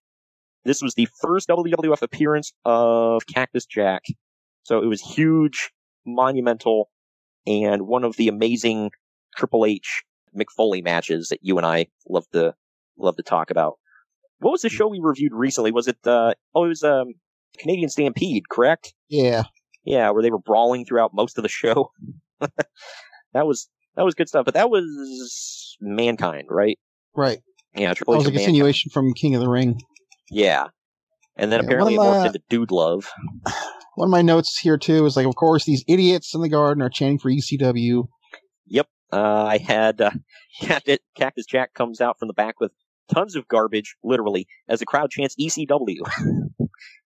This 0.65 0.81
was 0.81 0.95
the 0.95 1.07
first 1.21 1.47
WWF 1.49 2.01
appearance 2.01 2.51
of 2.65 3.25
Cactus 3.27 3.65
Jack. 3.65 4.03
So 4.63 4.81
it 4.81 4.87
was 4.87 5.01
huge, 5.01 5.71
monumental, 6.05 6.89
and 7.47 7.83
one 7.83 8.03
of 8.03 8.17
the 8.17 8.27
amazing 8.27 8.91
Triple 9.37 9.65
H 9.65 10.03
Mick 10.35 10.51
Foley 10.55 10.81
matches 10.81 11.29
that 11.29 11.39
you 11.41 11.57
and 11.57 11.65
I 11.65 11.87
love 12.07 12.25
to 12.33 12.53
love 12.97 13.15
to 13.17 13.23
talk 13.23 13.51
about. 13.51 13.79
What 14.39 14.51
was 14.51 14.61
the 14.61 14.69
show 14.69 14.87
we 14.87 14.99
reviewed 15.01 15.33
recently? 15.33 15.71
Was 15.71 15.87
it 15.87 15.97
uh 16.05 16.33
oh 16.53 16.65
it 16.65 16.69
was 16.69 16.83
um 16.83 17.13
Canadian 17.57 17.89
Stampede, 17.89 18.49
correct? 18.49 18.93
yeah, 19.07 19.43
Yeah, 19.83 20.11
where 20.11 20.21
they 20.21 20.29
were 20.29 20.39
brawling 20.39 20.85
throughout 20.85 21.13
most 21.13 21.37
of 21.37 21.43
the 21.43 21.49
show. 21.49 21.91
that 22.39 23.47
was 23.47 23.69
that 23.95 24.03
was 24.05 24.15
good 24.15 24.29
stuff, 24.29 24.45
but 24.45 24.53
that 24.53 24.69
was 24.69 25.77
mankind, 25.81 26.47
right? 26.49 26.77
right. 27.15 27.39
Yeah, 27.75 27.89
That 27.89 27.97
Triple 27.97 28.15
H 28.15 28.17
was 28.19 28.25
a 28.25 28.29
Mankind. 28.29 28.45
continuation 28.45 28.89
from 28.91 29.13
King 29.13 29.35
of 29.35 29.41
the 29.41 29.49
Ring. 29.49 29.79
Yeah. 30.31 30.67
And 31.35 31.51
then 31.51 31.59
Yeah, 31.61 31.65
apparently 31.65 31.95
it 31.95 31.99
morphed 31.99 32.25
into 32.27 32.41
Dude 32.49 32.71
Love. 32.71 33.09
One 33.95 34.07
of 34.07 34.11
my 34.11 34.21
notes 34.21 34.57
here 34.59 34.77
too 34.77 35.05
is 35.05 35.15
like, 35.17 35.25
of 35.27 35.35
course, 35.35 35.65
these 35.65 35.83
idiots 35.87 36.33
in 36.33 36.41
the 36.41 36.49
garden 36.49 36.81
are 36.81 36.89
chanting 36.89 37.19
for 37.19 37.29
ECW. 37.29 38.07
Yep. 38.67 38.87
Uh, 39.11 39.43
I 39.45 39.57
had 39.57 39.99
uh, 40.01 40.11
Cactus, 40.61 40.99
Cactus 41.15 41.45
Jack 41.45 41.73
comes 41.73 41.99
out 42.01 42.17
from 42.19 42.27
the 42.27 42.33
back 42.33 42.59
with 42.59 42.71
tons 43.11 43.35
of 43.35 43.47
garbage, 43.47 43.95
literally, 44.03 44.47
as 44.67 44.79
the 44.79 44.85
crowd 44.85 45.11
chants 45.11 45.35
ECW. 45.39 46.01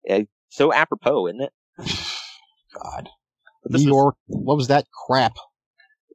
Uh, 0.09 0.21
so 0.51 0.73
apropos, 0.73 1.27
isn't 1.29 1.41
it? 1.43 1.53
God, 2.75 3.09
New 3.69 3.73
was- 3.75 3.85
York. 3.85 4.15
What 4.27 4.57
was 4.57 4.69
that 4.69 4.87
crap? 5.07 5.35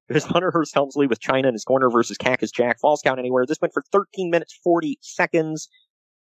There's 0.10 0.26
Hunter 0.26 0.50
Hearst 0.50 0.74
Helmsley 0.74 1.06
with 1.06 1.20
Chyna 1.20 1.46
in 1.46 1.54
his 1.54 1.64
corner 1.64 1.88
versus 1.88 2.18
Cactus 2.18 2.50
Jack. 2.50 2.80
Falls 2.80 3.04
count 3.04 3.20
anywhere. 3.20 3.46
This 3.46 3.62
went 3.62 3.76
for 3.76 3.84
13 3.92 4.32
minutes 4.32 4.60
40 4.64 4.98
seconds. 5.02 5.70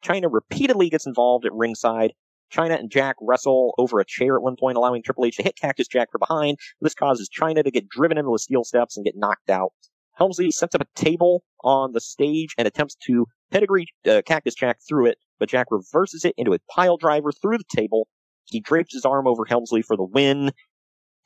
Chyna 0.04 0.28
repeatedly 0.30 0.90
gets 0.90 1.08
involved 1.08 1.46
at 1.46 1.54
ringside. 1.54 2.12
Chyna 2.54 2.78
and 2.78 2.92
Jack 2.92 3.16
wrestle 3.22 3.74
over 3.78 4.02
a 4.02 4.06
chair 4.06 4.36
at 4.36 4.42
one 4.42 4.58
point, 4.60 4.76
allowing 4.76 5.04
Triple 5.04 5.24
H 5.24 5.38
to 5.38 5.44
hit 5.44 5.56
Cactus 5.56 5.88
Jack 5.88 6.12
from 6.12 6.20
behind. 6.20 6.58
This 6.82 6.96
causes 6.96 7.30
Chyna 7.30 7.64
to 7.64 7.72
get 7.72 7.88
driven 7.88 8.18
into 8.18 8.32
the 8.32 8.40
steel 8.40 8.66
steps 8.66 8.98
and 8.98 9.06
get 9.06 9.16
knocked 9.16 9.50
out. 9.50 9.72
Helmsley 10.16 10.52
sets 10.52 10.76
up 10.76 10.82
a 10.82 11.00
table 11.00 11.44
on 11.64 11.94
the 11.94 12.02
stage 12.02 12.56
and 12.58 12.68
attempts 12.68 12.96
to 13.06 13.26
pedigree 13.52 13.88
uh, 14.06 14.22
Cactus 14.26 14.56
Jack 14.56 14.80
through 14.86 15.06
it, 15.06 15.18
but 15.40 15.48
Jack 15.48 15.68
reverses 15.72 16.26
it 16.26 16.34
into 16.36 16.54
a 16.54 16.60
pile 16.70 16.98
driver 16.98 17.32
through 17.32 17.58
the 17.58 17.64
table. 17.74 18.10
He 18.46 18.60
drapes 18.60 18.94
his 18.94 19.06
arm 19.06 19.28
over 19.28 19.46
Helmsley 19.46 19.82
for 19.82 19.96
the 19.96 20.04
win. 20.04 20.52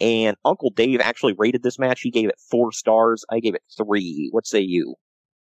And 0.01 0.35
Uncle 0.43 0.71
Dave 0.75 0.99
actually 0.99 1.35
rated 1.37 1.61
this 1.61 1.77
match. 1.77 2.01
He 2.01 2.09
gave 2.09 2.27
it 2.27 2.41
four 2.49 2.71
stars. 2.71 3.23
I 3.29 3.39
gave 3.39 3.53
it 3.53 3.61
three. 3.77 4.29
What 4.31 4.47
say 4.47 4.59
you? 4.59 4.95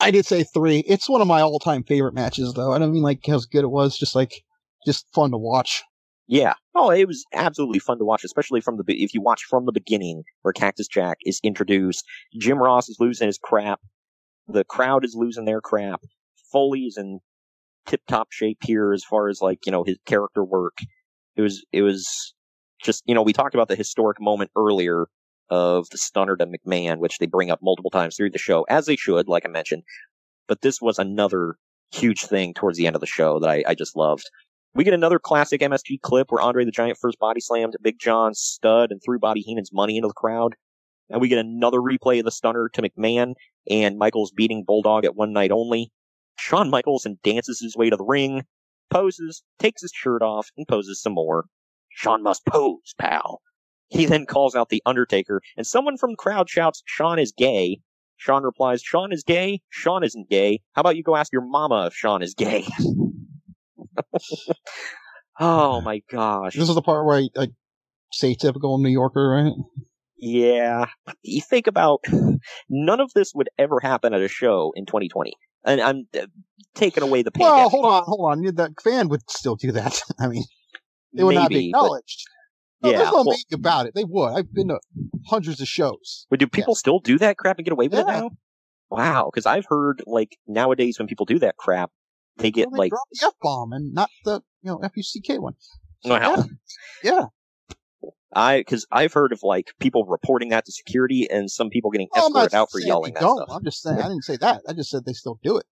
I 0.01 0.11
did 0.11 0.27
say 0.27 0.43
three. 0.43 0.81
It's 0.81 1.09
one 1.09 1.21
of 1.21 1.29
my 1.29 1.41
all-time 1.41 1.85
favorite 1.85 2.13
matches, 2.13 2.53
though. 2.55 2.73
I 2.73 2.79
don't 2.79 2.93
mean 2.93 3.05
like 3.05 3.25
how 3.25 3.39
good 3.53 3.63
it 3.63 3.71
was, 3.71 3.97
just 3.97 4.17
like 4.17 4.43
just 4.85 5.07
fun 5.15 5.31
to 5.31 5.39
watch. 5.39 5.85
Yeah. 6.27 6.55
Oh, 6.75 6.91
it 6.91 7.07
was 7.07 7.25
absolutely 7.33 7.79
fun 7.79 7.99
to 7.99 8.05
watch, 8.05 8.25
especially 8.25 8.61
from 8.61 8.79
the 8.79 8.85
if 8.89 9.15
you 9.15 9.21
watch 9.21 9.45
from 9.49 9.65
the 9.65 9.73
beginning 9.73 10.25
where 10.43 10.53
Cactus 10.53 10.89
Jack 10.89 11.19
is 11.25 11.41
introduced. 11.45 12.05
Jim 12.41 12.59
Ross 12.59 12.89
is 12.89 12.97
losing 12.99 13.29
his 13.29 13.39
crap. 13.39 13.81
The 14.49 14.65
crowd 14.65 15.05
is 15.05 15.15
losing 15.15 15.45
their 15.45 15.61
crap. 15.61 16.01
Foley's 16.51 16.97
in 16.97 17.21
tip-top 17.87 18.33
shape 18.33 18.59
here 18.63 18.93
as 18.93 19.05
far 19.05 19.29
as 19.29 19.41
like 19.41 19.61
you 19.67 19.73
know 19.73 19.85
his 19.85 19.99
character 20.05 20.43
work. 20.43 20.79
It 21.37 21.43
was 21.43 21.65
it 21.71 21.83
was 21.83 22.35
just 22.83 23.03
you 23.07 23.15
know 23.15 23.23
we 23.23 23.33
talked 23.33 23.55
about 23.55 23.69
the 23.69 23.77
historic 23.77 24.21
moment 24.21 24.51
earlier 24.57 25.07
of 25.51 25.89
the 25.91 25.99
stunner 25.99 26.37
to 26.37 26.47
McMahon, 26.47 26.99
which 26.99 27.19
they 27.19 27.27
bring 27.27 27.51
up 27.51 27.61
multiple 27.63 27.91
times 27.91 28.17
through 28.17 28.31
the 28.31 28.39
show, 28.39 28.65
as 28.69 28.87
they 28.87 28.97
should, 28.97 29.29
like 29.29 29.45
I 29.45 29.51
mentioned. 29.51 29.83
But 30.49 30.63
this 30.63 30.81
was 30.81 30.99
another 30.99 31.57
huge 31.93 32.25
thing 32.25 32.55
towards 32.55 32.79
the 32.79 32.87
end 32.87 32.97
of 32.97 33.01
the 33.01 33.07
show 33.07 33.39
that 33.39 33.51
I, 33.51 33.63
I 33.67 33.75
just 33.75 33.97
loved. 33.97 34.25
We 34.75 34.85
get 34.85 34.95
another 34.95 35.19
classic 35.19 35.61
MSG 35.61 36.01
clip 36.01 36.33
where 36.33 36.41
Andre 36.41 36.65
the 36.65 36.71
Giant 36.71 36.97
first 36.99 37.19
body 37.19 37.41
slammed 37.41 37.77
Big 37.83 37.99
John 37.99 38.33
Studd 38.33 38.91
and 38.91 39.01
threw 39.05 39.19
Bobby 39.19 39.43
Heenan's 39.43 39.73
money 39.73 39.97
into 39.97 40.09
the 40.09 40.15
crowd. 40.15 40.55
And 41.11 41.21
we 41.21 41.29
get 41.29 41.39
another 41.39 41.79
replay 41.79 42.21
of 42.21 42.25
the 42.25 42.31
stunner 42.31 42.71
to 42.71 42.83
McMahon 42.83 43.35
and 43.69 43.99
Michaels 43.99 44.33
beating 44.35 44.65
Bulldog 44.67 45.05
at 45.05 45.15
one 45.15 45.35
night 45.35 45.51
only. 45.51 45.93
Shawn 46.39 46.71
Michaels 46.71 47.05
and 47.05 47.21
dances 47.23 47.61
his 47.61 47.77
way 47.77 47.91
to 47.91 47.97
the 47.97 48.05
ring, 48.05 48.45
poses, 48.91 49.43
takes 49.59 49.83
his 49.83 49.93
shirt 49.95 50.23
off, 50.23 50.49
and 50.57 50.67
poses 50.67 51.03
some 51.03 51.13
more. 51.13 51.45
Shawn 51.95 52.23
must 52.23 52.47
pose, 52.47 52.95
pal. 52.99 53.41
He 53.89 54.07
then 54.07 54.27
calls 54.27 54.55
out 54.55 54.71
The 54.71 54.83
Undertaker, 54.87 55.43
and 55.57 55.67
someone 55.67 55.99
from 55.99 56.13
the 56.13 56.17
crowd 56.17 56.49
shouts, 56.49 56.83
Shawn 56.87 57.19
is 57.19 57.33
gay. 57.37 57.81
Shawn 58.17 58.43
replies, 58.43 58.83
Shawn 58.83 59.13
is 59.13 59.23
gay? 59.23 59.61
Shawn 59.69 60.05
isn't 60.05 60.31
gay. 60.31 60.61
How 60.73 60.81
about 60.81 60.97
you 60.97 61.03
go 61.03 61.17
ask 61.17 61.33
your 61.33 61.45
mama 61.45 61.87
if 61.87 61.95
Shawn 61.95 62.23
is 62.23 62.35
gay? 62.35 62.65
oh 65.41 65.81
my 65.81 66.03
gosh. 66.11 66.55
This 66.55 66.69
is 66.69 66.75
the 66.75 66.83
part 66.83 67.05
where 67.05 67.19
I, 67.19 67.29
I 67.37 67.49
say 68.13 68.35
typical 68.35 68.79
New 68.79 68.91
Yorker, 68.91 69.29
right? 69.29 69.53
Yeah. 70.17 70.87
You 71.23 71.43
think 71.43 71.67
about 71.67 72.05
none 72.69 73.01
of 73.01 73.13
this 73.13 73.33
would 73.35 73.51
ever 73.59 73.81
happen 73.81 74.15
at 74.15 74.21
a 74.21 74.29
show 74.29 74.73
in 74.77 74.87
2020. 74.87 75.33
And 75.65 75.81
I'm 75.81 76.07
uh, 76.17 76.27
taking 76.75 77.03
away 77.03 77.23
the 77.23 77.33
pandemic. 77.33 77.57
Well, 77.57 77.69
hold 77.69 77.85
on, 77.85 78.05
hold 78.05 78.31
on. 78.31 78.43
The 78.43 78.73
fan 78.83 79.09
would 79.09 79.29
still 79.29 79.57
do 79.57 79.73
that. 79.73 80.01
I 80.21 80.29
mean, 80.29 80.45
it 81.15 81.25
would 81.25 81.35
not 81.35 81.49
be 81.49 81.55
Maybe, 81.57 81.73
but- 81.73 81.79
acknowledged. 81.79 82.25
No, 82.83 82.91
yeah. 82.91 82.99
there's 82.99 83.11
no 83.13 83.25
well- 83.25 83.37
about 83.53 83.87
it. 83.87 83.95
They 83.95 84.03
would. 84.05 84.31
I've 84.37 84.53
been 84.53 84.69
to 84.69 84.81
hundreds 85.29 85.61
of 85.61 85.69
shows. 85.69 86.27
But 86.31 86.41
do 86.41 86.49
people 86.49 86.75
still 86.75 86.99
do 86.99 87.17
that 87.19 87.37
crap 87.39 87.59
and 87.59 87.65
get 87.65 87.71
away 87.73 87.87
with 87.87 88.01
it 88.01 88.07
now? 88.09 88.31
Wow, 88.91 89.31
because 89.33 89.47
I've 89.47 89.67
heard 89.67 90.03
like 90.07 90.37
nowadays 90.49 90.99
when 90.99 91.07
people 91.07 91.25
do 91.25 91.39
that 91.39 91.57
crap, 91.57 91.91
they 92.39 92.51
get 92.51 92.69
Well, 92.71 92.73
they 92.73 92.79
like 92.79 92.91
drop 92.91 93.07
the 93.13 93.27
F 93.29 93.33
bomb 93.41 93.73
and 93.73 93.95
not 93.95 94.11
the 94.25 94.41
you 94.63 94.71
know 94.71 94.81
F 94.83 94.93
U 94.97 95.03
C 95.03 95.21
K 95.21 95.39
one. 95.39 95.55
well, 96.05 96.49
Yeah. 97.05 97.27
I 98.35 98.59
because 98.61 98.87
I've 98.91 99.13
heard 99.13 99.33
of 99.33 99.41
like 99.43 99.73
people 99.79 100.05
reporting 100.07 100.49
that 100.49 100.65
to 100.65 100.73
security 100.73 101.29
and 101.31 101.51
some 101.51 101.69
people 101.71 101.91
getting 101.91 102.09
Well, 102.15 102.27
escorted 102.29 102.55
out 102.55 102.71
for 102.73 102.81
yelling 102.81 103.15
they 103.15 103.21
that 103.21 103.31
stuff. 103.31 103.49
I'm 103.51 103.63
just 103.65 103.81
saying. 103.83 103.99
I 103.99 104.09
didn't 104.09 104.25
say 104.25 104.37
that. 104.39 104.63
I 104.69 104.73
just 104.73 104.91
said 104.91 105.05
they 105.05 105.13
still 105.13 105.39
do 105.45 105.57
it. 105.59 105.67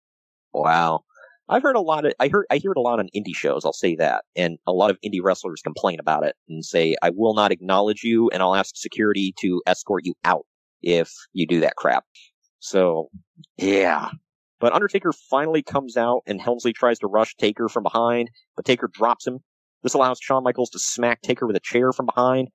Wow. 0.53 1.05
I've 1.49 1.63
heard 1.63 1.75
a 1.75 1.81
lot 1.81 2.05
of 2.05 2.13
I 2.19 2.27
heard 2.27 2.45
I 2.51 2.57
hear 2.57 2.71
it 2.71 2.77
a 2.77 2.81
lot 2.81 2.99
on 2.99 3.07
indie 3.15 3.35
shows, 3.35 3.63
I'll 3.65 3.73
say 3.73 3.95
that. 3.95 4.25
And 4.35 4.57
a 4.67 4.73
lot 4.73 4.89
of 4.89 4.97
indie 5.05 5.21
wrestlers 5.23 5.61
complain 5.61 5.99
about 5.99 6.25
it 6.25 6.35
and 6.49 6.63
say, 6.63 6.95
I 7.01 7.11
will 7.13 7.33
not 7.33 7.51
acknowledge 7.51 8.03
you 8.03 8.29
and 8.29 8.41
I'll 8.41 8.55
ask 8.55 8.75
security 8.75 9.33
to 9.39 9.61
escort 9.65 10.05
you 10.05 10.13
out 10.25 10.45
if 10.81 11.11
you 11.33 11.47
do 11.47 11.61
that 11.61 11.75
crap. 11.75 12.03
So 12.59 13.07
yeah. 13.57 14.09
But 14.59 14.73
Undertaker 14.73 15.13
finally 15.29 15.61
comes 15.61 15.97
out 15.97 16.23
and 16.25 16.41
Helmsley 16.41 16.73
tries 16.73 16.99
to 16.99 17.07
rush 17.07 17.35
Taker 17.35 17.69
from 17.69 17.83
behind, 17.83 18.29
but 18.55 18.65
Taker 18.65 18.89
drops 18.91 19.27
him. 19.27 19.39
This 19.83 19.93
allows 19.93 20.19
Shawn 20.19 20.43
Michaels 20.43 20.71
to 20.71 20.79
smack 20.79 21.21
Taker 21.21 21.45
with 21.45 21.55
a 21.55 21.61
chair 21.61 21.93
from 21.93 22.07
behind. 22.07 22.49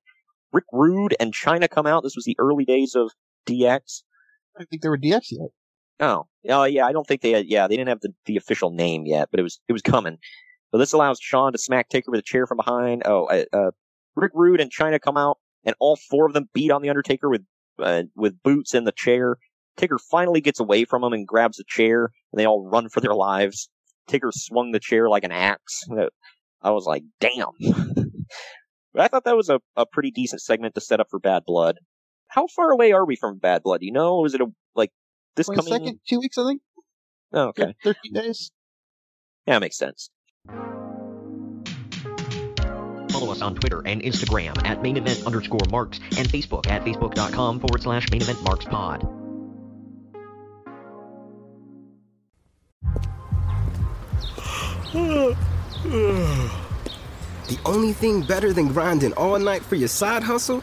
Rick 0.53 0.64
Rude 0.72 1.14
and 1.20 1.32
Chyna 1.32 1.70
come 1.70 1.86
out. 1.86 2.03
This 2.03 2.16
was 2.16 2.24
the 2.24 2.36
early 2.38 2.64
days 2.64 2.95
of 2.95 3.12
DX. 3.47 4.03
I 4.59 4.64
think 4.64 4.82
they 4.82 4.88
were 4.88 4.99
DX 4.99 5.28
yet. 5.30 5.49
Oh, 6.03 6.26
oh 6.48 6.64
yeah. 6.64 6.84
I 6.84 6.92
don't 6.92 7.07
think 7.07 7.22
they 7.22 7.30
had. 7.30 7.46
Yeah, 7.46 7.68
they 7.68 7.76
didn't 7.76 7.88
have 7.88 8.00
the, 8.00 8.12
the 8.26 8.36
official 8.36 8.70
name 8.70 9.07
yet, 9.07 9.28
but 9.30 9.40
it 9.40 9.44
was 9.44 9.61
it 9.68 9.72
was 9.72 9.82
coming. 9.82 10.18
So 10.72 10.78
this 10.78 10.92
allows 10.92 11.18
Shawn 11.20 11.53
to 11.53 11.59
smack 11.59 11.88
Taker 11.88 12.11
with 12.11 12.20
a 12.20 12.24
chair 12.24 12.46
from 12.46 12.57
behind. 12.57 13.03
Oh, 13.07 13.26
uh, 13.26 13.70
Rick 14.16 14.32
Rude 14.34 14.61
and 14.61 14.70
Chyna 14.70 15.00
come 15.00 15.16
out, 15.16 15.38
and 15.64 15.76
all 15.78 15.96
four 15.96 16.26
of 16.26 16.32
them 16.32 16.48
beat 16.53 16.70
on 16.70 16.82
the 16.82 16.88
Undertaker 16.90 17.30
with 17.30 17.42
uh, 17.78 18.03
with 18.16 18.42
boots 18.42 18.74
in 18.74 18.84
the 18.84 18.92
chair. 18.92 19.36
Taker 19.76 19.98
finally 19.98 20.40
gets 20.40 20.61
away 20.61 20.84
from 20.84 21.05
him 21.05 21.12
and 21.12 21.26
grabs 21.26 21.57
the 21.57 21.64
chair, 21.66 22.11
and 22.32 22.40
they 22.40 22.46
all 22.46 22.68
run 22.68 22.88
for 22.88 23.00
their 23.00 23.14
lives. 23.14 23.70
Taker 24.09 24.30
swung 24.32 24.72
the 24.72 24.80
chair 24.80 25.09
like 25.09 25.24
an 25.24 25.32
axe. 25.32 25.84
I 26.62 26.70
was 26.70 26.84
like, 26.84 27.05
damn. 27.20 27.53
but 28.92 28.98
I 29.03 29.09
thought 29.09 29.24
that 29.24 29.36
was 29.36 29.48
a, 29.48 29.61
a 29.76 29.86
pretty 29.86 30.11
decent 30.11 30.42
segment 30.42 30.74
to 30.74 30.80
set 30.80 31.00
up 31.00 31.09
for 31.11 31.20
Badd 31.20 31.44
Blood. 31.46 31.78
How 32.28 32.46
far 32.46 32.70
away 32.70 32.92
are 32.92 33.05
we 33.05 33.16
from 33.16 33.38
Badd 33.38 33.62
Blood? 33.62 33.80
You 33.82 33.92
know, 33.92 34.24
is 34.24 34.34
it 34.34 34.40
a 34.40 34.46
this 35.37 35.49
Wait 35.49 35.59
a 35.59 35.62
coming? 35.62 35.72
second, 35.72 36.01
two 36.09 36.18
weeks, 36.20 36.39
I 36.39 36.47
think. 36.49 36.62
Oh, 37.33 37.49
okay. 37.49 37.74
Thirteen 37.83 38.12
days. 38.12 38.51
Yeah, 39.47 39.59
makes 39.59 39.76
sense. 39.76 40.11
Follow 43.11 43.30
us 43.33 43.43
on 43.43 43.55
Twitter 43.55 43.83
and 43.87 44.03
Instagram 44.03 44.62
at 44.66 44.83
main 44.83 44.97
event 44.97 45.22
underscore 45.26 45.61
marks 45.70 45.99
and 46.16 46.28
Facebook 46.28 46.66
at 46.68 46.85
facebook.com 46.85 47.61
forward 47.61 47.83
slash 47.83 48.11
main 48.11 48.22
event 48.22 48.43
marks 48.43 48.64
pod. 48.64 49.07
The 57.49 57.59
only 57.66 57.93
thing 57.93 58.22
better 58.22 58.53
than 58.53 58.68
grinding 58.68 59.12
all 59.14 59.39
night 59.39 59.62
for 59.62 59.74
your 59.74 59.89
side 59.89 60.22
hustle 60.22 60.62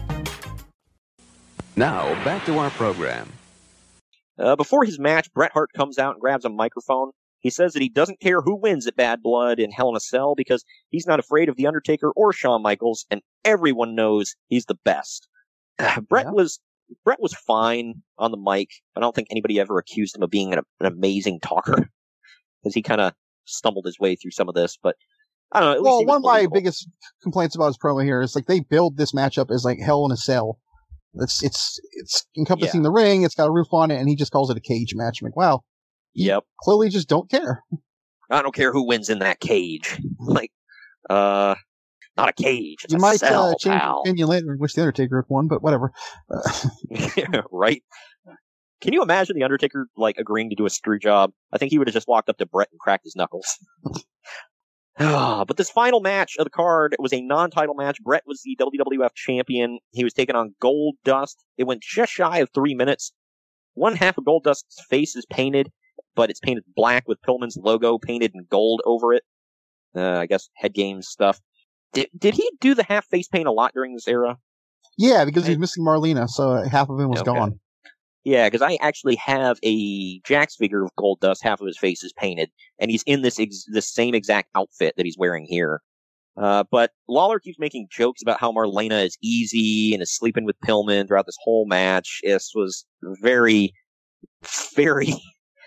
Now, 1.75 2.13
back 2.25 2.45
to 2.45 2.57
our 2.57 2.69
program. 2.71 3.31
Uh, 4.37 4.55
before 4.55 4.83
his 4.83 4.99
match, 4.99 5.31
Bret 5.33 5.51
Hart 5.53 5.69
comes 5.75 5.97
out 5.97 6.13
and 6.13 6.21
grabs 6.21 6.45
a 6.45 6.49
microphone. 6.49 7.11
He 7.39 7.49
says 7.49 7.73
that 7.73 7.81
he 7.81 7.89
doesn't 7.89 8.19
care 8.19 8.41
who 8.41 8.55
wins 8.55 8.87
at 8.87 8.95
Badd 8.95 9.21
Blood 9.21 9.59
in 9.59 9.71
Hell 9.71 9.89
in 9.89 9.95
a 9.95 9.99
Cell 9.99 10.35
because 10.35 10.63
he's 10.89 11.07
not 11.07 11.19
afraid 11.19 11.49
of 11.49 11.55
The 11.55 11.67
Undertaker 11.67 12.11
or 12.15 12.33
Shawn 12.33 12.61
Michaels, 12.61 13.05
and 13.09 13.21
everyone 13.43 13.95
knows 13.95 14.35
he's 14.47 14.65
the 14.65 14.77
best. 14.83 15.27
Bret 16.09 16.31
was 16.31 16.59
Bret 17.03 17.21
was 17.21 17.33
fine 17.33 18.03
on 18.17 18.31
the 18.31 18.37
mic. 18.37 18.69
I 18.95 18.99
don't 18.99 19.15
think 19.15 19.29
anybody 19.31 19.59
ever 19.59 19.77
accused 19.77 20.15
him 20.15 20.23
of 20.23 20.29
being 20.29 20.53
an, 20.53 20.59
an 20.79 20.85
amazing 20.85 21.39
talker 21.39 21.89
because 22.63 22.75
he 22.75 22.81
kind 22.81 23.01
of 23.01 23.13
stumbled 23.45 23.85
his 23.85 23.99
way 23.99 24.15
through 24.15 24.31
some 24.31 24.49
of 24.49 24.55
this. 24.55 24.77
But 24.81 24.95
I 25.51 25.61
don't 25.61 25.75
know. 25.75 25.81
Well, 25.81 26.05
one 26.05 26.17
of 26.17 26.23
my 26.23 26.47
biggest 26.51 26.87
complaints 27.23 27.55
about 27.55 27.67
his 27.67 27.77
promo 27.77 28.03
here 28.03 28.21
is 28.21 28.35
like 28.35 28.45
they 28.45 28.59
build 28.59 28.97
this 28.97 29.13
matchup 29.13 29.51
as 29.51 29.65
like 29.65 29.79
hell 29.79 30.05
in 30.05 30.11
a 30.11 30.17
cell. 30.17 30.59
It's 31.15 31.43
it's 31.43 31.79
it's 31.93 32.25
encompassing 32.37 32.83
the 32.83 32.91
ring. 32.91 33.23
It's 33.23 33.35
got 33.35 33.47
a 33.47 33.51
roof 33.51 33.67
on 33.71 33.91
it, 33.91 33.99
and 33.99 34.07
he 34.07 34.15
just 34.15 34.31
calls 34.31 34.49
it 34.49 34.57
a 34.57 34.61
cage 34.61 34.93
match. 34.95 35.21
I'm 35.21 35.25
like, 35.27 35.35
wow, 35.35 35.61
Yep. 36.13 36.43
clearly 36.61 36.89
just 36.89 37.09
don't 37.09 37.29
care. 37.29 37.63
I 38.29 38.41
don't 38.41 38.55
care 38.55 38.71
who 38.71 38.87
wins 38.87 39.09
in 39.09 39.19
that 39.19 39.39
cage. 39.39 39.99
Like, 40.19 40.51
uh, 41.09 41.55
not 42.15 42.29
a 42.29 42.33
cage. 42.33 42.83
It's 42.83 42.93
you 42.93 42.97
a 42.97 43.01
might 43.01 43.19
cell, 43.19 43.47
uh, 43.47 43.55
change 43.59 43.63
your 43.65 43.79
pal. 43.79 44.01
opinion 44.05 44.27
later 44.29 44.51
and 44.51 44.59
wish 44.61 44.73
the 44.73 44.81
Undertaker 44.81 45.21
had 45.21 45.29
won, 45.29 45.47
but 45.47 45.61
whatever. 45.63 45.91
Uh, 46.29 46.41
right? 47.51 47.83
Can 48.81 48.93
you 48.93 49.01
imagine 49.03 49.35
the 49.35 49.43
Undertaker 49.43 49.87
like 49.97 50.17
agreeing 50.17 50.49
to 50.51 50.55
do 50.55 50.65
a 50.65 50.69
screw 50.69 50.99
job? 50.99 51.33
I 51.51 51.57
think 51.57 51.71
he 51.71 51.77
would 51.77 51.87
have 51.87 51.93
just 51.93 52.07
walked 52.07 52.29
up 52.29 52.37
to 52.37 52.45
Bret 52.45 52.69
and 52.71 52.79
cracked 52.79 53.03
his 53.03 53.15
knuckles. 53.15 53.45
But 55.47 55.57
this 55.57 55.69
final 55.69 55.99
match 56.01 56.35
of 56.37 56.45
the 56.45 56.49
card 56.49 56.95
was 56.99 57.13
a 57.13 57.21
non-title 57.21 57.75
match. 57.75 58.01
Bret 58.03 58.23
was 58.25 58.41
the 58.43 58.57
WWF 58.59 59.13
champion. 59.15 59.79
He 59.91 60.03
was 60.03 60.13
taking 60.13 60.35
on 60.35 60.53
Goldust. 60.61 61.35
It 61.57 61.65
went 61.65 61.81
just 61.81 62.11
shy 62.11 62.39
of 62.39 62.49
three 62.53 62.75
minutes. 62.75 63.11
One 63.73 63.95
half 63.95 64.17
of 64.17 64.25
Goldust's 64.25 64.83
face 64.89 65.15
is 65.15 65.25
painted, 65.29 65.71
but 66.15 66.29
it's 66.29 66.39
painted 66.39 66.63
black 66.75 67.07
with 67.07 67.21
Pillman's 67.21 67.57
logo 67.57 67.97
painted 67.97 68.31
in 68.35 68.45
gold 68.49 68.81
over 68.85 69.13
it. 69.13 69.23
Uh, 69.95 70.17
I 70.19 70.25
guess 70.25 70.49
head 70.55 70.73
games 70.73 71.07
stuff. 71.07 71.39
Did 71.93 72.09
did 72.17 72.33
he 72.35 72.49
do 72.59 72.75
the 72.75 72.83
half 72.83 73.05
face 73.07 73.27
paint 73.27 73.47
a 73.47 73.51
lot 73.51 73.73
during 73.73 73.93
this 73.93 74.07
era? 74.07 74.37
yeah, 74.97 75.23
because 75.25 75.47
he's 75.47 75.57
missing 75.57 75.83
Marlena, 75.85 76.27
so 76.29 76.61
half 76.69 76.89
of 76.89 76.99
him 76.99 77.09
was 77.09 77.21
Okay. 77.21 77.31
gone. 77.31 77.59
Yeah, 78.23 78.47
because 78.47 78.61
I 78.61 78.77
actually 78.81 79.15
have 79.15 79.57
a 79.63 80.19
Jakks 80.21 80.55
figure 80.55 80.83
of 80.83 80.91
Goldust. 80.95 81.41
Half 81.41 81.59
of 81.61 81.67
his 81.67 81.77
face 81.77 82.03
is 82.03 82.13
painted, 82.13 82.51
and 82.79 82.91
he's 82.91 83.03
in 83.03 83.23
this 83.23 83.39
ex- 83.39 83.65
the 83.67 83.81
same 83.81 84.13
exact 84.13 84.49
outfit 84.55 84.93
that 84.97 85.05
he's 85.05 85.17
wearing 85.17 85.45
here. 85.47 85.81
Uh, 86.37 86.63
but 86.71 86.91
Lawler 87.09 87.39
keeps 87.39 87.59
making 87.59 87.87
jokes 87.91 88.21
about 88.21 88.39
how 88.39 88.51
Marlena 88.51 89.03
is 89.03 89.17
easy 89.21 89.93
and 89.93 90.01
is 90.01 90.15
sleeping 90.15 90.45
with 90.45 90.55
Pillman 90.65 91.07
throughout 91.07 91.25
this 91.25 91.37
whole 91.43 91.65
match. 91.65 92.21
This 92.23 92.51
was 92.55 92.85
very 93.21 93.73
very 94.75 95.13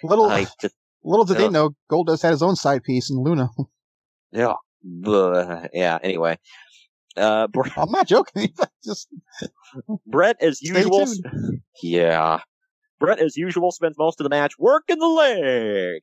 little. 0.02 0.26
like 0.26 0.48
just 0.60 0.74
little 1.02 1.24
did 1.24 1.36
they 1.38 1.46
Ugh. 1.46 1.52
know, 1.52 1.70
Goldust 1.90 2.22
had 2.22 2.30
his 2.30 2.42
own 2.42 2.56
side 2.56 2.82
piece 2.82 3.10
in 3.10 3.18
Luna. 3.22 3.50
yeah, 4.32 4.54
yeah. 5.72 5.98
Anyway, 6.02 6.38
uh, 7.16 7.46
Br- 7.48 7.68
I'm 7.76 7.90
not 7.90 8.06
joking. 8.06 8.52
Just 8.84 9.08
Bret 10.06 10.36
as 10.40 10.58
Stay 10.58 10.68
usual. 10.78 11.06
tuned. 11.06 11.60
Yeah, 11.82 12.40
Bret 13.00 13.18
as 13.18 13.36
usual 13.36 13.70
spends 13.72 13.96
most 13.98 14.20
of 14.20 14.24
the 14.24 14.30
match 14.30 14.54
working 14.58 14.98
the 14.98 15.06
leg. 15.06 16.00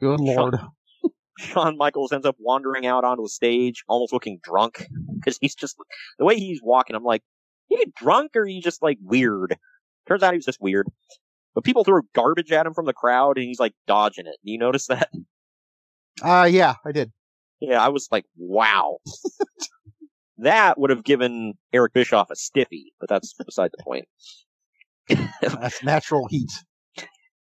good 0.00 0.20
lord. 0.20 0.56
Shawn 1.38 1.76
Michaels 1.76 2.12
ends 2.12 2.26
up 2.26 2.36
wandering 2.38 2.86
out 2.86 3.02
onto 3.04 3.24
the 3.24 3.28
stage, 3.28 3.82
almost 3.88 4.12
looking 4.12 4.38
drunk 4.44 4.86
because 5.16 5.36
he's 5.40 5.54
just 5.56 5.76
the 6.18 6.24
way 6.24 6.36
he's 6.36 6.60
walking. 6.62 6.94
I'm 6.94 7.02
like, 7.02 7.22
you 7.68 7.78
get 7.78 7.92
drunk 7.94 8.32
or 8.36 8.46
you 8.46 8.62
just 8.62 8.82
like 8.82 8.98
weird? 9.02 9.56
Turns 10.06 10.22
out 10.22 10.32
he 10.32 10.38
was 10.38 10.44
just 10.44 10.60
weird. 10.60 10.86
But 11.54 11.64
people 11.64 11.82
throw 11.82 12.02
garbage 12.14 12.52
at 12.52 12.66
him 12.66 12.74
from 12.74 12.86
the 12.86 12.92
crowd, 12.92 13.36
and 13.36 13.46
he's 13.46 13.58
like 13.58 13.74
dodging 13.88 14.26
it. 14.26 14.36
You 14.44 14.58
notice 14.58 14.86
that? 14.86 15.08
Uh, 16.22 16.48
yeah, 16.50 16.74
I 16.84 16.92
did. 16.92 17.10
Yeah, 17.60 17.84
I 17.84 17.88
was 17.88 18.06
like, 18.12 18.24
wow. 18.36 18.98
That 20.38 20.78
would 20.78 20.90
have 20.90 21.04
given 21.04 21.54
Eric 21.72 21.92
Bischoff 21.92 22.30
a 22.30 22.36
stiffy, 22.36 22.92
but 23.00 23.08
that's 23.08 23.34
beside 23.34 23.70
the 23.76 23.82
point. 23.84 24.06
That's 25.42 25.82
natural 25.82 26.26
heat. 26.28 26.50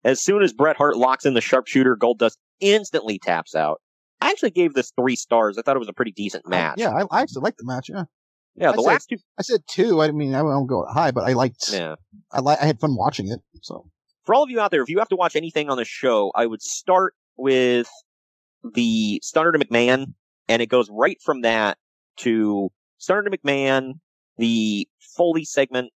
As 0.03 0.21
soon 0.23 0.41
as 0.41 0.51
Bret 0.51 0.77
Hart 0.77 0.97
locks 0.97 1.25
in 1.25 1.35
the 1.35 1.41
sharpshooter, 1.41 1.95
Goldust 1.95 2.37
instantly 2.59 3.19
taps 3.19 3.53
out. 3.53 3.79
I 4.19 4.29
actually 4.31 4.49
gave 4.49 4.73
this 4.73 4.91
three 4.99 5.15
stars. 5.15 5.57
I 5.57 5.61
thought 5.61 5.75
it 5.75 5.79
was 5.79 5.87
a 5.87 5.93
pretty 5.93 6.11
decent 6.11 6.47
match. 6.47 6.75
Yeah, 6.79 6.89
I, 6.89 7.03
I 7.11 7.21
actually 7.21 7.41
liked 7.43 7.57
the 7.59 7.65
match. 7.65 7.87
Yeah, 7.87 8.03
yeah. 8.55 8.71
I 8.71 8.75
The 8.75 8.81
said- 8.83 9.01
two, 9.09 9.17
I 9.37 9.41
said 9.43 9.61
two. 9.69 10.01
I 10.01 10.09
mean, 10.11 10.33
I 10.33 10.41
won't 10.41 10.67
go 10.67 10.85
high, 10.91 11.11
but 11.11 11.23
I 11.29 11.33
liked. 11.33 11.69
yeah. 11.71 11.95
I 12.31 12.39
like. 12.39 12.59
I 12.59 12.65
had 12.65 12.79
fun 12.79 12.95
watching 12.95 13.27
it. 13.31 13.39
So 13.61 13.85
for 14.25 14.33
all 14.33 14.43
of 14.43 14.49
you 14.49 14.59
out 14.59 14.71
there, 14.71 14.81
if 14.81 14.89
you 14.89 14.97
have 14.99 15.09
to 15.09 15.15
watch 15.15 15.35
anything 15.35 15.69
on 15.69 15.77
the 15.77 15.85
show, 15.85 16.31
I 16.33 16.47
would 16.47 16.63
start 16.63 17.13
with 17.37 17.87
the 18.73 19.19
Stunner 19.23 19.51
to 19.51 19.59
McMahon, 19.59 20.13
and 20.47 20.61
it 20.63 20.67
goes 20.67 20.89
right 20.91 21.17
from 21.23 21.41
that 21.41 21.77
to 22.17 22.71
Stunner 23.01 23.23
to 23.23 23.35
McMahon, 23.35 23.93
the 24.37 24.87
Foley 24.99 25.43
segment, 25.43 25.91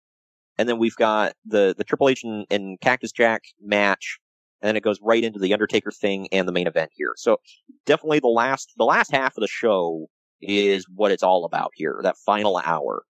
and 0.57 0.67
then 0.67 0.79
we've 0.79 0.97
got 0.97 1.35
the 1.45 1.75
the 1.77 1.85
Triple 1.85 2.09
H 2.09 2.25
and, 2.25 2.47
and 2.51 2.81
Cactus 2.81 3.13
Jack 3.13 3.43
match, 3.63 4.19
and 4.63 4.69
then 4.69 4.77
it 4.77 4.83
goes 4.83 4.99
right 5.03 5.23
into 5.23 5.39
the 5.39 5.53
Undertaker 5.53 5.91
thing 5.91 6.29
and 6.33 6.49
the 6.49 6.53
main 6.53 6.67
event 6.67 6.91
here. 6.95 7.13
So 7.17 7.37
definitely 7.85 8.21
the 8.21 8.29
last 8.29 8.73
the 8.79 8.87
last 8.87 9.13
half 9.13 9.37
of 9.37 9.43
the 9.43 9.49
show 9.49 10.07
is 10.41 10.87
what 10.95 11.13
it's 11.13 11.23
all 11.23 11.45
about 11.45 11.73
here, 11.75 12.01
that 12.03 12.17
final 12.17 12.61
hour. 12.65 13.05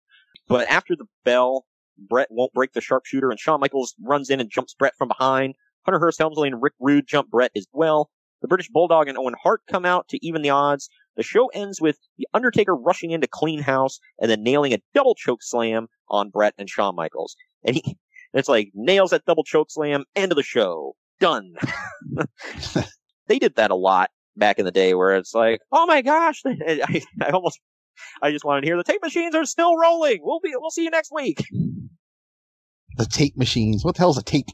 But 0.48 0.68
after 0.70 0.96
the 0.96 1.06
bell, 1.24 1.66
Bret 1.98 2.30
won't 2.32 2.54
break 2.54 2.74
the 2.74 2.82
sharpshooter, 2.82 3.30
and 3.30 3.40
Shawn 3.40 3.60
Michaels 3.60 3.94
runs 4.02 4.32
in 4.32 4.40
and 4.40 4.50
jumps 4.50 4.74
Bret 4.74 4.96
from 4.98 5.08
behind. 5.08 5.54
Hunter 5.86 6.00
Hearst 6.00 6.18
Helmsley 6.18 6.48
and 6.48 6.64
Rick 6.64 6.74
Rude 6.80 7.06
jump 7.06 7.30
Bret 7.30 7.52
as 7.56 7.68
well. 7.72 8.10
The 8.42 8.48
British 8.48 8.70
Bulldog 8.70 9.08
and 9.08 9.18
Owen 9.18 9.36
Hart 9.42 9.62
come 9.70 9.86
out 9.86 10.08
to 10.10 10.26
even 10.26 10.42
the 10.42 10.50
odds. 10.50 10.90
The 11.16 11.24
show 11.24 11.48
ends 11.48 11.80
with 11.80 11.98
The 12.18 12.28
Undertaker 12.34 12.76
rushing 12.76 13.12
into 13.12 13.28
Clean 13.32 13.60
House 13.62 14.00
and 14.20 14.30
then 14.30 14.44
nailing 14.44 14.74
a 14.74 14.80
double 14.94 15.16
choke 15.16 15.44
slam 15.44 15.88
on 16.10 16.30
Bret 16.30 16.54
and 16.58 16.70
Shawn 16.70 16.96
Michaels. 16.96 17.36
And 17.64 17.76
he, 17.76 17.98
it's 18.34 18.50
like, 18.50 18.72
nails 18.74 19.12
that 19.12 19.26
double 19.26 19.44
choke 19.44 19.70
slam, 19.70 20.06
end 20.16 20.32
of 20.32 20.36
the 20.36 20.44
show. 20.44 20.96
Done. 21.20 21.54
they 23.28 23.40
did 23.40 23.56
that 23.56 23.72
a 23.72 23.76
lot 23.76 24.10
back 24.36 24.60
in 24.60 24.66
the 24.66 24.72
day 24.72 24.94
where 24.94 25.16
it's 25.16 25.34
like, 25.34 25.62
oh 25.72 25.86
my 25.86 26.02
gosh, 26.02 26.42
I, 26.46 27.02
I 27.22 27.30
almost, 27.30 27.60
I 28.22 28.32
just 28.32 28.44
wanted 28.44 28.62
to 28.62 28.68
hear 28.68 28.78
the 28.78 28.84
tape 28.84 29.02
machines 29.04 29.36
are 29.36 29.46
still 29.46 29.78
rolling. 29.78 30.20
We'll 30.22 30.40
be, 30.40 30.52
we'll 30.56 30.72
see 30.72 30.84
you 30.84 30.90
next 30.90 31.12
week. 31.14 31.44
the 32.98 33.06
tape 33.06 33.38
machines. 33.38 33.86
What 33.86 33.96
the 33.96 34.00
hell's 34.00 34.18
a 34.18 34.24
tape? 34.24 34.48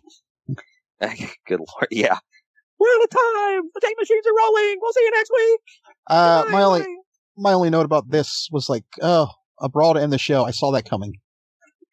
Good 1.48 1.60
lord, 1.60 1.88
yeah. 1.92 2.20
We're 2.80 2.88
out 2.88 3.04
of 3.04 3.10
time. 3.10 3.70
The 3.74 3.82
tape 3.82 3.98
machines 4.00 4.26
are 4.26 4.36
rolling. 4.38 4.78
We'll 4.82 4.94
see 4.94 5.04
you 5.04 5.12
next 5.12 5.32
week. 5.36 5.60
Uh, 6.08 6.44
Goodbye, 6.44 6.58
my 6.58 6.64
only 6.64 6.80
goodbye. 6.80 6.94
my 7.38 7.54
only 7.54 7.70
note 7.70 7.86
about 7.86 8.10
this 8.10 8.48
was 8.52 8.70
like, 8.70 8.86
oh, 9.02 9.30
a 9.60 9.70
brawl 9.70 9.94
to 9.94 10.02
end 10.02 10.14
the 10.14 10.18
show. 10.18 10.46
I 10.46 10.52
saw 10.52 10.72
that 10.72 10.90
coming. 10.90 11.14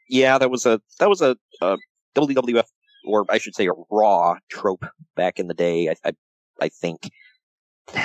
Yeah, 0.08 0.38
that 0.38 0.50
was 0.50 0.66
a 0.66 0.80
that 1.00 1.08
was 1.08 1.20
a, 1.20 1.36
a 1.60 1.76
WWF 2.14 2.66
or 3.06 3.24
I 3.28 3.38
should 3.38 3.54
say 3.54 3.66
a 3.66 3.72
Raw 3.90 4.36
trope 4.50 4.84
back 5.16 5.38
in 5.38 5.48
the 5.48 5.54
day. 5.54 5.88
I 5.88 5.94
I, 6.04 6.12
I 6.60 6.68
think. 6.68 7.10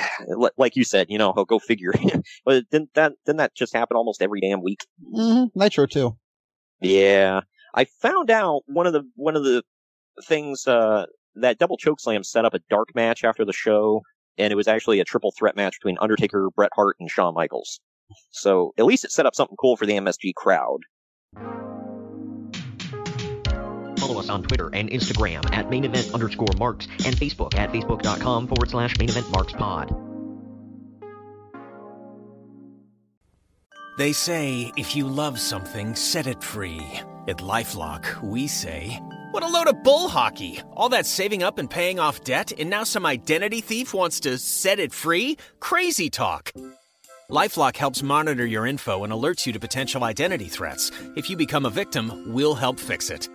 Like 0.56 0.76
you 0.76 0.84
said, 0.84 1.08
you 1.10 1.18
know, 1.18 1.34
go 1.34 1.58
figure. 1.58 1.92
but 2.46 2.70
didn't 2.70 2.94
that 2.94 3.14
didn't 3.26 3.40
that 3.40 3.56
just 3.56 3.74
happen 3.74 3.98
almost 3.98 4.22
every 4.22 4.40
damn 4.40 4.62
week? 4.62 4.86
Mm-hmm. 5.12 5.60
Nitro 5.60 5.88
too. 5.88 6.16
Yeah, 6.80 7.42
I 7.74 7.86
found 7.86 8.30
out 8.30 8.62
one 8.68 8.86
of 8.86 8.94
the 8.94 9.02
one 9.16 9.36
of 9.36 9.44
the 9.44 9.64
things 10.24 10.68
uh, 10.68 11.08
that 11.36 11.58
double 11.58 11.78
chokeslam 11.78 12.26
set 12.26 12.46
up 12.46 12.54
a 12.54 12.60
dark 12.70 12.90
match 12.96 13.24
after 13.24 13.46
the 13.46 13.54
show, 13.54 14.02
and 14.38 14.52
it 14.52 14.56
was 14.56 14.68
actually 14.68 15.00
a 15.00 15.06
triple 15.06 15.32
threat 15.32 15.56
match 15.56 15.80
between 15.80 15.98
Undertaker, 16.00 16.50
Bret 16.56 16.72
Hart, 16.76 16.98
and 17.00 17.10
Shawn 17.10 17.34
Michaels. 17.34 17.80
So 18.32 18.74
at 18.78 18.86
least 18.86 19.06
it 19.06 19.12
set 19.12 19.26
up 19.26 19.36
something 19.36 19.58
cool 19.58 19.78
for 19.78 19.86
the 19.86 19.94
MSG 19.94 20.34
crowd. 20.36 20.82
Follow 24.00 24.20
us 24.20 24.30
on 24.30 24.44
Twitter 24.44 24.70
and 24.74 24.90
Instagram 24.90 25.50
at 25.54 25.70
main 25.70 25.86
event 25.86 26.14
underscore 26.14 26.48
marks 26.58 26.88
and 27.06 27.16
Facebook 27.16 27.56
at 27.56 27.72
facebook.com 27.72 28.48
forward 28.48 28.70
slash 28.70 28.98
main 28.98 29.10
event 29.10 29.30
marks 29.32 29.54
pod. 29.54 29.96
They 33.98 34.14
say 34.14 34.72
if 34.78 34.96
you 34.96 35.08
love 35.08 35.40
something, 35.40 35.96
set 35.96 36.26
it 36.26 36.42
free. 36.44 36.82
At 37.28 37.38
Lifelock, 37.38 38.24
we 38.24 38.48
say, 38.48 39.00
What 39.32 39.44
a 39.44 39.48
load 39.48 39.70
of 39.70 39.82
bull 39.82 40.10
hockey! 40.10 40.60
All 40.76 40.90
that 40.90 41.06
saving 41.06 41.42
up 41.42 41.58
and 41.58 41.70
paying 41.70 42.00
off 42.02 42.26
debt, 42.26 42.52
and 42.60 42.70
now 42.70 42.84
some 42.84 43.06
identity 43.06 43.62
thief 43.62 43.94
wants 43.94 44.20
to 44.22 44.38
set 44.38 44.78
it 44.78 44.92
free? 44.92 45.38
Crazy 45.62 46.10
talk! 46.10 46.52
Lifelock 47.30 47.78
helps 47.78 48.04
monitor 48.04 48.46
your 48.46 48.66
info 48.66 49.06
and 49.06 49.14
alerts 49.14 49.46
you 49.46 49.54
to 49.54 49.60
potential 49.60 50.04
identity 50.04 50.50
threats. 50.50 50.92
If 51.16 51.30
you 51.30 51.38
become 51.38 51.66
a 51.66 51.70
victim, 51.70 52.34
we'll 52.34 52.56
help 52.56 52.78
fix 52.78 53.10
it. 53.10 53.30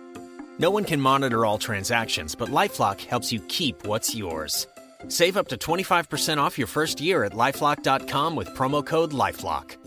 No 0.59 0.69
one 0.69 0.83
can 0.83 1.01
monitor 1.01 1.47
all 1.47 1.57
transactions, 1.57 2.35
but 2.35 2.49
Lifelock 2.49 3.01
helps 3.01 3.31
you 3.31 3.39
keep 3.47 3.87
what's 3.87 4.13
yours. 4.13 4.67
Save 5.07 5.35
up 5.35 5.47
to 5.47 5.57
25% 5.57 6.37
off 6.37 6.59
your 6.59 6.67
first 6.67 7.01
year 7.01 7.23
at 7.23 7.33
lifelock.com 7.33 8.35
with 8.35 8.49
promo 8.49 8.85
code 8.85 9.13
LIFELOCK. 9.13 9.86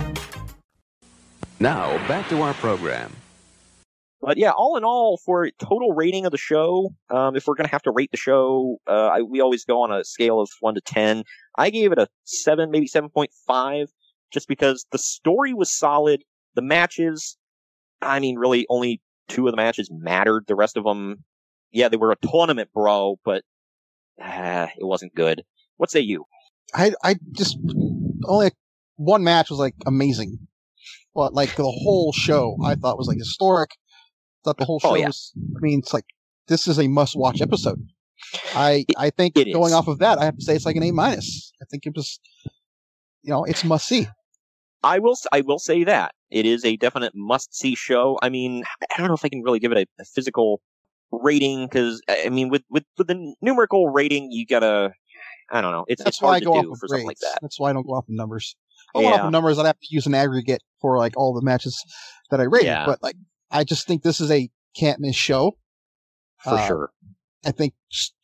Now, 1.61 1.95
back 2.07 2.27
to 2.29 2.41
our 2.41 2.55
program. 2.55 3.15
But 4.19 4.37
yeah, 4.37 4.49
all 4.49 4.77
in 4.77 4.83
all, 4.83 5.19
for 5.23 5.47
total 5.59 5.93
rating 5.93 6.25
of 6.25 6.31
the 6.31 6.37
show, 6.39 6.89
um, 7.11 7.35
if 7.35 7.45
we're 7.45 7.53
gonna 7.53 7.69
have 7.69 7.83
to 7.83 7.91
rate 7.91 8.09
the 8.09 8.17
show, 8.17 8.77
uh, 8.87 9.09
I, 9.09 9.21
we 9.21 9.41
always 9.41 9.63
go 9.63 9.83
on 9.83 9.91
a 9.91 10.03
scale 10.03 10.41
of 10.41 10.49
one 10.59 10.73
to 10.73 10.81
ten. 10.81 11.23
I 11.55 11.69
gave 11.69 11.91
it 11.91 11.99
a 11.99 12.07
seven, 12.23 12.71
maybe 12.71 12.87
seven 12.87 13.09
point 13.11 13.29
five, 13.45 13.89
just 14.31 14.47
because 14.47 14.87
the 14.91 14.97
story 14.97 15.53
was 15.53 15.71
solid. 15.71 16.23
The 16.55 16.63
matches, 16.63 17.37
I 18.01 18.19
mean, 18.19 18.39
really, 18.39 18.65
only 18.67 18.99
two 19.27 19.45
of 19.45 19.51
the 19.51 19.57
matches 19.57 19.87
mattered. 19.91 20.45
The 20.47 20.55
rest 20.55 20.77
of 20.77 20.83
them, 20.83 21.23
yeah, 21.71 21.89
they 21.89 21.97
were 21.97 22.11
a 22.11 22.27
tournament, 22.27 22.71
bro, 22.73 23.19
but 23.23 23.43
uh, 24.19 24.65
it 24.75 24.83
wasn't 24.83 25.13
good. 25.13 25.43
What 25.77 25.91
say 25.91 25.99
you? 25.99 26.25
I 26.73 26.93
I 27.03 27.17
just 27.33 27.59
only 28.25 28.49
one 28.95 29.23
match 29.23 29.51
was 29.51 29.59
like 29.59 29.75
amazing, 29.85 30.47
but 31.13 31.33
like 31.33 31.55
the 31.55 31.63
whole 31.63 32.13
show 32.13 32.57
I 32.63 32.75
thought 32.75 32.97
was 32.97 33.07
like 33.07 33.17
historic. 33.17 33.71
Thought 34.43 34.57
the 34.57 34.65
whole 34.65 34.79
oh, 34.83 34.89
show 34.89 34.93
Oh, 34.93 34.95
yeah. 34.95 35.07
was. 35.07 35.31
I 35.35 35.59
mean, 35.61 35.79
it's 35.79 35.93
like 35.93 36.05
this 36.47 36.67
is 36.67 36.79
a 36.79 36.87
must-watch 36.87 37.41
episode. 37.41 37.79
I 38.55 38.85
I 38.97 39.09
think 39.09 39.35
going 39.35 39.47
is. 39.47 39.73
off 39.73 39.87
of 39.87 39.99
that, 39.99 40.19
I 40.19 40.25
have 40.25 40.37
to 40.37 40.43
say 40.43 40.55
it's 40.55 40.65
like 40.65 40.75
an 40.75 40.83
A 40.83 40.91
minus. 40.91 41.51
I 41.61 41.65
think 41.65 41.85
it 41.85 41.93
was, 41.95 42.19
you 43.23 43.31
know, 43.31 43.43
it's 43.43 43.63
must 43.63 43.87
see. 43.87 44.07
I 44.83 44.99
will. 44.99 45.15
I 45.31 45.41
will 45.41 45.59
say 45.59 45.83
that 45.83 46.13
it 46.29 46.45
is 46.45 46.65
a 46.65 46.75
definite 46.77 47.13
must-see 47.15 47.75
show. 47.75 48.17
I 48.21 48.29
mean, 48.29 48.63
I 48.81 48.97
don't 48.97 49.07
know 49.07 49.13
if 49.13 49.25
I 49.25 49.29
can 49.29 49.43
really 49.43 49.59
give 49.59 49.71
it 49.71 49.77
a, 49.77 50.01
a 50.01 50.05
physical 50.05 50.61
rating 51.11 51.67
because 51.67 52.01
I 52.07 52.23
I 52.25 52.29
mean, 52.29 52.49
with 52.49 52.63
with 52.69 52.83
with 52.97 53.07
the 53.07 53.35
numerical 53.41 53.89
rating, 53.89 54.31
you 54.31 54.45
gotta. 54.45 54.91
I 55.53 55.59
don't 55.59 55.73
know. 55.73 55.83
It's 55.87 56.01
That's 56.01 56.15
it's 56.15 56.21
why 56.21 56.29
I 56.29 56.31
hard 56.31 56.43
go 56.45 56.53
to 56.53 56.57
off 56.59 56.63
do 56.63 56.71
of 56.71 56.79
for 56.79 56.87
something 56.87 57.05
like 57.05 57.19
that. 57.19 57.39
That's 57.41 57.59
why 57.59 57.69
I 57.69 57.73
don't 57.73 57.85
go 57.85 57.93
off 57.93 58.05
of 58.07 58.15
numbers. 58.15 58.55
I 58.95 58.99
off 58.99 59.03
Yeah. 59.03 59.25
of 59.25 59.31
numbers, 59.31 59.57
I'd 59.59 59.65
have 59.65 59.79
to 59.79 59.87
use 59.89 60.05
an 60.05 60.13
aggregate 60.15 60.61
for 60.81 60.97
like 60.97 61.13
all 61.17 61.33
the 61.33 61.41
matches 61.41 61.81
that 62.29 62.39
I 62.39 62.43
rated. 62.43 62.67
Yeah. 62.67 62.85
But 62.85 63.01
like, 63.03 63.15
I 63.51 63.63
just 63.63 63.87
think 63.87 64.03
this 64.03 64.19
is 64.21 64.31
a 64.31 64.49
can't 64.75 64.99
miss 64.99 65.15
show. 65.15 65.57
For 66.43 66.53
Uh, 66.57 66.67
sure. 66.67 66.91
I 67.45 67.51
think 67.51 67.73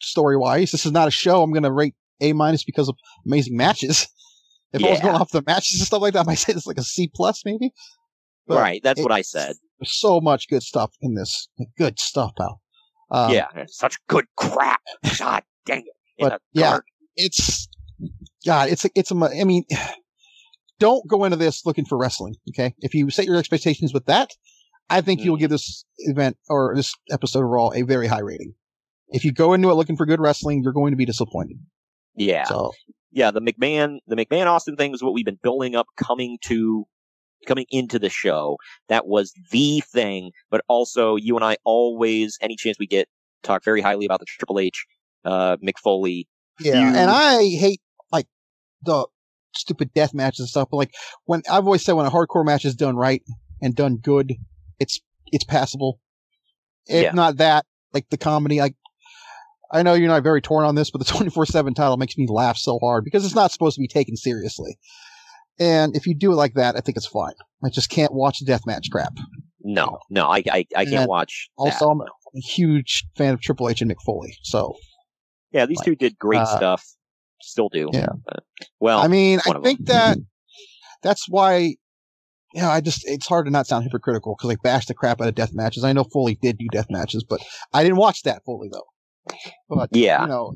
story 0.01 0.37
wise, 0.37 0.71
this 0.71 0.85
is 0.85 0.91
not 0.91 1.07
a 1.07 1.11
show 1.11 1.41
I'm 1.43 1.51
going 1.51 1.63
to 1.63 1.71
rate 1.71 1.95
A 2.21 2.33
minus 2.33 2.63
because 2.63 2.87
of 2.89 2.95
amazing 3.25 3.55
matches. 3.57 4.07
If 4.73 4.83
I 4.83 4.89
was 4.91 4.99
going 4.99 5.15
off 5.15 5.31
the 5.31 5.41
matches 5.47 5.79
and 5.79 5.87
stuff 5.87 6.01
like 6.01 6.11
that, 6.13 6.19
I 6.19 6.23
might 6.23 6.35
say 6.39 6.51
it's 6.51 6.67
like 6.67 6.77
a 6.77 6.83
C 6.83 7.09
plus 7.15 7.43
maybe. 7.45 7.71
But 8.47 8.57
right, 8.57 8.81
that's 8.83 9.01
what 9.01 9.13
I 9.13 9.21
said. 9.21 9.55
So 9.85 10.19
much 10.19 10.49
good 10.49 10.61
stuff 10.61 10.91
in 11.01 11.15
this. 11.15 11.47
Good 11.77 11.99
stuff, 11.99 12.31
pal. 12.37 12.61
Um, 13.09 13.31
yeah, 13.31 13.47
such 13.67 13.95
good 14.07 14.25
crap. 14.35 14.81
God 15.17 15.43
dang 15.65 15.79
it. 15.85 15.93
But 16.19 16.41
yeah, 16.51 16.79
it's 17.15 17.69
God. 18.45 18.67
It's 18.69 18.83
a, 18.83 18.89
it's 18.93 19.09
a. 19.09 19.15
I 19.15 19.45
mean, 19.45 19.63
don't 20.79 21.07
go 21.07 21.23
into 21.23 21.37
this 21.37 21.65
looking 21.65 21.85
for 21.85 21.97
wrestling. 21.97 22.35
Okay, 22.49 22.73
if 22.79 22.93
you 22.93 23.09
set 23.09 23.25
your 23.25 23.35
expectations 23.37 23.93
with 23.93 24.05
that, 24.05 24.29
I 24.89 25.01
think 25.01 25.21
Mm. 25.21 25.25
you'll 25.25 25.37
give 25.37 25.49
this 25.49 25.85
event 25.99 26.37
or 26.49 26.73
this 26.75 26.93
episode 27.11 27.39
overall 27.39 27.73
a 27.75 27.81
very 27.83 28.07
high 28.07 28.19
rating. 28.21 28.53
If 29.09 29.23
you 29.25 29.31
go 29.31 29.53
into 29.53 29.69
it 29.69 29.73
looking 29.75 29.95
for 29.97 30.05
good 30.05 30.19
wrestling, 30.19 30.61
you're 30.63 30.73
going 30.73 30.91
to 30.91 30.97
be 30.97 31.05
disappointed. 31.05 31.57
Yeah. 32.15 32.43
So 32.45 32.71
yeah, 33.11 33.31
the 33.31 33.41
McMahon 33.41 33.99
the 34.07 34.15
McMahon 34.15 34.47
Austin 34.47 34.75
thing 34.75 34.93
is 34.93 35.01
what 35.03 35.13
we've 35.13 35.25
been 35.25 35.39
building 35.41 35.75
up 35.75 35.87
coming 35.97 36.37
to 36.45 36.85
coming 37.45 37.65
into 37.69 37.99
the 37.99 38.09
show. 38.09 38.57
That 38.89 39.07
was 39.07 39.31
the 39.51 39.81
thing, 39.81 40.31
but 40.49 40.61
also 40.67 41.15
you 41.15 41.35
and 41.35 41.45
I 41.45 41.57
always 41.63 42.37
any 42.41 42.55
chance 42.55 42.77
we 42.79 42.87
get 42.87 43.07
talk 43.43 43.63
very 43.63 43.81
highly 43.81 44.05
about 44.05 44.19
the 44.19 44.25
Triple 44.25 44.59
H 44.59 44.85
uh 45.23 45.57
Mick 45.57 45.77
Foley. 45.81 46.27
yeah, 46.59 46.73
feud. 46.89 46.95
and 46.97 47.09
I 47.11 47.43
hate 47.43 47.81
like 48.11 48.27
the 48.81 49.05
stupid 49.57 49.93
death 49.93 50.13
matches 50.13 50.39
and 50.41 50.49
stuff. 50.49 50.69
But 50.71 50.77
like 50.77 50.93
when 51.25 51.41
I've 51.49 51.65
always 51.65 51.83
said 51.83 51.93
when 51.93 52.05
a 52.05 52.11
hardcore 52.11 52.45
match 52.45 52.65
is 52.65 52.75
done 52.75 52.95
right 52.95 53.21
and 53.61 53.75
done 53.75 53.97
good, 53.97 54.33
it's 54.79 54.99
it's 55.27 55.43
passable. 55.43 55.99
If 56.85 57.03
Yeah. 57.03 57.11
not 57.11 57.37
that, 57.37 57.65
like 57.93 58.09
the 58.09 58.17
comedy, 58.17 58.59
like 58.59 58.75
I 59.71 59.83
know 59.83 59.93
you're 59.93 60.07
not 60.07 60.23
very 60.23 60.41
torn 60.41 60.65
on 60.65 60.75
this, 60.75 60.91
but 60.91 60.99
the 60.99 61.05
24 61.13 61.45
7 61.45 61.73
title 61.73 61.97
makes 61.97 62.17
me 62.17 62.27
laugh 62.29 62.57
so 62.57 62.79
hard 62.79 63.03
because 63.03 63.25
it's 63.25 63.35
not 63.35 63.51
supposed 63.51 63.75
to 63.75 63.81
be 63.81 63.87
taken 63.87 64.15
seriously. 64.15 64.77
And 65.59 65.95
if 65.95 66.05
you 66.05 66.13
do 66.15 66.31
it 66.31 66.35
like 66.35 66.53
that, 66.53 66.75
I 66.75 66.81
think 66.81 66.97
it's 66.97 67.07
fine. 67.07 67.33
I 67.63 67.69
just 67.69 67.89
can't 67.89 68.13
watch 68.13 68.43
deathmatch 68.45 68.91
crap. 68.91 69.13
No, 69.59 69.99
no, 70.09 70.27
I 70.27 70.43
I, 70.51 70.65
I 70.75 70.85
can't 70.85 71.09
watch. 71.09 71.49
Also, 71.57 71.85
that. 71.85 71.91
I'm 71.91 72.01
a 72.01 72.39
huge 72.39 73.05
fan 73.17 73.33
of 73.33 73.41
Triple 73.41 73.67
H 73.67 73.81
and 73.81 73.91
Mick 73.91 73.97
Foley. 74.05 74.37
So, 74.43 74.75
yeah, 75.51 75.65
these 75.65 75.81
two 75.81 75.95
did 75.95 76.17
great 76.17 76.41
uh, 76.41 76.57
stuff. 76.57 76.85
Still 77.41 77.69
do. 77.69 77.89
yeah. 77.93 78.07
But, 78.25 78.43
well, 78.79 78.99
I 78.99 79.07
mean, 79.07 79.39
I 79.45 79.59
think 79.59 79.85
that 79.85 80.17
that's 81.03 81.27
why, 81.29 81.75
yeah, 82.53 82.69
I 82.69 82.81
just, 82.81 83.01
it's 83.05 83.27
hard 83.27 83.45
to 83.45 83.51
not 83.51 83.67
sound 83.67 83.83
hypocritical 83.83 84.35
because 84.37 84.51
I 84.51 84.57
bash 84.63 84.85
the 84.87 84.93
crap 84.93 85.21
out 85.21 85.27
of 85.27 85.35
death 85.35 85.51
matches. 85.53 85.83
I 85.83 85.93
know 85.93 86.03
Foley 86.03 86.37
did 86.41 86.57
do 86.57 86.67
death 86.71 86.87
matches, 86.89 87.23
but 87.27 87.39
I 87.73 87.83
didn't 87.83 87.97
watch 87.97 88.23
that 88.23 88.41
Foley 88.45 88.69
though. 88.71 89.35
But, 89.69 89.89
Yeah. 89.95 90.21
you 90.23 90.27
know, 90.27 90.53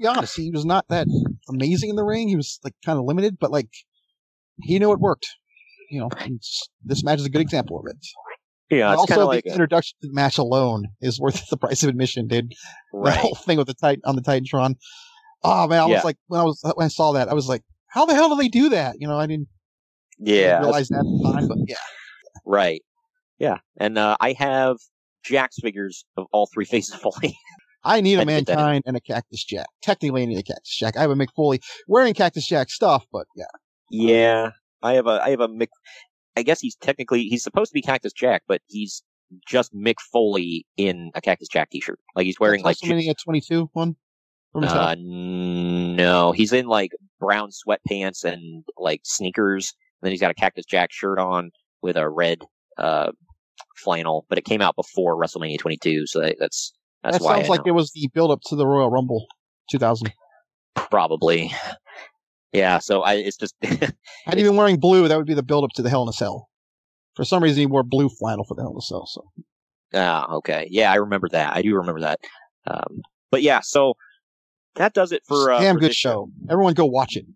be 0.00 0.06
honest, 0.06 0.36
he 0.36 0.50
was 0.50 0.64
not 0.64 0.86
that 0.88 1.06
amazing 1.48 1.90
in 1.90 1.96
the 1.96 2.04
ring. 2.04 2.28
He 2.28 2.36
was 2.36 2.58
like 2.64 2.74
kind 2.84 2.98
of 2.98 3.04
limited, 3.04 3.36
but 3.38 3.50
like, 3.50 3.68
he 4.62 4.78
knew 4.78 4.92
it 4.92 5.00
worked. 5.00 5.26
You 5.90 6.00
know, 6.00 6.08
and 6.18 6.40
this 6.84 7.04
match 7.04 7.18
is 7.20 7.26
a 7.26 7.30
good 7.30 7.42
example 7.42 7.78
of 7.78 7.84
it. 7.88 7.98
Yeah, 8.70 8.86
And 8.86 8.94
it's 8.94 9.00
also, 9.00 9.12
kinda 9.12 9.20
the 9.24 9.26
like 9.26 9.44
a- 9.44 9.50
introduction 9.50 9.98
to 10.00 10.08
the 10.08 10.14
match 10.14 10.38
alone 10.38 10.86
is 11.02 11.20
worth 11.20 11.46
the 11.50 11.58
price 11.58 11.82
of 11.82 11.90
admission, 11.90 12.26
dude. 12.26 12.52
Right. 12.94 13.12
The 13.14 13.18
whole 13.20 13.34
thing 13.34 13.58
with 13.58 13.66
the 13.66 13.74
titan 13.74 14.00
on 14.06 14.16
the 14.16 14.22
Titantron. 14.22 14.76
Oh 15.44 15.66
man, 15.68 15.80
I 15.80 15.86
Yeah. 15.86 15.94
was 15.96 16.04
like, 16.04 16.16
when 16.28 16.40
I 16.40 16.44
was 16.44 16.60
when 16.74 16.84
I 16.84 16.88
saw 16.88 17.12
that, 17.12 17.28
I 17.28 17.34
was 17.34 17.48
like, 17.48 17.62
how 17.88 18.06
the 18.06 18.14
hell 18.14 18.28
do 18.28 18.36
they 18.36 18.48
do 18.48 18.68
that? 18.70 18.96
You 19.00 19.08
know, 19.08 19.18
I 19.18 19.26
didn't 19.26 19.48
Yeah, 20.18 20.60
realize 20.60 20.88
that 20.88 21.00
at 21.00 21.06
the 21.06 21.32
time, 21.32 21.46
but 21.48 21.58
yeah. 21.66 21.76
Right. 22.44 22.82
Yeah, 23.38 23.58
and 23.78 23.98
uh, 23.98 24.16
I 24.20 24.32
have 24.34 24.76
Jakks 25.26 25.60
figures 25.60 26.04
of 26.16 26.26
all 26.32 26.46
three 26.52 26.64
faces 26.72 26.94
of 26.94 27.00
Foley. 27.00 27.36
I 27.84 28.00
need 28.00 28.14
a 28.14 28.18
Had 28.18 28.28
to 28.28 28.34
get 28.34 28.46
that 28.46 28.52
in. 28.52 28.58
mankind 28.58 28.84
and 28.86 28.96
a 28.96 29.00
cactus 29.00 29.44
jack. 29.44 29.66
Technically, 29.82 30.22
I 30.22 30.26
need 30.26 30.38
a 30.38 30.42
cactus 30.44 30.76
jack. 30.76 30.96
I 30.96 31.00
have 31.00 31.10
a 31.10 31.16
Mick 31.16 31.32
Foley 31.34 31.60
wearing 31.88 32.14
cactus 32.14 32.46
jack 32.46 32.70
stuff, 32.70 33.04
but 33.12 33.26
yeah, 33.36 33.46
Yeah, 33.90 34.50
I 34.82 34.92
have 34.94 35.06
a 35.08 35.20
I 35.22 35.30
have 35.30 35.40
a 35.40 35.48
Mick. 35.48 35.68
I 36.36 36.42
guess 36.42 36.60
he's 36.60 36.76
technically 36.76 37.24
he's 37.24 37.42
supposed 37.42 37.70
to 37.70 37.74
be 37.74 37.82
Cactus 37.82 38.12
Jack, 38.12 38.42
but 38.48 38.62
he's 38.68 39.02
just 39.46 39.74
Mick 39.74 40.00
Foley 40.12 40.64
in 40.76 41.10
a 41.14 41.20
Cactus 41.20 41.48
Jack 41.48 41.70
T-shirt. 41.70 41.98
Like 42.16 42.24
he's 42.24 42.38
wearing 42.40 42.62
like 42.62 42.76
WrestleMania 42.78 43.10
a 43.10 43.14
22 43.14 43.68
one. 43.72 43.96
Uh, 44.54 44.94
no, 44.98 46.32
he's 46.32 46.52
in 46.52 46.66
like 46.66 46.92
brown 47.18 47.50
sweatpants 47.50 48.24
and 48.24 48.64
like 48.76 49.00
sneakers. 49.04 49.72
And 50.00 50.06
then 50.06 50.12
he's 50.12 50.20
got 50.20 50.30
a 50.30 50.34
Cactus 50.34 50.66
Jack 50.66 50.92
shirt 50.92 51.18
on 51.18 51.50
with 51.80 51.96
a 51.96 52.08
red 52.08 52.40
uh 52.78 53.12
flannel. 53.76 54.26
But 54.28 54.38
it 54.38 54.44
came 54.44 54.60
out 54.60 54.76
before 54.76 55.16
WrestleMania 55.16 55.58
22, 55.58 56.06
so 56.06 56.20
that, 56.20 56.36
that's 56.38 56.72
that's 57.02 57.18
that 57.18 57.24
why 57.24 57.36
sounds 57.36 57.46
I 57.46 57.50
like 57.50 57.66
know. 57.66 57.70
it 57.70 57.74
was 57.74 57.90
the 57.92 58.08
build 58.12 58.30
up 58.30 58.40
to 58.46 58.56
the 58.56 58.66
Royal 58.66 58.90
Rumble 58.90 59.26
2000. 59.70 60.12
probably. 60.74 61.52
Yeah, 62.52 62.78
so 62.78 63.00
I 63.00 63.14
it's 63.14 63.38
just 63.38 63.54
Had 63.62 64.36
he 64.36 64.42
been 64.42 64.56
wearing 64.56 64.78
blue, 64.78 65.08
that 65.08 65.16
would 65.16 65.26
be 65.26 65.34
the 65.34 65.42
build 65.42 65.64
up 65.64 65.70
to 65.76 65.82
the 65.82 65.88
Hell 65.88 66.02
in 66.02 66.08
a 66.08 66.12
Cell. 66.12 66.48
For 67.14 67.24
some 67.24 67.42
reason, 67.42 67.60
he 67.60 67.66
wore 67.66 67.82
blue 67.82 68.08
flannel 68.08 68.44
for 68.44 68.54
the 68.54 68.62
Hell 68.62 68.72
in 68.72 68.78
a 68.78 68.82
Cell. 68.82 69.06
So 69.06 69.24
Ah, 69.94 70.30
okay. 70.36 70.66
Yeah, 70.70 70.90
I 70.92 70.96
remember 70.96 71.28
that. 71.30 71.54
I 71.54 71.62
do 71.62 71.74
remember 71.76 72.00
that. 72.00 72.20
Um, 72.66 73.02
but 73.30 73.42
yeah, 73.42 73.60
so 73.60 73.94
that 74.76 74.94
does 74.94 75.12
it 75.12 75.22
for 75.26 75.52
uh, 75.52 75.60
damn 75.60 75.76
for 75.76 75.80
good 75.80 75.94
show. 75.94 76.30
Everyone 76.50 76.74
go 76.74 76.86
watch 76.86 77.16
it. 77.16 77.26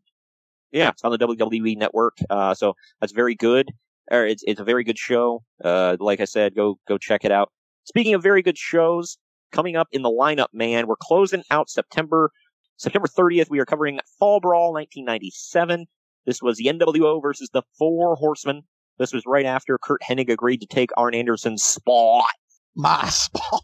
Yeah, 0.72 0.90
it's 0.90 1.04
on 1.04 1.12
the 1.12 1.18
WWE 1.18 1.76
Network. 1.76 2.18
Uh, 2.28 2.54
so 2.54 2.74
that's 3.00 3.12
very 3.12 3.34
good. 3.34 3.70
Or 4.10 4.26
it's 4.26 4.42
it's 4.46 4.60
a 4.60 4.64
very 4.64 4.84
good 4.84 4.98
show. 4.98 5.42
Uh, 5.62 5.96
like 6.00 6.20
I 6.20 6.24
said, 6.24 6.54
go 6.54 6.78
go 6.86 6.98
check 6.98 7.24
it 7.24 7.32
out. 7.32 7.50
Speaking 7.84 8.14
of 8.14 8.22
very 8.22 8.42
good 8.42 8.58
shows, 8.58 9.18
coming 9.52 9.76
up 9.76 9.88
in 9.92 10.02
the 10.02 10.10
lineup, 10.10 10.48
man, 10.52 10.86
we're 10.86 10.96
closing 10.96 11.42
out 11.50 11.70
September. 11.70 12.30
September 12.78 13.08
30th, 13.08 13.48
we 13.48 13.58
are 13.58 13.64
covering 13.64 14.00
Fall 14.18 14.38
Brawl 14.38 14.72
1997. 14.74 15.86
This 16.26 16.42
was 16.42 16.58
the 16.58 16.66
NWO 16.66 17.22
versus 17.22 17.48
the 17.52 17.62
Four 17.78 18.16
Horsemen. 18.16 18.62
This 18.98 19.12
was 19.12 19.22
right 19.26 19.46
after 19.46 19.78
Curt 19.78 20.02
Hennig 20.02 20.28
agreed 20.28 20.60
to 20.60 20.66
take 20.66 20.90
Arn 20.96 21.14
Anderson's 21.14 21.62
spot. 21.62 22.26
My 22.74 23.08
spot. 23.08 23.62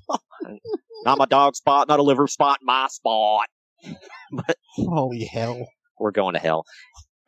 not 1.04 1.18
my 1.18 1.26
dog 1.26 1.56
spot, 1.56 1.88
not 1.88 1.98
a 1.98 2.02
liver 2.02 2.26
spot, 2.26 2.60
my 2.62 2.86
spot. 2.88 3.46
but 4.32 4.56
Holy 4.76 5.24
hell. 5.24 5.66
we're 5.98 6.10
going 6.10 6.34
to 6.34 6.40
hell. 6.40 6.64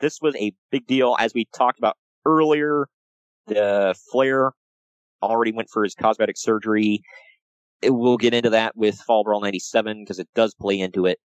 This 0.00 0.18
was 0.20 0.34
a 0.36 0.52
big 0.70 0.86
deal, 0.86 1.16
as 1.18 1.32
we 1.34 1.46
talked 1.56 1.78
about 1.78 1.96
earlier. 2.26 2.86
The 3.46 3.94
Flair 4.10 4.52
already 5.22 5.52
went 5.52 5.68
for 5.70 5.84
his 5.84 5.94
cosmetic 5.94 6.36
surgery. 6.38 7.02
It, 7.82 7.90
we'll 7.90 8.16
get 8.16 8.32
into 8.34 8.50
that 8.50 8.74
with 8.76 8.96
Fall 8.96 9.22
Brawl 9.24 9.40
97 9.42 10.02
because 10.02 10.18
it 10.18 10.28
does 10.34 10.54
play 10.54 10.80
into 10.80 11.04
it. 11.06 11.18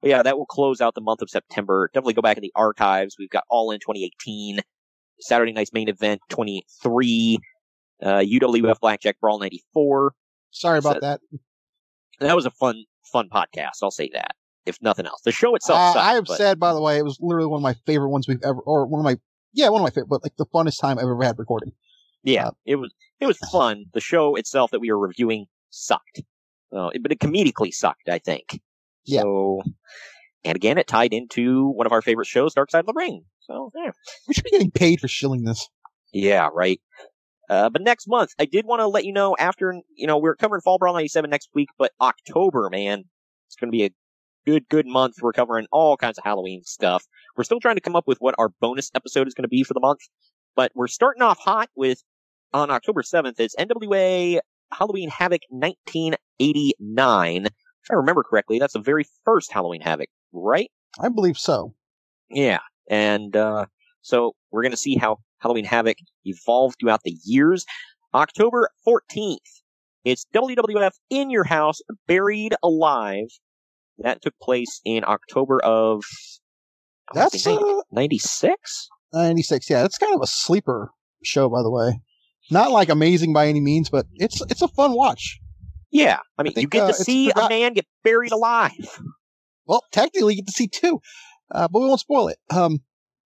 But 0.00 0.08
yeah, 0.10 0.22
that 0.22 0.38
will 0.38 0.46
close 0.46 0.80
out 0.80 0.94
the 0.94 1.00
month 1.02 1.20
of 1.22 1.28
September. 1.30 1.90
Definitely 1.92 2.14
go 2.14 2.22
back 2.22 2.36
in 2.38 2.42
the 2.42 2.52
archives. 2.56 3.16
We've 3.18 3.30
got 3.30 3.44
All 3.50 3.70
In 3.70 3.80
2018, 3.80 4.60
Saturday 5.20 5.52
Night's 5.52 5.72
Main 5.72 5.88
Event 5.88 6.20
23, 6.30 7.38
uh, 8.02 8.06
UWF 8.18 8.80
Blackjack 8.80 9.20
Brawl 9.20 9.38
94. 9.38 10.14
Sorry 10.50 10.78
about 10.78 10.94
So- 10.96 11.00
that. 11.00 11.20
That 12.20 12.36
was 12.36 12.46
a 12.46 12.50
fun, 12.50 12.84
fun 13.12 13.28
podcast. 13.32 13.82
I'll 13.82 13.90
say 13.90 14.10
that. 14.14 14.32
If 14.64 14.80
nothing 14.80 15.06
else, 15.06 15.20
the 15.24 15.32
show 15.32 15.54
itself. 15.56 15.78
Uh, 15.78 15.92
sucked, 15.94 16.04
I 16.06 16.12
have 16.14 16.24
but- 16.26 16.36
said, 16.36 16.60
by 16.60 16.72
the 16.72 16.80
way, 16.80 16.96
it 16.98 17.04
was 17.04 17.18
literally 17.20 17.48
one 17.48 17.58
of 17.58 17.62
my 17.62 17.74
favorite 17.86 18.10
ones 18.10 18.28
we've 18.28 18.42
ever, 18.44 18.60
or 18.60 18.86
one 18.86 19.00
of 19.00 19.04
my, 19.04 19.16
yeah, 19.52 19.68
one 19.68 19.80
of 19.80 19.84
my 19.84 19.90
favorite, 19.90 20.08
but 20.08 20.22
like 20.22 20.36
the 20.36 20.46
funnest 20.46 20.80
time 20.80 20.98
I've 20.98 21.04
ever 21.04 21.22
had 21.22 21.38
recording. 21.38 21.72
Yeah, 22.22 22.50
it 22.64 22.76
was 22.76 22.94
it 23.20 23.26
was 23.26 23.38
fun. 23.50 23.86
The 23.92 24.00
show 24.00 24.36
itself 24.36 24.70
that 24.70 24.78
we 24.80 24.90
were 24.92 24.98
reviewing 24.98 25.46
sucked, 25.70 26.22
uh, 26.72 26.90
but 27.00 27.10
it 27.10 27.18
comedically 27.18 27.72
sucked. 27.72 28.08
I 28.08 28.18
think. 28.18 28.60
Yeah. 29.04 29.22
So, 29.22 29.62
and 30.44 30.54
again, 30.54 30.78
it 30.78 30.86
tied 30.86 31.12
into 31.12 31.66
one 31.68 31.86
of 31.86 31.92
our 31.92 32.00
favorite 32.02 32.28
shows, 32.28 32.54
Dark 32.54 32.70
Side 32.70 32.80
of 32.80 32.86
the 32.86 32.92
Ring. 32.94 33.24
So, 33.40 33.72
yeah, 33.74 33.90
We 34.28 34.34
should 34.34 34.44
be 34.44 34.50
getting 34.50 34.70
paid 34.70 35.00
for 35.00 35.08
shilling 35.08 35.42
this. 35.42 35.68
yeah 36.12 36.48
right. 36.54 36.80
Uh, 37.50 37.68
but 37.68 37.82
next 37.82 38.06
month, 38.06 38.30
I 38.38 38.44
did 38.44 38.64
want 38.64 38.78
to 38.80 38.86
let 38.86 39.04
you 39.04 39.12
know 39.12 39.34
after 39.38 39.74
you 39.96 40.06
know 40.06 40.18
we're 40.18 40.36
covering 40.36 40.60
Fall 40.62 40.78
Brawl 40.78 40.94
'97 40.94 41.28
next 41.28 41.48
week, 41.54 41.68
but 41.76 41.90
October, 42.00 42.68
man, 42.70 43.02
it's 43.48 43.56
going 43.56 43.70
to 43.72 43.76
be 43.76 43.84
a 43.86 43.90
good 44.46 44.68
good 44.68 44.86
month. 44.86 45.16
We're 45.20 45.32
covering 45.32 45.66
all 45.72 45.96
kinds 45.96 46.18
of 46.18 46.24
Halloween 46.24 46.62
stuff. 46.64 47.04
We're 47.36 47.44
still 47.44 47.60
trying 47.60 47.76
to 47.76 47.80
come 47.80 47.96
up 47.96 48.06
with 48.06 48.18
what 48.18 48.34
our 48.38 48.48
bonus 48.60 48.90
episode 48.94 49.26
is 49.26 49.34
going 49.34 49.44
to 49.44 49.48
be 49.48 49.64
for 49.64 49.74
the 49.74 49.80
month, 49.80 50.00
but 50.54 50.72
we're 50.74 50.88
starting 50.88 51.22
off 51.22 51.38
hot 51.38 51.70
with 51.76 52.02
on 52.52 52.70
October 52.70 53.02
7th. 53.02 53.38
It's 53.38 53.56
NWA 53.56 54.40
Halloween 54.72 55.10
Havoc 55.10 55.42
1989. 55.48 57.46
If 57.46 57.90
I 57.90 57.94
remember 57.94 58.22
correctly, 58.22 58.58
that's 58.58 58.74
the 58.74 58.80
very 58.80 59.04
first 59.24 59.52
Halloween 59.52 59.80
Havoc, 59.80 60.08
right? 60.32 60.70
I 61.00 61.08
believe 61.08 61.38
so. 61.38 61.74
Yeah. 62.30 62.60
And 62.88 63.34
uh, 63.36 63.66
so 64.02 64.34
we're 64.50 64.62
going 64.62 64.72
to 64.72 64.76
see 64.76 64.96
how 64.96 65.18
Halloween 65.38 65.64
Havoc 65.64 65.96
evolved 66.24 66.76
throughout 66.80 67.02
the 67.04 67.16
years. 67.24 67.64
October 68.14 68.70
14th, 68.86 69.38
it's 70.04 70.26
WWF 70.34 70.92
In 71.10 71.30
Your 71.30 71.44
House 71.44 71.80
Buried 72.06 72.54
Alive. 72.62 73.28
That 74.02 74.22
took 74.22 74.34
place 74.40 74.80
in 74.84 75.04
October 75.04 75.60
of 75.62 76.04
That's, 77.14 77.46
uh, 77.46 77.82
96? 77.92 78.88
96. 79.12 79.70
Yeah, 79.70 79.82
that's 79.82 79.98
kind 79.98 80.14
of 80.14 80.22
a 80.22 80.26
sleeper 80.26 80.90
show, 81.22 81.48
by 81.48 81.62
the 81.62 81.70
way. 81.70 82.00
Not 82.50 82.70
like 82.70 82.88
amazing 82.88 83.32
by 83.32 83.46
any 83.46 83.60
means, 83.60 83.88
but 83.88 84.06
it's, 84.14 84.40
it's 84.50 84.62
a 84.62 84.68
fun 84.68 84.92
watch. 84.92 85.38
Yeah, 85.90 86.18
I 86.38 86.42
mean, 86.42 86.54
think, 86.54 86.64
you 86.64 86.68
get 86.68 86.82
uh, 86.82 86.86
to 86.86 86.90
it's 86.90 87.04
see 87.04 87.30
a 87.30 87.48
man 87.48 87.74
get 87.74 87.86
buried 88.02 88.32
alive. 88.32 89.00
Well, 89.66 89.84
technically, 89.92 90.34
you 90.34 90.42
get 90.42 90.46
to 90.46 90.52
see 90.52 90.66
two, 90.66 91.00
uh, 91.54 91.68
but 91.68 91.80
we 91.80 91.86
won't 91.86 92.00
spoil 92.00 92.28
it. 92.28 92.38
Um, 92.50 92.80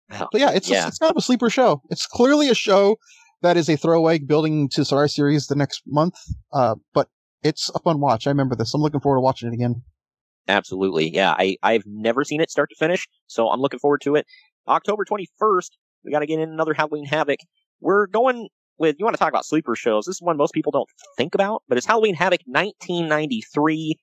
but 0.10 0.40
yeah, 0.40 0.52
it's 0.52 0.70
yeah. 0.70 0.88
it's 0.88 0.98
kind 0.98 1.10
of 1.10 1.18
a 1.18 1.22
sleeper 1.22 1.50
show. 1.50 1.82
It's 1.90 2.06
clearly 2.06 2.50
a 2.50 2.54
show 2.56 2.98
that 3.42 3.58
is 3.58 3.70
a 3.70 3.78
throwaway 3.78 4.20
building 4.20 4.70
to 4.70 4.86
Star 4.86 5.08
Series 5.08 5.48
the 5.48 5.56
next 5.56 5.84
month. 5.88 6.16
Uh, 6.52 6.76
but 6.94 7.08
it's 7.44 7.70
a 7.74 7.80
fun 7.80 8.00
watch. 8.00 8.28
I 8.28 8.32
remember 8.32 8.56
this. 8.56 8.74
I'm 8.74 8.82
looking 8.82 9.00
forward 9.00 9.18
to 9.18 9.22
watching 9.22 9.50
it 9.50 9.54
again. 9.54 9.84
Absolutely. 10.50 11.14
Yeah, 11.14 11.32
I, 11.38 11.58
I've 11.64 11.84
never 11.86 12.24
seen 12.26 12.42
it 12.42 12.50
start 12.52 12.70
to 12.72 12.76
finish, 12.78 13.08
so 13.28 13.50
I'm 13.50 13.62
looking 13.62 13.80
forward 13.80 14.02
to 14.02 14.16
it. 14.16 14.26
October 14.68 15.06
21st, 15.06 15.70
we 16.04 16.12
got 16.12 16.20
to 16.20 16.26
get 16.26 16.40
in 16.40 16.50
another 16.50 16.74
Halloween 16.74 17.06
Havoc. 17.06 17.40
We're 17.80 18.08
going 18.08 18.50
with, 18.78 18.96
you 19.00 19.06
want 19.06 19.16
to 19.16 19.20
talk 19.20 19.30
about 19.30 19.46
sleeper 19.46 19.76
shows. 19.76 20.06
This 20.06 20.16
is 20.16 20.22
one 20.22 20.38
most 20.38 20.54
people 20.54 20.72
don't 20.72 20.90
think 21.18 21.36
about, 21.36 21.64
but 21.70 21.78
it's 21.78 21.88
Halloween 21.88 22.16
Havoc 22.16 22.42
1993. 22.46 23.96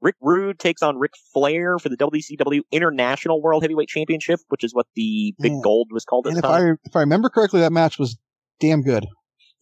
Rick 0.00 0.16
Rude 0.20 0.58
takes 0.58 0.82
on 0.82 0.98
Ric 0.98 1.12
Flair 1.32 1.78
for 1.78 1.88
the 1.88 1.96
WCW 1.96 2.60
International 2.70 3.40
World 3.40 3.62
Heavyweight 3.62 3.88
Championship, 3.88 4.40
which 4.48 4.62
is 4.62 4.74
what 4.74 4.86
the 4.94 5.34
Big 5.40 5.52
Yeah. 5.52 5.60
Gold 5.62 5.88
was 5.92 6.04
called 6.04 6.26
at 6.26 6.34
And 6.34 6.36
the 6.42 6.46
if 6.46 6.50
time. 6.50 6.62
I 6.84 6.88
if 6.88 6.96
I 6.96 7.00
remember 7.00 7.30
correctly, 7.30 7.60
that 7.60 7.72
match 7.72 7.98
was 7.98 8.18
damn 8.60 8.82
good. 8.82 9.06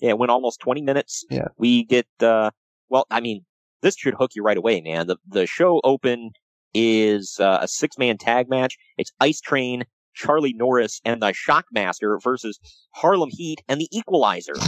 Yeah, 0.00 0.10
it 0.10 0.18
went 0.18 0.30
almost 0.30 0.58
20 0.60 0.82
minutes. 0.82 1.24
Yeah. 1.30 1.48
We 1.58 1.84
get, 1.84 2.06
uh, 2.20 2.50
well, 2.88 3.06
I 3.08 3.20
mean, 3.20 3.44
this 3.82 3.96
should 3.96 4.14
hook 4.14 4.30
you 4.34 4.42
right 4.42 4.56
away, 4.56 4.80
man. 4.80 5.06
The, 5.06 5.16
the 5.26 5.46
show 5.46 5.80
open 5.84 6.30
is 6.74 7.36
uh, 7.40 7.58
a 7.60 7.68
six 7.68 7.98
man 7.98 8.16
tag 8.18 8.48
match. 8.48 8.76
It's 8.96 9.12
Ice 9.20 9.40
Train, 9.40 9.84
Charlie 10.14 10.54
Norris, 10.54 11.00
and 11.04 11.20
the 11.22 11.32
Shockmaster 11.32 12.22
versus 12.22 12.58
Harlem 12.94 13.30
Heat 13.30 13.62
and 13.68 13.80
the 13.80 13.88
Equalizer. 13.92 14.54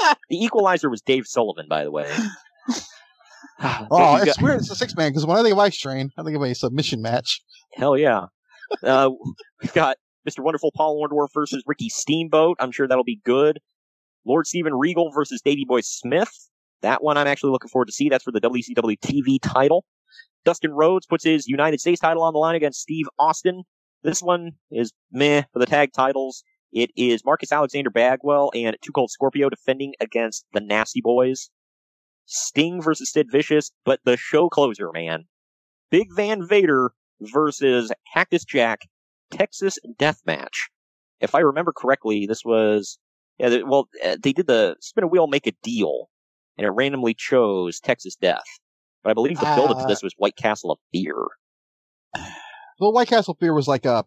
the 0.00 0.36
Equalizer 0.44 0.90
was 0.90 1.00
Dave 1.00 1.26
Sullivan, 1.26 1.66
by 1.68 1.84
the 1.84 1.90
way. 1.90 2.10
Oh, 3.60 4.16
you 4.16 4.22
it's 4.22 4.36
got- 4.36 4.44
weird. 4.44 4.60
It's 4.60 4.70
a 4.70 4.76
six 4.76 4.94
man 4.94 5.10
because 5.10 5.26
when 5.26 5.36
I 5.36 5.42
think 5.42 5.52
of 5.52 5.58
Ice 5.58 5.76
Train, 5.76 6.12
I 6.16 6.22
think 6.22 6.36
of 6.36 6.42
a 6.42 6.54
submission 6.54 7.02
match. 7.02 7.42
Hell 7.74 7.98
yeah. 7.98 8.26
Uh, 8.84 9.10
we've 9.62 9.72
got 9.72 9.96
Mr. 10.28 10.40
Wonderful 10.44 10.70
Paul 10.76 11.04
Orndorff 11.04 11.30
versus 11.34 11.64
Ricky 11.66 11.88
Steamboat. 11.88 12.56
I'm 12.60 12.70
sure 12.70 12.86
that'll 12.86 13.02
be 13.02 13.20
good. 13.24 13.58
Lord 14.28 14.46
Steven 14.46 14.74
Regal 14.74 15.10
versus 15.10 15.40
Davey 15.40 15.64
Boy 15.66 15.80
Smith. 15.80 16.30
That 16.82 17.02
one 17.02 17.16
I'm 17.16 17.26
actually 17.26 17.50
looking 17.50 17.70
forward 17.70 17.86
to 17.86 17.92
see. 17.92 18.08
That's 18.08 18.22
for 18.22 18.30
the 18.30 18.40
WCW 18.40 18.98
TV 19.00 19.38
title. 19.42 19.84
Dustin 20.44 20.72
Rhodes 20.72 21.06
puts 21.06 21.24
his 21.24 21.48
United 21.48 21.80
States 21.80 22.00
title 22.00 22.22
on 22.22 22.34
the 22.34 22.38
line 22.38 22.54
against 22.54 22.80
Steve 22.80 23.06
Austin. 23.18 23.62
This 24.02 24.22
one 24.22 24.52
is 24.70 24.92
meh 25.10 25.42
for 25.52 25.58
the 25.58 25.66
tag 25.66 25.92
titles. 25.92 26.44
It 26.72 26.90
is 26.94 27.24
Marcus 27.24 27.50
Alexander 27.50 27.90
Bagwell 27.90 28.50
and 28.54 28.76
Too 28.84 28.92
Cold 28.92 29.10
Scorpio 29.10 29.48
defending 29.48 29.94
against 30.00 30.44
the 30.52 30.60
Nasty 30.60 31.00
Boys. 31.00 31.50
Sting 32.26 32.82
versus 32.82 33.10
Sid 33.10 33.28
Vicious, 33.32 33.72
but 33.84 34.00
the 34.04 34.18
show 34.18 34.50
closer, 34.50 34.90
man. 34.92 35.24
Big 35.90 36.08
Van 36.14 36.46
Vader 36.46 36.92
versus 37.20 37.90
Cactus 38.12 38.44
Jack 38.44 38.80
Texas 39.30 39.78
Death 39.98 40.20
Match. 40.26 40.68
If 41.20 41.34
I 41.34 41.40
remember 41.40 41.72
correctly, 41.72 42.26
this 42.26 42.44
was 42.44 42.98
yeah. 43.38 43.48
they- 43.48 43.62
Well, 43.62 43.88
uh, 44.04 44.16
they 44.22 44.32
did 44.32 44.46
the 44.46 44.76
spin 44.80 45.04
a 45.04 45.06
wheel, 45.06 45.26
make 45.26 45.46
a 45.46 45.52
deal, 45.62 46.08
and 46.56 46.66
it 46.66 46.70
randomly 46.70 47.14
chose 47.14 47.80
Texas 47.80 48.14
Death. 48.16 48.44
But 49.02 49.10
I 49.10 49.14
believe 49.14 49.38
the 49.38 49.46
build 49.56 49.70
up 49.70 49.78
to 49.78 49.84
Uh, 49.84 49.86
this 49.86 50.02
was 50.02 50.12
White 50.18 50.36
Castle 50.36 50.70
of 50.72 50.78
Fear. 50.92 51.14
Well, 52.80 52.92
White 52.92 53.08
Castle 53.08 53.36
Fear 53.40 53.54
was 53.54 53.66
like 53.66 53.84
a 53.84 54.04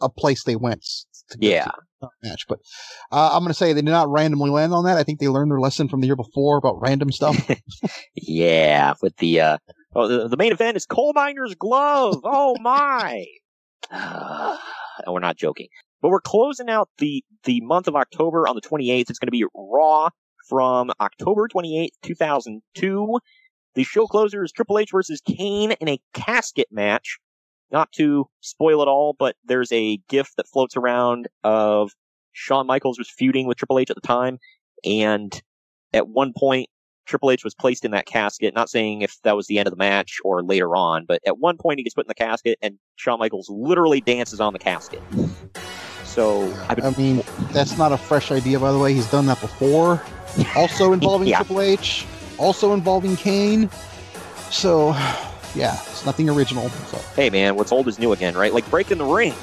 a 0.00 0.08
place 0.08 0.44
they 0.44 0.56
went 0.56 0.82
to 1.30 1.38
Yeah. 1.40 1.66
to 2.00 2.08
match, 2.22 2.46
but 2.48 2.58
uh, 3.12 3.30
I'm 3.34 3.40
going 3.40 3.48
to 3.48 3.54
say 3.54 3.72
they 3.74 3.82
did 3.82 3.90
not 3.90 4.08
randomly 4.10 4.48
land 4.50 4.72
on 4.72 4.84
that. 4.84 4.96
I 4.96 5.02
think 5.02 5.20
they 5.20 5.28
learned 5.28 5.50
their 5.50 5.60
lesson 5.60 5.88
from 5.90 6.00
the 6.00 6.06
year 6.06 6.16
before 6.16 6.56
about 6.56 6.80
random 6.80 7.12
stuff. 7.12 7.36
Yeah, 8.14 8.94
with 9.02 9.16
the 9.18 9.40
uh, 9.40 9.58
oh, 9.94 10.08
the, 10.08 10.28
the 10.28 10.36
main 10.38 10.52
event 10.52 10.76
is 10.78 10.86
Coal 10.86 11.12
Miner's 11.14 11.54
Glove. 11.54 12.20
Oh 12.24 12.56
my! 12.60 13.26
and 13.90 14.58
we're 15.12 15.20
not 15.20 15.36
joking, 15.36 15.68
but 16.04 16.10
we're 16.10 16.20
closing 16.20 16.68
out 16.68 16.90
the 16.98 17.24
the 17.44 17.62
month 17.62 17.88
of 17.88 17.96
October 17.96 18.46
on 18.46 18.54
the 18.54 18.60
28th. 18.60 19.08
It's 19.08 19.18
going 19.18 19.28
to 19.28 19.30
be 19.30 19.46
Raw 19.54 20.10
from 20.46 20.90
October 21.00 21.48
28th, 21.48 21.92
2002. 22.02 23.18
The 23.74 23.84
show 23.84 24.06
closer 24.06 24.44
is 24.44 24.52
Triple 24.52 24.78
H 24.78 24.90
versus 24.92 25.22
Kane 25.26 25.72
in 25.72 25.88
a 25.88 25.98
casket 26.12 26.68
match. 26.70 27.18
Not 27.72 27.90
to 27.92 28.26
spoil 28.42 28.82
it 28.82 28.86
all, 28.86 29.16
but 29.18 29.36
there's 29.46 29.72
a 29.72 29.98
gif 30.10 30.28
that 30.36 30.46
floats 30.46 30.76
around 30.76 31.26
of 31.42 31.92
Shawn 32.32 32.66
Michaels 32.66 32.98
was 32.98 33.08
feuding 33.08 33.46
with 33.46 33.56
Triple 33.56 33.78
H 33.78 33.88
at 33.88 33.96
the 33.96 34.06
time, 34.06 34.38
and 34.84 35.42
at 35.94 36.08
one 36.08 36.34
point 36.36 36.68
Triple 37.06 37.30
H 37.30 37.44
was 37.44 37.54
placed 37.54 37.82
in 37.82 37.92
that 37.92 38.04
casket. 38.04 38.54
Not 38.54 38.68
saying 38.68 39.00
if 39.00 39.16
that 39.22 39.36
was 39.36 39.46
the 39.46 39.58
end 39.58 39.68
of 39.68 39.72
the 39.72 39.78
match 39.78 40.18
or 40.22 40.42
later 40.42 40.76
on, 40.76 41.06
but 41.06 41.22
at 41.26 41.38
one 41.38 41.56
point 41.56 41.78
he 41.78 41.82
gets 41.82 41.94
put 41.94 42.04
in 42.04 42.08
the 42.08 42.14
casket, 42.14 42.58
and 42.60 42.78
Shawn 42.96 43.18
Michaels 43.18 43.48
literally 43.48 44.02
dances 44.02 44.38
on 44.38 44.52
the 44.52 44.58
casket. 44.58 45.00
So 46.14 46.54
I've 46.68 46.76
been, 46.76 46.84
I 46.84 46.90
mean, 46.90 47.24
that's 47.50 47.76
not 47.76 47.90
a 47.90 47.96
fresh 47.96 48.30
idea, 48.30 48.60
by 48.60 48.70
the 48.70 48.78
way. 48.78 48.94
He's 48.94 49.10
done 49.10 49.26
that 49.26 49.40
before. 49.40 50.00
Also 50.54 50.92
involving 50.98 51.26
Yeah. 51.26 51.38
Triple 51.38 51.60
H, 51.60 52.06
also 52.38 52.72
involving 52.72 53.16
Kane. 53.16 53.68
So, 54.48 54.90
yeah, 55.56 55.74
it's 55.74 56.06
nothing 56.06 56.30
original. 56.30 56.68
So, 56.68 56.98
hey 57.16 57.30
man, 57.30 57.56
what's 57.56 57.72
old 57.72 57.88
is 57.88 57.98
new 57.98 58.12
again, 58.12 58.34
right? 58.36 58.54
Like 58.54 58.70
breaking 58.70 58.98
the 58.98 59.04
ring. 59.04 59.34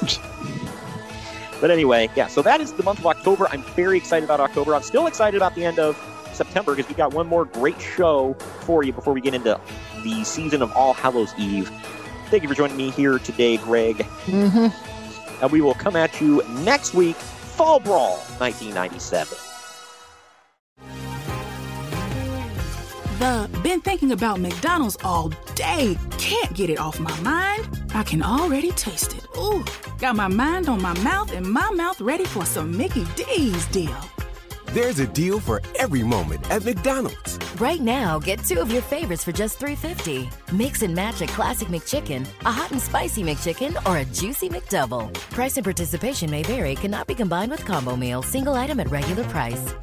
but 1.60 1.70
anyway, 1.70 2.08
yeah. 2.16 2.28
So 2.28 2.40
that 2.40 2.62
is 2.62 2.72
the 2.72 2.82
month 2.82 3.00
of 3.00 3.06
October. 3.06 3.46
I'm 3.50 3.62
very 3.62 3.98
excited 3.98 4.24
about 4.24 4.40
October. 4.40 4.74
I'm 4.74 4.82
still 4.82 5.06
excited 5.06 5.36
about 5.36 5.54
the 5.54 5.66
end 5.66 5.78
of 5.78 5.98
September 6.32 6.74
because 6.74 6.88
we 6.88 6.94
got 6.94 7.12
one 7.12 7.26
more 7.26 7.44
great 7.44 7.78
show 7.78 8.32
for 8.60 8.82
you 8.82 8.94
before 8.94 9.12
we 9.12 9.20
get 9.20 9.34
into 9.34 9.60
the 10.02 10.24
season 10.24 10.62
of 10.62 10.72
All 10.72 10.94
Hallows 10.94 11.34
Eve. 11.36 11.68
Thank 12.30 12.42
you 12.42 12.48
for 12.48 12.54
joining 12.54 12.78
me 12.78 12.90
here 12.90 13.18
today, 13.18 13.58
Greg. 13.58 13.98
mm-hmm. 14.24 14.89
And 15.40 15.50
we 15.50 15.60
will 15.60 15.74
come 15.74 15.96
at 15.96 16.20
you 16.20 16.42
next 16.48 16.94
week, 16.94 17.16
Fall 17.16 17.80
Brawl 17.80 18.16
1997. 18.38 19.36
The 23.18 23.50
been 23.62 23.82
thinking 23.82 24.12
about 24.12 24.40
McDonald's 24.40 24.96
all 25.04 25.28
day. 25.54 25.98
Can't 26.16 26.54
get 26.54 26.70
it 26.70 26.80
off 26.80 26.98
my 26.98 27.20
mind. 27.20 27.68
I 27.94 28.02
can 28.02 28.22
already 28.22 28.70
taste 28.72 29.14
it. 29.14 29.26
Ooh, 29.36 29.62
got 29.98 30.16
my 30.16 30.28
mind 30.28 30.70
on 30.70 30.80
my 30.80 30.98
mouth 31.00 31.30
and 31.32 31.44
my 31.44 31.70
mouth 31.72 32.00
ready 32.00 32.24
for 32.24 32.46
some 32.46 32.74
Mickey 32.74 33.04
D's 33.16 33.66
deal. 33.66 33.94
There's 34.72 35.00
a 35.00 35.06
deal 35.08 35.40
for 35.40 35.60
every 35.80 36.04
moment 36.04 36.48
at 36.48 36.64
McDonald's. 36.64 37.40
Right 37.60 37.80
now, 37.80 38.20
get 38.20 38.44
two 38.44 38.60
of 38.60 38.70
your 38.70 38.82
favorites 38.82 39.24
for 39.24 39.32
just 39.32 39.58
$3.50. 39.58 40.30
Mix 40.52 40.82
and 40.82 40.94
match 40.94 41.20
a 41.22 41.26
classic 41.26 41.66
McChicken, 41.66 42.24
a 42.46 42.52
hot 42.52 42.70
and 42.70 42.80
spicy 42.80 43.24
McChicken, 43.24 43.74
or 43.84 43.98
a 43.98 44.04
juicy 44.04 44.48
McDouble. 44.48 45.12
Price 45.32 45.56
and 45.56 45.64
participation 45.64 46.30
may 46.30 46.44
vary, 46.44 46.76
cannot 46.76 47.08
be 47.08 47.16
combined 47.16 47.50
with 47.50 47.64
combo 47.64 47.96
meal, 47.96 48.22
single 48.22 48.54
item 48.54 48.78
at 48.78 48.88
regular 48.92 49.24
price. 49.24 49.74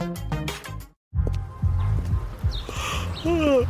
The 3.26 3.68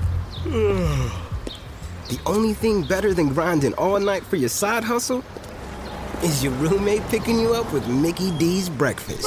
only 2.27 2.53
thing 2.53 2.83
better 2.83 3.15
than 3.15 3.29
grinding 3.29 3.73
all 3.73 3.99
night 3.99 4.21
for 4.21 4.35
your 4.35 4.49
side 4.49 4.83
hustle 4.83 5.23
is 6.21 6.43
your 6.43 6.53
roommate 6.53 7.01
picking 7.09 7.39
you 7.39 7.55
up 7.55 7.73
with 7.73 7.87
Mickey 7.87 8.29
D's 8.37 8.69
breakfast. 8.69 9.25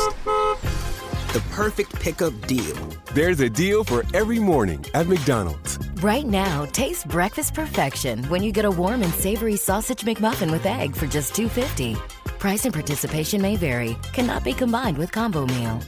The 1.32 1.40
perfect 1.52 1.94
pickup 2.00 2.34
deal. 2.48 2.76
There's 3.14 3.38
a 3.38 3.48
deal 3.48 3.84
for 3.84 4.02
every 4.14 4.40
morning 4.40 4.84
at 4.94 5.06
McDonald's. 5.06 5.78
Right 6.02 6.26
now, 6.26 6.64
taste 6.72 7.06
breakfast 7.06 7.54
perfection 7.54 8.24
when 8.24 8.42
you 8.42 8.50
get 8.50 8.64
a 8.64 8.70
warm 8.70 9.04
and 9.04 9.14
savory 9.14 9.54
sausage 9.54 10.00
McMuffin 10.00 10.50
with 10.50 10.66
egg 10.66 10.96
for 10.96 11.06
just 11.06 11.32
$2.50. 11.34 11.94
Price 12.40 12.64
and 12.64 12.74
participation 12.74 13.40
may 13.40 13.56
vary, 13.56 13.96
cannot 14.12 14.42
be 14.42 14.52
combined 14.52 14.98
with 14.98 15.12
combo 15.12 15.46
meal. 15.46 15.80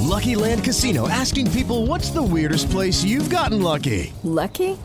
Lucky 0.00 0.34
Land 0.34 0.64
Casino 0.64 1.08
asking 1.08 1.52
people 1.52 1.86
what's 1.86 2.10
the 2.10 2.22
weirdest 2.24 2.70
place 2.70 3.04
you've 3.04 3.30
gotten 3.30 3.62
lucky? 3.62 4.12
Lucky? 4.24 4.76